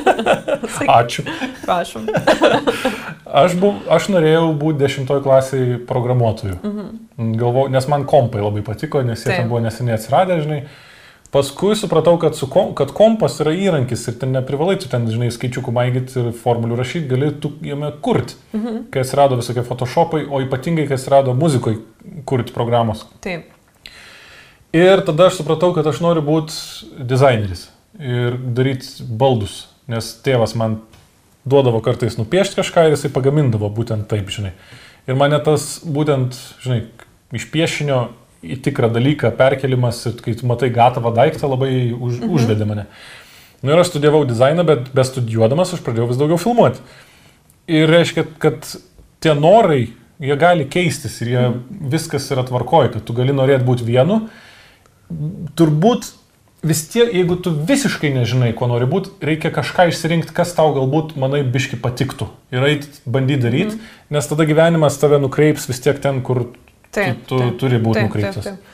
Ačiū. 1.00 1.26
Prašom. 1.64 2.06
Aš, 3.42 3.56
buv, 3.58 3.80
aš 3.90 4.06
norėjau 4.14 4.52
būti 4.60 4.78
dešimtoj 4.78 5.20
klasiai 5.24 5.78
programuotoju. 5.88 6.54
Mhm. 6.62 7.34
Galvojau, 7.40 7.72
nes 7.74 7.88
man 7.90 8.04
kompai 8.06 8.44
labai 8.44 8.62
patiko, 8.66 9.02
nes 9.02 9.18
jie 9.24 9.32
Taip. 9.32 9.40
ten 9.42 9.50
buvo 9.50 9.58
neseniai 9.64 9.96
atsiradę, 9.98 10.36
žinai. 10.44 10.60
Paskui 11.34 11.74
supratau, 11.74 12.14
kad, 12.22 12.38
kom, 12.46 12.68
kad 12.78 12.92
kompas 12.94 13.40
yra 13.42 13.50
įrankis 13.58 14.04
ir 14.06 14.14
ten 14.20 14.30
neprivalai 14.36 14.76
tu 14.78 14.86
ten, 14.90 15.08
žinai, 15.10 15.32
skaičiukų 15.34 15.72
maigyti 15.74 16.20
ir 16.20 16.28
formulių 16.38 16.78
rašyti, 16.78 17.08
gali 17.10 17.32
tu 17.42 17.50
jame 17.66 17.90
kurti. 18.04 18.36
Mhm. 18.54 18.84
Kai 18.94 19.02
atsirado 19.02 19.40
visokie 19.40 19.64
photoshopai, 19.66 20.22
o 20.30 20.38
ypatingai 20.44 20.86
kai 20.86 20.94
atsirado 20.94 21.34
muzikoje 21.34 21.80
kurti 22.28 22.54
programos. 22.54 23.02
Taip. 23.24 23.50
Ir 24.74 25.02
tada 25.06 25.26
aš 25.30 25.40
supratau, 25.42 25.74
kad 25.74 25.86
aš 25.90 26.00
noriu 26.02 26.22
būti 26.26 27.04
dizaineris 27.10 27.68
ir 27.98 28.38
daryti 28.54 29.06
baldus, 29.06 29.64
nes 29.90 30.14
tėvas 30.22 30.54
man 30.58 30.80
duodavo 31.46 31.82
kartais 31.84 32.16
nupiešti 32.18 32.58
kažką 32.58 32.88
ir 32.88 32.96
jisai 32.96 33.10
pagamindavo 33.14 33.68
būtent 33.74 34.06
taip, 34.10 34.30
žinai. 34.34 34.54
Ir 35.06 35.18
mane 35.18 35.38
tas 35.46 35.80
būtent, 35.84 36.38
žinai, 36.64 36.84
iš 37.34 37.50
piešinio 37.52 38.00
į 38.52 38.60
tikrą 38.64 38.90
dalyką 38.92 39.32
perkelimas 39.38 40.02
ir 40.10 40.16
kai 40.24 40.36
tu 40.38 40.48
matai 40.50 40.70
gatavą 40.74 41.14
daiktą 41.16 41.50
labai 41.50 41.74
už, 41.92 42.20
mhm. 42.20 42.32
užvedė 42.36 42.68
mane. 42.68 42.86
Na 43.64 43.72
ir 43.72 43.80
aš 43.80 43.94
studijavau 43.94 44.26
dizainą, 44.28 44.64
bet 44.68 44.90
bestudijuodamas 44.96 45.72
aš 45.72 45.84
pradėjau 45.84 46.10
vis 46.10 46.20
daugiau 46.20 46.40
filmuoti. 46.40 46.82
Ir 47.72 47.88
reiškia, 47.88 48.26
kad 48.42 48.66
tie 49.24 49.32
norai, 49.38 49.86
jie 50.20 50.36
gali 50.40 50.66
keistis 50.68 51.16
ir 51.24 51.30
jie, 51.32 51.44
viskas 51.94 52.28
yra 52.34 52.44
tvarkoje, 52.44 52.92
kad 52.96 53.06
tu 53.08 53.16
gali 53.16 53.32
norėti 53.32 53.64
būti 53.64 53.86
vienu. 53.88 54.26
Turbūt 55.56 56.10
vis 56.64 56.82
tiek, 56.88 57.12
jeigu 57.12 57.36
tu 57.44 57.52
visiškai 57.68 58.10
nežinai, 58.14 58.52
ko 58.56 58.68
nori 58.70 58.88
būti, 58.88 59.12
reikia 59.24 59.52
kažką 59.54 59.88
išsirinkti, 59.90 60.34
kas 60.36 60.54
tau 60.56 60.72
galbūt, 60.76 61.12
manai, 61.20 61.42
biški 61.44 61.78
patiktų. 61.80 62.30
Ir 62.54 62.68
eit 62.68 62.86
bandyti 63.04 63.44
daryti, 63.44 63.78
mm. 63.78 64.12
nes 64.16 64.30
tada 64.30 64.46
gyvenimas 64.48 64.96
tave 65.00 65.20
nukreips 65.22 65.68
vis 65.68 65.82
tiek 65.84 66.00
ten, 66.04 66.22
kur 66.24 66.46
Taip. 66.94 67.24
tu, 67.28 67.38
taip. 67.40 67.58
turi 67.60 67.80
būti 67.82 68.00
Taip, 68.00 68.08
nukreiptas. 68.10 68.44
taip, 68.44 68.58
taip. 68.60 68.70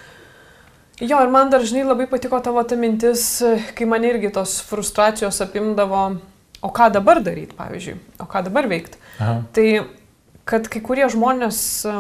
Jo, 1.01 1.23
ir 1.25 1.31
man 1.33 1.49
dažnai 1.49 1.81
labai 1.87 2.05
patiko 2.11 2.37
tavo 2.45 2.61
ta 2.69 2.77
mintis, 2.77 3.23
kai 3.77 3.87
man 3.89 4.05
irgi 4.05 4.29
tos 4.37 4.59
frustracijos 4.69 5.41
apimdavo, 5.41 6.03
o 6.61 6.69
ką 6.77 6.91
dabar 6.93 7.23
daryti, 7.25 7.57
pavyzdžiui, 7.57 7.97
o 8.21 8.27
ką 8.29 8.43
dabar 8.51 8.69
veikti. 8.69 9.01
Aha. 9.17 9.39
Tai, 9.57 9.67
kad 10.45 10.69
kai 10.69 10.83
kurie 10.85 11.09
žmonės 11.09 11.61
e, 11.89 11.95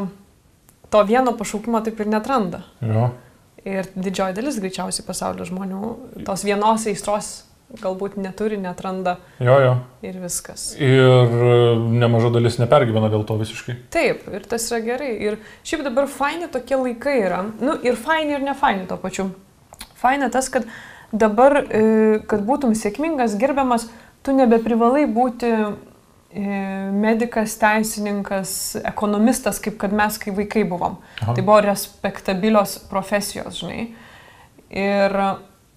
to 0.92 1.02
vieno 1.08 1.32
pašaukimo 1.38 1.80
taip 1.86 2.00
ir 2.04 2.10
netranda. 2.12 2.60
Jo. 2.84 3.08
Ir 3.64 3.88
didžioji 3.96 4.36
dalis 4.36 4.60
greičiausiai 4.60 5.04
pasaulio 5.06 5.48
žmonių 5.48 5.94
tos 6.28 6.44
vienos 6.44 6.84
aistros 6.88 7.30
galbūt 7.78 8.16
neturi, 8.18 8.58
netranda 8.58 9.16
jo, 9.38 9.54
jo. 9.62 9.74
ir 10.06 10.18
viskas. 10.22 10.72
Ir 10.80 11.30
e, 11.30 11.58
nemaža 12.00 12.32
dalis 12.34 12.58
nepergyvena 12.58 13.10
dėl 13.12 13.22
to 13.28 13.36
visiškai. 13.38 13.76
Taip, 13.94 14.24
ir 14.34 14.46
tas 14.50 14.66
yra 14.72 14.80
gerai. 14.84 15.10
Ir 15.22 15.38
šiaip 15.66 15.84
dabar 15.86 16.08
faini 16.10 16.50
tokie 16.50 16.78
laikai 16.80 17.16
yra. 17.22 17.44
Nu, 17.62 17.76
ir 17.86 17.98
faini, 18.00 18.34
ir 18.34 18.46
ne 18.46 18.56
faini 18.58 18.88
to 18.90 18.98
pačiu. 19.00 19.28
Faina 20.00 20.30
tas, 20.32 20.48
kad 20.50 20.66
dabar, 21.12 21.60
e, 21.68 21.84
kad 22.30 22.42
būtum 22.46 22.74
sėkmingas, 22.78 23.38
gerbiamas, 23.38 23.86
tu 24.26 24.34
nebeprivalai 24.34 25.04
būti 25.10 25.52
e, 25.54 25.62
medikas, 26.90 27.54
teisininkas, 27.60 28.56
ekonomistas, 28.82 29.62
kaip 29.62 29.78
kad 29.78 29.94
mes, 29.94 30.18
kai 30.18 30.34
vaikai 30.34 30.66
buvom. 30.66 30.98
Aha. 31.20 31.36
Tai 31.38 31.46
buvo 31.46 31.60
respektabilios 31.68 32.80
profesijos, 32.90 33.62
žinai. 33.62 33.92
Ir 34.70 35.16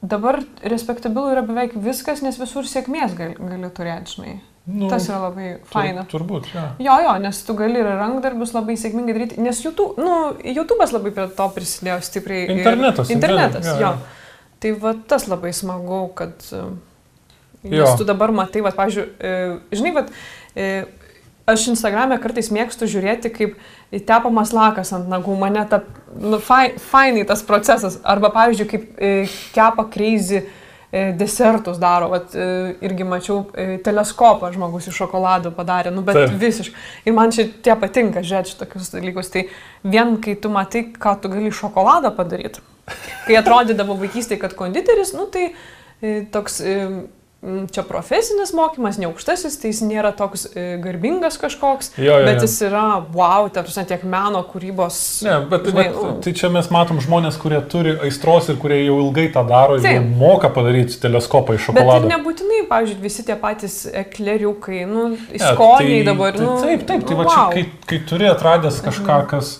dabar 0.03 0.41
respektabilu 0.67 1.31
yra 1.31 1.41
beveik 1.47 1.73
viskas, 1.79 2.21
nes 2.25 2.35
visur 2.41 2.67
sėkmės 2.67 3.13
gali, 3.17 3.37
gali 3.39 3.69
turėti, 3.71 4.17
žinai. 4.17 4.33
Nu, 4.67 4.87
Tas 4.91 5.09
yra 5.09 5.17
labai 5.25 5.47
faina. 5.67 6.05
Tur, 6.07 6.21
turbūt, 6.21 6.45
ja. 6.55 6.69
Jo, 6.79 6.93
jo, 7.03 7.13
nes 7.19 7.39
tu 7.43 7.55
gali 7.59 7.81
ir 7.81 7.87
rankdarbius 7.99 8.53
labai 8.55 8.77
sėkmingai 8.79 9.15
daryti, 9.17 9.41
nes 9.43 9.59
YouTube, 9.65 9.97
nu, 9.99 10.13
YouTube'as 10.39 10.93
labai 10.95 11.11
prie 11.15 11.25
to 11.35 11.47
prisidėjo 11.55 11.97
stipriai. 12.07 12.45
ir- 12.47 12.57
Internetas, 12.61 13.11
Internetas, 13.11 13.65
internet, 13.67 13.81
jo. 13.81 13.91
jo, 13.91 14.19
Tai 14.63 14.71
va 14.79 14.93
tas 15.11 15.25
labai 15.27 15.51
smagu, 15.53 16.01
kad... 16.15 16.35
e, 16.55 16.63
Jo. 17.63 17.83
Nes 17.85 17.93
tu 17.99 18.03
dabar 18.03 18.31
matai, 18.35 18.59
va, 18.63 18.71
pavyzdžiui, 18.75 19.03
e, 19.23 19.31
žinai, 19.71 19.91
va, 19.95 20.01
aš 21.49 21.67
Instagram'e 21.73 22.17
kartais 22.23 22.49
mėgstu 22.53 22.87
žiūrėti, 22.89 23.31
kaip 23.33 23.55
tepamas 24.07 24.53
lakas 24.55 24.93
ant 24.95 25.09
nagų, 25.11 25.37
mane 25.39 25.65
ta, 25.69 25.83
nu, 26.15 26.39
fai, 26.43 26.73
fainai 26.91 27.25
tas 27.29 27.43
procesas, 27.45 27.99
arba, 28.03 28.31
pavyzdžiui, 28.33 28.69
kaip 28.71 28.91
e, 28.97 29.15
kepa 29.55 29.87
kreizį 29.93 30.45
desertus 30.93 31.79
daro, 31.81 32.11
vat, 32.11 32.35
e, 32.37 32.75
irgi 32.85 33.05
mačiau 33.07 33.39
e, 33.57 33.79
teleskopą 33.81 34.51
žmogus 34.53 34.91
iš 34.91 34.99
šokolado 35.01 35.49
padarė, 35.55 35.89
nu 35.93 36.03
bet 36.05 36.19
Taip. 36.19 36.35
visiškai. 36.37 36.83
Ir 37.09 37.15
man 37.17 37.33
šitie 37.33 37.73
patinka 37.81 38.21
žiūrėti 38.21 38.53
šitokius 38.53 38.91
dalykus. 38.93 39.31
Tai 39.33 39.47
vien 39.89 40.13
kai 40.21 40.35
tu 40.37 40.51
matai, 40.53 40.85
ką 40.93 41.15
tu 41.21 41.33
gali 41.33 41.49
iš 41.49 41.63
šokolado 41.63 42.13
padaryti. 42.13 42.61
Kai 43.25 43.39
atrodydavo 43.39 43.97
vaikystėje, 44.03 44.41
kad 44.43 44.53
konditeris, 44.59 45.15
nu 45.17 45.25
tai 45.33 45.49
e, 45.49 46.27
toks 46.29 46.61
e, 46.61 46.77
čia 47.75 47.83
profesinis 47.83 48.53
mokymas, 48.55 48.95
ne 49.01 49.07
aukštasis, 49.09 49.57
tai 49.59 49.71
jis 49.73 49.81
nėra 49.83 50.13
toks 50.15 50.45
e, 50.55 50.77
garbingas 50.79 51.35
kažkoks, 51.41 51.89
Jo, 51.99 52.19
jo, 52.21 52.25
bet 52.27 52.39
jis 52.45 52.53
yra, 52.69 52.83
wow, 53.11 53.49
ta 53.51 53.65
prasme, 53.65 53.83
tiek 53.89 54.05
meno 54.07 54.39
kūrybos. 54.47 54.99
Ne, 55.27 55.33
bet, 55.51 55.67
žinai, 55.67 55.85
bet 55.91 56.21
tai 56.23 56.33
čia 56.39 56.49
mes 56.53 56.69
matom 56.71 57.01
žmonės, 57.03 57.35
kurie 57.41 57.59
turi 57.67 57.97
aistros 58.07 58.47
ir 58.53 58.59
kurie 58.61 58.77
jau 58.85 58.95
ilgai 59.03 59.27
tą 59.35 59.43
daro, 59.49 59.75
Taip. 59.83 60.07
moka 60.21 60.47
padaryti 60.55 61.01
teleskopą 61.03 61.57
iš 61.59 61.67
Bet 61.67 61.81
ir 61.81 61.81
šokolado. 61.83 62.11
nebūtinai, 62.13 62.61
pavyzdžiui, 62.71 63.01
visi 63.03 63.25
tie 63.27 63.35
patys 63.43 63.75
ekleriukai, 63.91 64.85
nu, 64.87 65.09
skoniai 65.35 65.99
tai- 65.99 66.07
dabar, 66.13 66.31
tai 66.39 66.45
nu. 66.47 66.55
Taip, 66.63 66.87
taip, 66.87 67.05
tai 67.11 67.19
va 67.19 67.27
čia, 67.27 67.35
wow. 67.41 67.51
Mhm. 67.51 67.53
kai, 67.59 67.89
kai 67.91 68.01
turi 68.07 68.31
atradęs 68.31 68.79
kažką, 68.87 69.19
kas... 69.35 69.53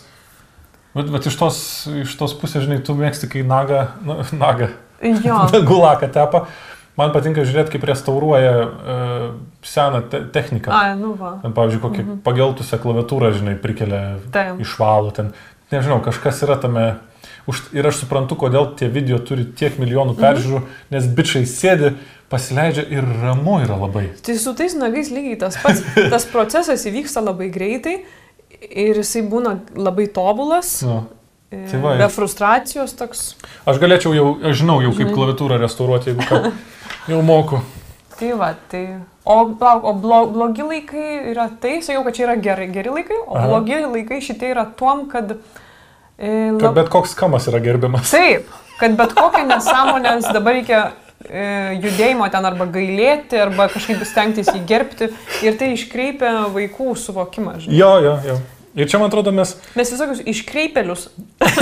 Bet, 0.94 1.08
bet 1.10 1.26
iš, 1.26 1.36
tos, 1.40 1.58
iš 2.04 2.12
tos 2.20 2.36
pusės, 2.38 2.68
žinai, 2.68 2.80
tu 2.86 2.94
mėgsti, 2.94 3.26
kai 3.34 3.42
naga, 3.44 3.88
nu, 4.06 4.20
naga, 4.46 4.72
Jo. 5.04 5.42
gulaką 5.68 6.08
tepa. 6.14 6.46
Man 7.00 7.14
patinka 7.14 7.42
žiūrėti, 7.42 7.74
kaip 7.74 7.88
restauruoja 7.90 8.52
uh, 8.62 9.24
seną 9.66 10.04
te 10.12 10.20
techniką. 10.36 10.70
A, 10.70 10.94
nu 10.98 11.16
va. 11.18 11.40
Ten, 11.42 11.56
pavyzdžiui, 11.56 11.82
kokį 11.82 12.04
mhm. 12.04 12.20
pageltusią 12.26 12.78
klaviatūrą, 12.84 13.32
žinai, 13.40 13.56
prikelia, 13.62 14.04
Taip. 14.34 14.62
išvalo 14.62 15.14
ten. 15.16 15.34
Nežinau, 15.74 16.04
kažkas 16.06 16.44
yra 16.46 16.60
tame. 16.62 16.86
Už, 17.50 17.60
ir 17.76 17.84
aš 17.90 18.04
suprantu, 18.04 18.38
kodėl 18.40 18.70
tie 18.80 18.88
video 18.88 19.18
turi 19.20 19.44
tiek 19.44 19.76
milijonų 19.82 20.14
peržiūrų, 20.20 20.62
mhm. 20.62 20.84
nes 20.94 21.08
bičiai 21.18 21.48
sėdi, 21.50 21.96
pasileidžia 22.32 22.86
ir 22.94 23.08
ramu 23.22 23.60
yra 23.64 23.76
labai. 23.78 24.08
Tai 24.26 24.36
su 24.40 24.54
tais 24.58 24.78
nagais 24.78 25.12
lygiai 25.14 25.40
tas 25.42 25.58
pats. 25.62 25.84
Tas 26.14 26.26
procesas 26.30 26.86
įvyksta 26.90 27.22
labai 27.26 27.50
greitai 27.54 28.00
ir 28.70 29.02
jisai 29.02 29.26
būna 29.30 29.58
labai 29.76 30.08
tobulas. 30.14 30.78
Nu. 30.86 31.04
e, 31.04 31.23
tai 31.72 31.80
va, 31.84 31.96
be 32.02 32.08
frustracijos 32.14 32.94
toks. 33.00 33.24
Aš 33.70 33.80
galėčiau 33.82 34.14
jau, 34.18 34.28
aš 34.50 34.62
žinau 34.62 34.80
jau 34.84 34.92
kaip 34.98 35.12
klaviatūrą 35.16 35.58
restauruoti, 35.64 36.14
jeigu 36.14 36.28
ką. 36.30 36.44
Jau 37.12 37.18
moku. 37.26 37.58
Tai 38.16 38.30
va, 38.40 38.54
tai. 38.72 38.84
O, 39.28 39.36
o 39.44 39.92
blo, 40.00 40.20
blogi 40.32 40.64
laikai 40.64 41.32
yra 41.34 41.50
tai, 41.60 41.82
sakiau, 41.84 42.04
kad 42.06 42.16
čia 42.16 42.24
yra 42.30 42.36
gerai, 42.40 42.70
geri 42.72 42.92
laikai, 42.96 43.18
o 43.26 43.36
Aha. 43.36 43.50
blogi 43.50 43.80
laikai 43.84 44.22
šitie 44.24 44.54
yra 44.54 44.64
tuom, 44.80 45.06
kad... 45.12 45.34
E, 46.16 46.30
Kad 46.56 46.62
lab- 46.70 46.78
bet 46.78 46.92
koks 46.94 47.16
kamas 47.20 47.48
yra 47.52 47.60
gerbiamas. 47.64 48.12
Taip, 48.14 48.48
kad 48.80 48.96
bet 49.00 49.12
kokią 49.18 49.44
nesąmonę 49.50 50.14
dabar 50.30 50.56
reikia 50.60 50.80
e, 51.28 51.44
judėjimo 51.84 52.28
ten 52.32 52.48
arba 52.48 52.70
gailėti, 52.72 53.40
arba 53.44 53.68
kažkaip 53.74 54.04
stengtis 54.08 54.52
jį 54.54 54.64
gerbti 54.70 55.10
ir 55.44 55.60
tai 55.60 55.74
iškreipia 55.76 56.34
vaikų 56.56 56.96
suvokimą. 57.04 57.58
Žinai. 57.66 57.80
Jo, 57.80 57.92
jo, 58.06 58.16
jo. 58.30 58.38
Ir 58.74 58.88
čia, 58.90 58.98
man 58.98 59.12
atrodo, 59.12 59.30
mes, 59.36 59.52
Mes 59.78 59.92
visokius 59.94 60.24
iškreipelius 60.32 61.04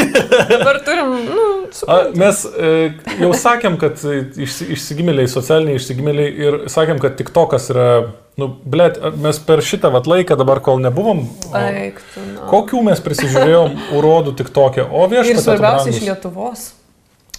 dabar 0.51 0.77
turim, 0.85 1.09
nu, 1.27 1.45
a, 1.91 1.97
mes 2.15 2.43
e, 2.47 2.69
jau 3.19 3.31
sakėm, 3.35 3.75
kad 3.81 3.99
e, 4.07 4.21
išsi, 4.45 4.69
išsigimėliai, 4.77 5.27
socialiniai 5.31 5.75
išsigimėliai 5.81 6.29
ir 6.45 6.57
sakėm, 6.71 7.01
kad 7.03 7.17
tik 7.19 7.33
tokas 7.35 7.67
yra, 7.73 7.87
nu, 8.39 8.47
blėt, 8.63 9.01
mes 9.19 9.39
per 9.43 9.59
šitą 9.65 9.91
vat 9.91 10.07
laiką 10.07 10.37
dabar, 10.39 10.61
kol 10.63 10.79
nebuvom, 10.83 11.25
Eik, 11.59 11.99
tu, 12.13 12.23
na. 12.29 12.45
kokių 12.51 12.83
mes 12.87 13.03
prisižiūrėjom 13.03 13.75
urodų 13.99 14.35
tik 14.39 14.53
tokią, 14.55 14.85
o 14.87 15.03
Ir 15.09 15.17
viešpatie. 15.17 15.35
tu 15.41 15.43
svarbiausia 15.49 15.91
iš. 15.95 15.99
Lietuvos. 16.07 16.63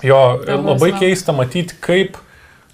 Jo, 0.04 0.20
Ta 0.44 0.58
labai 0.58 0.90
keista 0.98 1.32
matyti, 1.32 1.76
kaip 1.80 2.18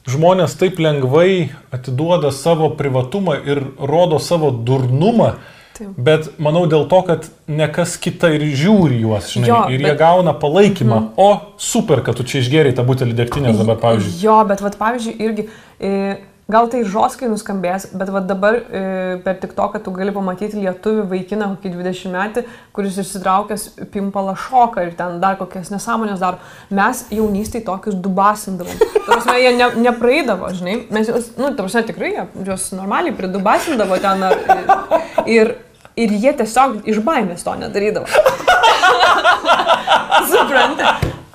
žmonės 0.08 0.54
taip 0.58 0.78
lengvai 0.80 1.50
atiduoda 1.74 2.30
savo 2.32 2.70
privatumą 2.78 3.36
ir 3.44 3.62
rodo 3.78 4.18
savo 4.18 4.50
durnumą, 4.50 5.34
Taip. 5.78 5.88
bet 5.96 6.30
manau 6.38 6.66
dėl 6.66 6.88
to, 6.90 7.02
kad 7.06 7.28
ne 7.48 7.68
kas 7.68 7.96
kita 7.96 8.30
ir 8.34 8.40
žiūri 8.58 9.00
juos, 9.04 9.30
žinai, 9.32 9.48
Jo, 9.48 9.60
ir 9.70 9.78
jie 9.78 9.86
bet- 9.86 9.94
Mhm. 9.94 9.98
gauna 9.98 10.32
palaikymą. 10.34 11.02
O 11.16 11.28
super, 11.56 12.02
kad 12.02 12.16
tu 12.16 12.24
čia 12.24 12.40
išgeriai 12.42 12.74
tą 12.74 12.84
butelį 12.84 13.14
degtinės 13.14 13.58
dabar, 13.58 13.76
pavyzdžiui. 13.76 14.22
Jo, 14.24 14.44
bet 14.44 14.60
vat, 14.60 14.76
pavyzdžiui, 14.78 15.16
irgi, 15.20 15.48
e, 15.80 16.16
gal 16.50 16.66
tai 16.72 16.80
žoskai 16.82 17.28
nuskambės, 17.28 17.90
bet 17.92 18.08
vat, 18.08 18.26
dabar 18.26 18.54
e, 18.56 19.18
per 19.22 19.34
tik 19.36 19.52
to, 19.54 19.68
kad 19.68 19.82
tu 19.84 19.90
gali 19.92 20.10
pamatyti 20.10 20.56
lietuvių 20.56 21.04
vaikiną, 21.10 21.48
kokį 21.58 21.72
20 21.74 22.10
metį, 22.14 22.44
kuris 22.72 22.96
išsitraukęs 23.02 23.66
pimpalą 23.92 24.34
šoką 24.34 24.86
ir 24.86 24.94
ten 24.96 25.20
dar 25.20 25.36
kokias 25.36 25.68
nesąmonės 25.70 26.18
daro. 26.18 26.38
Mes 26.70 27.04
jaunystėje 27.12 27.64
tokius 27.66 27.94
dubasindavom. 28.00 28.72
Tarsi, 29.06 29.28
jie 29.42 29.52
ne, 29.58 29.68
nepraeidavo, 29.90 30.48
žinai. 30.56 30.86
Mes 30.90 31.06
juos, 31.08 31.30
nu, 31.36 31.52
tarsi 31.54 31.82
tikrai, 31.84 32.12
jie 32.16 32.26
juos 32.48 32.72
normaliai 32.72 33.12
pridubasindavo 33.12 34.00
ten. 34.00 34.22
Ar, 34.22 34.34
ir, 35.26 35.54
ir 36.04 36.14
jie 36.22 36.32
tiesiog 36.42 36.80
iš 36.88 37.00
baimės 37.06 37.44
to 37.46 37.54
nedarydavo. 37.58 38.06
Supranti? 40.30 40.84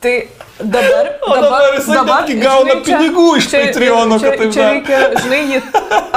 Tai 0.03 0.15
dabar... 0.59 1.05
Dabar 1.23 1.69
jisai 1.77 2.01
netgi 2.07 2.35
gauna 2.41 2.75
pinigų 2.83 3.27
iš 3.39 3.45
Patreono, 3.53 4.17
čia, 4.19 4.33
kad 4.33 4.41
taip 4.41 4.51
čia 4.55 4.65
reikia, 4.73 4.99
žinai, 5.23 5.39
jį, 5.53 5.61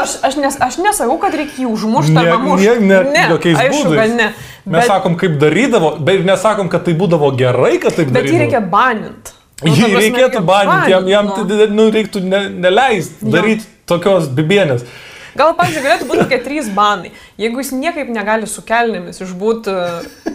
aš, 0.03 0.17
aš, 0.27 0.39
nes, 0.43 0.57
aš 0.67 0.79
nesakau, 0.83 1.17
kad 1.23 1.37
reikia 1.39 1.63
jį 1.63 1.69
užmušti 1.71 2.17
Ne- 2.17 2.25
arba 2.25 2.41
mušti. 2.43 2.75
ne- 2.83 3.03
ne, 3.15 3.25
jokiais 3.37 3.61
aišku, 3.63 3.93
būdais. 3.93 4.15
ne. 4.19 4.29
Mes 4.67 4.83
Bet, 4.83 4.91
sakom, 4.91 5.15
kaip 5.21 5.37
darydavo, 5.39 5.93
bet 6.03 6.19
ir 6.21 6.25
nesakom, 6.27 6.67
kad 6.73 6.83
tai 6.89 6.97
būdavo 6.99 7.31
gerai, 7.39 7.77
kad 7.83 7.95
taip 7.95 8.11
bet 8.11 8.27
jį 8.27 8.33
darydavo. 8.33 8.45
reikia 8.45 8.63
baninti. 8.75 9.35
Jį 9.65 9.87
reikėtų 9.95 10.41
baninti, 10.45 10.91
jam, 10.93 11.07
jam 11.09 11.31
nu. 11.31 11.45
tai, 11.47 11.69
nu, 11.73 11.87
reiktų 11.95 12.21
ne, 12.27 12.41
neleisti 12.67 13.31
daryti 13.33 13.65
tokios 13.89 14.27
bibienės. 14.37 14.83
Gal, 15.37 15.53
pavyzdžiui, 15.59 15.85
galėtų 15.85 16.09
būti 16.09 16.25
kokie 16.25 16.39
trys 16.45 16.71
banai. 16.77 17.13
Jeigu 17.41 17.61
jis 17.63 17.75
niekaip 17.77 18.09
negali 18.13 18.49
su 18.51 18.65
kelnėmis 18.67 19.21
išbūti 19.25 19.75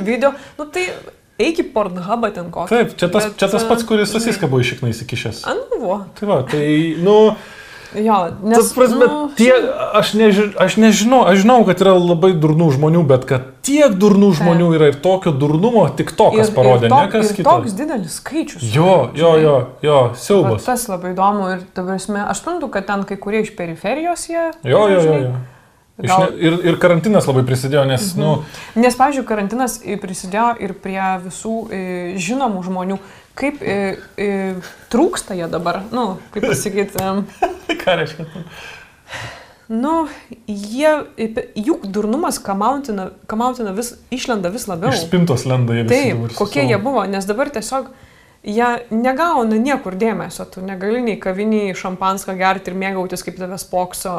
video, 0.02 0.34
nu 0.60 0.68
tai 0.74 0.88
eik 1.42 1.64
į 1.64 1.68
Pornhubą 1.74 2.32
ten 2.36 2.52
kokį. 2.54 2.70
Taip, 2.72 2.94
čia 3.00 3.10
tas, 3.12 3.30
Bet, 3.30 3.40
čia 3.42 3.50
tas 3.52 3.66
pats, 3.68 3.86
kuris 3.88 4.12
žinai, 4.12 4.22
susiską 4.22 4.50
buvo 4.52 4.62
išiknai 4.66 4.94
įsikišęs. 4.94 5.42
Anu, 5.50 5.82
vo. 5.82 5.98
Tai 6.20 6.30
va, 6.30 6.40
tai, 6.52 6.68
nu, 7.02 7.18
Jo, 7.96 8.18
nes... 8.40 8.56
tas 8.56 8.70
prasme, 8.76 9.04
nu, 9.04 9.30
tie, 9.36 9.52
aš, 10.00 10.14
neži, 10.16 10.46
aš 10.56 10.78
nežinau, 10.80 11.26
aš 11.28 11.42
žinau, 11.44 11.58
kad 11.68 11.82
yra 11.84 11.98
labai 12.00 12.32
durnų 12.40 12.70
žmonių, 12.78 13.02
bet 13.10 13.26
kad 13.28 13.50
tiek 13.68 13.98
durnų 14.00 14.32
žmonių 14.40 14.70
yra 14.78 14.92
ir 14.94 15.00
tokio 15.04 15.34
durnumo 15.36 15.84
tik 15.98 16.14
to, 16.16 16.30
kas 16.38 16.54
parodė, 16.56 16.88
ir 16.88 16.96
ne 16.96 17.12
kas 17.12 17.34
ir 17.34 17.40
kitas. 17.42 17.52
toks 17.52 17.76
didelis 17.76 18.18
skaičius. 18.22 18.64
Jo, 18.64 19.12
jo, 19.18 19.34
jo, 19.44 19.56
jo, 19.84 20.00
Va, 20.08 20.20
siaubas. 20.24 20.64
tas 20.70 20.88
labai 20.88 21.12
įdomu 21.12 21.50
ir, 21.52 21.66
ta 21.76 21.84
prasme, 21.88 22.24
aš 22.24 22.44
suprantu, 22.44 22.72
kad 22.72 22.88
ten 22.88 23.04
kai 23.10 23.20
kurie 23.20 23.44
iš 23.44 23.52
periferijos 23.60 24.30
jie. 24.32 24.48
Jo, 24.64 24.86
jo, 24.88 24.96
jo. 24.96 25.02
žinai, 25.04 25.24
jo. 25.28 25.34
Gal- 26.08 26.32
ne, 26.32 26.38
ir, 26.42 26.58
ir 26.72 26.78
karantinas 26.82 27.28
labai 27.30 27.44
prisidėjo, 27.48 27.84
nes, 27.90 28.12
mhm. 28.16 28.22
nu, 28.22 28.82
Nes, 28.82 28.98
pavyzdžiui, 28.98 29.26
karantinas 29.30 29.80
i, 29.84 29.98
prisidėjo 30.02 30.56
ir 30.64 30.74
prie 30.82 31.02
visų 31.26 31.56
e, 31.70 31.82
žinomų 32.22 32.64
žmonių, 32.68 32.98
kaip 33.38 33.62
e, 33.62 33.78
e, 34.18 34.30
trūksta 34.94 35.38
jie 35.38 35.48
dabar, 35.52 35.84
nu, 35.94 36.16
kaip 36.34 36.50
pasakyti, 36.50 36.98
e, 36.98 37.78
ką 37.84 37.98
reiškia? 38.02 38.28
nu, 39.72 40.08
jie, 40.48 40.94
e, 41.16 41.30
juk 41.56 41.86
durnumas 41.88 42.42
kamautina, 42.44 43.12
kamautina 43.32 43.72
vis, 43.78 43.94
išlenda 44.12 44.52
vis 44.52 44.68
labiau. 44.68 44.92
Iš 44.92 45.06
spintos 45.06 45.46
lenda 45.48 45.78
jie 45.78 45.86
visi. 45.86 45.96
Taip, 45.96 46.16
dabar 46.18 46.34
su 46.34 46.42
kokie 46.42 46.62
savo- 46.62 46.72
jie 46.74 46.80
buvo, 46.84 47.06
nes 47.08 47.30
dabar 47.30 47.54
tiesiog 47.54 47.88
jie 48.44 48.68
negauna 48.90 49.58
niekur 49.62 49.96
dėmesio, 50.02 50.46
tu 50.50 50.64
negali 50.66 51.02
nei 51.06 51.18
kaviniai 51.22 51.76
šampanską 51.78 52.34
gerti 52.40 52.72
ir 52.72 52.78
mėgautis, 52.82 53.22
kaip 53.26 53.38
tave 53.38 53.58
spokso 53.62 54.14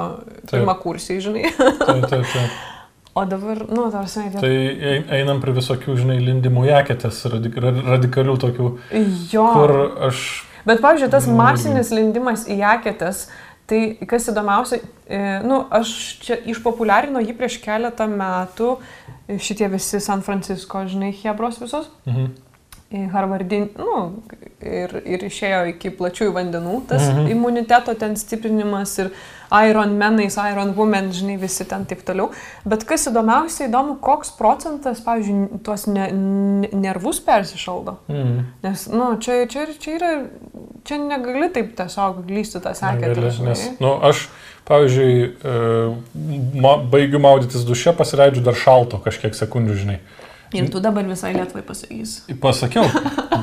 pirmą 0.50 0.76
kursiai, 0.82 1.18
žinai. 1.24 1.50
Taip, 1.58 2.06
taip, 2.10 2.28
taip. 2.34 2.52
O 3.14 3.26
dabar, 3.28 3.58
nu, 3.68 3.90
tarsi, 3.92 4.22
Tai 4.40 4.48
ein- 4.48 5.02
einam 5.12 5.40
prie 5.42 5.52
visokių, 5.52 5.98
žinai, 6.00 6.14
lindimų 6.24 6.62
jaketės, 6.64 7.18
radik, 7.28 7.58
ra- 7.60 7.74
radikalių 7.90 8.36
tokių, 8.40 8.68
jo. 9.28 9.42
kur 9.52 9.72
aš... 10.08 10.22
Bet, 10.64 10.80
pavyzdžiui, 10.80 11.10
tas 11.12 11.26
Nu, 11.28 11.34
masinis 11.36 11.90
lindimas 11.92 12.46
į 12.48 12.56
jaketės, 12.62 13.26
tai 13.68 13.98
kas 14.08 14.30
įdomiausia, 14.32 14.78
e, 15.12 15.20
nu, 15.44 15.58
aš 15.76 15.92
čia 16.24 16.38
išpopuliarino 16.54 17.20
jį 17.20 17.36
prieš 17.36 17.58
keletą 17.60 18.08
metų, 18.08 18.78
e, 19.28 19.36
šitie 19.36 19.68
visi 19.74 20.00
San 20.00 20.24
Francisco, 20.24 20.80
žinai, 20.88 21.12
hebros 21.20 21.60
visos. 21.60 21.92
Mhm. 22.08 22.32
Harvardin, 23.12 23.68
nu, 23.78 24.22
ir, 24.62 24.94
ir 25.08 25.22
išėjo 25.26 25.62
iki 25.74 25.92
plačiųjų 25.98 26.32
vandenų, 26.36 26.80
tas 26.88 27.02
Mhm. 27.08 27.20
mhm. 27.20 27.30
imuniteto 27.34 27.94
ten 27.98 28.16
stiprinimas 28.16 28.98
ir 28.98 29.10
Iron 29.68 29.98
Menais, 30.00 30.36
Iron 30.36 30.72
Women, 30.76 31.10
žinai, 31.12 31.36
visi 31.40 31.64
ten 31.68 31.84
taip 31.84 32.04
toliau. 32.08 32.30
Bet 32.64 32.86
kas 32.88 33.04
įdomiausia, 33.10 33.66
įdomu, 33.68 33.98
koks 34.00 34.30
procentas, 34.38 35.02
pavyzdžiui, 35.04 35.60
tuos 35.66 35.86
ne, 35.86 36.06
ne, 36.12 36.70
nervus 36.72 37.20
persišaldo. 37.20 37.98
Mm. 38.08 38.46
Nes, 38.64 38.86
nu, 38.88 39.10
čia, 39.20 39.42
čia, 39.52 39.66
čia 39.76 39.98
yra, 39.98 40.12
čia 40.88 40.98
negali 41.02 41.50
taip 41.52 41.74
tiesiog 41.76 42.24
glysti 42.28 42.62
tą. 42.64 42.72
Negali, 42.96 43.28
Nes, 43.44 43.66
nu, 43.82 43.92
aš, 44.00 44.24
pavyzdžiui, 44.64 45.12
e, 45.44 45.58
ma, 46.62 46.78
baigiu 46.88 47.20
maudytis 47.20 47.66
duše, 47.68 47.92
pasileidžiu 47.92 48.44
dar 48.46 48.56
šalto 48.56 49.02
kažkiek 49.04 49.36
sekundžių, 49.36 49.78
žinai. 49.84 50.00
Ir 50.52 50.68
tu 50.72 50.80
dabar 50.84 51.06
visai 51.08 51.32
Lietuvai 51.36 51.62
pasakysi. 51.64 52.34
Pasakiau, 52.40 52.84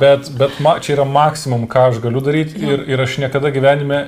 bet, 0.02 0.30
bet 0.38 0.60
ma, 0.62 0.76
čia 0.82 0.94
yra 0.98 1.06
maksimum, 1.08 1.66
ką 1.70 1.88
aš 1.90 1.98
galiu 2.04 2.22
daryti 2.24 2.60
ir, 2.62 2.84
ir 2.90 3.02
aš 3.02 3.18
niekada 3.22 3.50
gyvenime 3.54 4.00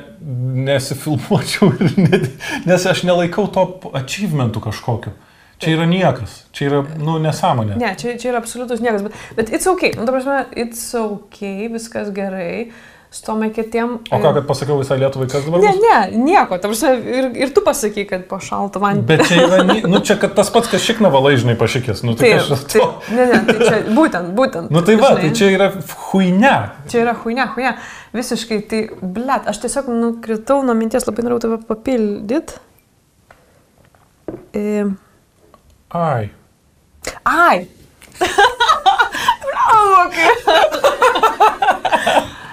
nesifilmuočiau, 0.69 1.73
net, 1.99 2.31
nes 2.69 2.87
aš 2.87 3.05
nelaikau 3.09 3.49
to 3.53 3.67
achievementų 3.99 4.63
kažkokiu. 4.69 5.17
Čia 5.63 5.77
yra 5.77 5.85
niekas, 5.87 6.41
čia 6.51 6.65
yra, 6.67 6.79
nu, 6.99 7.21
nesąmonė. 7.23 7.77
Ne, 7.79 7.93
čia, 7.99 8.17
čia 8.19 8.33
yra 8.33 8.41
absoliutus 8.43 8.81
niekas, 8.83 9.05
bet, 9.07 9.19
bet 9.39 9.53
it's 9.55 9.69
ok, 9.71 9.93
nu, 9.95 10.07
ta 10.09 10.15
prasme, 10.15 10.41
it's 10.59 10.89
ok, 10.99 11.39
viskas 11.71 12.11
gerai, 12.15 12.73
su 12.73 12.92
tom 13.21 13.43
kitiem. 13.53 13.99
O 14.09 14.19
ką, 14.23 14.31
kad 14.39 14.47
pasakiau 14.49 14.79
visą 14.81 14.97
Lietuvai, 14.97 15.27
kas 15.29 15.45
dabar 15.45 15.61
Ne, 15.61 15.73
bus? 15.75 15.83
ne, 15.85 15.97
nieko, 16.25 16.57
prasme, 16.63 16.93
ir, 17.19 17.29
ir 17.45 17.53
tu 17.53 17.61
pasaky, 17.67 18.07
kad 18.09 18.25
po 18.31 18.39
šaltą 18.41 18.81
vandenį. 18.81 19.05
Bet 19.11 19.27
čia 19.29 19.43
yra, 19.45 19.59
nu, 19.93 20.01
čia 20.01 20.17
kad 20.23 20.33
tas 20.39 20.49
pats, 20.55 20.71
kas 20.73 20.81
šikna 20.87 21.11
valaižnai 21.13 21.57
pašikės, 21.61 22.01
nu, 22.09 22.15
tai 22.17 22.33
Taip, 22.33 22.53
aš 22.57 22.65
taip, 22.73 23.11
ne, 23.13 23.27
ne, 23.29 23.43
tai 23.51 23.59
čia 23.61 23.83
būtent, 23.93 24.33
būtent. 24.39 24.73
Nu, 24.73 24.81
tai 24.87 24.97
va, 24.97 25.13
žinai. 25.13 25.29
tai 25.29 25.31
čia 25.37 25.51
yra 25.53 25.69
huine. 26.09 26.55
Čia 26.89 27.05
yra 27.05 27.15
huine, 27.21 27.45
huine. 27.57 27.75
Visiškai, 28.17 28.59
tai, 28.69 28.81
blėt, 29.03 29.45
aš 29.53 29.61
tiesiog 29.67 29.93
nukritau 29.93 30.63
nuo 30.65 30.75
minties, 30.79 31.05
labai 31.09 31.25
norėjau 31.29 31.45
tave 31.47 31.61
papildyti. 31.69 32.57
E... 34.57 34.85
Ai. 35.93 36.31
Ai! 37.29 37.67
Bravo, 39.43 40.03
kai. 40.15 40.33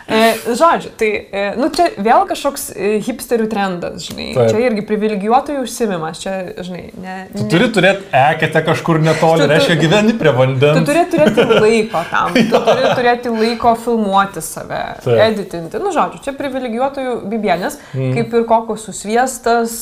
E, 0.10 0.34
žodžiu, 0.57 0.90
tai, 0.98 1.10
e, 1.30 1.41
nu 1.60 1.68
čia 1.69 1.86
vėl 2.02 2.23
kažkoks 2.30 2.64
e, 2.73 2.95
hipsterių 3.06 3.45
trendas, 3.52 4.07
žinai. 4.07 4.31
Taip. 4.34 4.49
Čia 4.49 4.61
irgi 4.65 4.81
privilegijuotojų 4.90 5.65
užsimimas, 5.68 6.22
čia, 6.23 6.34
žinai, 6.65 6.86
ne. 6.98 7.18
Tu 7.36 7.44
ne- 7.44 7.49
turi 7.52 7.68
turėti 7.76 8.07
eketę 8.18 8.64
kažkur 8.65 8.98
netoli, 9.06 9.44
Tu- 9.44 9.45
tu- 9.45 9.52
reiškia 9.53 9.76
gyveni 9.84 10.15
prie 10.18 10.31
Tu 10.34 10.38
vandens. 10.40 10.81
turi 10.90 11.03
turėti 11.14 11.45
laiko 11.65 12.02
tam, 12.10 12.34
tu 12.34 12.61
turi 12.69 12.90
turėti 12.98 13.34
laiko 13.36 13.76
filmuoti 13.84 14.41
save, 14.41 14.81
Taip. 15.06 15.22
editinti. 15.27 15.84
Nu, 15.84 15.94
žodžiu, 15.94 16.23
čia 16.26 16.34
privilegijuotojų 16.40 17.14
bibienės, 17.30 17.77
mm. 17.94 18.10
kaip 18.18 18.34
ir 18.40 18.48
kokosų 18.49 18.95
sviestas, 18.98 19.77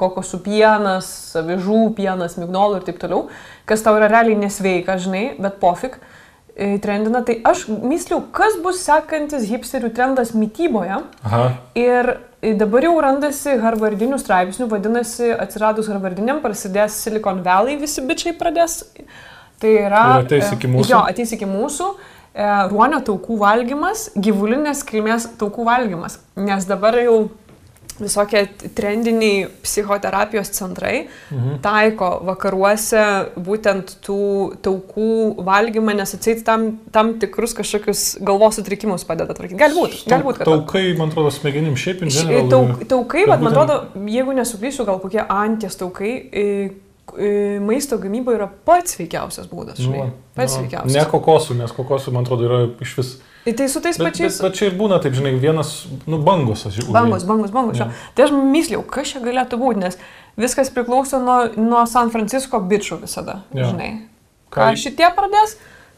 kokosų 0.00 0.40
pienas, 0.44 1.12
avižų 1.36 1.82
pienas, 2.00 2.38
mignolų 2.40 2.80
ir 2.80 2.88
taip 2.88 2.98
toliau, 3.02 3.26
kas 3.68 3.84
tau 3.84 3.94
yra 4.00 4.08
realiai 4.12 4.40
nesveika, 4.40 4.96
žinai, 5.00 5.34
bet 5.38 5.60
pofik. 5.62 6.00
Trendina, 6.54 7.22
tai 7.24 7.38
aš 7.48 7.64
mysliu, 7.70 8.18
kas 8.36 8.58
bus 8.60 8.82
sekantis 8.84 9.46
hipsterių 9.48 9.88
trendas 9.96 10.34
mytyboje. 10.36 10.98
Aha. 11.24 11.44
Ir 11.78 12.10
dabar 12.60 12.84
jau 12.84 12.92
randasi 13.00 13.54
Harvardinių 13.62 14.18
straipsnių, 14.20 14.66
vadinasi, 14.68 15.30
atsiradus 15.32 15.88
Harvardiniam 15.88 16.42
prasidės 16.44 16.98
Silicon 17.04 17.40
Valley, 17.46 17.78
visi 17.80 18.04
bičiai 18.04 18.34
pradės. 18.36 18.82
Tai 19.62 19.70
yra... 19.78 20.02
Ir 20.18 20.26
ateis 20.26 20.50
e, 20.50 20.58
iki 20.58 20.70
mūsų? 20.74 20.90
Jo, 20.90 21.04
ateis 21.08 21.32
iki 21.36 21.48
mūsų. 21.48 21.88
E, 22.32 22.48
ruonio 22.72 22.98
taukų 23.06 23.36
valgymas, 23.40 24.08
gyvulinės 24.18 24.82
kilmės 24.88 25.28
taukų 25.40 25.66
valgymas. 25.68 26.18
Nes 26.36 26.66
dabar 26.68 26.98
jau 27.00 27.16
visokie 28.00 28.46
trendiniai 28.76 29.48
psichoterapijos 29.62 30.50
centrai 30.56 31.06
mhm. 31.30 31.58
taiko 31.64 32.08
vakaruose 32.26 33.02
būtent 33.36 33.96
tų 34.04 34.20
taukų 34.64 35.08
valgymą, 35.44 35.96
nes 35.98 36.14
atseit 36.16 36.44
tam, 36.46 36.68
tam 36.94 37.14
tikrus 37.22 37.56
kažkokius 37.58 38.04
galvos 38.24 38.58
sutrikimus 38.60 39.04
padeda 39.08 39.36
tvarkyti. 39.36 39.60
Galbūt, 39.60 39.98
galbūt, 40.10 40.40
kad... 40.40 40.48
Taukai, 40.48 40.86
man 40.98 41.12
atrodo, 41.12 41.32
smegenim 41.34 41.76
šiaip 41.78 42.04
in 42.06 42.14
general. 42.14 42.48
Tauk, 42.52 42.86
taukai, 42.92 43.26
bet 43.28 43.44
man 43.44 43.52
atrodo, 43.52 44.06
jeigu 44.08 44.36
nesuklysiu, 44.36 44.86
gal 44.88 45.02
kokie 45.02 45.20
anties 45.22 45.76
taukai, 45.80 46.14
e, 46.32 46.46
e, 47.16 47.34
maisto 47.64 47.98
gamyba 48.02 48.38
yra 48.38 48.48
pats 48.48 48.96
sveikiausias 48.96 49.50
būdas. 49.52 49.82
Nu, 49.84 50.08
pats 50.38 50.56
nu, 50.56 50.62
sveikiausias. 50.62 50.96
Ne 50.96 51.04
kokosų, 51.12 51.58
nes 51.60 51.76
kokosų, 51.76 52.16
man 52.16 52.26
atrodo, 52.26 52.48
yra 52.48 52.64
iš 52.84 52.96
vis. 53.00 53.12
Ir 53.18 53.31
Tai 53.42 53.66
su 53.68 53.80
tais 53.82 53.96
Bet, 53.98 54.04
bet, 54.06 54.12
pačiais... 54.14 54.36
bet 54.44 54.54
čia 54.54 54.68
ir 54.70 54.76
būna, 54.78 55.00
taip 55.02 55.16
žinai, 55.18 55.32
vienas, 55.42 55.72
nu, 56.06 56.20
bangos, 56.22 56.62
aš 56.68 56.76
žiūriu. 56.78 56.92
Bangos, 56.94 57.24
bangos, 57.26 57.50
bangos. 57.50 57.80
Ja. 57.80 57.88
Tai 58.14 58.28
aš 58.28 58.34
mysliau, 58.38 58.84
kas 58.86 59.10
čia 59.10 59.22
galėtų 59.24 59.58
būti, 59.58 59.82
nes 59.82 59.98
viskas 60.38 60.70
priklauso 60.70 61.18
nuo, 61.18 61.40
nuo 61.58 61.82
San 61.90 62.12
Francisco 62.14 62.60
bičių 62.62 63.00
visada. 63.02 63.40
Jo. 63.50 63.72
Žinai. 63.72 63.90
Ką- 64.52 64.68
Ką 64.68 64.76
šitie 64.78 65.10
pradės, 65.16 65.56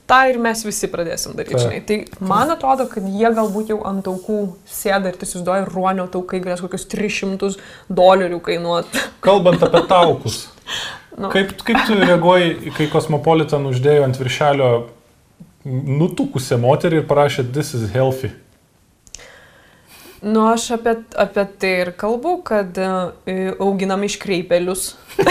tą 0.09 0.23
ir 0.33 0.39
mes 0.41 0.65
visi 0.65 0.89
pradėsim 0.89 1.37
daryti. 1.37 1.59
Taip. 1.59 1.67
Žinai. 1.67 1.85
Tai 1.85 2.29
man 2.33 2.55
atrodo, 2.57 2.89
kad 2.89 3.05
jie 3.05 3.29
galbūt 3.37 3.75
jau 3.75 3.81
ant 3.93 4.05
taukų 4.09 4.41
sėda 4.65 5.13
ir 5.13 5.21
tu 5.21 5.29
įsivaizduoji, 5.29 5.69
ruonio 5.75 6.09
taukai 6.09 6.41
galės 6.45 6.65
kokius 6.65 6.89
300 6.97 7.55
dolerių 7.93 8.41
kainuoti. 8.41 9.05
Kalbant 9.25 9.63
apie 9.69 9.85
taukus. 9.93 10.47
Nu. 11.15 11.29
Kaip, 11.31 11.53
kaip 11.63 11.77
tu 11.87 11.95
reaguoji, 11.95 12.73
kai 12.75 12.89
Cosmopolitan 12.91 13.69
uždėjo 13.71 14.03
ant 14.03 14.17
viršelio 14.19 14.71
nutukusią 15.65 16.59
moterį 16.61 17.03
ir 17.03 17.07
parašė 17.09 17.47
This 17.53 17.75
is 17.75 17.91
healthy? 17.95 18.31
Nu, 20.25 20.47
aš 20.49 20.71
apie, 20.79 20.97
apie 21.21 21.45
tai 21.61 21.73
ir 21.85 21.93
kalbu, 22.01 22.39
kad 22.49 22.79
e, 22.81 22.89
auginam 23.61 24.05
iškreipelius. 24.07 24.95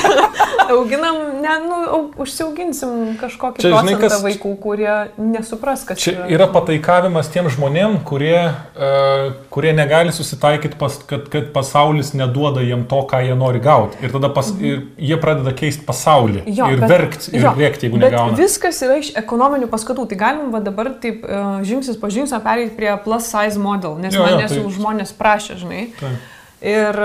auginam, 0.72 1.16
ne, 1.42 1.54
nu, 1.68 1.76
au, 1.92 2.02
užsiauginsim 2.24 3.16
kažkokį 3.20 3.64
Čia, 3.64 3.72
žinai, 3.82 3.96
kas- 4.00 4.22
vaikų, 4.24 4.52
kurie 4.64 4.94
nesupras, 5.20 5.84
kas 5.88 6.00
Čia 6.00 6.28
yra 6.32 6.48
pataikavimas 6.52 7.28
tiem 7.34 7.50
žmonėm, 7.52 7.98
kurie, 8.08 8.38
uh, 8.48 9.34
kurie 9.54 9.74
negali 9.76 10.14
susitaikyti, 10.16 10.78
pas, 10.80 10.96
kad, 11.10 11.26
kad 11.34 11.50
pasaulis 11.56 12.14
neduoda 12.18 12.64
jiem 12.64 12.86
to, 12.90 13.02
ką 13.10 13.20
jie 13.28 13.36
nori 13.40 13.60
gauti. 13.64 14.00
Ir 14.06 14.14
tada 14.16 14.30
pas, 14.34 14.54
ir 14.64 14.86
jie 14.98 15.18
pradeda 15.22 15.52
keisti 15.58 15.84
pasaulį. 15.88 16.46
Jo, 16.48 16.70
ir 16.74 16.84
verkti, 16.88 17.34
ir 17.36 17.50
rėkti, 17.50 17.90
jeigu 17.90 18.00
negauna. 18.02 18.38
Viskas 18.40 18.80
yra 18.86 19.00
iš 19.04 19.12
ekonominių 19.20 19.68
paskatų. 19.72 20.08
Tai 20.14 20.20
galim 20.24 20.50
va 20.54 20.64
dabar 20.64 20.94
taip 21.04 21.24
e, 21.28 21.42
žingsnis 21.68 22.00
po 22.00 22.10
žingsnio 22.14 22.40
pereiti 22.44 22.76
prie 22.78 22.92
plus 23.04 23.28
size 23.32 23.60
model, 23.62 23.98
nes 24.00 24.16
Jo, 24.16 24.24
jo, 24.24 24.32
manęs 24.32 24.52
tai- 24.56 24.62
jau 24.64 24.72
žmonės 24.84 25.16
prašė, 25.18 25.58
žinai. 25.64 25.88
Taip. 26.00 26.32
Ir 26.64 27.02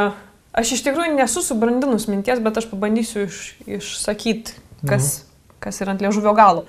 aš 0.58 0.76
iš 0.76 0.84
tikrųjų 0.86 1.16
nesu 1.16 1.42
subrandinus 1.46 2.08
minties, 2.10 2.42
bet 2.42 2.60
aš 2.60 2.68
pabandysiu 2.70 3.26
iš, 3.26 3.42
išsakyti, 3.78 4.58
kas, 4.86 5.20
mhm. 5.22 5.58
kas 5.64 5.82
yra 5.82 5.94
ant 5.94 6.02
liežuvio 6.02 6.34
galo. 6.38 6.66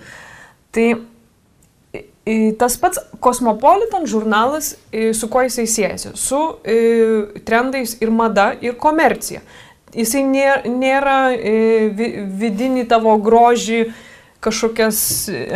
Tai 0.73 0.91
tas 2.61 2.75
pats 2.77 2.99
Cosmopolitan 3.23 4.05
žurnalas, 4.05 4.75
su 5.13 5.29
kuo 5.29 5.41
jisai 5.45 5.65
siejasi? 5.67 6.13
Su 6.13 6.41
trendais 7.45 7.95
ir 8.01 8.13
mada, 8.13 8.51
ir 8.61 8.77
komercija. 8.77 9.41
Jisai 9.95 10.21
nėra, 10.27 10.69
nėra 10.69 11.17
vidinį 12.39 12.85
tavo 12.91 13.15
grožį, 13.17 13.87
kažkokias 14.43 14.99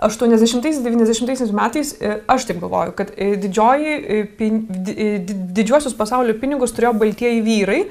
80-90 0.09 1.53
metais 1.57 1.93
e, 2.01 2.15
aš 2.33 2.49
taip 2.49 2.62
galvoju, 2.65 2.97
kad 2.97 3.12
e, 3.16 3.35
didžioji, 3.45 3.95
e, 4.16 4.20
pin, 4.41 4.62
di, 4.69 4.93
e, 4.97 5.11
di- 5.28 5.37
didžiuosius 5.61 5.97
pasaulio 5.99 6.37
pinigus 6.41 6.73
turėjo 6.77 6.95
baltieji 7.01 7.45
vyrai 7.47 7.83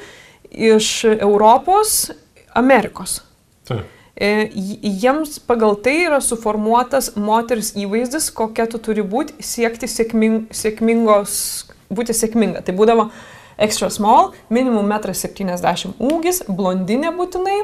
iš 0.73 0.89
Europos, 1.19 1.97
Amerikos. 2.57 3.19
Taip. 3.69 3.91
E, 4.15 4.49
Jiems 5.01 5.39
pagal 5.43 5.75
tai 5.83 6.05
yra 6.05 6.21
suformuotas 6.23 7.11
moters 7.19 7.73
įvaizdis, 7.75 8.29
kokia 8.31 8.63
tu 8.71 8.79
turi 8.79 9.03
būti, 9.03 9.35
siekti 9.43 9.89
sėkming, 9.91 10.45
sėkmingos, 10.55 11.33
būti 11.91 12.15
sėkminga. 12.15 12.61
Tai 12.63 12.75
būdavo 12.79 13.09
extra 13.59 13.89
small, 13.91 14.31
minimum 14.49 14.87
1,70 14.87 15.89
m 15.91 15.93
ūgis, 16.13 16.45
blondinė 16.47 17.11
būtinai. 17.17 17.57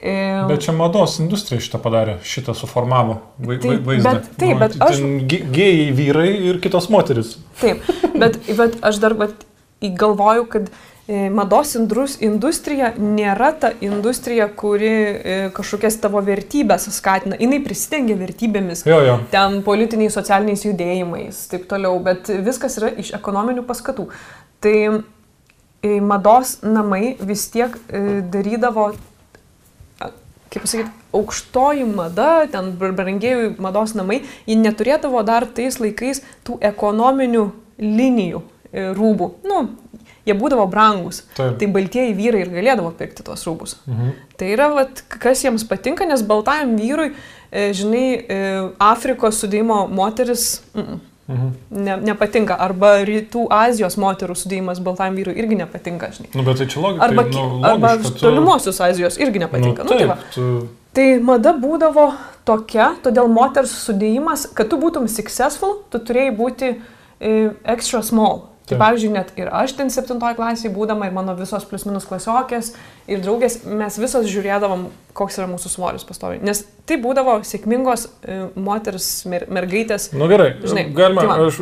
E, 0.00 0.12
Bet 0.48 0.62
čia 0.64 0.72
mados 0.72 1.18
industrija 1.20 1.60
šitą 1.60 1.76
padarė, 1.84 2.14
šitą 2.24 2.54
suformavo 2.56 3.18
vai, 3.38 3.58
Taip, 3.60 3.82
vaizdą. 3.84 4.14
bet- 4.16 4.30
taip, 4.40 4.58
bet 4.62 4.78
ten 4.78 4.86
aš- 4.88 5.44
Gėjai 5.52 5.90
vyrai 5.92 6.30
ir 6.48 6.60
kitos 6.64 6.88
moteris. 6.88 7.34
Taip, 7.60 7.84
bet, 8.16 8.40
bet 8.56 8.78
aš 8.80 8.96
dar 8.96 9.12
vat, 9.12 9.44
galvoju, 9.82 10.46
kad 10.48 10.70
e, 10.72 10.72
mados 11.10 11.72
indrus, 11.74 12.14
industrija 12.22 12.92
nėra 12.98 13.50
ta 13.58 13.72
industrija, 13.82 14.46
kuri 14.54 14.90
e, 14.90 15.36
kažkokias 15.56 15.96
tavo 16.02 16.20
vertybės 16.22 16.86
skatina. 16.94 17.38
Jis 17.40 17.64
prisidengia 17.64 18.14
vertybėmis. 18.20 18.84
Jo, 18.86 19.00
jo. 19.06 19.16
ten 19.32 19.60
politiniais, 19.66 20.14
socialiniais 20.14 20.62
judėjimais, 20.68 21.40
taip 21.50 21.66
toliau, 21.70 21.98
bet 22.04 22.30
viskas 22.46 22.78
yra 22.78 22.92
iš 23.02 23.10
ekonominių 23.18 23.66
paskatų. 23.66 24.06
Tai 24.62 24.76
e, 24.86 25.96
mados 26.04 26.60
namai 26.62 27.16
vis 27.26 27.48
tiek 27.50 27.74
e, 27.88 28.20
darydavo, 28.30 28.92
kaip 30.50 30.62
pasakyti, 30.62 30.94
aukštoji 31.16 31.90
mada, 31.90 32.30
ten 32.50 32.72
br- 32.78 32.94
brangėjų 32.94 33.56
mados 33.62 33.96
namai, 33.98 34.22
jie 34.46 34.58
neturėdavo 34.60 35.22
dar 35.26 35.46
tais 35.46 35.78
laikais 35.82 36.22
tų 36.46 36.58
ekonominių 36.70 37.48
linijų 37.82 38.42
e, 38.42 38.90
rūbų. 38.94 39.30
Nu, 39.46 39.62
jie 40.26 40.34
būdavo 40.34 40.66
brangus. 40.70 41.22
Taip. 41.36 41.58
Tai 41.58 41.66
baltieji 41.74 42.14
vyrai 42.14 42.40
ir 42.44 42.50
galėdavo 42.54 42.92
pirkti 42.98 43.22
tuos 43.26 43.44
rūbus. 43.48 43.76
Mhm. 43.86 44.10
Tai 44.36 44.48
yra, 44.54 44.68
vat, 44.74 45.02
kas 45.08 45.42
jiems 45.44 45.64
patinka, 45.68 46.06
nes 46.08 46.22
baltajam 46.22 46.76
vyrui, 46.78 47.12
e, 47.52 47.70
žinai, 47.72 48.26
e, 48.28 48.40
Afrikos 48.78 49.40
sudėjimo 49.44 49.86
moteris 49.88 50.60
mm, 50.74 51.00
Mhm. 51.30 51.50
ne, 51.70 51.94
nepatinka. 52.10 52.56
Arba 52.58 53.04
rytų 53.06 53.44
Azijos 53.54 53.94
moterų 53.96 54.34
sudėjimas 54.34 54.80
baltajam 54.82 55.14
vyrui 55.14 55.36
irgi 55.38 55.54
nepatinka, 55.60 56.08
žinai. 56.16 56.30
Nu, 56.34 56.42
bet 56.42 56.58
tai 56.58 56.66
čia 56.66 56.80
logika. 56.82 57.04
Arba, 57.06 57.22
tai, 57.22 57.30
nu, 57.30 57.60
arba 57.64 57.92
logiška, 57.94 58.12
tu- 58.18 58.24
tolimosios 58.26 58.80
Azijos 58.80 59.16
irgi 59.22 59.38
nepatinka. 59.38 59.84
Nu, 59.84 59.90
Nu, 59.92 59.96
tai, 59.96 59.98
taip, 59.98 60.08
va. 60.08 60.16
tu, 60.34 60.68
tai 60.92 61.18
mada 61.22 61.52
būdavo 61.54 62.08
tokia, 62.44 62.96
todėl 63.04 63.28
moters 63.30 63.70
sudėjimas, 63.86 64.48
kad 64.54 64.68
tu 64.70 64.76
būtum 64.82 65.06
successful, 65.08 65.84
tu 65.90 65.98
turėjai 65.98 66.34
būti 66.36 66.72
e, 67.20 67.50
extra 67.64 68.02
small. 68.02 68.49
Tai 68.70 68.78
pavyzdžiui, 68.80 69.12
net 69.14 69.32
ir 69.40 69.50
aš 69.52 69.72
ten 69.78 69.90
septintoje 69.92 70.36
klasėje 70.38 70.72
būdama 70.74 71.08
ir 71.10 71.14
mano 71.16 71.34
visos 71.38 71.64
plus 71.68 71.84
minus 71.88 72.06
klasiokės 72.08 72.72
ir 73.10 73.20
draugės, 73.24 73.60
mes 73.66 73.96
visos 73.98 74.26
žiūrėdavom, 74.30 74.86
koks 75.18 75.40
yra 75.40 75.48
mūsų 75.50 75.70
svoris 75.72 76.04
pastoviai. 76.06 76.38
Nes 76.46 76.62
tai 76.86 76.96
būdavo 77.02 77.40
sėkmingos 77.46 78.04
e, 78.22 78.36
moters 78.54 79.08
mer 79.30 79.46
mergaitės. 79.50 80.10
Nu 80.14 80.28
gerai, 80.30 80.52
Žinai, 80.62 80.84
galima, 80.94 81.24
tai 81.26 81.40
va. 81.42 81.48
aš 81.50 81.58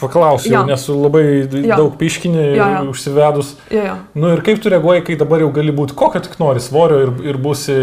paklausiu, 0.00 0.52
Jo. 0.54 0.62
nes 0.70 0.86
labai 0.88 1.24
Jo. 1.50 1.76
daug 1.80 1.96
piškinį 1.98 2.44
Jo, 2.56 2.68
jo. 2.76 2.84
užsivedus. 2.94 3.54
Jo, 3.74 3.82
jo. 3.88 3.96
Nu 4.14 4.30
ir 4.36 4.44
kaip 4.46 4.62
tu 4.62 4.70
reaguoji, 4.70 5.02
kai 5.10 5.18
dabar 5.18 5.42
jau 5.42 5.50
gali 5.54 5.74
būti 5.74 5.98
kokio 5.98 6.22
tik 6.22 6.38
nori 6.42 6.62
svorio 6.62 7.02
ir, 7.08 7.12
ir 7.32 7.40
būsi 7.42 7.74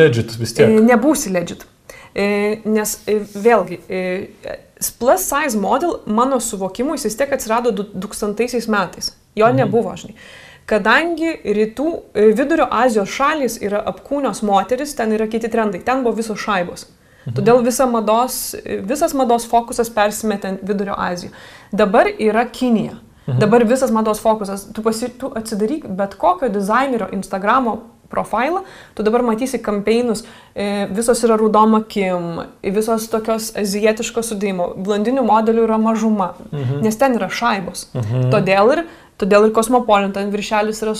legit 0.00 0.32
vis 0.40 0.52
E, 0.56 0.62
tiek. 0.62 0.72
Nebūsi 0.88 1.32
legit. 1.36 1.66
E, 2.14 2.60
Nes 2.64 2.98
e, 3.06 3.18
vėlgi, 3.20 3.78
e, 3.88 4.28
plus 4.98 5.20
size 5.28 5.58
model 5.58 6.00
mano 6.06 6.40
suvokimu 6.40 6.94
jis 6.96 7.04
vis 7.04 7.16
tiek 7.16 7.32
atsirado 7.32 7.70
du- 7.70 7.86
2000 7.94 8.68
metais. 8.68 9.12
Jo 9.36 9.46
Mhm. 9.46 9.56
nebuvo, 9.56 9.92
žinai. 9.96 10.14
Kadangi 10.66 11.30
rytų, 11.44 11.86
vidurio 12.36 12.66
Azijos 12.70 13.08
šalis 13.08 13.58
yra 13.62 13.82
apkūnios 13.86 14.42
moteris, 14.42 14.94
ten 14.94 15.10
yra 15.12 15.26
kiti 15.26 15.48
trendai, 15.48 15.80
ten 15.84 16.02
buvo 16.04 16.16
visos 16.16 16.38
šaibos. 16.38 16.86
Mhm. 17.26 17.34
Todėl 17.36 17.62
visa 17.64 17.86
mados, 17.86 18.54
visas 18.86 19.12
mados 19.14 19.46
fokusas 19.46 19.90
persimetė 19.90 20.58
vidurio 20.62 20.94
Aziją. 20.98 21.30
Dabar 21.72 22.06
yra 22.18 22.44
Kinija. 22.46 22.94
Mhm. 23.26 23.38
Dabar 23.38 23.64
visas 23.64 23.90
mados 23.90 24.20
fokusas, 24.20 24.72
tu, 24.72 24.82
pasi, 24.82 25.08
tu 25.18 25.28
atsidaryk 25.34 25.86
bet 25.96 26.14
kokio 26.14 26.48
dizainerio 26.48 27.08
Instagramo 27.12 27.78
profilą, 28.10 28.64
tu 28.94 29.02
dabar 29.06 29.22
matysi 29.22 29.58
kampeinus, 29.62 30.24
e, 30.54 30.86
visos 30.90 31.22
yra 31.24 31.36
rudoma 31.40 31.82
kim, 31.88 32.40
visos 32.62 33.08
tokios 33.12 33.52
azijietiškos 33.56 34.32
sudėjimo, 34.32 34.72
blondinių 34.76 35.22
modelių 35.26 35.64
yra 35.68 35.78
mažuma, 35.78 36.32
Mhm. 36.52 36.80
nes 36.82 36.96
ten 36.96 37.14
yra 37.14 37.28
šaibos. 37.30 37.86
Mhm. 37.94 38.30
Todėl 38.34 38.72
ir, 38.76 38.84
todėl 39.20 39.48
ir 39.48 39.54
kosmopolitan 39.56 40.32
viršelis 40.34 40.82
yra 40.84 40.94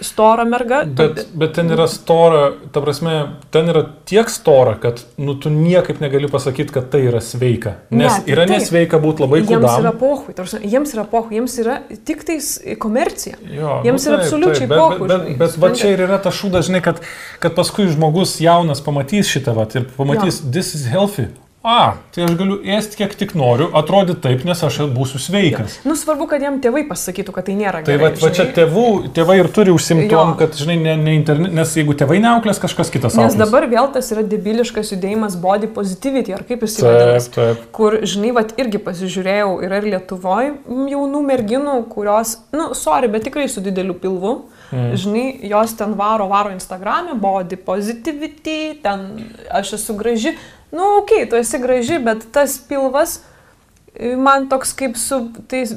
stora 0.00 0.44
merga. 0.48 0.82
Bet, 0.86 1.26
bet 1.36 1.52
ten 1.56 1.70
yra 1.72 1.84
stora, 1.90 2.52
ta 2.72 2.80
prasme, 2.80 3.14
ten 3.52 3.68
yra 3.68 3.82
tiek 4.08 4.30
stora, 4.32 4.76
kad 4.80 5.02
nu, 5.20 5.34
tu 5.40 5.50
niekaip 5.52 6.00
negali 6.00 6.30
pasakyti, 6.32 6.72
kad 6.72 6.88
tai 6.92 7.02
yra 7.10 7.20
sveika. 7.24 7.74
Nes 7.90 8.12
Ne, 8.12 8.22
tai 8.24 8.32
yra 8.32 8.46
taip. 8.46 8.54
nesveika 8.56 9.00
būti 9.02 9.24
labai 9.24 9.42
Jiems 9.42 9.50
kudam. 9.52 9.82
yra 9.82 9.92
pohui, 10.00 10.34
prasme, 10.36 10.60
jiems 10.64 10.94
yra 10.96 11.04
pohui, 11.10 11.36
jiems 11.38 11.58
yra 11.60 11.76
tik 12.08 12.24
tais 12.28 12.48
komercija. 12.80 13.36
Jo, 13.52 13.80
Jiems 13.84 14.06
yra 14.08 14.22
absoliučiai 14.22 14.68
bet, 14.70 14.78
pohu, 14.78 14.98
bet, 14.98 15.08
bet, 15.08 15.18
žinai, 15.18 15.36
bet 15.42 15.58
va 15.64 15.72
čia 15.82 15.92
ir 15.92 16.04
yra 16.06 16.20
ta 16.24 16.32
šūda, 16.32 16.62
žinai, 16.70 16.80
kad, 16.84 17.02
kad 17.42 17.58
paskui 17.58 17.88
žmogus 17.92 18.38
jaunas 18.40 18.80
pamatys 18.84 19.28
šitą 19.34 19.54
vat, 19.58 19.76
ir 19.76 19.84
pamatys, 19.98 20.40
jo. 20.40 20.52
this 20.56 20.74
is 20.74 20.88
healthy. 20.88 21.28
A, 21.66 21.96
tai 22.14 22.22
aš 22.22 22.36
galiu 22.38 22.60
ėsti 22.62 23.00
kiek 23.00 23.14
tik 23.18 23.32
noriu, 23.36 23.66
atrodyti 23.76 24.20
taip, 24.22 24.44
nes 24.46 24.60
aš 24.62 24.76
būsiu 24.94 25.18
sveikas. 25.20 25.80
Nu, 25.84 25.96
svarbu, 25.98 26.28
kad 26.30 26.44
jam 26.44 26.60
tėvai 26.62 26.84
pasakytų, 26.86 27.32
kad 27.34 27.48
tai 27.48 27.56
nėra 27.58 27.80
Tai 27.82 27.96
gerai. 27.96 28.12
va, 28.14 28.20
va 28.22 28.30
čia 28.36 28.46
tėvų, 28.54 28.84
tėvai 29.16 29.36
ir 29.40 29.48
turi 29.56 29.74
užsimti 29.74 30.06
Jo. 30.06 30.20
tom, 30.22 30.30
kad, 30.38 30.54
žinai, 30.54 30.76
ne, 30.84 30.94
ne 31.02 31.16
internet, 31.18 31.52
nes 31.58 31.74
jeigu 31.76 31.96
tėvai 31.98 32.20
neauklės, 32.22 32.60
kažkas 32.62 32.92
kitas 32.94 33.18
Nes 33.18 33.34
auklės. 33.34 33.40
dabar 33.42 33.66
vėl 33.74 33.90
tas 33.92 34.12
yra 34.14 34.22
debiliškas 34.22 34.94
judėjimas 34.94 35.34
body 35.42 35.66
positivity, 35.74 36.32
ar 36.38 36.46
kaip 36.46 36.62
jis 36.62 36.78
taip. 37.34 37.66
Kur, 37.74 37.98
žinai, 38.06 38.30
vat 38.38 38.54
irgi 38.62 38.78
pasižiūrėjau, 38.86 39.50
yra 39.66 39.82
ir 39.82 39.90
Lietuvoje 39.96 40.54
jaunų 40.94 41.24
merginų, 41.26 41.76
kurios, 41.90 42.36
nu, 42.54 42.70
sorry, 42.78 43.10
bet 43.10 43.26
tikrai 43.26 43.48
su 43.50 43.60
dideliu 43.66 43.98
pilvu. 43.98 44.38
Mm. 44.72 44.96
Žinai, 45.00 45.26
jos 45.48 45.72
ten 45.78 45.94
varo, 45.96 46.28
varo 46.28 46.52
Instagram'e, 46.52 47.16
body 47.20 47.56
positivity, 47.56 48.76
ten 48.82 49.08
aš 49.50 49.78
esu 49.78 49.96
graži. 49.96 50.34
Nu, 50.70 50.98
okei, 51.00 51.24
okay, 51.24 51.30
tu 51.30 51.40
esi 51.40 51.60
graži, 51.62 51.98
bet 52.04 52.28
tas 52.32 52.58
pilvas 52.68 53.22
man 53.98 54.46
toks 54.48 54.72
kaip 54.78 54.96
su, 55.00 55.18
tais, 55.50 55.72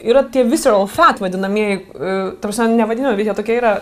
yra 0.00 0.22
tie 0.32 0.44
visceral 0.48 0.86
fat 0.88 1.20
vadinamieji, 1.20 1.82
tarsi 2.40 2.68
nevadinami, 2.70 3.18
bet 3.18 3.28
jie 3.28 3.36
tokie 3.36 3.58
yra 3.58 3.74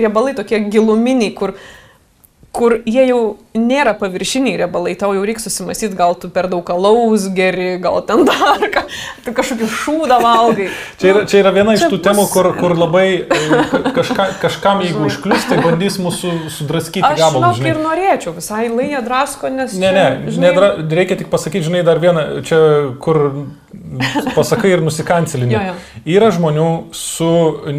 riebalai, 0.00 0.32
tokie 0.38 0.62
giluminiai, 0.70 1.34
kur 1.36 1.54
kur 2.50 2.72
jie 2.82 3.04
jau 3.06 3.18
nėra 3.54 3.92
paviršiniai 3.98 4.56
riebalai, 4.58 4.96
tau 4.98 5.12
jau 5.14 5.22
reikia 5.26 5.44
susimastyti, 5.44 5.94
gal 5.98 6.16
tu 6.18 6.26
per 6.34 6.48
daug 6.50 6.66
alaus 6.74 7.28
geri, 7.34 7.76
gal 7.82 8.00
ten 8.06 8.24
dar 8.26 8.64
ką, 8.74 8.82
tu 9.24 9.34
kažkokį 9.36 9.68
šūdą 9.70 10.18
valgai. 10.24 10.66
Čia 11.00 11.12
yra, 11.12 11.22
čia 11.30 11.42
yra 11.44 11.52
viena 11.54 11.76
iš 11.78 11.84
čia 11.84 11.90
tų 11.92 12.00
temų, 12.08 12.24
bus- 12.26 12.32
kur, 12.34 12.48
kur 12.58 12.74
labai 12.74 13.06
e, 13.22 13.38
ka- 13.70 13.92
kažka, 14.00 14.26
kažkam, 14.42 14.82
jeigu 14.82 15.06
užklius, 15.06 15.46
tai 15.50 15.60
bandys 15.62 16.00
mūsų 16.02 16.32
sudraskyti 16.56 17.06
Aš 17.06 17.22
gabalą. 17.22 17.52
žinok 17.54 17.70
ir 17.70 17.80
norėčiau, 17.86 18.34
visai 18.36 18.66
laija 18.68 19.02
drasko, 19.06 19.50
nes... 19.54 19.78
Ne, 19.78 19.86
čia, 19.86 19.94
ne, 19.94 20.34
žinai, 20.34 20.50
nedra, 20.50 20.72
reikia 21.00 21.20
tik 21.22 21.30
pasakyti, 21.30 21.68
žinai, 21.70 21.84
dar 21.86 22.02
vieną, 22.02 22.26
čia 22.50 22.60
kur 23.02 23.22
pasakai 24.36 24.74
ir 24.76 24.82
nusikancelini. 24.84 25.56
Yra 26.08 26.30
žmonių 26.34 26.68
su 26.96 27.30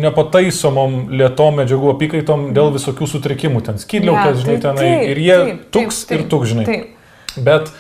nepataisomom 0.02 0.98
lietom 1.22 1.62
medžiagų 1.62 1.94
apykaitom 1.96 2.50
dėl 2.56 2.74
visokių 2.76 3.08
sutrikimų, 3.16 3.64
ten 3.70 3.80
skydliaukės, 3.82 4.42
žinai, 4.44 4.58
tenai. 4.64 4.90
taip, 4.90 5.08
Ir 5.14 5.24
jie 5.28 5.38
taip, 5.38 5.48
taip, 5.48 5.72
tuks 5.78 6.04
ir 6.10 6.18
taip, 6.18 6.28
tuk, 6.34 6.50
žinai. 6.50 6.68
Taip. 6.68 7.40
Bet, 7.46 7.72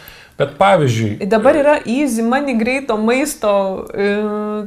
Bet 0.41 0.55
pavyzdžiui, 0.57 1.27
Dabar 1.29 1.53
yra 1.59 1.73
easy 1.85 2.23
money 2.25 2.55
greito 2.57 2.95
maisto 2.97 3.51
e, 3.93 4.07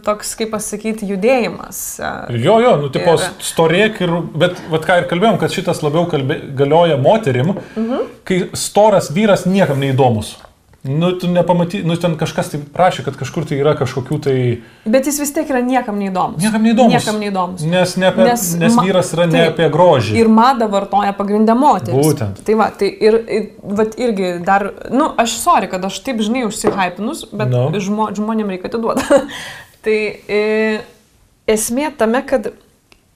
toks, 0.07 0.35
kaip 0.39 0.53
pasakyti, 0.53 1.09
judėjimas. 1.09 1.81
e, 1.99 2.37
Jo, 2.39 2.61
jo, 2.63 2.77
nu, 2.85 2.91
tipo, 2.95 3.17
Ir- 3.19 3.33
storėk 3.43 3.99
ir, 4.05 4.13
bet, 4.39 4.61
vat 4.71 4.87
ką 4.87 5.01
ir 5.01 5.09
kalbėjom, 5.11 5.39
kad 5.41 5.51
šitas 5.51 5.83
labiau 5.83 6.07
kalbė, 6.07 6.37
galioja 6.55 7.01
moterim, 7.01 7.57
mhm. 7.75 8.07
kai 8.29 8.39
storas 8.55 9.11
vyras 9.11 9.49
niekam 9.51 9.81
neįdomus. 9.83 10.37
Nu, 10.85 11.13
tu 11.13 11.29
nepamaty, 11.29 11.81
nu, 11.85 11.97
ten 11.97 12.13
kažkas 12.21 12.51
tai 12.53 12.59
prašė, 12.61 13.07
kad 13.07 13.15
kažkur 13.17 13.47
tai 13.49 13.57
yra 13.57 13.73
kažkokių 13.79 14.19
tai... 14.21 14.35
Bet 14.85 15.07
jis 15.09 15.17
vis 15.23 15.31
tiek 15.33 15.49
yra 15.49 15.63
niekam 15.65 15.97
neįdomus. 15.97 16.43
Niekam 16.45 16.67
neįdomus. 16.67 16.93
Niekam 16.93 17.21
neįdomus. 17.23 17.65
Nes, 17.65 17.95
ne 17.97 18.11
apie, 18.11 18.27
nes, 18.29 18.45
Nes 18.61 18.77
vyras 18.77 19.15
yra 19.17 19.25
ne 19.31 19.39
taip. 19.39 19.55
apie 19.55 19.71
grožį. 19.73 20.13
Ir 20.21 20.29
madą 20.29 20.69
vartoja 20.69 21.15
pagrindę 21.17 21.57
moteris. 21.57 21.97
Būtent. 21.97 22.45
Tai 22.45 22.59
va, 22.61 22.69
tai 22.69 22.91
ir, 22.93 23.17
ir 23.17 23.49
vat 23.81 23.97
irgi 23.97 24.35
dar, 24.45 24.67
nu, 24.93 25.09
aš 25.25 25.39
sorry, 25.41 25.73
kad 25.73 25.89
aš 25.89 26.03
taip 26.05 26.21
žinai 26.21 26.45
užsihypinus, 26.51 27.31
bet 27.33 27.49
no. 27.57 27.71
žmo, 27.81 28.13
žmonėm 28.21 28.53
reikia 28.53 28.69
atiduoti. 28.69 29.23
tai 29.89 29.99
e, 30.29 30.43
esmė 31.57 31.95
tame, 31.97 32.21
kad 32.29 32.53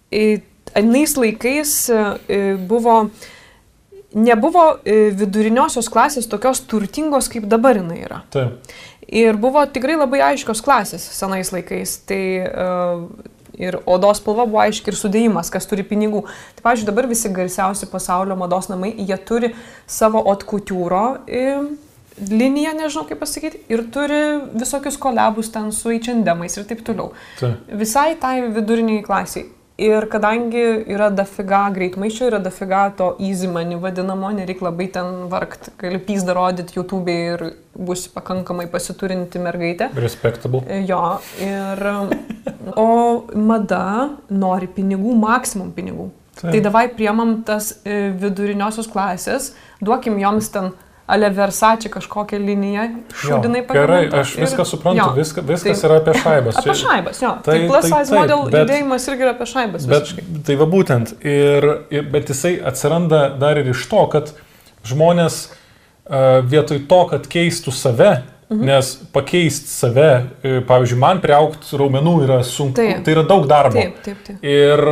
e, 0.09 0.41
anais 0.73 1.19
laikais 1.21 1.75
e, 1.93 2.41
buvo, 2.57 3.03
nebuvo 4.15 4.79
e, 4.85 5.11
viduriniosios 5.17 5.91
klasės 5.93 6.29
tokios 6.31 6.63
turtingos, 6.69 7.29
kaip 7.33 7.49
dabar 7.51 7.81
jinai 7.81 8.03
yra. 8.07 8.23
Taip. 8.33 8.77
Ir 9.09 9.37
buvo 9.41 9.63
tikrai 9.73 9.97
labai 9.97 10.21
aiškios 10.33 10.61
klasės 10.65 11.05
senais 11.17 11.49
laikais. 11.55 11.95
Tai 12.09 12.23
uh, 12.45 13.05
ir 13.59 13.79
odos 13.89 14.21
spalva 14.21 14.47
buvo 14.49 14.61
aiški 14.63 14.93
ir 14.93 14.99
sudėjimas, 14.99 15.51
kas 15.53 15.67
turi 15.69 15.85
pinigų. 15.87 16.23
Tai, 16.57 16.65
pavyzdžiui, 16.67 16.89
dabar 16.91 17.09
visi 17.11 17.33
garsiausi 17.35 17.89
pasaulio 17.91 18.37
mados 18.39 18.71
namai, 18.71 18.93
jie 19.01 19.19
turi 19.29 19.53
savo 19.89 20.23
otkutūro 20.33 21.05
liniją, 22.19 22.73
nežinau 22.75 23.05
kaip 23.09 23.21
pasakyti, 23.23 23.61
ir 23.71 23.85
turi 23.95 24.19
visokius 24.59 24.99
kolabus 25.01 25.53
ten 25.55 25.71
su 25.75 25.93
H&M'ais 25.95 26.59
ir 26.59 26.67
taip 26.69 26.83
toliau. 26.87 27.13
Taip. 27.39 27.71
Visai 27.83 28.17
tai 28.21 28.41
viduriniai 28.55 29.05
klasiai. 29.07 29.47
Ir 29.79 30.09
kadangi 30.11 30.63
yra 30.91 31.07
dafiga 31.15 31.61
greitmaiščio, 31.71 32.27
yra 32.33 32.41
dafiga 32.43 32.81
to 32.99 33.13
easy 33.23 33.47
money 33.47 33.77
vadinamo, 33.79 34.33
nereikia 34.35 34.67
labai 34.67 34.89
ten 34.97 35.29
vargti, 35.31 35.71
gali 35.79 36.01
pysdą 36.03 36.35
rodyti 36.35 36.75
YouTube 36.75 37.15
ir 37.15 37.45
bus 37.79 38.09
pakankamai 38.11 38.67
pasiturinti 38.73 39.39
mergaitė. 39.39 39.93
Respectable. 40.03 40.65
Jo, 40.89 41.21
ir... 41.39 41.85
O 42.79 42.89
mada 43.39 43.85
nori 44.29 44.67
pinigų, 44.67 45.15
maksimum 45.23 45.71
pinigų. 45.77 46.11
Taip. 46.35 46.43
Taip. 46.43 46.51
Tai 46.53 46.65
davai 46.67 46.85
priemam 46.99 47.39
tas 47.47 47.71
e, 47.87 48.11
viduriniosios 48.19 48.91
klasės, 48.91 49.53
duokim 49.83 50.19
joms 50.19 50.51
ten 50.55 50.73
ale 51.09 51.31
Versace 51.33 51.89
kažkokią 51.89 52.39
liniją, 52.45 52.83
šūdinai 53.23 53.63
Jo, 53.65 53.75
Gerai, 53.75 54.01
aš 54.21 54.35
ir- 54.37 54.45
viską 54.45 54.65
suprantu, 54.69 55.01
jo. 55.01 55.13
viska, 55.17 55.41
viskas 55.41 55.81
Tai- 55.81 55.89
yra 55.89 55.97
apie 56.03 56.15
šaibas. 56.21 56.57
Apie 56.61 56.73
Čia- 56.75 56.83
šaibas, 56.85 57.23
jo. 57.23 57.31
Tai- 57.31 57.43
Tai, 57.49 57.59
tai 57.59 57.69
plus 57.71 57.89
tai 57.91 58.05
size 58.05 58.15
model 58.19 58.43
bet- 58.51 58.59
judėjimas 58.69 59.09
irgi 59.09 59.25
yra 59.25 59.31
apie 59.37 59.47
šaibas. 59.55 59.87
Bet 59.89 60.03
visiškai. 60.05 60.25
tai 60.47 60.57
va 60.61 60.67
būtent. 60.77 61.15
Ir, 61.25 61.69
ir, 61.91 62.03
bet 62.13 62.29
jisai 62.29 62.59
atsiranda 62.73 63.23
dar 63.41 63.57
ir 63.63 63.71
iš 63.73 63.87
to, 63.89 64.03
kad 64.13 64.33
žmonės 64.85 65.39
uh, 65.49 66.41
vietoj 66.45 66.85
to, 66.89 67.01
kad 67.11 67.27
keistų 67.33 67.73
save, 67.73 68.13
mhm. 68.51 68.65
nes 68.69 68.91
pakeisti 69.15 69.71
save, 69.73 70.11
e, 70.43 70.59
pavyzdžiui, 70.69 71.01
man 71.01 71.23
priaukti 71.25 71.79
raumenų 71.81 72.15
yra 72.27 72.43
sunku, 72.47 72.79
Taip. 72.81 73.03
tai 73.07 73.17
yra 73.17 73.25
daug 73.29 73.49
darbo. 73.51 73.79
Taip, 73.79 73.99
taip, 74.05 74.21
taip. 74.27 74.45
Ir 74.45 74.85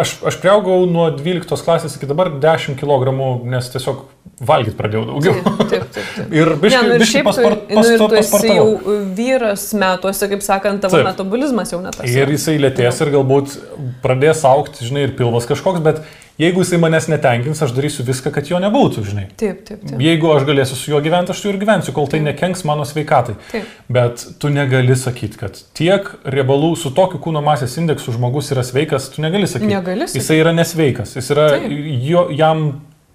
aš, 0.00 0.16
aš 0.28 0.38
priaugau 0.42 0.84
nuo 0.90 1.08
12 1.16 1.64
klasės 1.66 1.96
iki 1.96 2.08
dabar 2.10 2.32
10 2.42 2.78
kg, 2.80 3.14
nes 3.48 3.70
tiesiog 3.72 4.04
valgyti 4.40 4.76
pradėjau 4.76 5.04
daugiau. 5.08 5.34
Taip, 5.44 5.68
taip, 5.70 5.88
taip. 5.92 6.06
taip. 6.16 6.32
Ir 6.40 6.52
biškai, 6.62 6.80
nu 6.86 6.94
ir 6.94 7.02
biškai 7.02 7.20
tu, 7.20 7.26
paspart, 7.28 7.66
nu, 7.68 8.08
paspartavau. 8.14 8.54
jau 8.56 8.96
vyras 9.18 9.66
metuose, 9.76 10.30
kaip 10.32 10.44
sakant, 10.44 10.80
tavo 10.84 10.96
Taip. 10.96 11.10
metabolizmas 11.10 11.74
jau 11.74 11.80
netas. 11.84 12.08
Ir 12.08 12.32
jisai 12.32 12.56
lėtės 12.62 13.02
ir 13.04 13.12
galbūt 13.16 13.58
pradės 14.04 14.44
aukti, 14.48 14.86
žinai, 14.88 15.08
ir 15.08 15.14
pilvas 15.18 15.48
kažkoks, 15.50 15.84
bet 15.84 16.00
jeigu 16.40 16.64
jisai 16.64 16.80
manęs 16.80 17.06
netenkins, 17.12 17.60
aš 17.62 17.74
darysiu 17.76 18.04
viską, 18.08 18.32
kad 18.34 18.48
jo 18.48 18.58
nebūtų, 18.62 19.04
žinai. 19.06 19.26
Taip, 19.40 19.62
taip, 19.68 19.84
taip. 19.84 20.02
Jeigu 20.02 20.32
aš 20.34 20.46
galėsiu 20.48 20.78
su 20.78 20.92
juo 20.94 21.00
gyventi, 21.04 21.34
aš 21.34 21.42
tu 21.44 21.52
ir 21.52 21.60
gyvensiu, 21.60 21.94
kol 21.96 22.08
tai 22.10 22.22
nekenks 22.24 22.64
mano 22.68 22.86
sveikatai. 22.88 23.36
Taip. 23.52 23.72
Bet 23.92 24.24
tu 24.40 24.52
negali 24.52 24.96
sakyti, 24.98 25.40
kad 25.40 25.60
tiek 25.76 26.08
riebalų 26.24 26.72
su 26.80 26.92
tokiu 26.96 27.20
kūno 27.22 27.42
masės 27.44 27.76
indeksu 27.80 28.16
žmogus 28.16 28.50
yra 28.54 28.64
sveikas, 28.66 29.10
tu 29.14 29.24
negali 29.24 29.50
sakyti. 29.50 29.72
Negali 29.74 30.08
sakyt. 30.08 30.22
Jisai 30.22 30.40
yra 30.40 30.54
nesveikas, 30.56 31.16
jis 31.18 31.30
yra, 31.34 31.50
Taip. 31.56 31.76
jo, 32.08 32.26
jam 32.36 32.66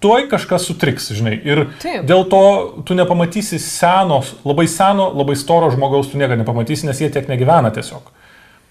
tuoj 0.04 0.28
kažkas 0.30 0.66
sutriks, 0.68 1.10
žinai. 1.16 1.36
Ir 1.42 1.66
Taip. 1.82 2.06
dėl 2.08 2.26
to 2.30 2.42
tu 2.86 2.96
nepamatysi 2.98 3.58
seno, 3.62 4.22
labai 4.46 4.68
seno, 4.70 5.10
labai 5.16 5.36
storo 5.38 5.70
žmogaus, 5.74 6.12
tu 6.12 6.20
niekada 6.20 6.38
nepamatysi, 6.42 6.86
nes 6.88 7.00
jie 7.00 7.10
tiek 7.12 7.30
negyvena 7.32 7.72
tiesiog. 7.74 8.12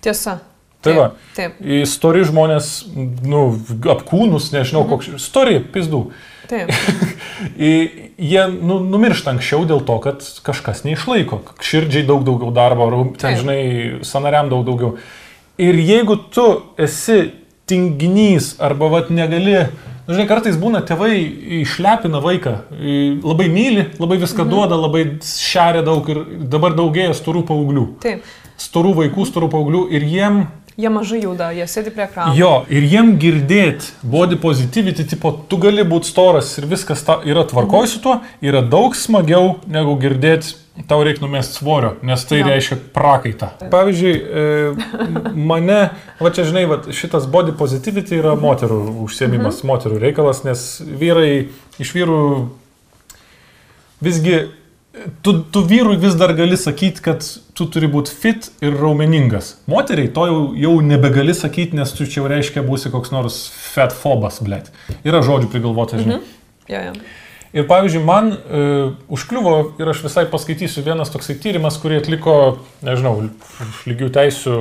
Tiesa. 0.06 0.40
Tai 0.86 0.94
va. 0.98 1.08
Taip, 1.36 1.58
Į 1.62 1.82
Stori 1.90 2.22
žmonės, 2.28 2.70
nu, 3.26 3.42
apkūnus, 3.96 4.52
nežinau, 4.56 4.86
Mhm. 4.86 4.90
koks. 4.94 5.12
Stori, 5.26 5.60
pizdų. 5.60 6.06
taip. 6.48 6.70
Jie 7.58 8.44
nu, 8.62 8.80
numiršta 8.80 9.34
anksčiau 9.34 9.66
dėl 9.68 9.82
to, 9.86 9.98
kad 10.04 10.22
kažkas 10.46 10.84
neišlaiko. 10.88 11.42
Širdžiai 11.60 12.06
daug 12.08 12.24
daugiau 12.28 12.54
darbo, 12.56 12.88
ten, 13.18 13.34
Taip. 13.36 13.42
žinai, 13.42 13.60
sanariam 14.08 14.50
daug 14.50 14.64
daugiau. 14.68 14.96
Ir 15.58 15.76
jeigu 15.80 16.18
tu 16.32 16.46
esi 16.78 17.32
tinginys 17.68 18.54
arba 18.62 18.88
vat 18.92 19.10
negali, 19.10 19.56
nu, 20.06 20.14
žinai, 20.14 20.28
kartais 20.30 20.58
būna 20.60 20.84
tėvai 20.86 21.16
išlepina 21.64 22.22
vaiką, 22.24 22.56
labai 23.26 23.48
myli, 23.50 23.88
labai 24.00 24.20
viską 24.22 24.44
mhm. 24.46 24.52
duoda, 24.54 24.78
labai 24.80 25.06
šeria 25.26 25.82
daug 25.86 26.08
ir 26.14 26.24
dabar 26.52 26.76
daugėja 26.78 27.16
storų 27.18 27.46
paauglių. 27.50 27.88
taip. 28.06 28.24
Storų 28.56 28.94
vaikų, 29.02 29.26
storų 29.28 29.50
paauglių 29.52 29.82
ir 29.92 30.06
jiem 30.08 30.46
Jie 30.76 30.90
mažai 30.92 31.22
juda, 31.24 31.54
jie 31.56 31.64
sėdi 31.72 31.92
prie 31.96 32.04
ekrano. 32.04 32.34
Jo, 32.36 32.50
ir 32.68 32.84
jiem 32.84 33.14
girdėti 33.20 33.94
body 34.04 34.36
positivity, 34.36 35.06
tipo, 35.08 35.32
tu 35.48 35.56
gali 35.64 35.86
būti 35.88 36.10
storas 36.10 36.50
ir 36.60 36.68
viskas 36.68 37.00
ta, 37.08 37.22
yra 37.24 37.46
tvarkoj 37.48 37.88
su 37.88 38.02
tuo, 38.04 38.18
yra 38.44 38.60
daug 38.60 38.98
smagiau 39.00 39.54
negu 39.72 39.94
girdėti, 40.02 40.58
tau 40.90 41.00
reikia 41.08 41.24
numesti 41.24 41.62
svorio, 41.62 41.94
nes 42.04 42.28
tai 42.28 42.42
Jo. 42.42 42.50
reiškia 42.50 42.80
prakaitą. 42.92 43.54
Pavyzdžiui, 43.72 44.14
e, 44.20 45.32
mane, 45.54 45.80
va 46.20 46.34
čia 46.36 46.44
žinai, 46.50 46.66
va, 46.68 46.82
šitas 46.92 47.30
body 47.32 47.56
positivity 47.56 48.20
yra 48.20 48.36
moterų 48.36 48.82
užsiemimas, 49.08 49.64
mhm. 49.64 49.72
moterų 49.72 50.04
reikalas, 50.04 50.44
nes 50.44 50.68
vyrai, 50.84 51.48
iš 51.80 51.96
vyrų 51.96 52.20
visgi, 54.04 54.44
tu, 55.22 55.34
tu 55.52 55.64
vyrui 55.68 55.98
vis 55.98 56.16
dar 56.16 56.34
gali 56.34 56.58
sakyti, 56.58 57.04
kad 57.04 57.26
tu 57.56 57.68
turi 57.72 57.90
būti 57.92 58.14
fit 58.14 58.50
ir 58.64 58.78
raumeningas. 58.80 59.56
Moteriai 59.72 60.12
to 60.16 60.26
jau, 60.30 60.40
jau 60.60 60.74
nebegali 60.86 61.36
sakyti, 61.36 61.78
nes 61.80 61.94
tu 61.96 62.08
čia 62.08 62.22
jau 62.22 62.32
reiškia 62.32 62.64
būsi 62.66 62.92
koks 62.94 63.14
nors 63.16 63.42
fatfobas, 63.74 64.42
blėt. 64.46 64.72
Yra 65.08 65.22
žodžių 65.26 65.52
prigalvota, 65.54 66.00
žinai. 66.02 66.22
Mhm. 66.22 66.34
Jo, 66.72 66.82
jo. 66.90 66.98
Ir 67.56 67.68
pavyzdžiui, 67.70 68.02
man 68.04 68.34
e, 68.34 68.64
užkliuvo 69.16 69.54
ir 69.80 69.88
aš 69.88 70.02
visai 70.04 70.26
paskaitysiu 70.28 70.84
vienas 70.84 71.12
toksai 71.14 71.38
tyrimas, 71.40 71.78
kurį 71.80 72.02
atliko, 72.02 72.34
nežinau, 72.84 73.30
lygių 73.88 74.10
teisų, 74.18 74.58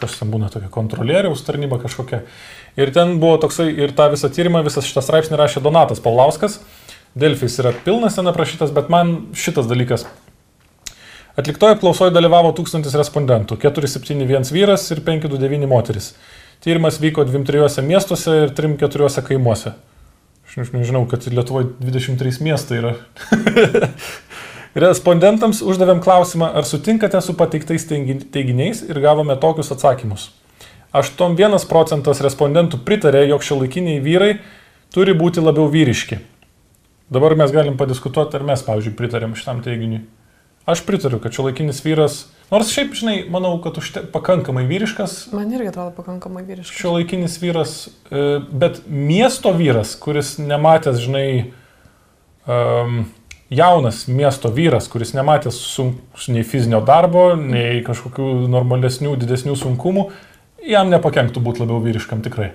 kas 0.00 0.16
ten 0.18 0.32
būna 0.32 0.50
tokia 0.50 0.72
kontrolieriaus 0.74 1.44
tarnyba 1.46 1.78
kažkokia. 1.84 2.24
Ir 2.74 2.90
ten 2.90 3.20
buvo 3.22 3.36
toksai, 3.44 3.68
ir 3.78 3.94
tą 3.94 4.08
visą 4.10 4.32
tyrimą, 4.34 4.64
visą 4.66 4.82
šitą 4.82 5.04
straipsnį 5.06 5.38
rašė 5.38 5.62
Donatas 5.62 6.02
Paulauskas. 6.02 6.58
Delfis 7.14 7.58
yra 7.62 7.72
pilnas 7.84 8.16
ten 8.18 8.26
aprašytas, 8.26 8.72
bet 8.74 8.88
man 8.90 9.16
šitas 9.38 9.68
dalykas. 9.70 10.06
Atliktoje 11.38 11.74
apklausoje 11.74 12.10
dalyvavo 12.14 12.52
1000 12.54 12.94
respondentų- 12.98 13.58
471 13.62 14.50
vyras 14.54 14.90
ir 14.90 15.00
529 15.00 15.66
moteris. 15.66 16.14
Tyrimas 16.64 16.98
vyko 16.98 17.24
23 17.26 17.82
miestuose 17.82 18.44
ir 18.44 18.50
3-4 18.54 19.22
kaimuose. 19.22 19.74
Aš 20.48 20.56
než- 20.56 20.72
nežinau, 20.72 21.08
kad 21.10 21.26
Lietuvoje 21.26 21.66
23 21.80 22.40
miestai 22.40 22.78
yra. 22.78 22.94
Respondentams 24.74 25.62
uždavėm 25.62 26.00
klausimą, 26.02 26.50
ar 26.54 26.66
sutinkate 26.66 27.20
su 27.22 27.34
pateiktais 27.34 27.86
teigi- 27.86 28.24
teiginiais 28.30 28.82
ir 28.82 28.98
gavome 29.00 29.36
tokius 29.38 29.70
atsakymus. 29.70 30.30
81 30.94 31.66
procentas 31.70 32.20
respondentų 32.20 32.78
pritarė, 32.86 33.28
jog 33.28 33.42
šiuolaikiniai 33.42 34.02
vyrai 34.02 34.38
turi 34.94 35.14
būti 35.14 35.42
labiau 35.42 35.68
vyriški. 35.70 36.18
Dabar 37.12 37.34
mes 37.36 37.52
galim 37.52 37.76
padiskutuoti, 37.76 38.38
ar 38.38 38.46
mes, 38.48 38.62
pavyzdžiui, 38.64 38.94
pritarėm 38.96 39.34
šitam 39.36 39.60
teiginiui. 39.64 40.04
Aš 40.64 40.80
pritariu, 40.86 41.18
kad 41.20 41.34
šiuolaikinis 41.36 41.82
vyras, 41.84 42.22
nors 42.48 42.70
šiaip, 42.72 42.94
žinai, 42.96 43.18
manau, 43.28 43.58
kad 43.60 43.76
užte, 43.76 44.00
pakankamai 44.14 44.64
vyriškas, 44.64 45.18
Man 45.36 45.52
irgi 45.52 45.68
atrodo 45.68 45.92
pakankamai 45.98 46.40
vyriškas. 46.46 46.78
šiuolaikinis 46.80 47.36
vyras, 47.42 47.74
e, 48.08 48.40
bet 48.48 48.80
miesto 48.88 49.52
vyras, 49.52 49.92
kuris 50.00 50.38
nematęs, 50.40 51.02
žinai, 51.04 51.52
um, 52.48 53.04
jaunas 53.52 54.06
miesto 54.08 54.48
vyras, 54.48 54.88
kuris 54.88 55.12
nematęs 55.12 55.60
sunk, 55.76 56.00
nei 56.32 56.48
fizinio 56.48 56.80
darbo, 56.80 57.34
nei 57.36 57.84
kažkokių 57.84 58.48
normalesnių, 58.48 59.18
didesnių 59.20 59.60
sunkumų, 59.60 60.08
jam 60.64 60.88
nepakenktų 60.88 61.44
būti 61.44 61.60
labiau 61.60 61.84
vyriškam 61.84 62.24
tikrai. 62.24 62.54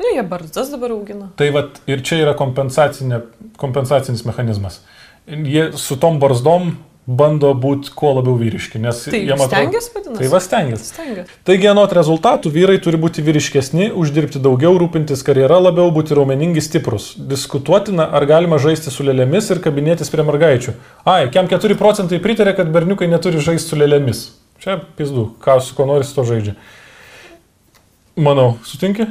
Nu, 0.00 0.12
jie 0.14 0.22
bardzas 0.24 0.70
dabar 0.72 0.94
augina. 0.94 1.28
Tai 1.36 1.50
vat 1.52 1.82
ir 1.90 2.00
čia 2.06 2.22
yra 2.24 2.36
kompensacinis 2.36 4.24
mechanizmas. 4.24 4.80
jie 5.26 5.72
su 5.76 5.96
tom 6.00 6.18
barzdom 6.18 6.72
bando 7.10 7.50
būti 7.56 7.90
kuo 7.96 8.12
labiau 8.16 8.36
vyriški, 8.38 8.78
nes 8.82 9.02
Tai 9.10 9.18
jiem 9.18 9.40
atrodo... 9.40 9.48
stengiasi, 9.50 9.90
vadinasi? 9.94 10.18
Tai 10.20 10.28
va 10.30 10.40
stengiasi. 10.44 10.88
Stengiasi. 10.92 11.38
Taigi, 11.48 11.68
anot 11.70 11.94
rezultatų, 11.96 12.52
vyrai 12.54 12.76
turi 12.82 13.00
būti 13.02 13.24
vyriškesni, 13.26 13.88
uždirbti 13.98 14.42
daugiau, 14.42 14.76
rūpintis 14.80 15.24
karjera 15.26 15.58
labiau, 15.62 15.90
būti 15.94 16.14
raumeningi, 16.16 16.62
stiprus. 16.64 17.12
Diskutuotina, 17.32 18.06
ar 18.14 18.26
galima 18.30 18.60
žaisti 18.62 18.92
su 18.94 19.06
lėlėmis 19.06 19.50
ir 19.50 19.62
kabinėtis 19.64 20.12
prie 20.12 20.26
mergaičių. 20.28 20.76
Ai, 21.08 21.24
kiam 21.34 21.50
4 21.50 21.78
procentai 21.80 22.20
pritarė, 22.22 22.54
kad 22.58 22.70
berniukai 22.74 23.10
neturi 23.10 23.42
žaisti 23.42 23.72
su 23.72 23.80
lėlėmis. 23.80 24.28
Čia 24.62 24.78
pizdu, 24.98 25.32
ką 25.42 25.56
su 25.64 25.74
kuo 25.74 25.88
nori 25.88 26.06
su 26.06 26.14
to 26.14 26.26
žaidžia. 26.28 26.54
Manau, 28.20 28.52
sutinki? 28.68 29.08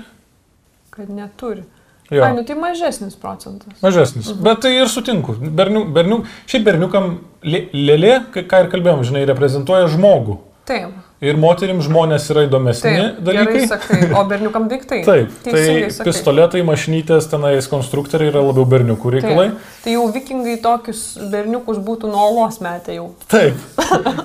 Kad 0.99 1.09
neturi. 1.15 1.63
Jo. 2.09 2.23
Ai, 2.25 2.33
nu 2.33 2.41
tai 2.43 2.55
mažesnis 2.57 3.13
procentas. 3.21 3.75
Mažesnis. 3.85 4.31
Mhm. 4.33 4.43
Bet 4.43 4.63
tai 4.65 4.71
ir 4.81 4.87
sutinku. 4.89 5.35
Berniu, 5.39 5.83
berniu, 5.93 6.23
šiaip 6.49 6.63
berniukam 6.65 7.19
lė- 7.45 7.67
lėlė, 7.73 8.15
ką 8.33 8.63
ir 8.65 8.71
kalbėjom, 8.71 9.03
žinai, 9.05 9.27
reprezentuoja 9.29 9.87
žmogų. 9.93 10.39
Taip. 10.69 10.89
Ir 11.21 11.35
moterim 11.35 11.81
žmonės 11.83 12.25
yra 12.31 12.45
įdomesni 12.47 12.91
Taip. 12.95 13.19
dalykai. 13.27 13.61
Sakai. 13.67 13.97
O 14.15 14.23
berniukam 14.29 14.67
daiktai. 14.71 15.01
Taip, 15.09 15.29
tai 15.43 15.51
Teisingai 15.53 15.91
sakai. 15.91 16.05
pistoletai, 16.11 16.61
mašinytės, 16.67 17.27
tenais 17.29 17.67
konstruktoriai 17.69 18.31
yra 18.31 18.41
labiau 18.45 18.65
berniukų 18.69 19.13
reikalai. 19.17 19.47
Taip. 19.51 19.69
Tai 19.83 19.95
jau 19.97 20.05
vikingai 20.15 20.57
tokius 20.63 21.01
berniukus 21.33 21.77
būtų 21.83 22.09
nuo 22.13 22.25
olos 22.31 22.57
metę 22.63 22.95
jau. 22.97 23.09
Taip. 23.27 23.53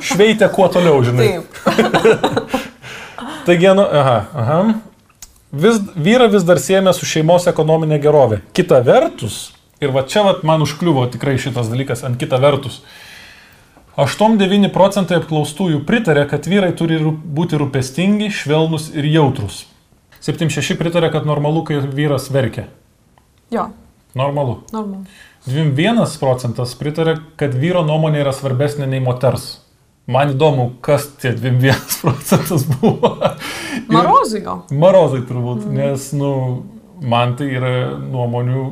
Šveitė 0.00 0.48
kuo 0.54 0.68
toliau, 0.72 1.02
žinai. 1.04 1.28
Taip. 1.34 2.64
Taigi, 3.46 3.66
nu, 3.76 3.82
aha, 3.84 4.18
aha. 4.34 4.60
Vis, 5.54 5.78
vyra 5.94 6.26
vis 6.32 6.42
dar 6.46 6.58
siejame 6.58 6.92
su 6.96 7.06
šeimos 7.06 7.46
ekonominė 7.50 8.00
gerovė. 8.02 8.40
Kita 8.56 8.80
vertus, 8.82 9.52
ir 9.82 9.92
va 9.94 10.02
čia 10.08 10.24
vat, 10.26 10.42
man 10.46 10.64
užkliuvo 10.64 11.04
tikrai 11.14 11.36
šitas 11.38 11.70
dalykas 11.70 12.02
ant 12.06 12.18
kita 12.18 12.40
vertus. 12.42 12.80
8-9 13.94 14.72
procentai 14.74 15.20
apklaustųjų 15.20 15.84
pritarė, 15.86 16.24
kad 16.26 16.48
vyrai 16.50 16.72
turi 16.74 16.98
būti 16.98 17.60
rūpestingi, 17.60 18.32
švelnus 18.34 18.88
ir 18.98 19.06
jautrus. 19.06 19.64
76 20.24 20.74
pritarė, 20.80 21.12
kad 21.14 21.28
normalu, 21.28 21.62
kai 21.68 21.78
vyras 21.84 22.26
verkia. 22.34 22.66
Jo, 23.54 23.68
Normalu. 24.14 24.60
normalu. 24.72 25.04
21 25.46 26.18
procentas 26.18 26.72
pritarė, 26.78 27.18
kad 27.36 27.54
vyro 27.54 27.82
nuomonė 27.86 28.22
yra 28.22 28.32
svarbesnė 28.32 28.86
nei 28.88 29.02
moters. 29.04 29.60
Man 30.06 30.34
įdomu, 30.34 30.68
kas 30.84 31.06
tie 31.20 31.32
21 31.32 31.76
procentas 32.02 32.66
buvo. 32.68 33.14
Marozai 33.94 34.42
gal. 34.44 34.64
Marozai 34.70 35.22
turbūt, 35.24 35.64
mm. 35.64 35.76
nes, 35.78 36.08
nu, 36.18 36.30
man 37.00 37.36
tai 37.38 37.48
yra 37.56 37.74
nuomonių, 37.98 38.64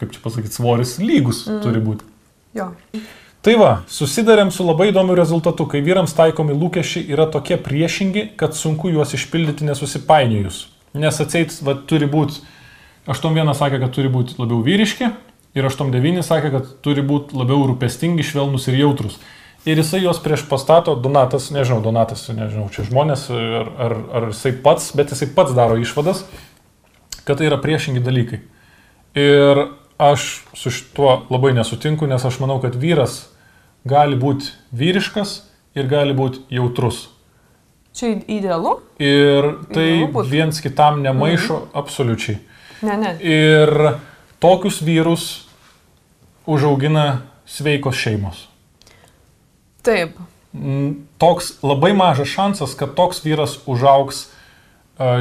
kaip 0.00 0.14
čia 0.14 0.22
pasakyti, 0.24 0.56
svoris 0.58 0.96
lygus 1.02 1.44
mm. 1.46 1.60
turi 1.62 1.82
būti. 1.84 2.08
Jo. 2.58 2.72
Tai 3.42 3.54
va, 3.58 3.70
susidarėm 3.90 4.52
su 4.54 4.62
labai 4.66 4.90
įdomiu 4.92 5.16
rezultatu, 5.18 5.66
kai 5.70 5.80
vyrams 5.82 6.14
taikomi 6.14 6.54
lūkesčiai 6.54 7.08
yra 7.10 7.26
tokie 7.30 7.56
priešingi, 7.58 8.28
kad 8.38 8.54
sunku 8.54 8.90
juos 8.92 9.14
išpildyti 9.16 9.66
nesusipainiojus. 9.66 10.64
Nes 10.98 11.18
atseit, 11.22 11.54
va, 11.66 11.74
turi 11.74 12.06
būti, 12.10 12.42
8.1 13.10 13.54
sakė, 13.58 13.80
kad 13.82 13.94
turi 13.94 14.10
būti 14.12 14.36
labiau 14.38 14.60
vyriški 14.62 15.08
ir 15.58 15.66
8.9 15.66 16.22
sakė, 16.26 16.52
kad 16.54 16.68
turi 16.86 17.02
būti 17.06 17.34
labiau 17.38 17.64
rūpestingi, 17.70 18.26
švelnus 18.26 18.68
ir 18.70 18.78
jautrus. 18.78 19.18
Ir 19.62 19.78
jisai 19.78 20.00
juos 20.02 20.18
prieš 20.18 20.42
pastato, 20.50 20.96
Donatas, 20.98 21.52
nežinau, 21.54 21.78
Donatas, 21.84 22.24
nežinau, 22.34 22.66
čia 22.74 22.82
žmonės, 22.88 23.28
ar, 23.30 23.68
ar, 23.78 23.94
ar 24.10 24.26
jisai 24.32 24.56
pats, 24.64 24.88
bet 24.98 25.14
jisai 25.14 25.28
pats 25.36 25.54
daro 25.54 25.76
išvadas, 25.78 26.24
kad 27.22 27.38
tai 27.38 27.46
yra 27.46 27.60
priešingi 27.62 28.02
dalykai. 28.02 28.40
Ir 29.14 29.62
aš 30.02 30.42
su 30.58 30.72
šituo 30.74 31.14
labai 31.30 31.54
nesutinku, 31.54 32.10
nes 32.10 32.24
aš 32.26 32.40
manau, 32.42 32.58
kad 32.62 32.74
vyras 32.74 33.28
gali 33.86 34.18
būti 34.18 34.50
vyriškas 34.74 35.38
ir 35.78 35.86
gali 35.86 36.16
būti 36.16 36.42
jautrus. 36.50 37.06
Čia 37.94 38.16
idealu? 38.26 38.78
Ir 38.98 39.52
tai 39.70 39.88
Idealu 40.00 40.26
viens 40.26 40.58
kitam 40.64 41.02
nemaišo 41.04 41.58
mhm. 41.58 41.72
absoliučiai. 41.78 42.38
Ne, 42.82 42.96
ne. 42.98 43.10
Ir 43.22 43.70
tokius 44.42 44.80
vyrus 44.82 45.26
užaugina 46.50 47.22
sveikos 47.46 47.94
šeimos. 47.94 48.48
Taip. 49.86 50.18
Mm, 50.52 51.06
Toks 51.22 51.56
labai 51.64 51.92
mažas 51.96 52.28
šansas, 52.28 52.76
kad 52.78 52.94
toks 52.98 53.22
vyras 53.24 53.56
užaugs 53.66 54.26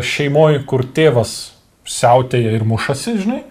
šeimoje, 0.06 0.62
kur 0.68 0.84
tėvas 0.86 1.54
siautėja 1.88 2.54
ir 2.56 2.66
mušasi, 2.68 3.16
žinai, 3.24 3.42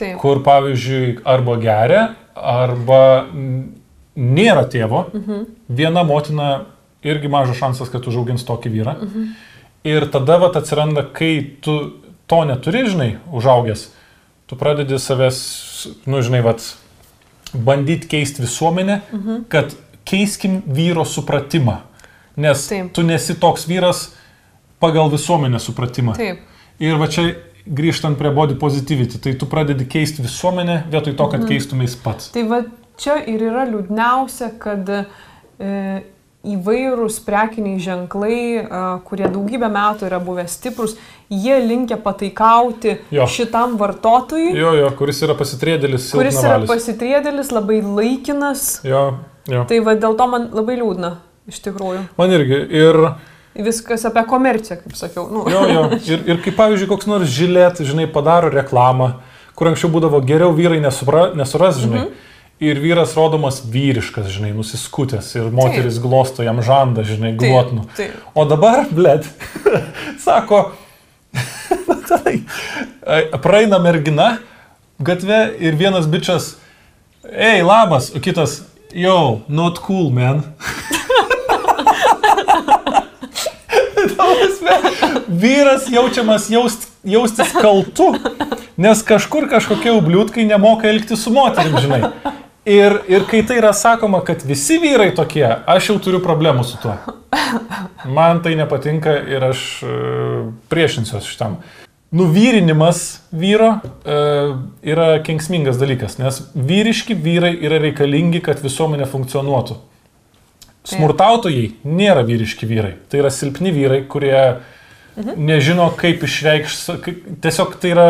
Taip. 0.00 0.16
kur 0.22 0.40
pavyzdžiui 0.46 1.20
arba 1.28 1.56
geria, 1.60 2.02
arba 2.34 3.02
nėra 4.16 4.64
tėvo, 4.70 5.06
mhm. 5.14 5.46
viena 5.68 6.04
motina 6.06 6.50
irgi 7.06 7.30
mažas 7.32 7.60
šansas, 7.60 7.92
kad 7.92 8.06
užaugins 8.10 8.44
tokį 8.48 8.74
vyrą. 8.74 8.96
Mhm. 8.98 9.30
Ir 9.88 10.04
tada 10.12 10.36
vat 10.42 10.58
atsiranda, 10.60 11.06
kai 11.16 11.56
tu 11.64 11.76
to 12.28 12.42
neturi, 12.44 12.84
žinai, 12.90 13.14
užaugęs, 13.32 13.86
tu 14.50 14.58
pradedi 14.60 14.98
savęs, 15.00 15.38
nu, 16.10 16.20
žinai, 16.24 16.42
vat, 16.44 16.64
bandyti 17.54 18.10
keisti 18.10 18.44
visuomenę, 18.44 19.00
mhm. 19.14 19.46
kad 19.52 19.72
keiskim 20.04 20.60
vyro 20.66 21.04
supratimą. 21.04 21.80
Nes 22.40 22.66
Taip. 22.68 22.92
tu 22.96 23.02
nesi 23.02 23.34
toks 23.40 23.66
vyras 23.68 24.10
pagal 24.80 25.10
visuomenės 25.12 25.66
supratimą. 25.68 26.16
Taip. 26.16 26.44
Ir 26.80 26.96
va 27.00 27.08
čia 27.12 27.26
grįžtant 27.66 28.16
prie 28.18 28.30
body 28.34 28.56
positivity, 28.58 29.20
tai 29.20 29.34
tu 29.38 29.48
pradedi 29.50 29.84
keisti 29.88 30.24
visuomenę 30.24 30.84
vietoj 30.90 31.16
to, 31.18 31.26
kad 31.34 31.44
keistumės 31.48 31.98
pats. 32.00 32.30
Tai 32.34 32.46
va 32.48 32.62
čia 33.00 33.18
ir 33.28 33.44
yra 33.50 33.66
liūdniausia, 33.68 34.54
kad 34.60 34.88
e, 34.88 35.02
įvairūs 36.50 37.20
prekiniai 37.26 37.80
ženklai, 37.84 38.40
e, 38.62 38.82
kurie 39.06 39.28
daugybę 39.28 39.68
metų 39.72 40.08
yra 40.08 40.20
buvę 40.24 40.46
stiprus, 40.48 40.96
jie 41.30 41.58
linkia 41.62 42.00
pataikauti 42.00 42.96
Jo. 43.12 43.28
šitam 43.28 43.76
vartotojui, 43.80 44.54
Jo, 44.56 44.72
jo, 44.78 44.88
kuris 44.98 45.20
yra 45.26 45.36
pasitrėdėlis, 45.38 46.10
kuris 46.16 46.40
yra 46.40 46.62
pasitrėdėlis, 46.68 47.52
labai 47.54 47.82
laikinas. 47.84 48.80
Jo, 48.88 49.20
jo. 49.48 49.64
Tai 49.68 49.80
va 49.86 49.94
dėl 49.96 50.16
to 50.18 50.26
man 50.30 50.48
labai 50.52 50.76
liūdna, 50.80 51.14
iš 51.48 51.60
tikrųjų. 51.64 52.06
Man 52.18 52.32
irgi. 52.36 52.60
Ir, 52.80 53.00
Viskas 53.60 54.04
apie 54.06 54.22
komerciją, 54.30 54.76
kaip 54.84 54.94
sakiau. 54.96 55.26
Nu. 55.32 55.42
jo, 55.50 55.64
jo. 55.68 55.84
ir, 56.06 56.20
ir 56.30 56.38
kaip 56.44 56.54
pavyzdžiui, 56.56 56.88
koks 56.92 57.08
nors 57.10 57.28
žilėt, 57.34 57.80
žinai, 57.84 58.06
padaro 58.10 58.48
reklamą, 58.52 59.14
kur 59.58 59.72
anksčiau 59.72 59.90
būdavo 59.92 60.20
geriau 60.24 60.52
vyrai 60.56 60.78
nesupra, 60.80 61.30
nesuras, 61.36 61.80
žinai. 61.82 62.04
Mhm. 62.06 62.26
Ir 62.60 62.76
vyras 62.76 63.14
rodomas 63.16 63.62
vyriškas, 63.72 64.26
žinai, 64.28 64.50
nusiskutęs 64.52 65.30
ir 65.38 65.46
moteris 65.48 65.96
taip. 65.96 66.02
glosto 66.04 66.44
jam 66.44 66.58
žandą, 66.60 67.00
žinai, 67.08 67.30
Taip, 67.40 67.48
glotnu. 67.48 67.86
taip. 67.96 68.12
O 68.36 68.44
dabar, 68.44 68.82
blėt, 68.92 69.24
sako, 70.26 70.74
tai, 72.10 72.42
praeina 73.40 73.78
mergina 73.80 74.34
gatve 75.00 75.54
ir 75.56 75.78
vienas 75.80 76.04
bičias, 76.12 76.58
ei, 77.32 77.62
labas, 77.64 78.10
o 78.12 78.20
kitas, 78.20 78.60
yo, 78.92 79.40
not 79.48 79.78
cool, 79.86 80.10
man. 80.10 80.42
Vyras 85.28 85.88
jaučiamas 85.90 86.50
jaust, 86.50 86.88
jaustis 87.04 87.52
kaltu, 87.54 88.14
nes 88.76 89.02
kažkur 89.06 89.48
kažkokie 89.50 89.92
ubliutkai 89.94 90.44
nemoka 90.44 90.88
elgtis 90.90 91.24
su 91.24 91.32
moterim, 91.32 91.76
žinai. 91.80 92.02
Ir, 92.68 92.98
ir 93.08 93.24
kai 93.30 93.40
tai 93.46 93.56
yra 93.56 93.72
sakoma, 93.72 94.20
kad 94.24 94.42
visi 94.44 94.76
vyrai 94.82 95.14
tokie, 95.16 95.46
aš 95.48 95.90
jau 95.90 95.98
turiu 96.02 96.20
problemų 96.22 96.66
su 96.68 96.76
tuo. 96.82 96.96
Man 98.16 98.42
tai 98.44 98.52
nepatinka 98.58 99.14
ir 99.32 99.46
aš 99.48 99.62
e, 99.82 99.94
priešinsiuos 100.70 101.26
šitam. 101.26 101.56
Nuvyrinimas 102.10 103.20
vyro 103.30 103.76
e, 104.02 104.14
yra 104.90 105.20
kenksmingas 105.22 105.78
dalykas, 105.78 106.16
nes 106.18 106.40
vyriški 106.58 107.14
vyrai 107.14 107.52
yra 107.54 107.78
reikalingi, 107.78 108.40
kad 108.42 108.58
visuomenė 108.64 109.06
funkcionuotų. 109.12 109.76
Smurtautojai 110.90 111.68
nėra 111.86 112.24
vyriški 112.26 112.66
vyrai. 112.66 112.96
Tai 113.12 113.20
yra 113.22 113.30
silpni 113.30 113.70
vyrai, 113.76 114.00
kurie 114.10 114.34
mhm. 114.40 115.36
nežino, 115.38 115.86
kaip 116.00 116.24
išreikš. 116.26 116.80
Kaip, 117.04 117.20
tiesiog 117.44 117.76
tai 117.78 117.92
yra, 117.94 118.08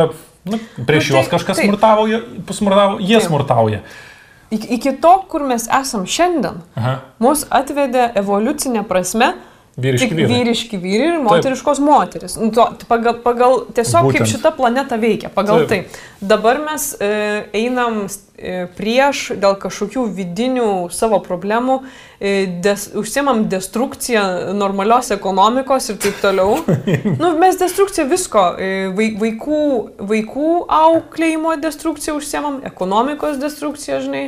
nu, 0.48 0.62
prieš 0.78 1.10
Nu, 1.10 1.18
juos 1.18 1.28
tai- 1.28 1.34
kažkas 1.36 1.60
taip. 1.60 1.68
smurtavo, 1.68 2.08
smurtavo, 2.56 2.98
jie 3.04 3.18
Taip. 3.18 3.28
smurtauja. 3.28 3.82
Iki, 4.50 4.66
iki 4.78 4.96
to, 4.98 5.12
kur 5.28 5.44
mes 5.46 5.68
esam 5.68 6.08
šiandien, 6.10 6.62
Aha. 6.74 6.96
mus 7.22 7.44
atvedė 7.54 8.08
evoliucinė 8.18 8.82
prasme 8.88 9.34
Vyriški 9.80 10.08
tik 10.08 10.16
vyrai. 10.18 10.30
vyriški 10.38 10.78
vyrai 10.82 11.06
ir 11.14 11.20
moteriškos 11.24 11.80
moteris. 11.82 12.36
Nu, 12.40 12.50
to, 12.54 12.66
pagal, 12.88 13.16
pagal 13.24 13.64
tiesiog 13.76 14.08
Būtent. 14.08 14.18
kaip 14.18 14.30
šita 14.34 14.52
planeta 14.56 14.98
veikia, 15.00 15.30
pagal 15.34 15.64
Taip. 15.64 15.68
Taip. 15.68 15.90
tai. 15.94 16.26
Dabar 16.34 16.58
mes 16.60 16.84
e, 17.00 17.08
einam 17.56 18.02
e, 18.36 18.66
prieš 18.76 19.30
dėl 19.40 19.56
kažkokių 19.62 20.04
vidinių 20.18 20.68
savo 20.92 21.18
problemų, 21.24 21.78
e, 22.20 22.46
des, 22.64 22.90
užsimam 23.00 23.46
destrukciją 23.48 24.52
normalios 24.54 25.10
ekonomikos 25.16 25.88
ir 25.94 25.96
taip 26.04 26.20
toliau. 26.20 26.58
nu, 27.22 27.32
mes 27.40 27.56
destrukciją 27.60 28.06
visko, 28.10 28.44
e, 28.60 28.70
vai- 28.96 29.14
vaikų, 29.20 29.62
vaikų 30.12 30.52
auklėjimo 30.68 31.56
destrukciją 31.62 32.18
užsimam, 32.20 32.60
ekonomikos 32.68 33.40
destrukciją, 33.40 34.00
žinai. 34.04 34.24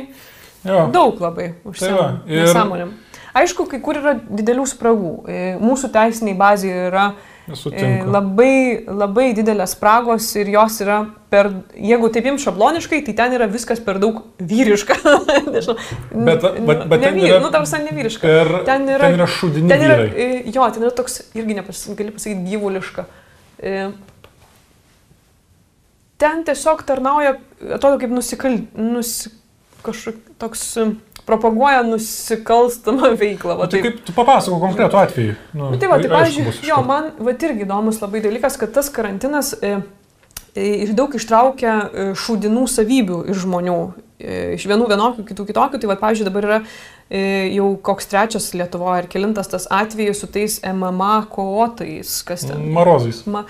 Jo. 0.63 0.85
Daug 0.95 1.17
labai 1.19 1.49
užsiema 1.67 1.97
va, 1.99 2.11
tai 2.25 2.37
ir- 2.37 2.45
nesąmonėm. 2.47 2.91
Aišku, 3.33 3.65
kai 3.71 3.79
kur 3.81 3.97
yra 3.97 4.13
didelių 4.21 4.65
spragų. 4.69 5.11
E, 5.27 5.37
Mūsų 5.61 5.89
teisiniai 5.95 6.35
bazėje 6.37 6.83
yra 6.91 7.05
e, 7.49 7.55
Sutinku. 7.57 8.11
labai, 8.13 8.85
labai 8.85 9.25
didelės 9.33 9.73
spragos 9.73 10.27
ir 10.37 10.51
jos 10.53 10.77
yra 10.85 10.99
per, 11.33 11.49
jeigu 11.73 12.11
taip 12.13 12.29
jums 12.29 12.45
šabloniškai, 12.45 13.01
tai 13.07 13.15
ten 13.17 13.33
yra 13.39 13.47
viskas 13.49 13.81
per 13.81 13.97
daug 14.03 14.21
vyriška. 14.37 14.99
Nežinau. 15.53 15.75
Bet- 16.13 16.45
bet- 16.45 16.85
bet 16.93 17.01
ten 17.07 17.17
yra 17.25 17.41
nu, 17.41 17.49
tarsi 17.55 17.81
nevyriška. 17.87 18.21
Per, 18.29 18.53
ten 18.69 18.85
yra- 18.93 19.09
ten 19.09 19.17
yra 19.17 19.27
šudini 19.39 19.73
Ten 19.73 19.81
yra, 19.89 19.97
vyrai. 20.03 20.13
e, 20.13 20.51
jo, 20.53 20.69
ten 20.77 20.85
yra 20.85 20.93
toks, 21.01 21.19
irgi 21.33 21.57
nepas, 21.57 21.83
gali 21.97 22.13
pasakyti, 22.13 22.45
gyvuliška. 22.53 23.05
E, 23.63 23.77
Ten 26.21 26.43
tiesiog 26.47 26.83
tarnauja, 26.87 27.33
atrodo 27.75 27.97
kaip 27.99 28.11
nusikal... 28.13 28.53
Nusi, 28.77 29.31
kažkok 29.83 30.19
toks 30.39 30.61
e, 30.79 30.85
propaguoja 31.25 31.83
nusikalstamą 31.87 33.13
veiklą. 33.19 33.57
Va, 33.59 33.67
tai 33.71 33.81
kaip 33.85 34.01
tu 34.05 34.15
papasako 34.15 34.59
konkretų 34.61 34.99
atvejį? 34.99 35.35
Nu, 35.55 35.71
Nu, 35.71 35.79
tai 35.79 35.89
va, 35.91 35.99
tai 36.01 36.11
pavyzdžiui, 36.11 36.55
jo, 36.67 36.79
man 36.87 37.11
va 37.23 37.35
irgi 37.35 37.65
įdomus 37.65 38.01
labai 38.03 38.23
dalykas, 38.23 38.57
kad 38.59 38.73
tas 38.75 38.89
karantinas 38.93 39.53
e, 39.63 39.77
e, 40.55 40.65
ir 40.83 40.91
daug 40.97 41.15
ištraukia 41.15 41.75
e, 41.79 42.07
šūdinų 42.19 42.65
savybių 42.71 43.21
iš 43.31 43.45
žmonių. 43.45 43.77
E, 44.23 44.41
iš 44.57 44.67
vienų 44.69 44.89
vienokių, 44.91 45.25
kitų 45.31 45.47
kitokių. 45.51 45.79
Tai 45.81 45.91
va, 45.93 45.99
pavyzdžiui, 46.03 46.27
dabar 46.29 46.49
yra 46.49 46.59
jau 47.13 47.65
koks 47.85 48.07
trečias 48.09 48.53
Lietuvoje 48.57 49.03
ir 49.03 49.09
kilintas 49.11 49.51
tas 49.51 49.67
atvejis 49.69 50.23
su 50.23 50.29
tais 50.31 50.59
MMA 50.65 51.15
kovotojais. 51.33 52.21
Kas 52.25 52.47
ten? 52.47 52.63
Marozais. 52.73 53.19
Ma, 53.29 53.43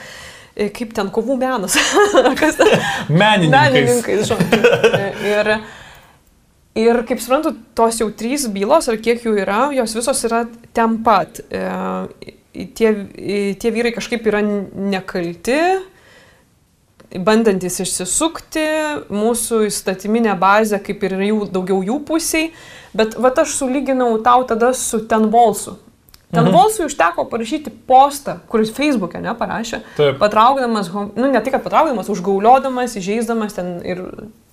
kaip 0.53 0.91
ten 0.97 1.11
kovų 1.13 1.37
menas. 1.41 1.77
kas 2.41 2.57
ten? 2.59 2.73
Menininkais. 3.09 3.53
Menininkais, 3.53 4.27
žodžiu. 4.33 4.73
Ir, 5.29 5.55
ir 6.79 7.03
kaip 7.07 7.21
suprantu, 7.21 7.53
tos 7.77 7.99
jau 8.01 8.09
trys 8.17 8.47
bylos, 8.53 8.89
ar 8.89 8.99
kiek 9.01 9.23
jų 9.25 9.35
yra, 9.43 9.67
jos 9.77 9.95
visos 9.97 10.23
yra 10.27 10.43
ten 10.73 10.99
pat. 11.05 11.43
E, 11.49 11.63
tie, 12.75 12.93
tie 13.59 13.73
vyrai 13.73 13.93
kažkaip 13.95 14.25
yra 14.29 14.41
nekalti, 14.43 15.59
bandantis 17.13 17.77
išsisukti, 17.83 18.65
mūsų 19.13 19.67
įstatyminė 19.67 20.33
bazė 20.41 20.81
kaip 20.83 21.03
ir 21.05 21.17
jų, 21.29 21.39
daugiau 21.53 21.83
jų 21.85 21.99
pusiai, 22.07 22.51
bet 22.97 23.17
va 23.21 23.33
aš 23.43 23.57
sulyginau 23.59 24.15
tau 24.25 24.45
tada 24.49 24.73
su 24.77 25.03
ten 25.09 25.29
Volsu. 25.33 25.77
Ten 26.33 26.43
mhm. 26.43 26.53
Volsui 26.55 26.85
užteko 26.89 27.27
parašyti 27.29 27.69
postą, 27.87 28.39
kuris 28.49 28.71
Facebook'e 28.73 29.21
neparašė, 29.21 29.83
Taip. 29.97 30.17
patraukdamas, 30.17 30.89
nu 31.13 31.29
ne 31.29 31.41
tik, 31.45 31.53
kad 31.53 31.61
patraukdamas, 31.61 32.09
užgauliodamas, 32.09 32.95
įžeisdamas 32.97 33.53
ten 33.53 33.75
ir, 33.85 34.01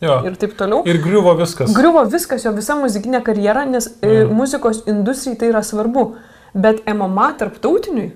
Jo. 0.05 0.19
ir 0.29 0.37
taip 0.41 0.59
toliau. 0.59 0.83
Ir 0.85 1.01
griuvo 1.01 1.33
viskas. 1.39 1.73
Griuvo 1.77 2.05
viskas, 2.05 2.45
jo 2.45 2.53
visa 2.57 2.77
muzikinė 2.77 3.23
karjera, 3.25 3.65
nes 3.65 3.89
mm. 4.03 4.35
muzikos 4.37 4.85
industrijai 4.93 5.41
tai 5.41 5.53
yra 5.55 5.65
svarbu. 5.65 6.11
Bet 6.53 6.85
MMA 6.85 7.31
tarptautiniui, 7.41 8.11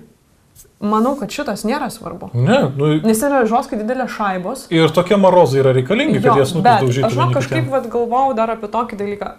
manau, 0.85 1.15
kad 1.17 1.33
šitas 1.33 1.65
nėra 1.65 1.89
svarbu. 1.89 2.29
Ne, 2.37 2.61
nu, 2.77 2.93
Nes 3.01 3.21
yra 3.25 3.45
žoskai 3.49 3.81
didelės 3.81 4.13
šaibos. 4.13 4.65
ir 4.69 4.93
tokie 4.93 5.17
marozai 5.17 5.63
yra 5.63 5.73
reikalingi, 5.73 6.21
kad 6.21 6.37
jie 6.37 6.49
snukis 6.53 6.65
bet 6.69 6.85
daužytų. 6.85 7.09
aš 7.09 7.17
vieni 7.17 7.37
kažkaip 7.41 7.69
vat, 7.73 7.89
galvojau 7.89 8.35
dar 8.37 8.53
apie 8.53 8.69
tokį 8.69 8.99
dalyką. 9.01 9.37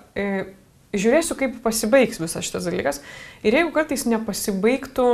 Žiūrėsiu, 0.97 1.37
kaip 1.39 1.59
pasibaigs 1.65 2.19
visas 2.23 2.45
šitas 2.47 2.67
dalykas. 2.69 3.01
Ir 3.45 3.53
jeigu 3.59 3.73
kartais 3.75 4.05
nepasibaigtų 4.09 5.07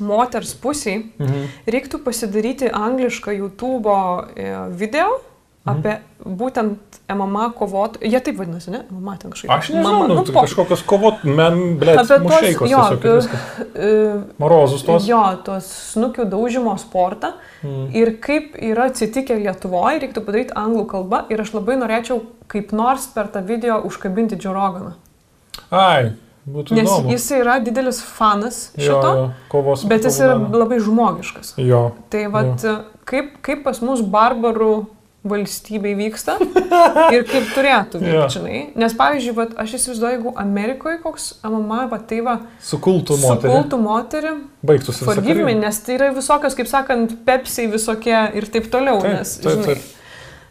moters 0.00 0.54
pusiai, 0.56 1.02
Mhm. 1.18 1.48
reiktų 1.66 1.98
pasidaryti 2.04 2.70
anglišką 2.72 3.34
YouTube 3.36 3.90
e, 4.36 4.54
video. 4.76 5.20
Apie 5.68 5.98
būtent 6.24 6.78
MMA 7.10 7.50
kovotojų. 7.58 8.06
Jie 8.10 8.20
taip 8.24 8.36
vadinasi, 8.38 8.70
ne? 8.70 8.80
MMA 8.90 9.16
ten 9.18 9.30
kažkaip. 9.34 9.50
Aš 9.50 9.68
nežinau, 9.70 9.82
Mama- 9.92 10.06
nu, 10.08 10.14
nu, 10.14 10.22
tai 10.24 10.32
po- 10.34 10.44
kažkokios 10.46 10.82
kovot, 10.86 11.24
men, 11.24 11.78
tuos, 11.80 12.10
mušeikos 12.22 12.70
jo, 12.70 12.78
tiesiog 12.78 13.16
viskas. 13.16 13.40
e, 13.74 14.22
Marozus 14.38 14.82
tos. 14.86 15.06
Jo, 15.08 15.22
tos 15.44 15.68
snukių 15.94 16.24
daužimo 16.30 16.76
sportą. 16.78 17.32
Mm. 17.62 17.90
Ir 17.94 18.14
kaip 18.20 18.54
yra 18.56 18.88
atsitikę 18.90 19.36
Lietuvoje, 19.36 20.00
reiktų 20.00 20.24
padaryti 20.24 20.54
anglų 20.56 20.86
kalbą. 20.86 21.24
Ir 21.30 21.40
aš 21.44 21.52
labai 21.58 21.76
norėčiau 21.76 22.22
kaip 22.48 22.72
nors 22.72 23.06
per 23.14 23.28
tą 23.28 23.42
video 23.44 23.80
užkabinti 23.84 24.36
Džoroganą. 24.40 24.94
Ai, 25.70 26.12
būtų 26.48 26.72
Nes 26.74 26.88
įdomu. 26.88 27.10
jis 27.12 27.30
yra 27.36 27.58
didelis 27.62 28.00
fanas 28.02 28.72
Jo, 28.76 28.82
šito, 28.86 29.10
jo, 29.16 29.30
kovos. 29.52 29.84
bet 29.84 30.04
jis 30.04 30.20
yra 30.20 30.38
labai 30.38 30.78
žmogiškas. 30.80 31.54
Jo. 31.58 31.92
Tai 32.10 32.24
vad, 32.32 32.64
kaip, 33.04 33.36
kaip 33.42 33.62
pas 33.64 33.80
mus 33.82 34.00
barbarų 34.00 34.86
valstybei 35.24 35.92
vyksta 35.98 36.38
ir 37.14 37.26
kaip 37.28 37.50
turėtų 37.52 38.00
vykti, 38.00 38.26
žinai. 38.38 38.60
Nes, 38.80 38.94
pavyzdžiui, 38.96 39.34
vat, 39.36 39.52
aš 39.60 39.76
įsivaizduoju, 39.76 40.16
jeigu 40.16 40.32
Amerikoje 40.40 41.00
koks 41.02 41.28
MMA, 41.44 41.82
va 41.92 42.00
tai 42.08 42.22
va, 42.24 42.36
Sukultų 42.64 43.18
moterį. 43.20 43.52
sukultų 43.52 43.80
moterį, 43.84 44.34
Baigtųsi. 44.70 45.04
karjera. 45.52 45.60
nes 45.66 45.80
tai 45.84 45.96
yra 45.98 46.10
visokios, 46.16 46.56
kaip 46.56 46.72
sakant, 46.72 47.16
pepsiai 47.28 47.68
visokie 47.72 48.16
ir 48.40 48.48
taip 48.52 48.70
toliau. 48.72 49.02
Taip, 49.04 49.18
nes, 49.20 49.36
taip, 49.44 49.56
žinai, 49.58 49.74
taip. 49.74 49.96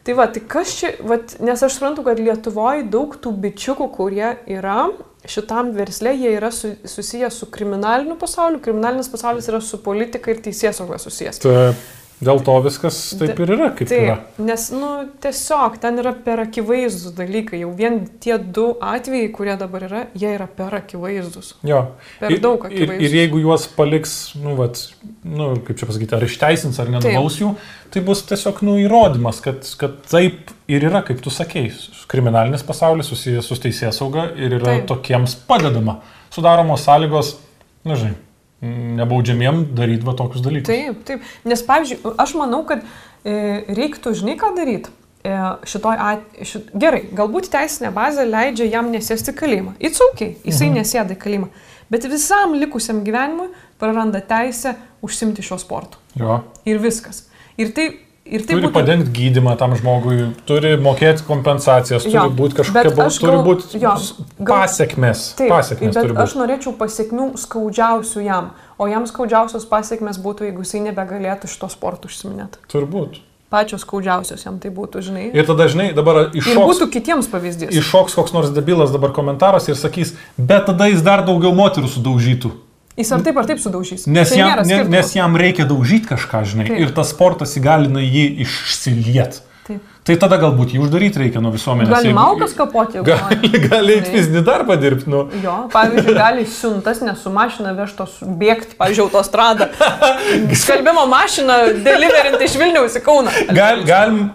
Tai 0.06 0.16
va, 0.16 0.30
tai 0.32 0.42
kas 0.48 0.78
čia, 0.80 0.94
va, 1.06 1.20
nes 1.44 1.62
aš 1.66 1.76
suprantu, 1.76 2.06
kad 2.08 2.22
Lietuvoje 2.22 2.86
daug 2.90 3.18
tų 3.20 3.34
bičiukų, 3.44 3.90
kurie 3.98 4.32
yra 4.50 4.88
šitam 5.28 5.74
verslė, 5.76 6.14
jie 6.16 6.32
yra 6.38 6.54
su, 6.56 6.72
susiję 6.88 7.28
su 7.34 7.50
kriminaliniu 7.52 8.16
pasauliu, 8.22 8.62
kriminalinis 8.64 9.12
pasaulis 9.12 9.50
yra 9.52 9.60
su 9.62 9.82
politika 9.84 10.32
ir 10.32 10.40
teisėsauga 10.46 10.98
susijęs. 11.02 11.42
Taip, 11.44 11.82
Dėl 12.20 12.42
to 12.44 12.52
viskas 12.66 12.96
taip 13.16 13.38
Ta- 13.38 13.44
ir 13.46 13.52
yra, 13.56 13.70
kaip 13.72 13.88
yra. 13.96 14.16
Taip, 14.20 14.40
nes, 14.44 14.64
nu, 14.76 14.88
tiesiog 15.24 15.78
ten 15.80 16.02
yra 16.02 16.12
per 16.26 16.42
akivaizdus 16.44 17.14
dalykai. 17.16 17.62
Jau 17.62 17.70
vien 17.78 18.02
tie 18.20 18.36
du 18.38 18.74
atvejai, 18.84 19.30
kurie 19.32 19.56
dabar 19.62 19.86
yra, 19.88 20.02
jie 20.20 20.34
yra 20.36 20.48
per 20.52 20.76
akivaizdus. 20.82 21.54
Jo. 21.64 21.86
Per 22.20 22.36
Ir- 22.36 22.42
daug 22.44 22.66
ir, 22.68 22.74
akivaizdus. 22.74 23.06
ir 23.08 23.16
jeigu 23.22 23.40
juos 23.46 23.68
paliks, 23.78 24.18
nu, 24.36 24.58
vat, 24.60 24.82
nu, 25.24 25.54
kaip 25.64 25.80
čia 25.80 25.88
pasakyti, 25.88 26.18
ar 26.20 26.28
išteisins, 26.28 26.80
ar 26.84 26.92
nenubaus 26.92 27.40
jų, 27.40 27.54
tai 27.96 28.02
bus 28.04 28.26
tiesiog, 28.28 28.60
nu, 28.68 28.76
įrodymas, 28.84 29.40
kad, 29.42 29.64
kad 29.80 29.96
taip 30.12 30.52
ir 30.68 30.84
yra, 30.92 31.02
kaip 31.08 31.22
tu 31.24 31.32
sakei. 31.32 31.72
Kriminalinis 32.12 32.64
pasaulis 32.68 33.08
susijęs 33.14 33.48
su 33.48 33.56
teisės 33.56 33.96
sauga 34.02 34.28
ir 34.36 34.58
yra 34.60 34.74
Taip. 34.76 34.88
tokiems 34.92 35.36
padedama. 35.48 36.02
Sudaromos 36.36 36.84
sąlygos, 36.84 37.38
na, 37.86 37.96
žinai, 37.96 38.16
nebaudžiamiem 38.62 39.64
daryti 39.76 40.08
va 40.08 40.16
tokius 40.20 40.44
dalykus. 40.44 40.68
Taip, 40.68 41.04
taip. 41.08 41.28
Nes, 41.48 41.62
pavyzdžiui, 41.66 42.16
aš 42.20 42.36
manau, 42.40 42.64
kad 42.68 42.84
e, 42.84 43.64
reiktų, 43.78 44.14
žinai, 44.20 44.36
ką 44.40 44.52
daryti. 44.58 44.92
E, 45.24 45.36
šitoj 45.68 46.00
at, 46.00 46.26
šit, 46.48 46.74
gerai, 46.80 47.06
galbūt 47.16 47.50
teisinė 47.54 47.94
bazė 47.96 48.28
leidžia 48.28 48.68
jam 48.70 48.92
nesėsti 48.92 49.36
kalėjimą. 49.40 49.78
It's 49.80 50.04
ok, 50.04 50.26
jisai 50.48 50.70
mhm. 50.70 50.82
nesėda 50.82 51.16
į 51.16 51.22
kalėjimą. 51.24 51.50
Bet 51.90 52.06
visam 52.12 52.54
likusiam 52.60 53.02
gyvenimui 53.06 53.50
praranda 53.82 54.22
teisę 54.22 54.76
užsimti 55.06 55.44
šio 55.46 55.58
sportu. 55.62 56.02
Jo. 56.20 56.42
Ir 56.68 56.82
viskas. 56.84 57.26
Ir 57.60 57.72
tai, 57.76 57.90
ir 58.30 58.44
tai 58.46 58.56
Turi 58.56 58.68
būtų... 58.68 58.74
padengti 58.76 59.12
gydimą 59.18 59.56
tam 59.58 59.76
žmogui, 59.76 60.30
turi 60.46 60.76
mokėti 60.78 61.26
kompensacijas, 61.28 62.04
turi 62.06 62.16
Jo, 62.16 62.28
būti 62.30 62.56
bet 62.56 62.62
kažkokia, 62.62 62.92
bau- 62.96 63.06
aš 63.10 63.18
turi 63.24 63.38
būti 63.48 63.82
jo, 63.82 63.94
gal- 64.40 64.64
pasiekmes. 64.64 65.24
Taip, 65.40 65.50
Pasiekmes 65.50 65.96
bet 65.96 66.04
turi 66.08 66.18
aš 66.18 66.30
būti. 66.36 66.42
norėčiau 66.44 66.74
pasiekmių 66.80 67.26
skaudžiausių 67.44 68.24
jam. 68.26 68.52
O 68.80 68.88
jam 68.88 69.04
skaudžiausios 69.10 69.66
pasiekmes 69.68 70.20
būtų, 70.24 70.48
jeigu 70.50 70.64
jisai 70.64 70.80
nebegalėtų 70.90 71.50
šito 71.52 71.68
sporto 71.74 72.08
užsiminėti. 72.08 72.62
Turbūt. 72.72 73.20
Pačios 73.50 73.82
skaudžiausios 73.82 74.44
jam 74.46 74.60
tai 74.62 74.70
būtų, 74.70 75.02
žinai. 75.02 75.32
Ir 75.34 75.46
tada, 75.50 75.66
žinai, 75.68 75.90
dabar 75.98 76.28
Ir 76.30 76.38
iššoks, 76.38 76.70
būtų 76.70 76.88
kitiems 76.94 77.28
pavyzdys. 77.32 77.74
iššoks 77.74 78.14
koks 78.16 78.32
nors 78.36 78.52
debilas 78.54 78.92
dabar 78.94 79.10
komentaras 79.12 79.66
ir 79.68 79.76
sakys, 79.76 80.14
bet 80.38 80.68
tada 80.70 80.86
jis 80.86 81.02
dar 81.02 81.26
daugiau 81.26 81.50
moterų 81.58 81.90
sudaužytų. 81.90 82.52
Jis 83.00 83.12
ar 83.16 83.22
taip 83.24 83.38
ar 83.40 83.48
taip 83.48 83.62
sudaužys. 83.64 84.08
Nes 84.12 84.34
Tai 84.34 84.40
jam, 84.42 84.64
ne, 84.68 84.80
nes 84.92 85.14
jam 85.16 85.38
reikia 85.40 85.68
daužyti 85.70 86.10
kažką, 86.12 86.44
žinai. 86.52 86.66
Taip. 86.68 86.82
Ir 86.84 86.90
tas 86.98 87.14
sportas 87.14 87.56
įgalina 87.56 88.04
jį 88.04 88.26
išsiliet. 88.44 89.40
Taip. 89.70 89.86
Tai 90.10 90.16
tada 90.18 90.40
galbūt 90.42 90.74
jį 90.74 90.80
uždaryti 90.82 91.22
reikia 91.22 91.42
nuo 91.44 91.52
visuomenės. 91.54 91.92
Gali 91.94 92.12
malkas 92.18 92.56
kapoti, 92.58 93.00
nori. 93.00 93.38
Gali, 93.54 93.62
gali 93.70 93.98
fizinį 94.08 94.42
darbą 94.48 94.76
dirbti. 94.82 95.08
Nu. 95.14 95.22
Jo, 95.44 95.56
pavyzdžiui, 95.72 96.16
gali 96.18 96.46
siuntas 96.50 97.00
nesu 97.06 97.32
mašina 97.32 97.76
vežtos 97.78 98.18
bėgti, 98.24 98.76
pavyzdžiui, 98.80 99.06
autostradą. 99.06 99.70
Skalbimo 100.64 101.06
mašina 101.12 101.60
deliverinti 101.86 102.50
iš 102.50 102.58
Vilniaus 102.60 102.98
į 103.00 103.04
Kauną. 103.06 103.36
Gal, 103.56 103.86
galim 103.88 104.26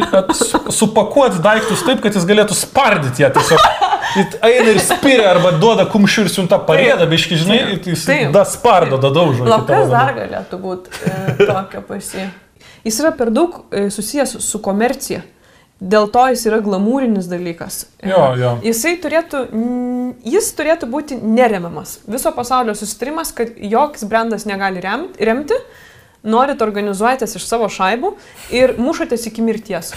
supakuoti 0.80 1.40
daiktus 1.44 1.86
taip, 1.86 2.02
kad 2.04 2.18
jis 2.18 2.28
galėtų 2.28 2.58
spardyti 2.58 3.24
ją 3.24 3.32
tiesiog. 3.38 3.93
Eina 4.46 4.70
ir 4.70 4.80
spiria 4.82 5.28
arba 5.34 5.52
duoda 5.58 5.84
kumščių 5.90 6.24
ir 6.26 6.30
siunta 6.32 6.58
parėdą, 6.68 7.06
biški, 7.10 7.38
žinai, 7.40 7.58
ir 7.74 7.88
jis 7.92 8.04
da 8.34 8.44
spardo, 8.48 8.98
da 9.02 9.10
daužo. 9.14 9.44
tavo 9.66 9.86
dar 9.90 10.14
galėtų 10.16 10.58
būti 10.62 10.90
e, 11.10 11.36
tokio 11.42 11.82
pasi. 11.88 12.28
Jis 12.84 12.98
yra 13.02 13.14
per 13.16 13.30
daug 13.34 13.62
e, 13.72 13.88
susijęs 13.90 14.36
su 14.44 14.60
komercija. 14.62 15.22
Dėl 15.84 16.06
to 16.14 16.22
jis 16.30 16.44
yra 16.48 16.60
glamūrinis 16.64 17.26
dalykas. 17.28 17.80
E, 17.98 18.08
Jo, 18.12 18.20
jo. 18.38 18.52
Jisai 18.64 18.94
turėtų, 19.02 19.40
jis 20.24 20.52
turėtų 20.56 20.88
būti 20.92 21.18
neremiamas. 21.18 21.98
Viso 22.06 22.30
pasaulio 22.36 22.76
susitarimas, 22.78 23.32
kad 23.36 23.56
joks 23.58 24.06
brandas 24.08 24.46
negali 24.48 24.80
remti, 24.84 25.18
remti 25.26 25.58
norit 26.24 26.62
organizuojatės 26.64 27.34
iš 27.36 27.44
savo 27.50 27.66
šaibų 27.68 28.14
ir 28.54 28.76
mušatės 28.80 29.26
iki 29.28 29.42
mirties. 29.44 29.90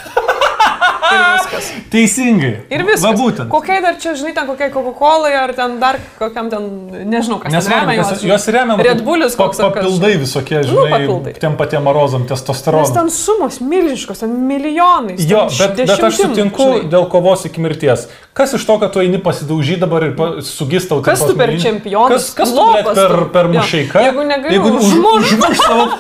Ir 1.07 1.21
viskas. 1.38 1.67
Teisingai. 1.91 2.53
Ir 2.73 2.81
viskas. 2.84 3.03
Va 3.05 3.11
būtent. 3.15 3.47
Kokiai 3.51 3.79
dar 3.84 3.95
čia, 4.01 4.11
žinai, 4.19 4.34
ten 4.35 4.47
kokiai 4.49 4.71
Coca-Cola 4.73 5.29
ar 5.43 5.53
ten 5.55 5.77
dar 5.79 5.95
kokiam 6.19 6.49
ten, 6.51 6.65
nežinau, 7.07 7.38
kas 7.39 7.53
Nesvarbu, 7.53 7.85
remia 7.88 8.01
kas- 8.03 8.19
žinai. 8.21 8.31
juos 8.34 8.47
remia. 8.55 8.75
Red 8.89 9.03
Bullis 9.07 9.35
koks 9.39 9.59
ar 9.63 9.71
kas. 9.71 9.84
Papildai 9.85 10.17
visokie, 10.19 10.57
Nu, 10.57 10.67
žinai, 10.67 10.91
papildai. 10.91 11.34
tiem 11.39 11.55
patiem 11.55 11.84
marozam, 11.88 12.21
Nes 12.27 12.31
testosteronam. 12.34 12.93
ten 12.93 13.09
sumos 13.09 13.59
milžiniškos, 13.61 14.19
ten 14.19 14.35
milijonai. 14.51 15.15
Jo, 15.17 15.47
bet, 15.59 15.75
bet 15.88 16.03
aš 16.09 16.13
sutinku 16.19 16.67
dėl 16.91 17.07
kovos 17.09 17.45
iki 17.47 17.61
mirties. 17.63 18.07
Kas 18.34 18.53
iš 18.53 18.65
to, 18.67 18.77
kad 18.79 18.91
tu 18.93 18.99
eini 18.99 19.17
pasidaužy 19.23 19.79
dabar 19.79 20.03
ir 20.03 20.15
pa- 20.15 20.41
sugistau 20.43 21.01
Kas 21.01 21.23
tu 21.25 21.35
per 21.38 21.49
čempionas? 21.55 22.11
Kas, 22.11 22.34
kas 22.35 22.51
Lopas 22.51 22.95
per, 22.95 23.07
tu. 23.15 23.25
per 23.31 23.45
Jo. 23.45 23.53
mušeiką? 23.61 23.97
Jeigu 24.03 24.23
negali 24.27 24.59
už- 24.59 24.75
užmušt. 24.75 25.34
užmušt 25.34 25.63
savo 25.63 25.88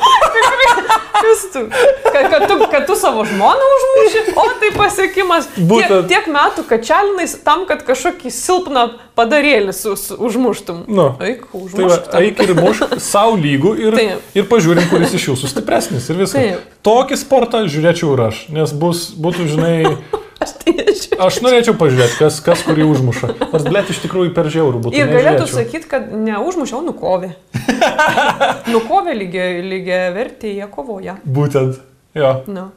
Kas 1.17 1.49
tu? 1.51 1.59
Kad, 2.13 2.29
kad, 2.29 2.47
tu, 2.47 2.55
kad 2.71 2.85
tu 2.87 2.93
savo 2.95 3.25
žmoną 3.25 3.65
užmuši, 3.77 4.19
o 4.37 4.43
tai 4.61 4.69
pasiekimas. 4.75 5.47
Tiek, 5.55 5.67
Būtent. 5.69 6.07
tiek 6.11 6.27
metų 6.33 6.65
kačelinais 6.69 7.37
tam, 7.45 7.65
kad 7.69 7.83
kažkokį 7.87 8.31
silpną 8.33 8.85
padarėlį 9.17 9.73
su, 9.75 9.95
su, 9.99 10.17
užmuštum. 10.27 10.83
Nu. 10.87 11.09
Eik, 11.23 11.47
Tai 11.51 11.89
va, 11.89 11.97
eik 12.21 12.43
ir 12.45 12.53
mušk 12.57 12.97
savo 13.11 13.35
lygų 13.41 13.73
ir, 13.81 13.97
Taip. 13.97 14.29
ir 14.37 14.47
pažiūrim, 14.51 14.87
kuris 14.91 15.15
iš 15.17 15.31
jūsų 15.31 15.51
stipresnis 15.55 16.07
ir 16.11 16.21
viskas. 16.23 16.37
Taip. 16.37 16.77
Tokį 16.87 17.19
sportą 17.19 17.65
žiūrėčiau 17.67 18.13
ir 18.15 18.25
aš, 18.29 18.45
nes 18.53 18.73
bus, 18.77 19.09
būtų, 19.17 19.49
žinai, 19.55 19.75
Aš 20.37 20.51
tai 20.61 20.73
aš 21.25 21.39
norėčiau 21.41 21.73
pažiūrėti, 21.79 22.17
kas, 22.19 22.35
kas 22.45 22.59
kurį 22.65 22.85
užmuša. 22.91 23.29
Nors, 23.49 23.63
blėt, 23.65 23.89
iš 23.89 24.03
tikrųjų 24.03 24.33
per 24.35 24.49
žiaurų 24.53 24.81
būtų. 24.85 24.99
Ir 24.99 25.09
galėtų 25.09 25.47
sakyti, 25.49 25.89
kad 25.89 26.11
neužmušiau, 26.13 26.83
nukovė. 26.89 27.31
nukovė 28.69 29.15
lygiai, 29.17 29.63
lygiai 29.65 30.11
vertė, 30.13 30.51
jie 30.59 30.67
kovoja. 30.69 31.17
Būtent. 31.25 31.81
Jo. 32.17 32.35
Nu. 32.45 32.67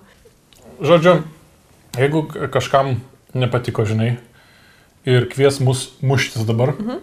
Žodžiu, 0.80 1.18
jeigu 1.98 2.24
kažkam 2.52 2.98
nepatiko, 3.34 3.84
žinai, 3.86 4.16
ir 5.08 5.28
kvies 5.30 5.60
mus 5.64 5.88
muštis 6.04 6.46
dabar, 6.48 6.74
mhm. 6.76 7.00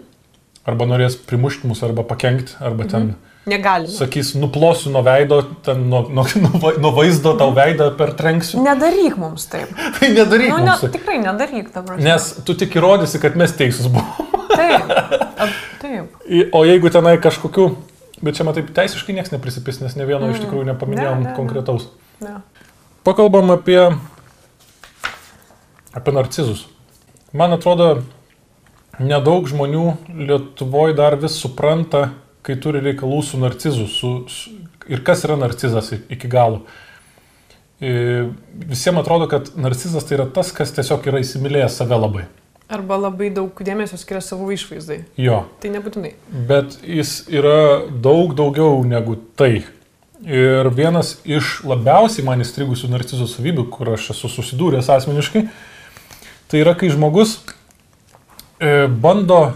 arba 0.68 0.90
norės 0.90 1.18
primušti 1.20 1.70
mus, 1.70 1.84
arba 1.86 2.06
pakengti, 2.08 2.58
arba 2.60 2.88
ten, 2.88 3.12
mhm. 3.14 3.24
Negalima. 3.48 3.94
sakys, 3.96 4.34
nuplosiu 4.36 4.92
nuo 4.92 5.02
veido, 5.08 5.40
ten 5.64 5.86
nuo, 5.90 6.02
nuo, 6.12 6.26
nuo, 6.44 6.72
nuo 6.84 6.92
vaizdo 6.96 7.32
tau 7.40 7.54
veidą 7.56 7.90
per 7.98 8.12
trenksiu, 8.20 8.60
Nedaryk 8.64 9.16
mums 9.20 9.48
taip. 9.52 9.72
tai 10.00 10.12
nedaryk. 10.12 10.52
Nu, 10.52 10.60
ne, 10.66 10.74
mums. 10.74 10.92
tikrai 10.92 11.20
nedaryk 11.24 11.72
dabar. 11.76 12.02
Nes 12.04 12.34
tu 12.44 12.58
tik 12.60 12.76
įrodysi, 12.76 13.22
kad 13.24 13.40
mes 13.40 13.56
teisūs 13.56 13.88
buvome. 13.88 14.26
Taip. 14.58 14.90
Ab, 15.38 15.50
taip. 15.84 16.14
O 16.56 16.64
jeigu 16.66 16.90
tenai 16.90 17.18
kažkokiu, 17.22 17.68
bet 18.26 18.40
čia 18.40 18.46
matai, 18.48 18.64
teisiškai 18.74 19.14
niekas 19.14 19.30
neprisipis, 19.30 19.78
nes 19.84 19.94
ne 20.00 20.08
vieno 20.10 20.32
iš 20.34 20.40
tikrųjų 20.42 20.66
nepaminėjom 20.72 21.20
Ne, 21.20 21.28
ne, 21.28 21.30
ne. 21.30 21.36
konkretaus. 21.38 21.92
Ne. 22.24 22.40
Pakalbam 23.06 23.52
apie, 23.54 23.78
apie 25.98 26.14
narcizus. 26.14 26.68
Man 27.34 27.56
atrodo, 27.58 28.04
nedaug 29.02 29.48
žmonių 29.50 29.86
Lietuvoje 30.30 30.96
dar 30.98 31.18
vis 31.20 31.38
supranta, 31.42 32.12
kai 32.46 32.56
turi 32.62 32.82
reikalų 32.86 33.22
su 33.26 33.40
narcizu. 33.42 33.88
Su, 33.92 34.12
su, 34.32 34.54
ir 34.88 35.04
kas 35.06 35.26
yra 35.28 35.38
narcizas 35.40 35.92
iki 35.98 36.30
galo. 36.32 36.64
E, 37.82 38.28
Visiems 38.70 39.04
atrodo, 39.04 39.28
kad 39.30 39.52
narcizas 39.60 40.08
tai 40.08 40.18
yra 40.20 40.28
tas, 40.34 40.54
kas 40.56 40.74
tiesiog 40.78 41.06
yra 41.10 41.22
įsimylėjęs 41.22 41.82
save 41.82 42.00
labai. 42.00 42.28
Arba 42.68 42.98
labai 43.00 43.30
daug 43.32 43.62
dėmesio 43.64 44.00
skiria 44.00 44.20
savo 44.24 44.50
išvaizdai. 44.52 45.00
Jo. 45.20 45.46
Tai 45.64 45.72
nebūtinai. 45.78 46.14
Bet 46.50 46.80
jis 46.84 47.22
yra 47.32 47.88
daug 47.88 48.34
daugiau 48.36 48.82
negu 48.88 49.16
tai. 49.40 49.64
Ir 50.28 50.68
vienas 50.76 51.14
iš 51.30 51.62
labiausiai 51.68 52.26
man 52.28 52.42
įstrigusių 52.44 52.90
narcizo 52.92 53.28
savybių, 53.30 53.68
kur 53.72 53.94
aš 53.94 54.10
esu 54.16 54.32
susidūręs 54.34 54.90
asmeniškai, 54.92 55.46
tai 56.48 56.62
yra, 56.64 56.76
kai 56.80 56.90
žmogus 56.94 57.38
e, 58.60 58.88
bando, 58.88 59.54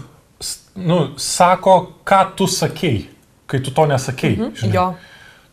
nu, 0.76 0.98
sako, 1.16 1.76
ką 2.06 2.24
tu 2.36 2.46
sakei, 2.46 3.06
kai 3.46 3.60
tu 3.60 3.70
to 3.74 3.86
nesakei. 3.86 4.36
Mhm. 4.36 4.54
žinai. 4.56 4.74
Jo. 4.74 4.88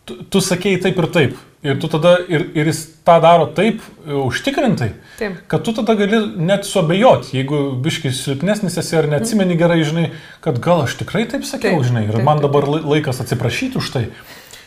Tu, 0.06 0.24
tu 0.30 0.42
sakei 0.42 0.80
taip 0.82 0.98
ir 1.00 1.08
taip. 1.14 1.38
Ir, 1.60 1.76
tada, 1.92 2.14
ir, 2.32 2.46
ir 2.56 2.70
jis 2.72 2.86
tą 3.04 3.18
daro 3.20 3.50
taip 3.52 3.82
e, 4.08 4.14
užtikrintai, 4.16 4.94
Taip. 5.20 5.42
kad 5.52 5.66
tu 5.68 5.74
tada 5.76 5.92
gali 6.00 6.22
net 6.40 6.64
suabejoti, 6.64 7.34
jeigu 7.36 7.58
biškis 7.84 8.22
silpnesnis 8.24 8.78
esi 8.80 8.96
ar 8.96 9.10
neatsimeni 9.12 9.58
gerai, 9.60 9.82
žinai, 9.84 10.06
kad 10.40 10.62
gal 10.64 10.86
aš 10.86 10.96
tikrai 11.02 11.26
taip 11.28 11.44
sakiau, 11.44 11.82
Taip, 11.82 11.90
žinai, 11.90 12.06
ir 12.08 12.16
taip, 12.16 12.24
man 12.24 12.40
dabar 12.40 12.64
lai- 12.64 12.80
laikas 12.94 13.20
atsiprašyti 13.26 13.76
už 13.76 13.90
tai. 13.92 14.06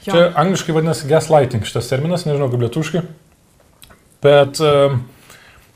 Jo. 0.05 0.13
Čia 0.13 0.27
angliškai 0.43 0.77
vadinasi 0.77 1.09
gaslighting 1.09 1.65
šitas 1.65 1.89
terminas, 1.89 2.27
nežinau 2.29 2.51
kaip 2.53 2.61
lietuškai. 2.67 3.03
Bet 4.23 4.61
e, 4.61 4.75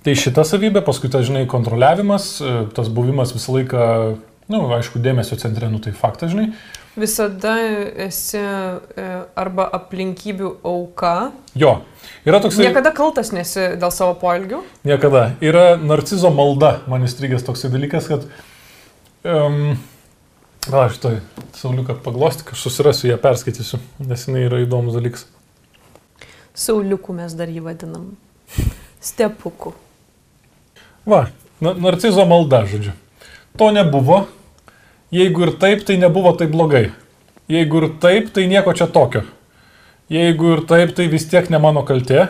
tai 0.07 0.15
šita 0.15 0.45
savybė, 0.47 0.85
paskui 0.87 1.11
tas, 1.11 1.27
žinai, 1.27 1.45
kontroliavimas, 1.51 2.31
e, 2.39 2.57
tas 2.77 2.91
buvimas 2.93 3.35
visą 3.35 3.57
laiką, 3.57 3.85
na, 4.47 4.61
nu, 4.61 4.67
aišku, 4.77 5.03
dėmesio 5.03 5.39
centre, 5.41 5.67
nu 5.73 5.81
tai 5.83 5.93
faktas, 5.97 6.31
žinai. 6.35 6.53
Visada 6.97 7.57
esi 8.07 8.39
e, 8.41 9.07
arba 9.37 9.67
aplinkybių 9.77 10.53
auka. 10.65 11.33
Jo, 11.59 11.81
yra 12.25 12.41
toksai... 12.41 12.69
Niekada 12.71 12.95
kaltas 12.97 13.35
nesi 13.37 13.75
dėl 13.77 13.93
savo 13.93 14.15
poelgių. 14.23 14.63
Niekada. 14.89 15.27
Yra 15.45 15.75
narcizo 15.77 16.31
malda, 16.33 16.79
man 16.89 17.05
įstrigęs 17.05 17.45
toksai 17.45 17.73
dalykas, 17.75 18.09
kad... 18.09 18.29
Um, 19.27 19.75
gal 20.69 20.85
aš 20.87 21.01
tai 21.03 21.17
sauliuką 21.59 21.99
paglosti, 22.05 22.47
aš 22.55 22.63
susirasiu 22.63 23.11
ją, 23.11 23.19
perskaitysiu, 23.23 23.83
nes 24.07 24.29
jinai 24.29 24.47
yra 24.47 24.63
įdomus 24.63 24.97
dalykas. 24.97 25.27
Sauliukų 26.57 27.19
mes 27.19 27.35
dar 27.37 27.51
jį 27.53 27.67
vadinam. 27.67 28.15
Stepukų. 29.05 29.75
Va, 31.07 31.29
na, 31.63 31.73
narcizo 31.79 32.25
malda, 32.27 32.65
žodžiu. 32.67 32.97
To 33.57 33.71
nebuvo. 33.71 34.25
Jeigu 35.15 35.47
ir 35.47 35.53
taip, 35.61 35.85
tai 35.87 35.97
nebuvo 36.03 36.33
taip 36.35 36.51
blogai. 36.51 36.91
Jeigu 37.49 37.79
ir 37.79 37.93
taip, 38.03 38.33
tai 38.35 38.49
nieko 38.51 38.75
čia 38.75 38.89
tokio. 38.91 39.23
Jeigu 40.11 40.57
ir 40.57 40.65
taip, 40.67 40.97
tai 40.99 41.07
vis 41.13 41.29
tiek 41.31 41.47
ne 41.51 41.61
mano 41.63 41.85
kaltė. 41.87 42.27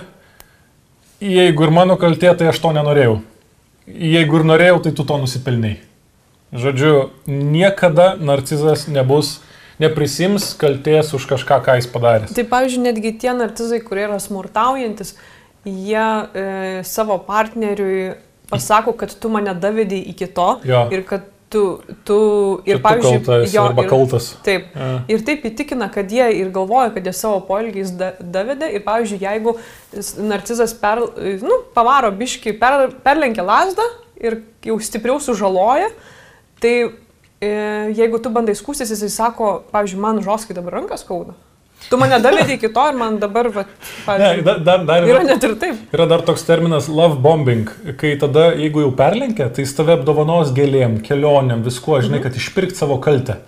Jeigu 1.25 1.65
ir 1.65 1.73
mano 1.73 1.97
kaltė, 1.97 2.35
tai 2.37 2.51
aš 2.53 2.61
to 2.61 2.75
nenorėjau. 2.77 3.17
Jeigu 3.87 4.43
ir 4.43 4.45
norėjau, 4.53 4.83
tai 4.85 4.93
tu 4.93 5.07
to 5.09 5.17
nusipelniai. 5.23 5.79
Žodžiu, 6.53 6.93
niekada 7.27 8.13
narcizas 8.21 8.85
nebus, 8.93 9.39
neprisims 9.81 10.53
kalties 10.61 11.15
už 11.17 11.25
kažką, 11.33 11.63
ką 11.65 11.79
jis 11.81 11.89
padarė. 11.91 12.29
Tai 12.37 12.45
pavyzdžiui, 12.53 12.85
netgi 12.91 13.17
tie 13.25 13.33
narcizai, 13.37 13.81
kurie 13.85 14.05
yra 14.05 14.21
smurtaujantis, 14.23 15.17
jie 15.65 16.05
e, 16.05 16.47
savo 16.87 17.17
partneriui 17.25 18.15
pasako, 18.51 18.93
kad 18.97 19.15
tu 19.21 19.29
mane 19.29 19.55
davedai 19.55 20.03
iki 20.13 20.27
to 20.27 20.61
Jo. 20.65 20.89
ir 20.93 21.03
kad 21.09 21.25
tu, 21.51 21.81
tu 22.05 22.17
ir 22.67 22.77
Ir 22.77 22.83
pavyzdžiui, 22.83 23.21
kaltas, 23.25 23.53
jo, 23.55 23.63
arba 23.63 23.83
ir- 23.85 23.89
kaltas. 23.89 24.25
Taip. 24.45 24.65
Ja. 24.75 25.03
Ir 25.09 25.23
taip 25.25 25.45
įtikina, 25.47 25.87
kad 25.95 26.11
jie 26.11 26.27
ir 26.41 26.51
galvoja, 26.51 26.91
kad 26.95 27.07
jie 27.07 27.13
savo 27.15 27.39
poelgiais 27.47 27.93
da, 27.97 28.13
davedė. 28.21 28.73
Ir 28.75 28.83
pavyzdžiui, 28.87 29.21
jeigu 29.23 29.55
narcizas 30.27 30.75
per, 30.75 30.99
nu, 31.47 31.61
pavaro 31.75 32.11
biški, 32.11 32.53
per, 32.59 32.91
perlenkia 33.05 33.45
lasdą 33.47 33.87
ir 34.21 34.41
jau 34.67 34.79
stipriau 34.83 35.21
sužaloja, 35.23 35.89
tai 36.61 36.75
e, 37.41 37.51
jeigu 37.95 38.19
tu 38.23 38.31
bandai 38.35 38.55
skūstis, 38.59 38.91
jisai 38.91 39.11
sako, 39.13 39.51
pavyzdžiui, 39.73 40.01
man 40.03 40.21
žoskai 40.25 40.57
dabar 40.57 40.81
rankas 40.81 41.05
skauda. 41.07 41.35
Tu 41.91 41.99
mane 42.01 42.19
davedė 42.23 42.57
iki 42.57 42.69
to 42.75 42.85
ir 42.91 42.97
man 42.99 43.19
dabar, 43.23 43.47
va, 43.55 43.63
Ne, 43.63 44.05
pavyzdžiui, 44.07 44.45
dar, 44.47 44.59
dar, 44.67 44.85
dar 44.89 45.05
yra 45.07 45.21
net 45.27 45.45
ir 45.47 45.55
taip. 45.61 45.77
Yra 45.95 46.07
dar 46.11 46.25
toks 46.27 46.43
terminas 46.49 46.89
love 46.91 47.21
bombing, 47.23 47.69
kai 48.01 48.17
tada, 48.19 48.49
jeigu 48.59 48.83
jau 48.83 48.91
perlenkia, 48.99 49.47
tai 49.55 49.63
jis 49.67 49.75
tave 49.79 49.95
apdovanos 49.95 50.51
gėlėm, 50.57 50.99
kelionėm, 51.07 51.63
viskuo, 51.67 52.01
žinai, 52.03 52.19
kad 52.25 52.35
išpirkt 52.41 52.75
savo 52.81 52.99
kaltę. 53.05 53.39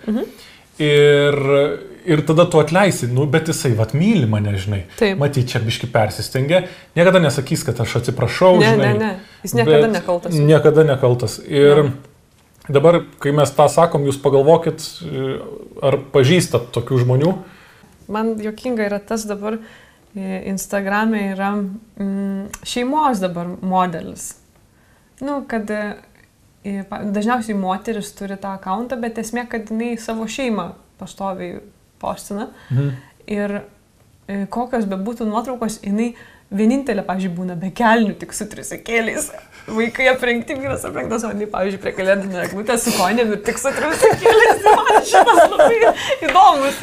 Ir, 0.79 1.35
ir 2.07 2.21
tada 2.27 2.45
tu 2.47 2.61
atleisi, 2.61 3.09
nu, 3.11 3.25
bet 3.27 3.49
jisai, 3.51 3.73
vat, 3.75 3.91
myli 3.97 4.27
mane, 4.31 4.53
žinai. 4.55 4.85
Taip. 4.99 5.17
Matyt, 5.19 5.49
čia 5.51 5.59
biški 5.63 5.89
persistengia. 5.91 6.61
Niekada 6.95 7.19
nesakys, 7.19 7.65
kad 7.67 7.81
aš 7.83 7.97
atsiprašau, 7.99 8.53
Ne, 8.61 8.69
žinai. 8.77 8.93
ne, 8.93 8.99
ne. 8.99 9.41
Jis 9.43 9.57
niekada 9.59 9.89
nekaltas. 9.91 10.37
Niekada 10.39 10.85
nekaltas. 10.87 11.35
Ir 11.43 11.83
Jo. 11.83 11.89
dabar, 12.71 13.01
kai 13.19 13.35
mes 13.35 13.51
tą 13.51 13.67
sakom, 13.67 14.07
jūs 14.07 14.21
pagalvokit, 14.23 14.79
e, 15.03 15.37
ar 15.83 15.99
pažįstat 16.15 16.71
tokių 16.71 17.03
žmonių. 17.03 17.35
Man 18.09 18.33
jokinga 18.41 18.87
yra 18.89 18.99
tas 18.99 19.25
dabar, 19.29 19.59
e, 20.15 20.43
Instagram'e 20.49 21.23
yra 21.33 21.51
mm, 21.55 22.63
šeimos 22.65 23.21
dabar 23.21 23.51
modelis. 23.61 24.31
Nu, 25.21 25.43
kad 25.47 25.69
e, 25.69 25.81
dažniausiai 26.89 27.57
moteris 27.59 28.11
turi 28.17 28.39
tą 28.41 28.55
akantą, 28.57 28.99
bet 29.01 29.19
esmė, 29.21 29.45
kad 29.51 29.69
jinai 29.69 29.93
savo 30.01 30.27
šeimą 30.29 30.71
pastoviai 30.99 31.59
postina. 32.01 32.49
Mhm. 32.71 32.89
Ir 33.29 33.55
e, 33.59 34.43
kokios 34.49 34.87
be 34.89 34.97
būtų 34.97 35.27
nuotraukos, 35.29 35.81
jinai 35.85 36.13
vienintelė, 36.49 37.03
pažiūrėjau, 37.05 37.35
būna 37.37 37.57
be 37.59 37.69
kelnių, 37.75 38.15
tik 38.19 38.33
su 38.33 38.47
trisekėliais. 38.49 39.29
Vaikai 39.75 40.07
aprengti, 40.11 40.55
vyras 40.59 40.85
aprengtas, 40.87 41.23
o 41.27 41.31
ne, 41.35 41.47
pavyzdžiui, 41.49 41.81
prie 41.83 41.93
kalėdinio 41.97 42.41
eglutės 42.45 42.87
su 42.87 42.95
konėm 42.97 43.35
ir 43.35 43.43
tik 43.45 43.61
su 43.61 43.71
triusikėlės. 43.75 44.65
Šitas 45.11 45.43
labai 45.53 45.93
įdomus. 46.27 46.81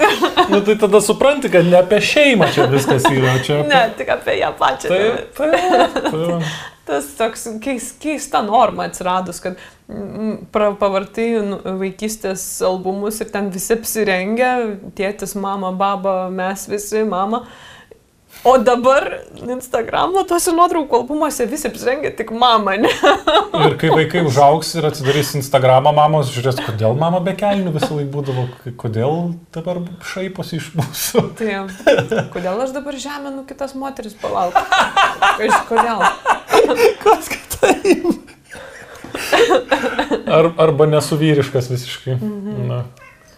Nu 0.53 0.63
tai 0.67 0.79
tada 0.81 1.03
supranti, 1.05 1.51
kad 1.53 1.69
ne 1.69 1.81
apie 1.81 2.01
šeimą 2.05 2.53
čia 2.55 2.71
viskas 2.73 3.07
yra. 3.11 3.37
Čia 3.43 3.61
apie... 3.61 3.69
Ne, 3.73 3.83
tik 3.99 4.15
apie 4.17 4.39
ją 4.41 4.55
pačią. 4.59 4.95
Taip, 4.95 5.37
taip. 5.37 6.01
taip. 6.09 6.49
Tas 6.87 7.07
toks 7.19 7.49
keis, 7.65 7.89
keista 7.99 8.45
norma 8.47 8.85
atsiradus, 8.87 9.41
kad 9.43 9.57
mm, 9.91 10.53
pavartai 10.55 11.25
nu, 11.43 11.59
vaikystės 11.81 12.45
albumus 12.67 13.19
ir 13.25 13.33
ten 13.35 13.49
visi 13.51 13.75
apsirengę, 13.75 14.51
tėtis, 14.99 15.35
mama, 15.35 15.73
baba, 15.75 16.29
mes 16.31 16.69
visi, 16.71 17.03
mama. 17.09 17.43
O 18.47 18.53
dabar 18.63 19.03
Instagramo 19.43 20.23
tuose 20.29 20.53
nuotraukų 20.55 21.01
albumuose 21.01 21.49
visi 21.51 21.67
apsirengę 21.67 22.13
tik 22.15 22.29
mama, 22.31 22.77
ne? 22.79 22.93
Ir 23.67 23.75
kai 23.81 23.91
vaikai 23.91 24.23
užaugs 24.29 24.69
ir 24.79 24.87
atsidarys 24.87 25.33
Instagramą, 25.41 25.91
mamos 25.97 26.31
žiūrės, 26.31 26.61
kodėl 26.63 26.95
mama 26.99 27.19
be 27.27 27.35
kelnių 27.39 27.73
visą 27.75 27.91
laiką 27.97 28.13
būdavo, 28.13 28.45
kodėl 28.79 29.17
dabar 29.57 29.81
šaiposi 30.13 30.61
iš 30.61 30.69
mūsų. 30.79 31.25
Tai 31.41 31.57
kodėl 32.37 32.63
aš 32.63 32.77
dabar 32.77 33.01
žeminu 33.03 33.43
kitas 33.49 33.75
moteris 33.75 34.15
palauk? 34.21 34.55
Kodėl? 35.67 36.07
Kas 37.03 37.33
kitaip? 37.33 38.15
Ar, 40.39 40.53
arba 40.69 40.87
nesuvyriškas 40.95 41.73
visiškai. 41.75 42.21
Mhm. 42.21 42.71
Na. 42.71 42.85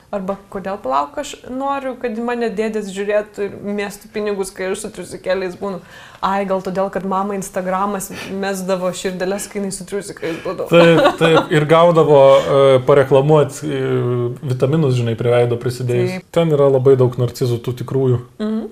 Arba 0.09 0.39
kodėl 0.49 0.79
palauk, 0.81 1.19
aš 1.21 1.35
noriu, 1.53 1.91
kad 2.01 2.17
mane 2.25 2.49
dėdės 2.57 2.87
žiūrėtų 2.95 3.43
ir 3.45 3.57
mėstų 3.77 4.09
pinigus, 4.15 4.49
kai 4.57 4.71
aš 4.71 4.87
su 4.87 4.91
triusikėliais 4.95 5.59
būnu. 5.61 5.83
Ai, 6.25 6.47
gal 6.49 6.63
todėl, 6.65 6.89
kad 6.95 7.05
mama 7.05 7.37
Instagramas 7.37 8.09
mesdavo 8.33 8.89
širdelės, 8.97 9.51
kai 9.53 9.61
jinai 9.61 9.73
su 9.77 9.85
triusikais 9.85 10.41
būdavo. 10.47 10.71
Taip, 10.73 11.21
taip, 11.21 11.53
ir 11.53 11.69
gaudavo 11.69 12.23
uh, 12.25 12.71
pareklamuoti 12.89 13.69
uh, 13.69 14.25
vitaminus, 14.49 14.97
žinai, 14.97 15.13
prie 15.21 15.35
veido 15.35 15.61
prisidėjus. 15.61 16.17
Taip. 16.17 16.33
Ten 16.39 16.57
yra 16.57 16.71
labai 16.73 16.97
daug 16.97 17.21
narcizų 17.21 17.61
tų 17.69 17.77
tikrųjų. 17.83 18.23
Mhm. 18.41 18.65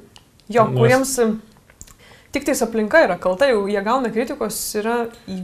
Jo, 0.57 0.65
Nes- 0.71 0.81
kuriems 0.81 1.13
e, 1.21 1.29
tik 2.37 2.45
tais 2.51 2.61
aplinka 2.65 3.01
yra 3.07 3.17
kalta, 3.21 3.49
jau 3.49 3.65
jie 3.71 3.81
gauna 3.87 4.11
kritikos, 4.13 4.59
yra 4.77 4.97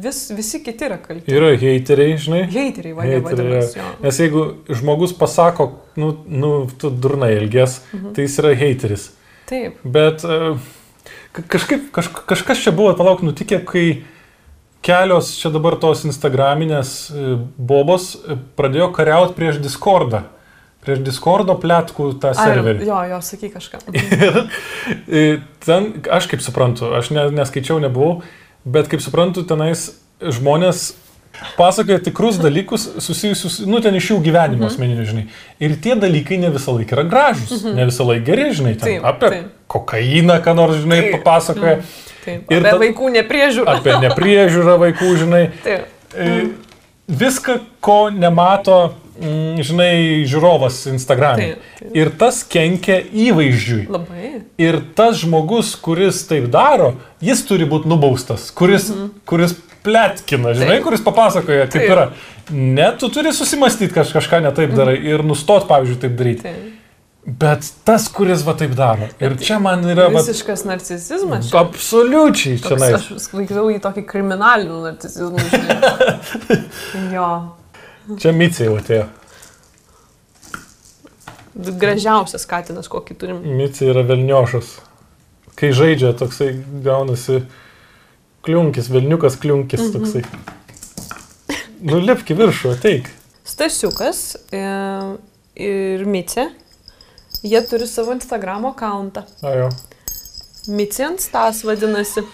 vis, 0.05 0.21
visi 0.37 0.61
kiti 0.65 0.85
yra 0.91 0.99
kalti. 1.01 1.33
Yra 1.33 1.55
heiteriai, 1.57 2.19
žinai. 2.21 2.43
Heiteriai 2.53 2.95
vadina, 2.99 3.17
Heiteriai, 3.17 3.65
vadinasi. 3.65 4.05
Nes 4.05 4.21
jeigu 4.21 4.45
žmogus 4.69 5.17
pasako, 5.17 5.71
nu, 5.97 6.13
nu 6.29 6.53
tu 6.79 6.91
durnai 6.93 7.33
elgės, 7.41 7.81
Mhm. 7.97 8.13
tai 8.15 8.29
jis 8.29 8.39
yra 8.45 8.55
heiteris. 8.61 9.09
Taip, 9.49 9.81
Bet 9.85 10.23
e, 10.25 10.55
ka- 11.33 11.49
kažkaip, 11.57 11.89
kaž, 11.93 12.09
kažkas 12.31 12.63
čia 12.63 12.73
buvo, 12.77 12.93
palauk, 12.97 13.25
nutikė, 13.25 13.65
kai 13.67 13.87
kelios 14.83 15.33
čia 15.41 15.51
dabar 15.55 15.77
tos 15.81 16.05
Instagraminės 16.09 16.93
e, 17.15 17.35
bobos 17.59 18.15
e, 18.29 18.37
pradėjo 18.59 18.93
kariauti 18.97 19.35
prieš 19.39 19.61
Discordą. 19.63 20.25
Prieš 20.83 20.99
Discordo 21.07 21.55
plėtkų 21.63 22.09
tą 22.19 22.33
Ai, 22.33 22.39
serverį. 22.41 22.87
jo, 22.89 22.97
jo, 23.13 23.19
sakyk 23.23 23.53
kažką. 23.55 23.79
Ir 23.95 24.41
e, 25.21 25.41
ten, 25.65 25.93
aš 26.11 26.27
kaip 26.27 26.43
suprantu, 26.43 26.89
aš 26.99 27.11
ne, 27.15 27.29
neskaičiau, 27.31 27.79
nebuvau, 27.85 28.23
bet 28.65 28.89
kaip 28.91 29.01
suprantu, 29.05 29.45
tenais 29.47 29.93
žmonės 30.23 30.93
pasakoja 31.57 32.01
tikrus 32.05 32.37
dalykus 32.43 32.89
susijusius, 33.03 33.61
nu, 33.67 33.79
ten 33.83 33.95
iš 33.99 34.11
jų 34.11 34.19
gyvenimo 34.27 34.65
Mhm. 34.67 34.71
asmeninių, 34.73 35.07
žinai. 35.09 35.25
Ir 35.63 35.77
tie 35.83 35.95
dalykai 35.99 36.39
ne 36.43 36.51
visą 36.55 36.75
laiką 36.77 36.93
yra 36.99 37.05
gražus, 37.09 37.63
ne 37.65 37.87
visą 37.89 38.05
laiką 38.07 38.25
geri, 38.27 38.49
žinai, 38.55 38.75
ten 38.79 38.99
Taip, 39.01 39.05
apie 39.09 39.29
taip. 39.31 39.47
kokainą, 39.73 40.41
ką 40.45 40.55
nors, 40.59 40.77
žinai, 40.83 41.01
Taip. 41.01 41.15
papasakoja, 41.23 41.79
Taip, 42.25 42.51
Ir 42.53 42.59
apie 42.61 42.71
ta- 42.71 42.79
vaikų 42.79 43.09
nepriežiūrą. 43.17 43.67
apie 43.79 43.95
nepriežiūrą 44.03 44.75
vaikų, 44.83 45.15
žinai. 45.25 45.45
Taip. 45.65 45.87
E, 46.15 46.43
Viską, 47.09 47.57
ko 47.83 48.11
nemato, 48.15 48.95
mm, 48.95 49.02
žinai, 49.23 49.95
žiūrovas 50.29 50.83
Instagram'e. 50.93 51.55
Ir 51.97 52.13
tas 52.19 52.43
kenkia 52.49 52.99
įvaizdžiui. 53.01 53.87
Labai. 53.93 54.33
Ir 54.61 54.81
tas 54.99 55.21
žmogus, 55.23 55.75
kuris 55.81 56.23
taip 56.29 56.49
daro, 56.53 56.95
jis 57.23 57.45
turi 57.49 57.69
būti 57.69 57.91
nubaustas, 57.91 58.51
kuris, 58.57 58.91
mhm. 58.93 59.13
kuris 59.29 59.57
plėtkina, 59.83 60.53
žinai, 60.55 60.77
Taip. 60.77 60.85
kuris 60.87 61.03
papasakoja, 61.03 61.67
kaip 61.71 61.81
Taip. 61.83 61.91
yra. 61.91 62.05
Ne, 62.53 62.93
tu 62.99 63.09
turi 63.13 63.33
susimastyti, 63.35 63.93
kad 63.95 64.11
kažką 64.11 64.43
netaip 64.45 64.75
darai 64.77 64.99
ir 64.99 65.25
nustot, 65.27 65.67
pavyzdžiui, 65.71 65.99
taip 66.03 66.15
daryti. 66.19 66.47
Taip. 66.47 66.79
Bet 67.23 67.69
tas, 67.87 68.09
kuris 68.11 68.43
va 68.43 68.57
taip 68.59 68.73
daro. 68.75 69.07
Ir 69.23 69.37
čia 69.39 69.61
man 69.63 69.85
yra... 69.87 70.09
Va, 70.11 70.25
Visiškas 70.25 70.65
narcisizmas. 70.67 71.53
absoliučiai 71.55 72.59
čia. 72.59 72.75
Toks, 72.75 73.11
aš 73.15 73.29
vaikiau 73.31 73.69
į 73.71 73.79
tokį 73.85 74.03
kriminalinį 74.09 74.81
narcisizmą. 74.89 75.45
jo. 77.17 77.29
Čia 78.21 78.33
micija 78.35 78.69
jau 78.71 78.79
atėjo. 78.81 79.09
Gražiausias 81.53 82.47
katinas, 82.49 82.89
kokį 82.91 83.17
turim. 83.21 83.43
Micija 83.59 83.93
yra 83.93 84.03
velniošas. 84.09 84.79
Kai 85.59 85.71
žaidžia, 85.77 86.15
toksai 86.17 86.55
gaunasi 86.85 87.43
kliunkis, 88.43 88.89
velniukas 88.91 89.37
kliunkis 89.43 89.93
toksai. 89.95 90.25
Nu, 91.83 91.99
lipki 92.03 92.35
viršų, 92.39 92.77
ateik. 92.77 93.11
Stasiukas 93.47 94.23
e, 94.55 94.63
ir 95.59 96.05
Micė, 96.09 96.47
jie 97.43 97.63
turi 97.69 97.89
savo 97.91 98.15
Instagram 98.17 98.69
akantą. 98.71 99.27
Ajo. 99.47 99.69
Micė 100.71 101.09
ant 101.11 101.23
stas 101.23 101.65
vadinasi. 101.67 102.25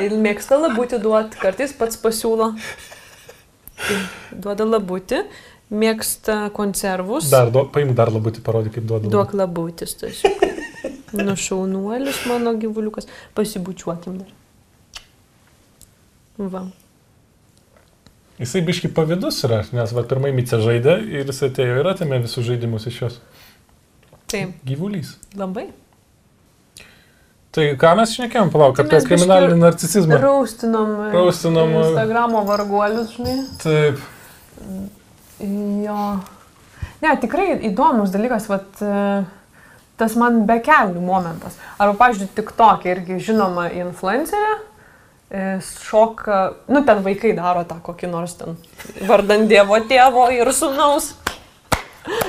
Ir 0.00 0.14
mėgsta 0.16 0.56
labutį 0.58 0.98
duoti, 1.02 1.38
kartais 1.38 1.74
pats 1.76 1.98
pasiūlo. 2.00 2.54
Duoda 4.44 4.66
labutį, 4.68 5.24
mėgsta 5.74 6.50
konservus. 6.54 7.28
Dar, 7.32 7.50
do, 7.54 7.64
paimk 7.74 7.96
dar 7.98 8.12
labutį, 8.14 8.44
parodyk, 8.46 8.76
kaip 8.78 8.86
duodu. 8.90 9.10
Duok 9.12 9.34
labutį, 9.38 9.88
Stasiukas. 9.90 10.62
Nušaunuolis 11.14 12.24
mano 12.26 12.54
gyvuliukas. 12.58 13.06
Pasibučiuokim 13.38 14.18
dar. 14.22 14.32
Va. 16.38 16.64
Jisai 18.40 18.64
biški 18.66 18.90
pavydus 18.90 19.38
yra, 19.46 19.60
nes 19.70 19.92
va 19.94 20.02
pirmai 20.10 20.32
Mice 20.34 20.58
žaidė 20.58 20.96
ir 21.06 21.28
jis 21.30 21.44
atėjo 21.46 21.76
ir 21.78 21.88
atėmė 21.92 22.18
visus 22.24 22.42
žaidimus 22.48 22.88
iš 22.90 22.98
jos. 23.04 23.20
Taip, 24.30 24.56
Gyvulys. 24.66 25.14
labai. 25.38 25.68
Tai 27.54 27.64
ką 27.78 27.90
mes 28.00 28.10
šnekėjom, 28.16 28.48
palauk, 28.50 28.80
apie 28.82 28.98
kriminalinį 29.06 29.60
narcisizmą. 29.60 30.16
Raustinom. 30.18 30.88
Raustinom, 31.12 31.68
e. 31.70 31.82
Instagramo 31.84 32.40
varguolius, 32.48 33.12
žinai. 33.14 33.34
Taip. 33.62 34.00
Jo. 35.84 36.06
Ne, 37.04 37.12
tikrai 37.22 37.52
įdomus 37.68 38.10
dalykas, 38.10 38.48
vat, 38.50 38.66
e, 38.82 39.22
tas 40.00 40.16
man 40.18 40.40
be 40.48 40.56
kelių 40.66 40.98
momentas. 41.04 41.54
Arba, 41.78 41.94
pažiūrėjau, 42.00 42.32
tik 42.40 42.50
tokia 42.58 42.90
irgi 42.96 43.20
žinoma 43.28 43.68
influencerė. 43.70 44.56
e, 45.30 45.60
Šoka, 45.62 46.40
nu 46.68 46.82
ten 46.86 47.02
vaikai 47.06 47.36
daro 47.38 47.62
tą 47.68 47.78
kokį 47.82 48.10
nors 48.10 48.34
ten 48.40 48.56
vardan 49.06 49.46
Dievo 49.50 49.78
tėvo 49.90 50.26
ir 50.34 50.50
sunaus. 50.52 51.12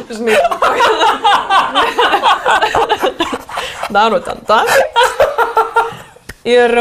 Žinai, 0.10 0.38
daro 3.94 4.20
ten 4.20 4.38
tą. 4.48 4.62
Ir, 6.46 6.72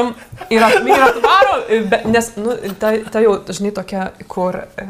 ir, 0.50 0.62
at- 0.62 0.86
ir 0.86 1.02
atvaro, 1.08 1.54
be- 1.90 2.02
nes, 2.12 2.26
nu, 2.36 2.56
ta, 2.80 2.90
ta 3.12 3.20
jau, 3.24 3.38
žinai, 3.48 3.72
tokia, 3.72 4.10
kur 4.28 4.58
e, 4.76 4.88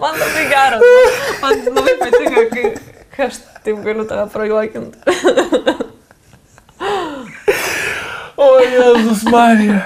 Man 0.00 0.14
labai 0.18 0.44
geras. 0.48 0.82
Man 1.42 1.52
labai 1.76 1.94
patinka, 2.00 2.42
kai, 2.54 2.64
kai 3.14 3.26
aš 3.28 3.40
taip 3.64 3.82
galiu 3.84 4.06
tave 4.08 4.24
prajuokinti. 4.32 4.96
O, 8.40 8.50
Jėzus 8.64 9.24
Marija. 9.30 9.82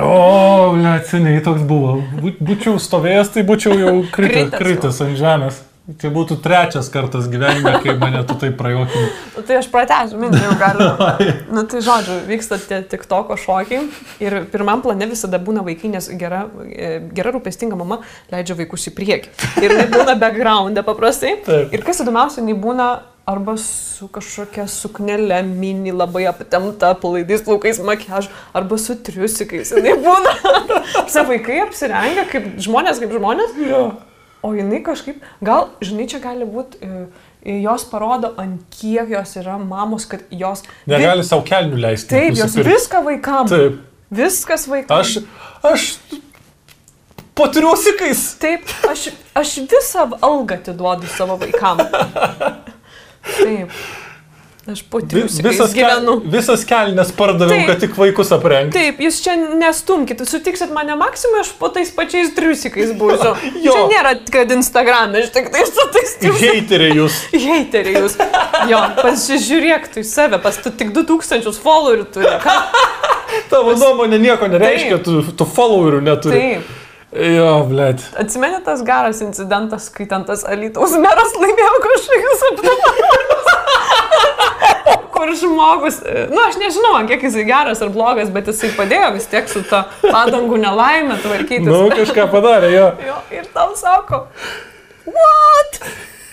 O, 0.00 0.76
ne, 0.76 0.98
seniai 1.08 1.40
toks 1.44 1.64
buvo. 1.68 1.98
Bū- 2.20 2.36
Būčiau 2.44 2.76
stovėjęs, 2.80 3.32
tai 3.34 3.42
būčiau 3.48 3.74
jau 3.80 3.94
Kritęs 4.12 4.54
kritęs 4.54 5.00
ant 5.04 5.18
žemės. 5.18 5.64
Tai 5.88 6.10
būtų 6.12 6.36
trečias 6.44 6.90
kartas 6.92 7.24
gyvenime, 7.32 7.70
kai 7.80 7.94
mane 7.96 8.20
tu 8.28 8.34
taip 8.36 8.58
prajuokinai. 8.60 9.06
Nu, 9.38 9.42
tai 9.48 9.56
aš 9.56 9.70
pratęsiu 9.72 10.18
mintį, 10.20 10.42
jau 10.44 10.56
galiu. 10.60 10.88
Na 11.56 11.62
tai 11.64 11.80
žodžiu, 11.80 12.18
vyksta 12.28 12.58
tie 12.60 12.82
tik 12.84 13.06
toko 13.08 13.38
šokiai 13.40 13.86
ir 14.20 14.36
pirmam 14.52 14.82
plane 14.84 15.08
visada 15.08 15.40
būna 15.40 15.64
vaikai, 15.64 15.88
nes 15.94 16.10
gera, 16.20 16.42
e, 16.68 16.90
gera 17.16 17.32
rūpestinga 17.32 17.78
mama 17.80 18.02
leidžia 18.28 18.58
vaikus 18.60 18.84
į 18.92 18.94
priekį. 19.00 19.32
Ir 19.64 19.76
tai 19.78 19.86
būna 19.96 20.18
backgroundė 20.20 20.84
paprastai. 20.84 21.38
Taip. 21.48 21.72
Ir 21.72 21.80
kas 21.88 22.04
įdomiausia, 22.04 22.44
jinai 22.44 22.58
būna 22.60 22.90
arba 23.28 23.54
su 23.60 24.08
kažkokia 24.12 24.64
suknelė 24.70 25.42
mini 25.44 25.92
labai 25.92 26.24
aptemta, 26.30 26.94
palaidais 26.96 27.42
plaukais 27.44 27.80
makiaž, 27.84 28.30
arba 28.56 28.78
su 28.80 28.96
triusikais. 29.04 29.72
Jis 29.76 30.04
būna. 30.04 30.34
Visi 31.04 31.24
vaikai 31.32 31.58
apsirengia 31.66 32.24
kaip 32.30 32.54
žmonės, 32.64 33.02
kaip 33.02 33.12
žmonės. 33.18 33.58
Jo. 33.68 33.82
O 34.46 34.52
jinai 34.54 34.78
kažkaip, 34.86 35.18
gal, 35.44 35.66
žinai, 35.82 36.06
čia 36.08 36.20
gali 36.22 36.46
būti, 36.46 36.94
jos 37.58 37.84
parodo, 37.90 38.30
ant 38.38 38.62
kiek 38.78 39.10
jos 39.12 39.34
yra 39.40 39.58
mamos, 39.60 40.06
kad 40.08 40.22
jos... 40.30 40.62
Negali 40.88 41.26
savo 41.26 41.42
kelnių 41.46 41.82
leisti. 41.82 42.12
Taip, 42.14 42.36
jos 42.38 42.54
nusipirkt. 42.54 42.70
viską 42.70 43.02
vaikam. 43.10 43.50
Taip. 43.50 43.82
Viskas 44.14 44.64
vaikam. 44.70 45.02
Aš, 45.02 45.18
aš 45.66 45.88
po 47.36 47.50
triusikais. 47.52 48.24
Taip, 48.40 48.70
aš, 48.88 49.08
aš 49.36 49.58
visą 49.68 50.06
algą 50.22 50.62
atiduodu 50.62 51.10
savo 51.18 51.36
vaikam. 51.42 51.82
Taip. 53.36 53.72
Aš 54.68 54.82
po 54.84 54.98
triusikais 55.00 55.54
Visas, 55.54 55.70
gyvenu. 55.72 56.18
kel, 56.20 56.30
visas 56.34 56.64
kelnes 56.68 57.08
pardaviau, 57.16 57.62
kad 57.70 57.78
tik 57.80 57.94
vaikus 57.96 58.28
aprengti. 58.36 58.76
Taip, 58.76 58.98
jūs 59.00 59.22
čia 59.24 59.32
nestumkite, 59.56 60.26
sutiksit 60.28 60.74
mane 60.76 60.92
maksimui, 61.00 61.38
aš 61.40 61.54
po 61.56 61.70
tais 61.72 61.88
pačiais 61.96 62.34
triusikais 62.36 62.92
būsiu. 63.00 63.32
Čia 63.64 63.86
nėra, 63.88 64.12
kad 64.28 64.52
Instagram'e, 64.52 65.22
aš 65.24 65.30
tik 65.32 65.48
tai 65.54 65.62
su 65.70 65.86
tais 65.94 66.12
triusikais. 66.20 66.52
Heiteriai 66.52 66.98
jūs. 67.00 67.16
Heiteriai 67.48 68.02
jūs. 68.04 68.18
Jo, 68.68 68.82
pasižiūrėk 69.00 69.88
tu 69.94 70.02
į 70.04 70.08
save, 70.10 70.42
pas 70.44 70.60
tu 70.60 70.74
tik 70.82 70.92
2000 70.92 71.48
followerių 71.64 72.04
turi. 72.12 72.34
Ką? 72.44 72.58
Tavo 73.48 73.72
nuomonė 73.72 74.20
nieko 74.20 74.52
nereiškia, 74.52 74.98
Taip. 75.00 75.08
tu, 75.08 75.32
tu 75.32 75.48
followerių 75.48 76.02
neturi. 76.12 76.44
Taip. 76.44 76.76
Jo, 77.08 77.62
blėt. 77.64 78.02
Atsimeni 78.20 78.58
tas 78.66 78.82
geras 78.84 79.22
incidentas, 79.24 79.86
kai 79.94 80.04
ten 80.10 80.26
tas 80.28 80.42
Alytaus 80.44 80.92
meras 81.00 81.32
laimėjo 81.40 81.78
kažkokius 81.86 82.42
apdovanojimus. 82.50 83.46
Kur 85.14 85.32
žmogus, 85.40 85.96
na 86.30 86.44
aš 86.50 86.58
nežinau, 86.60 86.92
kiek 87.08 87.24
jisai 87.24 87.46
geras 87.48 87.80
ar 87.82 87.90
blogas, 87.94 88.28
bet 88.34 88.50
jisai 88.52 88.70
padėjo 88.76 89.08
vis 89.16 89.26
tiek 89.32 89.48
su 89.50 89.64
ta 89.70 89.86
padangų 90.04 90.60
nelaimė 90.60 91.16
tvarkytis. 91.24 91.66
Nu, 91.66 91.88
kažką 91.94 92.28
padarė, 92.34 92.68
jo. 92.76 92.86
Jo, 93.08 93.16
ir 93.34 93.48
tau 93.56 93.72
sako, 93.80 94.26
what? 95.08 95.80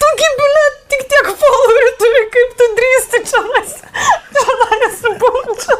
Tu 0.03 0.11
gibilė 0.21 0.65
tik 0.91 1.07
tiek 1.13 1.31
followerių 1.39 1.93
turi, 2.03 2.23
kaip 2.35 2.49
tu 2.59 2.69
drįsti 2.81 3.23
čia 3.31 3.41
mes. 3.47 3.77
Čia 4.35 4.59
manęs 4.61 4.99
būtų. 5.23 5.79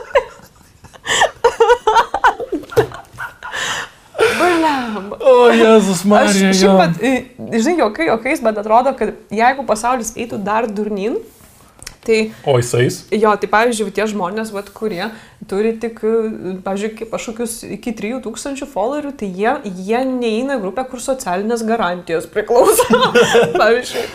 Baliam. 4.40 5.14
O, 5.20 5.36
Jėzus 5.54 6.02
Aš 6.02 6.10
Marija. 6.10 6.52
šiaip, 6.56 6.82
pat, 6.82 7.00
žinai, 7.56 7.78
jokai, 7.84 8.10
jokais, 8.12 8.44
bet 8.46 8.60
atrodo, 8.64 8.96
kad 8.98 9.16
jeigu 9.34 9.66
pasaulis 9.68 10.14
eitų 10.18 10.42
dar 10.46 10.68
durnin, 10.68 11.18
tai 12.06 12.20
O 12.46 12.58
jisais? 12.60 13.00
jo, 13.10 13.32
tai 13.42 13.48
pavyzdžiui, 13.50 13.90
tie 13.96 14.06
žmonės, 14.12 14.52
vat, 14.54 14.68
kurie 14.70 15.08
turi 15.50 15.72
tik, 15.82 15.98
e, 16.06 16.52
pavyzdžiui, 16.66 17.08
kažkokius 17.10 17.56
iki 17.78 17.94
3000 17.98 18.68
followerių, 18.70 19.14
tai 19.18 19.30
jie, 19.34 19.56
jie 19.88 20.02
neįeina 20.06 20.60
į 20.60 20.62
grupę, 20.68 20.86
kur 20.92 21.02
socialinės 21.02 21.64
garantijos 21.66 22.28
priklauso. 22.30 22.86
pavyzdžiui, 23.62 24.06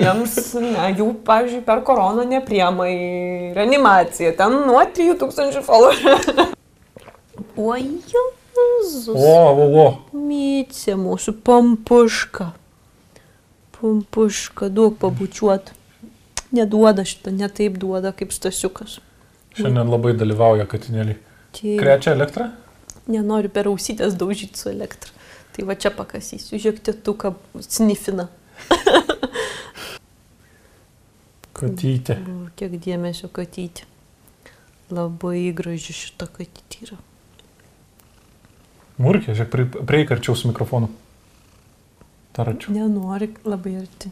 jiems, 0.00 0.38
ne, 0.60 0.88
jų, 0.96 1.10
pavyzdžiui, 1.28 1.64
per 1.68 1.84
koroną 1.84 2.24
nepriema 2.32 2.88
į 2.88 3.52
reanimaciją, 3.58 4.32
ten 4.40 4.60
nuo 4.64 4.80
3000 4.96 5.60
followerių. 5.68 6.48
O 7.60 7.76
Jėzus. 8.54 9.14
O, 9.14 9.36
o, 9.50 9.68
o. 9.84 9.86
Mycė 10.16 10.96
mūsų 11.00 11.36
pampuška. 11.46 12.50
Pampuška, 13.78 14.70
duok 14.72 15.00
pabučiuot. 15.02 15.72
Neduoda 16.54 17.02
šitą, 17.08 17.32
ne 17.34 17.48
taip 17.50 17.80
duoda 17.82 18.14
kaip 18.14 18.34
stasiukas. 18.34 19.00
Šiandien 19.58 19.90
labai 19.90 20.14
dalyvauja 20.18 20.68
katinėliai. 20.70 21.18
Tai 21.54 21.78
Krečia 21.80 22.14
elektrą? 22.14 22.52
nenoriu 23.10 23.50
per 23.52 23.68
ausytės 23.68 24.16
daužyti 24.18 24.58
su 24.58 24.70
elektra. 24.72 25.12
Tai 25.54 25.66
va 25.68 25.76
čia 25.78 25.92
pakasysiu, 25.94 26.58
žiūrėk, 26.58 26.82
tėtuką 26.88 27.34
snifina. 27.62 28.28
Katytė. 31.54 32.18
Kiek 32.58 32.72
dėmesio 32.82 33.28
katyti. 33.32 33.86
Labai 34.94 35.52
graži 35.56 35.94
šita 35.96 36.26
katytė 36.26 36.88
yra. 36.88 36.98
Murkė, 38.98 39.34
žiūrėk, 39.34 39.50
prie- 39.50 39.84
prieik 39.90 40.12
arčiau 40.14 40.36
su 40.38 40.48
mikrofonu. 40.50 40.88
Taračiu. 42.34 42.72
Nenori 42.74 43.28
labai 43.44 43.76
arti. 43.80 44.10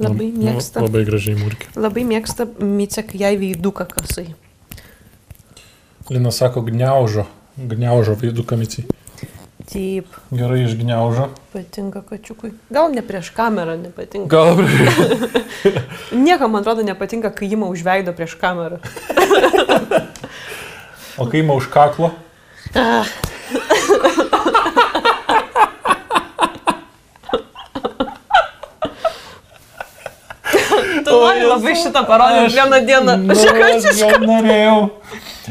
Labai 0.00 0.30
mėgsta. 0.32 0.80
Labai 0.84 1.02
gražiai 1.04 1.36
murkė. 1.36 1.68
Labai 1.76 2.04
mėgsta 2.08 2.46
Mice, 2.64 3.02
kai 3.04 3.20
jai 3.20 3.34
veiduką 3.40 3.84
kasai. 3.90 4.30
Lina 6.10 6.32
sako, 6.32 6.62
gniaužo. 6.66 7.26
Gniaužo 7.60 8.14
veidų 8.20 8.46
kamicijai. 8.48 8.86
Taip, 9.70 10.06
Gerai 10.34 10.64
išgniaužo. 10.66 11.28
patinka 11.52 12.02
kačiukui. 12.02 12.50
Gal 12.74 12.90
ne 12.90 13.02
prieš 13.06 13.30
kamerą 13.30 13.76
nepatinka. 13.78 14.26
Gal 14.26 14.56
prie... 14.58 14.90
Niekam, 16.26 16.50
man 16.50 16.66
atrodo, 16.66 16.82
nepatinka, 16.82 17.30
kai 17.30 17.46
jį 17.52 17.60
užveido 17.68 18.10
prieš 18.10 18.34
kamerą. 18.40 18.80
O 21.14 21.28
kai 21.30 21.44
ima 21.46 21.54
už 21.54 21.70
kaklo? 21.70 22.10
Tu 31.04 31.10
nori 31.14 31.46
labai 31.46 31.74
šitą 31.78 32.02
parodyti 32.10 32.58
vieną 32.58 32.78
dieną. 32.90 33.12
Aš 33.30 34.02
jau 34.02 34.18
norėjau. 34.26 34.78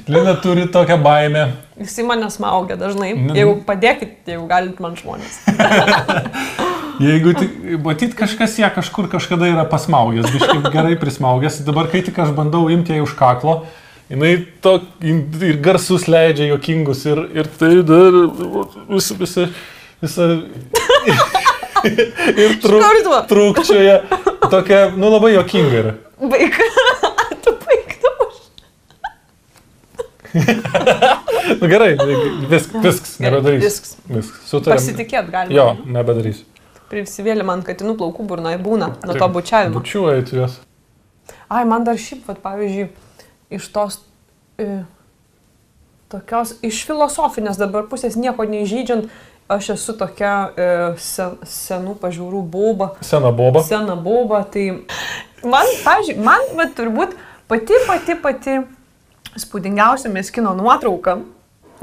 Lina 0.07 0.35
turi 0.35 0.67
tokią 0.69 0.97
baimę. 1.03 1.51
Jisai 1.79 2.05
mane 2.05 2.29
smaugia 2.31 2.77
dažnai. 2.77 3.13
Nu. 3.17 3.35
Jeigu 3.35 3.55
padėkit, 3.67 4.15
jeigu 4.27 4.47
galit 4.49 4.79
man 4.79 4.95
žmonės. 4.99 5.39
Jeigu 6.99 7.31
tik, 7.31 7.51
matyt, 7.83 8.15
kažkas 8.19 8.57
ją 8.59 8.67
kažkur 8.75 9.07
kažkada 9.07 9.47
yra 9.47 9.63
pasmaugęs, 9.69 10.27
biškai 10.33 10.71
gerai 10.73 10.97
prismaugęs, 10.99 11.61
dabar 11.63 11.87
kai 11.87 12.01
tik 12.03 12.17
aš 12.19 12.33
bandau 12.35 12.65
imti 12.67 12.97
ją 12.97 13.05
už 13.05 13.13
kaklo, 13.15 13.61
jinai 14.11 14.33
to 14.59 14.81
ir 14.99 15.61
garsus 15.63 16.09
leidžia 16.11 16.49
jokingus 16.49 17.05
ir, 17.07 17.23
ir 17.39 17.47
tai 17.61 17.77
dar 17.87 18.19
visi, 18.91 19.15
visi, 19.21 19.47
visa... 20.03 20.27
ir 22.43 22.59
truk, 22.59 22.83
Kartu. 22.83 23.15
trukčioje. 23.31 23.95
Tokia, 24.49 24.89
nu 24.97 25.11
labai 25.13 25.33
jokinga 25.37 25.81
yra. 25.83 25.93
Baig. 26.19 26.59
tu 27.43 27.55
baigdavai. 27.63 28.27
Nu 31.59 31.67
gerai, 31.67 31.95
viskas, 32.49 32.81
viskas, 32.83 33.15
nebedarysiu. 33.23 33.65
Viskas. 33.65 33.95
Viskas, 34.09 34.41
sutarėm. 34.49 34.77
Pasitikėt 34.77 35.29
galima. 35.33 35.55
Jo, 35.55 35.67
nebedarysiu. 35.89 36.45
Prisivėlė 36.89 37.45
man 37.45 37.61
katinų 37.65 37.95
plaukų 37.99 38.25
burnai 38.29 38.55
būna 38.61 38.91
nuo 39.05 39.15
to 39.17 39.27
bučiavimo. 39.33 39.77
Bučiuojat 39.77 40.31
juos. 40.33 40.59
Ai, 41.49 41.63
man 41.69 41.85
dar 41.85 41.97
šiaip, 42.01 42.23
vat, 42.29 42.39
pavyzdžiui, 42.45 42.87
iš 43.57 43.67
tos 43.73 43.99
e, 44.61 44.81
tokios, 46.13 46.55
iš 46.65 46.83
filosofinės 46.89 47.59
dabar 47.61 47.85
pusės 47.89 48.17
nieko 48.17 48.45
neįžydžiant, 48.49 49.09
aš 49.49 49.71
esu 49.75 49.95
tokia 49.97 50.33
e, 50.53 50.67
sen, 51.01 51.37
senų 51.45 51.95
pažiūrų 52.01 52.41
bauba, 52.53 52.91
Sena 53.05 53.31
boba. 53.33 53.63
sena 53.65 53.97
bauba, 53.97 54.43
tai 54.49 54.67
man, 55.45 55.69
pavyzdžiui, 55.85 56.17
man 56.25 56.45
vat, 56.57 56.73
turbūt 56.77 57.15
pati, 57.49 57.81
pati, 57.87 58.17
pati 58.25 58.57
spūdingiausia 59.37 60.09
meskino 60.13 60.53
nuotrauka, 60.57 61.19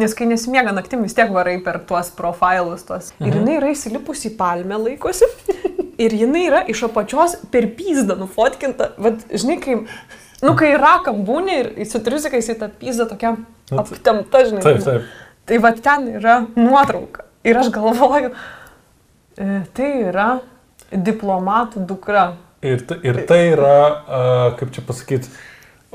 nes 0.01 0.15
kai 0.17 0.27
nesimiega 0.29 0.73
naktim 0.77 1.05
vis 1.07 1.15
tiek 1.17 1.31
varai 1.33 1.59
per 1.65 1.79
tuos 1.89 2.11
profilus 2.17 2.83
tuos. 2.89 3.13
Ir 3.23 3.39
jinai 3.39 3.59
yra 3.61 3.71
įsilipusi 3.73 4.33
į 4.33 4.37
palmę 4.41 4.79
laikosi. 4.83 5.29
Ir 5.97 6.13
jinai 6.13 6.43
yra 6.51 6.59
iš 6.69 6.83
apačios 6.91 7.39
per 7.53 7.71
pyzdą 7.79 8.19
nufotkinta. 8.21 8.91
Vat, 9.01 9.23
žinai, 9.33 9.57
kai, 9.65 9.79
nu, 10.45 10.53
kai 10.59 10.75
rakam 10.77 11.23
būni 11.25 11.55
ir 11.63 11.71
su 11.89 12.03
triusikais 12.05 12.51
į 12.53 12.59
tą 12.61 12.69
pyzdą 12.83 13.07
tokia 13.09 13.31
aptemta, 13.73 14.43
žinai. 14.45 14.61
Taip, 14.67 14.83
taip. 14.85 15.07
Tai 15.49 15.61
va 15.65 15.71
ten 15.73 16.11
yra 16.19 16.35
nuotrauka. 16.59 17.25
Ir 17.47 17.57
aš 17.63 17.71
galvoju, 17.73 18.33
e, 19.39 19.49
tai 19.79 19.89
yra 20.11 20.29
diplomatų 20.93 21.87
dukra. 21.89 22.27
Ir, 22.67 22.83
ta- 22.89 22.99
ir 23.07 23.23
tai 23.29 23.41
yra, 23.55 24.53
kaip 24.59 24.73
čia 24.75 24.83
pasakyti, 24.85 25.31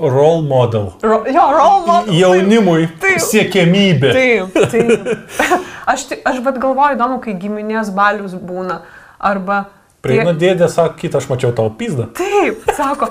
role 0.10 0.42
model. 0.48 0.94
Ro, 1.02 1.22
jo, 1.30 1.46
Roma. 1.56 1.98
Jaunimui 2.12 2.88
Taip. 3.02 3.22
siekėmybė. 3.28 4.14
Taip, 4.16 4.58
taip. 4.74 5.12
Aš, 5.92 6.06
aš 6.24 6.42
bet 6.46 6.60
galvoju, 6.62 6.96
įdomu, 6.96 7.18
kai 7.24 7.34
giminės 7.42 7.90
balius 7.96 8.36
būna. 8.38 8.82
Arba... 9.20 9.64
Prieina 10.02 10.32
dėdė, 10.34 10.70
sako, 10.72 10.96
kitą 10.98 11.20
aš 11.20 11.28
mačiau 11.30 11.52
tavo 11.58 11.74
pizdą. 11.78 12.08
Taip, 12.18 12.64
sako. 12.78 13.10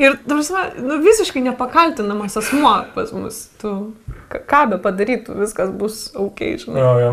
Ir, 0.00 0.16
tarsi, 0.28 0.54
nu, 0.82 0.98
visiškai 1.04 1.42
nepakaltinamas 1.44 2.36
asmuo 2.40 2.72
pas 2.94 3.12
mus. 3.14 3.44
Tu 3.60 3.72
ką 4.50 4.62
be 4.72 4.78
padarytų, 4.82 5.36
viskas 5.38 5.70
bus 5.70 6.08
ok, 6.18 6.42
žinai. 6.64 6.82
Jo, 6.82 6.94
jo. 7.02 7.12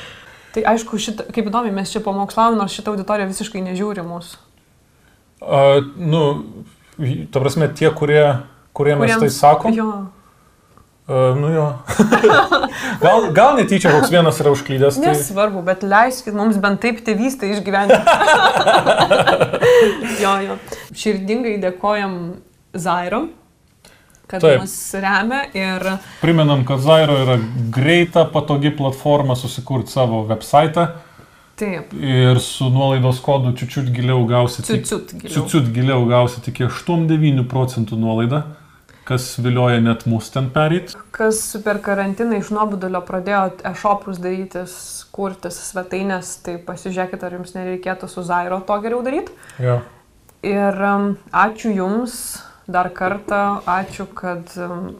Tai 0.56 0.64
aišku, 0.72 0.98
šitą, 0.98 1.26
kaip 1.36 1.50
įdomi, 1.50 1.70
mes 1.76 1.92
čia 1.92 2.00
pamokslavom, 2.02 2.56
nors 2.58 2.74
šitą 2.74 2.94
auditoriją 2.94 3.28
visiškai 3.28 3.60
nežiūri 3.68 4.02
mūsų. 4.06 4.40
A, 5.40 5.80
nu, 5.96 6.22
ta 7.30 7.40
prasme, 7.40 7.68
tie, 7.68 7.90
kurie, 7.92 8.24
kurie 8.72 8.96
mes 8.96 9.16
tai 9.20 9.30
sakom. 9.30 9.74
Jo. 9.74 9.88
Uh, 11.06 11.36
nu 11.38 11.52
jo. 11.54 11.66
gal, 13.04 13.28
gal 13.30 13.52
netyčia 13.60 13.92
koks 13.94 14.10
vienas 14.10 14.40
yra 14.42 14.50
užklydęs. 14.50 14.96
Tai... 14.98 15.12
Nesvarbu, 15.12 15.62
bet 15.66 15.84
leiskit 15.86 16.34
mums 16.34 16.58
bent 16.58 16.80
taip 16.82 16.98
tėvystę 17.06 17.46
išgyventi. 17.54 18.00
jo, 20.24 20.32
jo. 20.48 20.56
Širdingai 20.98 21.60
dėkojam 21.62 22.16
Zairom, 22.74 23.28
kad 24.26 24.42
Taip. 24.42 24.64
mus 24.64 24.74
remia 24.98 25.44
ir 25.54 25.86
Primenam, 26.24 26.64
kad 26.66 26.82
Zairo 26.82 27.20
yra 27.22 27.38
greita, 27.70 28.26
patogi 28.26 28.74
platforma 28.74 29.38
susikurti 29.38 29.94
savo 29.94 30.24
website 30.26 30.88
taip, 31.56 31.94
ir 31.96 32.40
su 32.42 32.68
nuolaidos 32.72 33.20
kodu 33.24 33.52
čiučiut 33.56 33.90
giliau 33.94 34.26
gausite. 34.28 34.68
ciuciut 34.68 35.14
giliau. 35.14 35.32
Čiučiut 35.34 35.72
giliau 35.74 36.06
gausite 36.08 36.52
iki 36.52 36.68
8-9 36.68 37.46
procentų 37.50 37.98
nuolaidą, 38.00 38.42
kas 39.08 39.28
vilioja 39.40 39.80
net 39.80 40.06
mus 40.10 40.28
ten 40.34 40.50
perėti. 40.54 40.98
Kas 41.14 41.40
per 41.64 41.80
karantiną 41.84 42.40
iš 42.42 42.50
nuobodulio 42.54 43.00
pradėjo 43.06 43.44
e-shopus 43.70 44.20
darytis, 44.22 44.76
kurtis 45.14 45.60
svetainės, 45.70 46.36
tai 46.44 46.58
pasižiūrėkit, 46.66 47.24
ar 47.24 47.38
jums 47.38 47.56
nereikėtų 47.56 48.10
su 48.10 48.26
Zairo 48.26 48.60
to 48.66 48.76
geriau 48.84 49.04
daryti. 49.06 49.32
Jo. 49.62 49.80
Ir 50.46 50.84
um, 50.84 51.14
ačiū 51.32 51.72
Jums 51.74 52.36
dar 52.70 52.90
kartą, 52.94 53.62
ačiū, 53.66 54.04
kad 54.14 54.52
um, 54.60 54.90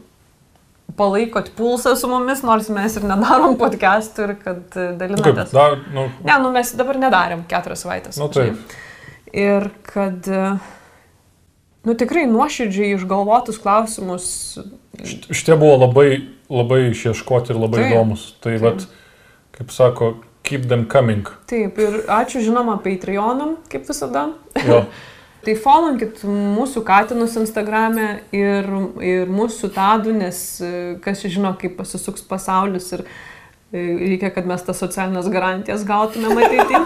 palaikot 0.97 1.51
pulsą 1.57 1.93
su 1.95 2.07
mumis, 2.09 2.41
nors 2.45 2.67
mes 2.73 2.95
ir 2.97 3.03
nedarom 3.05 3.55
podcastų 3.59 4.23
ir 4.27 4.33
kad 4.41 4.77
uh, 4.77 4.89
Nu, 4.91 4.97
kaip, 4.97 4.99
dalinatės. 5.03 5.51
dar, 5.53 5.77
nu, 5.93 6.07
Ne, 6.25 6.37
nu 6.43 6.51
mes 6.55 6.71
dabar 6.79 6.97
nedarėm 7.01 7.45
keturias 7.49 7.85
savaitės. 7.85 8.17
Nu, 8.21 8.27
taip. 8.33 8.57
Ir 9.33 9.69
kad, 9.85 10.27
uh, 10.27 10.57
nu 11.85 11.93
tikrai 11.99 12.25
nuoširdžiai 12.31 12.95
išgalvotus 12.97 13.59
klausimus. 13.63 14.29
šit- 14.97 15.27
šitie 15.31 15.55
buvo 15.59 15.77
labai, 15.85 16.23
labai 16.49 16.87
išieškoti 16.91 17.53
ir 17.53 17.59
labai 17.61 17.83
Taip. 17.83 17.91
įdomus. 17.93 18.23
Tai, 18.41 18.55
Taip. 18.57 18.63
vat, 18.65 18.87
kaip 19.57 19.71
sako, 19.71 20.13
keep 20.43 20.65
them 20.71 20.85
coming. 20.89 21.27
Taip, 21.47 21.77
ir 21.77 22.01
ačiū 22.07 22.41
žinoma 22.41 22.79
Patreonam, 22.83 23.57
kaip 23.69 23.85
visada. 23.87 24.29
Jo. 24.65 24.85
Tai 25.47 25.53
followkit 25.63 26.25
mūsų 26.27 26.81
katinus 26.83 27.37
Instagram'e 27.39 28.07
ir, 28.35 28.65
ir 28.99 29.29
mūsų 29.31 29.69
tadų, 29.71 30.11
nes 30.19 30.39
e, 30.59 30.71
kas 30.99 31.21
žino, 31.23 31.53
kaip 31.55 31.77
pasisuks 31.77 32.25
pasaulis 32.27 32.89
ir 32.97 33.05
e, 33.05 33.79
reikia, 33.79 34.33
kad 34.35 34.49
mes 34.49 34.65
tas 34.67 34.81
socialinės 34.83 35.29
garantijas 35.31 35.85
gautume 35.87 36.33
matyti. 36.35 36.81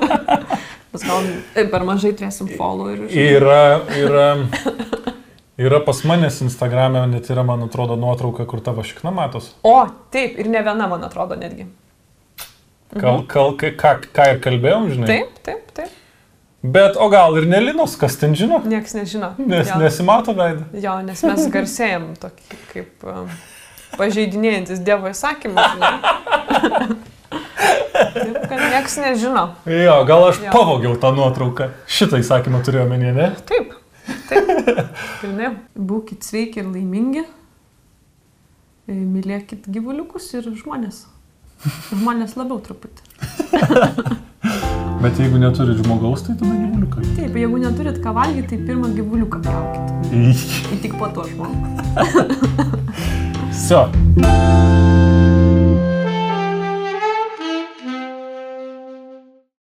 Mes 0.94 1.04
gal 1.04 1.28
e, 1.28 1.66
per 1.68 1.84
mažai 1.84 2.14
turėsim 2.16 2.48
follow 2.54 2.88
ir... 2.94 3.02
Yra, 3.20 3.82
yra, 4.00 4.24
yra 5.60 5.80
pas 5.84 6.00
manęs 6.08 6.38
Instagram'e, 6.46 7.02
net 7.10 7.28
yra, 7.34 7.44
man 7.44 7.66
atrodo, 7.66 7.98
nuotrauka, 8.00 8.46
kur 8.48 8.62
tavo 8.64 8.86
šikna 8.86 9.12
matos. 9.12 9.50
O, 9.60 9.74
taip, 10.14 10.38
ir 10.40 10.48
ne 10.48 10.62
viena, 10.64 10.88
man 10.88 11.04
atrodo, 11.04 11.36
netgi. 11.36 11.68
Kal, 12.94 13.26
kal, 13.28 13.52
ką, 13.60 13.92
ką 14.08 14.30
ir 14.32 14.40
kalbėjom, 14.48 14.88
žinai. 14.94 15.10
Taip, 15.10 15.36
taip, 15.44 15.68
taip. 15.76 16.00
Bet, 16.64 16.96
o 16.96 17.10
gal 17.12 17.34
ir 17.36 17.44
nelinos, 17.50 17.92
kas 18.00 18.14
ten 18.16 18.32
žino, 18.38 18.62
Niekas 18.64 18.94
nežino. 18.96 19.34
nes 19.36 19.68
jo. 19.68 19.76
nesimato 19.82 20.32
veidą. 20.36 20.64
jo, 20.80 20.94
nes 21.04 21.20
mes 21.28 21.42
garsėjom 21.56 22.06
tokį 22.22 22.60
kaip 22.72 23.04
um, 23.10 23.28
pažeidinėjantis 24.00 24.80
Dievo 24.86 25.10
įsakymą. 25.12 25.60
Taip, 28.14 28.38
kad 28.48 28.58
niekas 28.70 28.96
nežino. 29.02 29.44
Jo, 29.68 29.98
gal 30.08 30.28
aš 30.30 30.40
Jo. 30.44 30.50
pavogiau 30.54 30.96
tą 31.00 31.12
nuotrauką. 31.16 31.68
Šitą 31.90 32.20
įsakymą 32.22 32.62
turėjau 32.66 32.88
menį, 32.90 33.12
ne? 33.16 33.28
Taip, 33.48 33.74
taip. 34.30 34.50
Pilni. 35.20 35.52
Būkit 35.76 36.24
sveiki 36.26 36.62
ir 36.62 36.68
laimingi. 36.72 37.24
E, 38.88 38.92
Mylėkit 38.96 39.68
gyvuliukus 39.72 40.30
ir 40.36 40.48
žmonės. 40.58 41.04
Žmonės 41.92 42.34
labiau 42.40 42.60
truputį. 42.64 43.02
Bet 45.02 45.18
jeigu 45.20 45.38
neturit 45.40 45.80
žmogaus, 45.80 46.22
tai 46.26 46.34
tada 46.40 46.54
gyvuliuką. 46.56 47.04
Taip, 47.16 47.36
jeigu 47.36 47.60
neturit 47.60 48.00
ką 48.04 48.14
valgyti, 48.16 48.48
tai 48.56 48.58
pirmą 48.68 48.92
gyvuliuką 48.96 49.40
pjaukit. 49.44 49.86
Ir 50.20 50.68
tai 50.72 50.78
tik 50.84 50.98
po 51.00 51.08
to 51.16 51.24
žmogų. 51.32 51.56
so. 53.64 53.86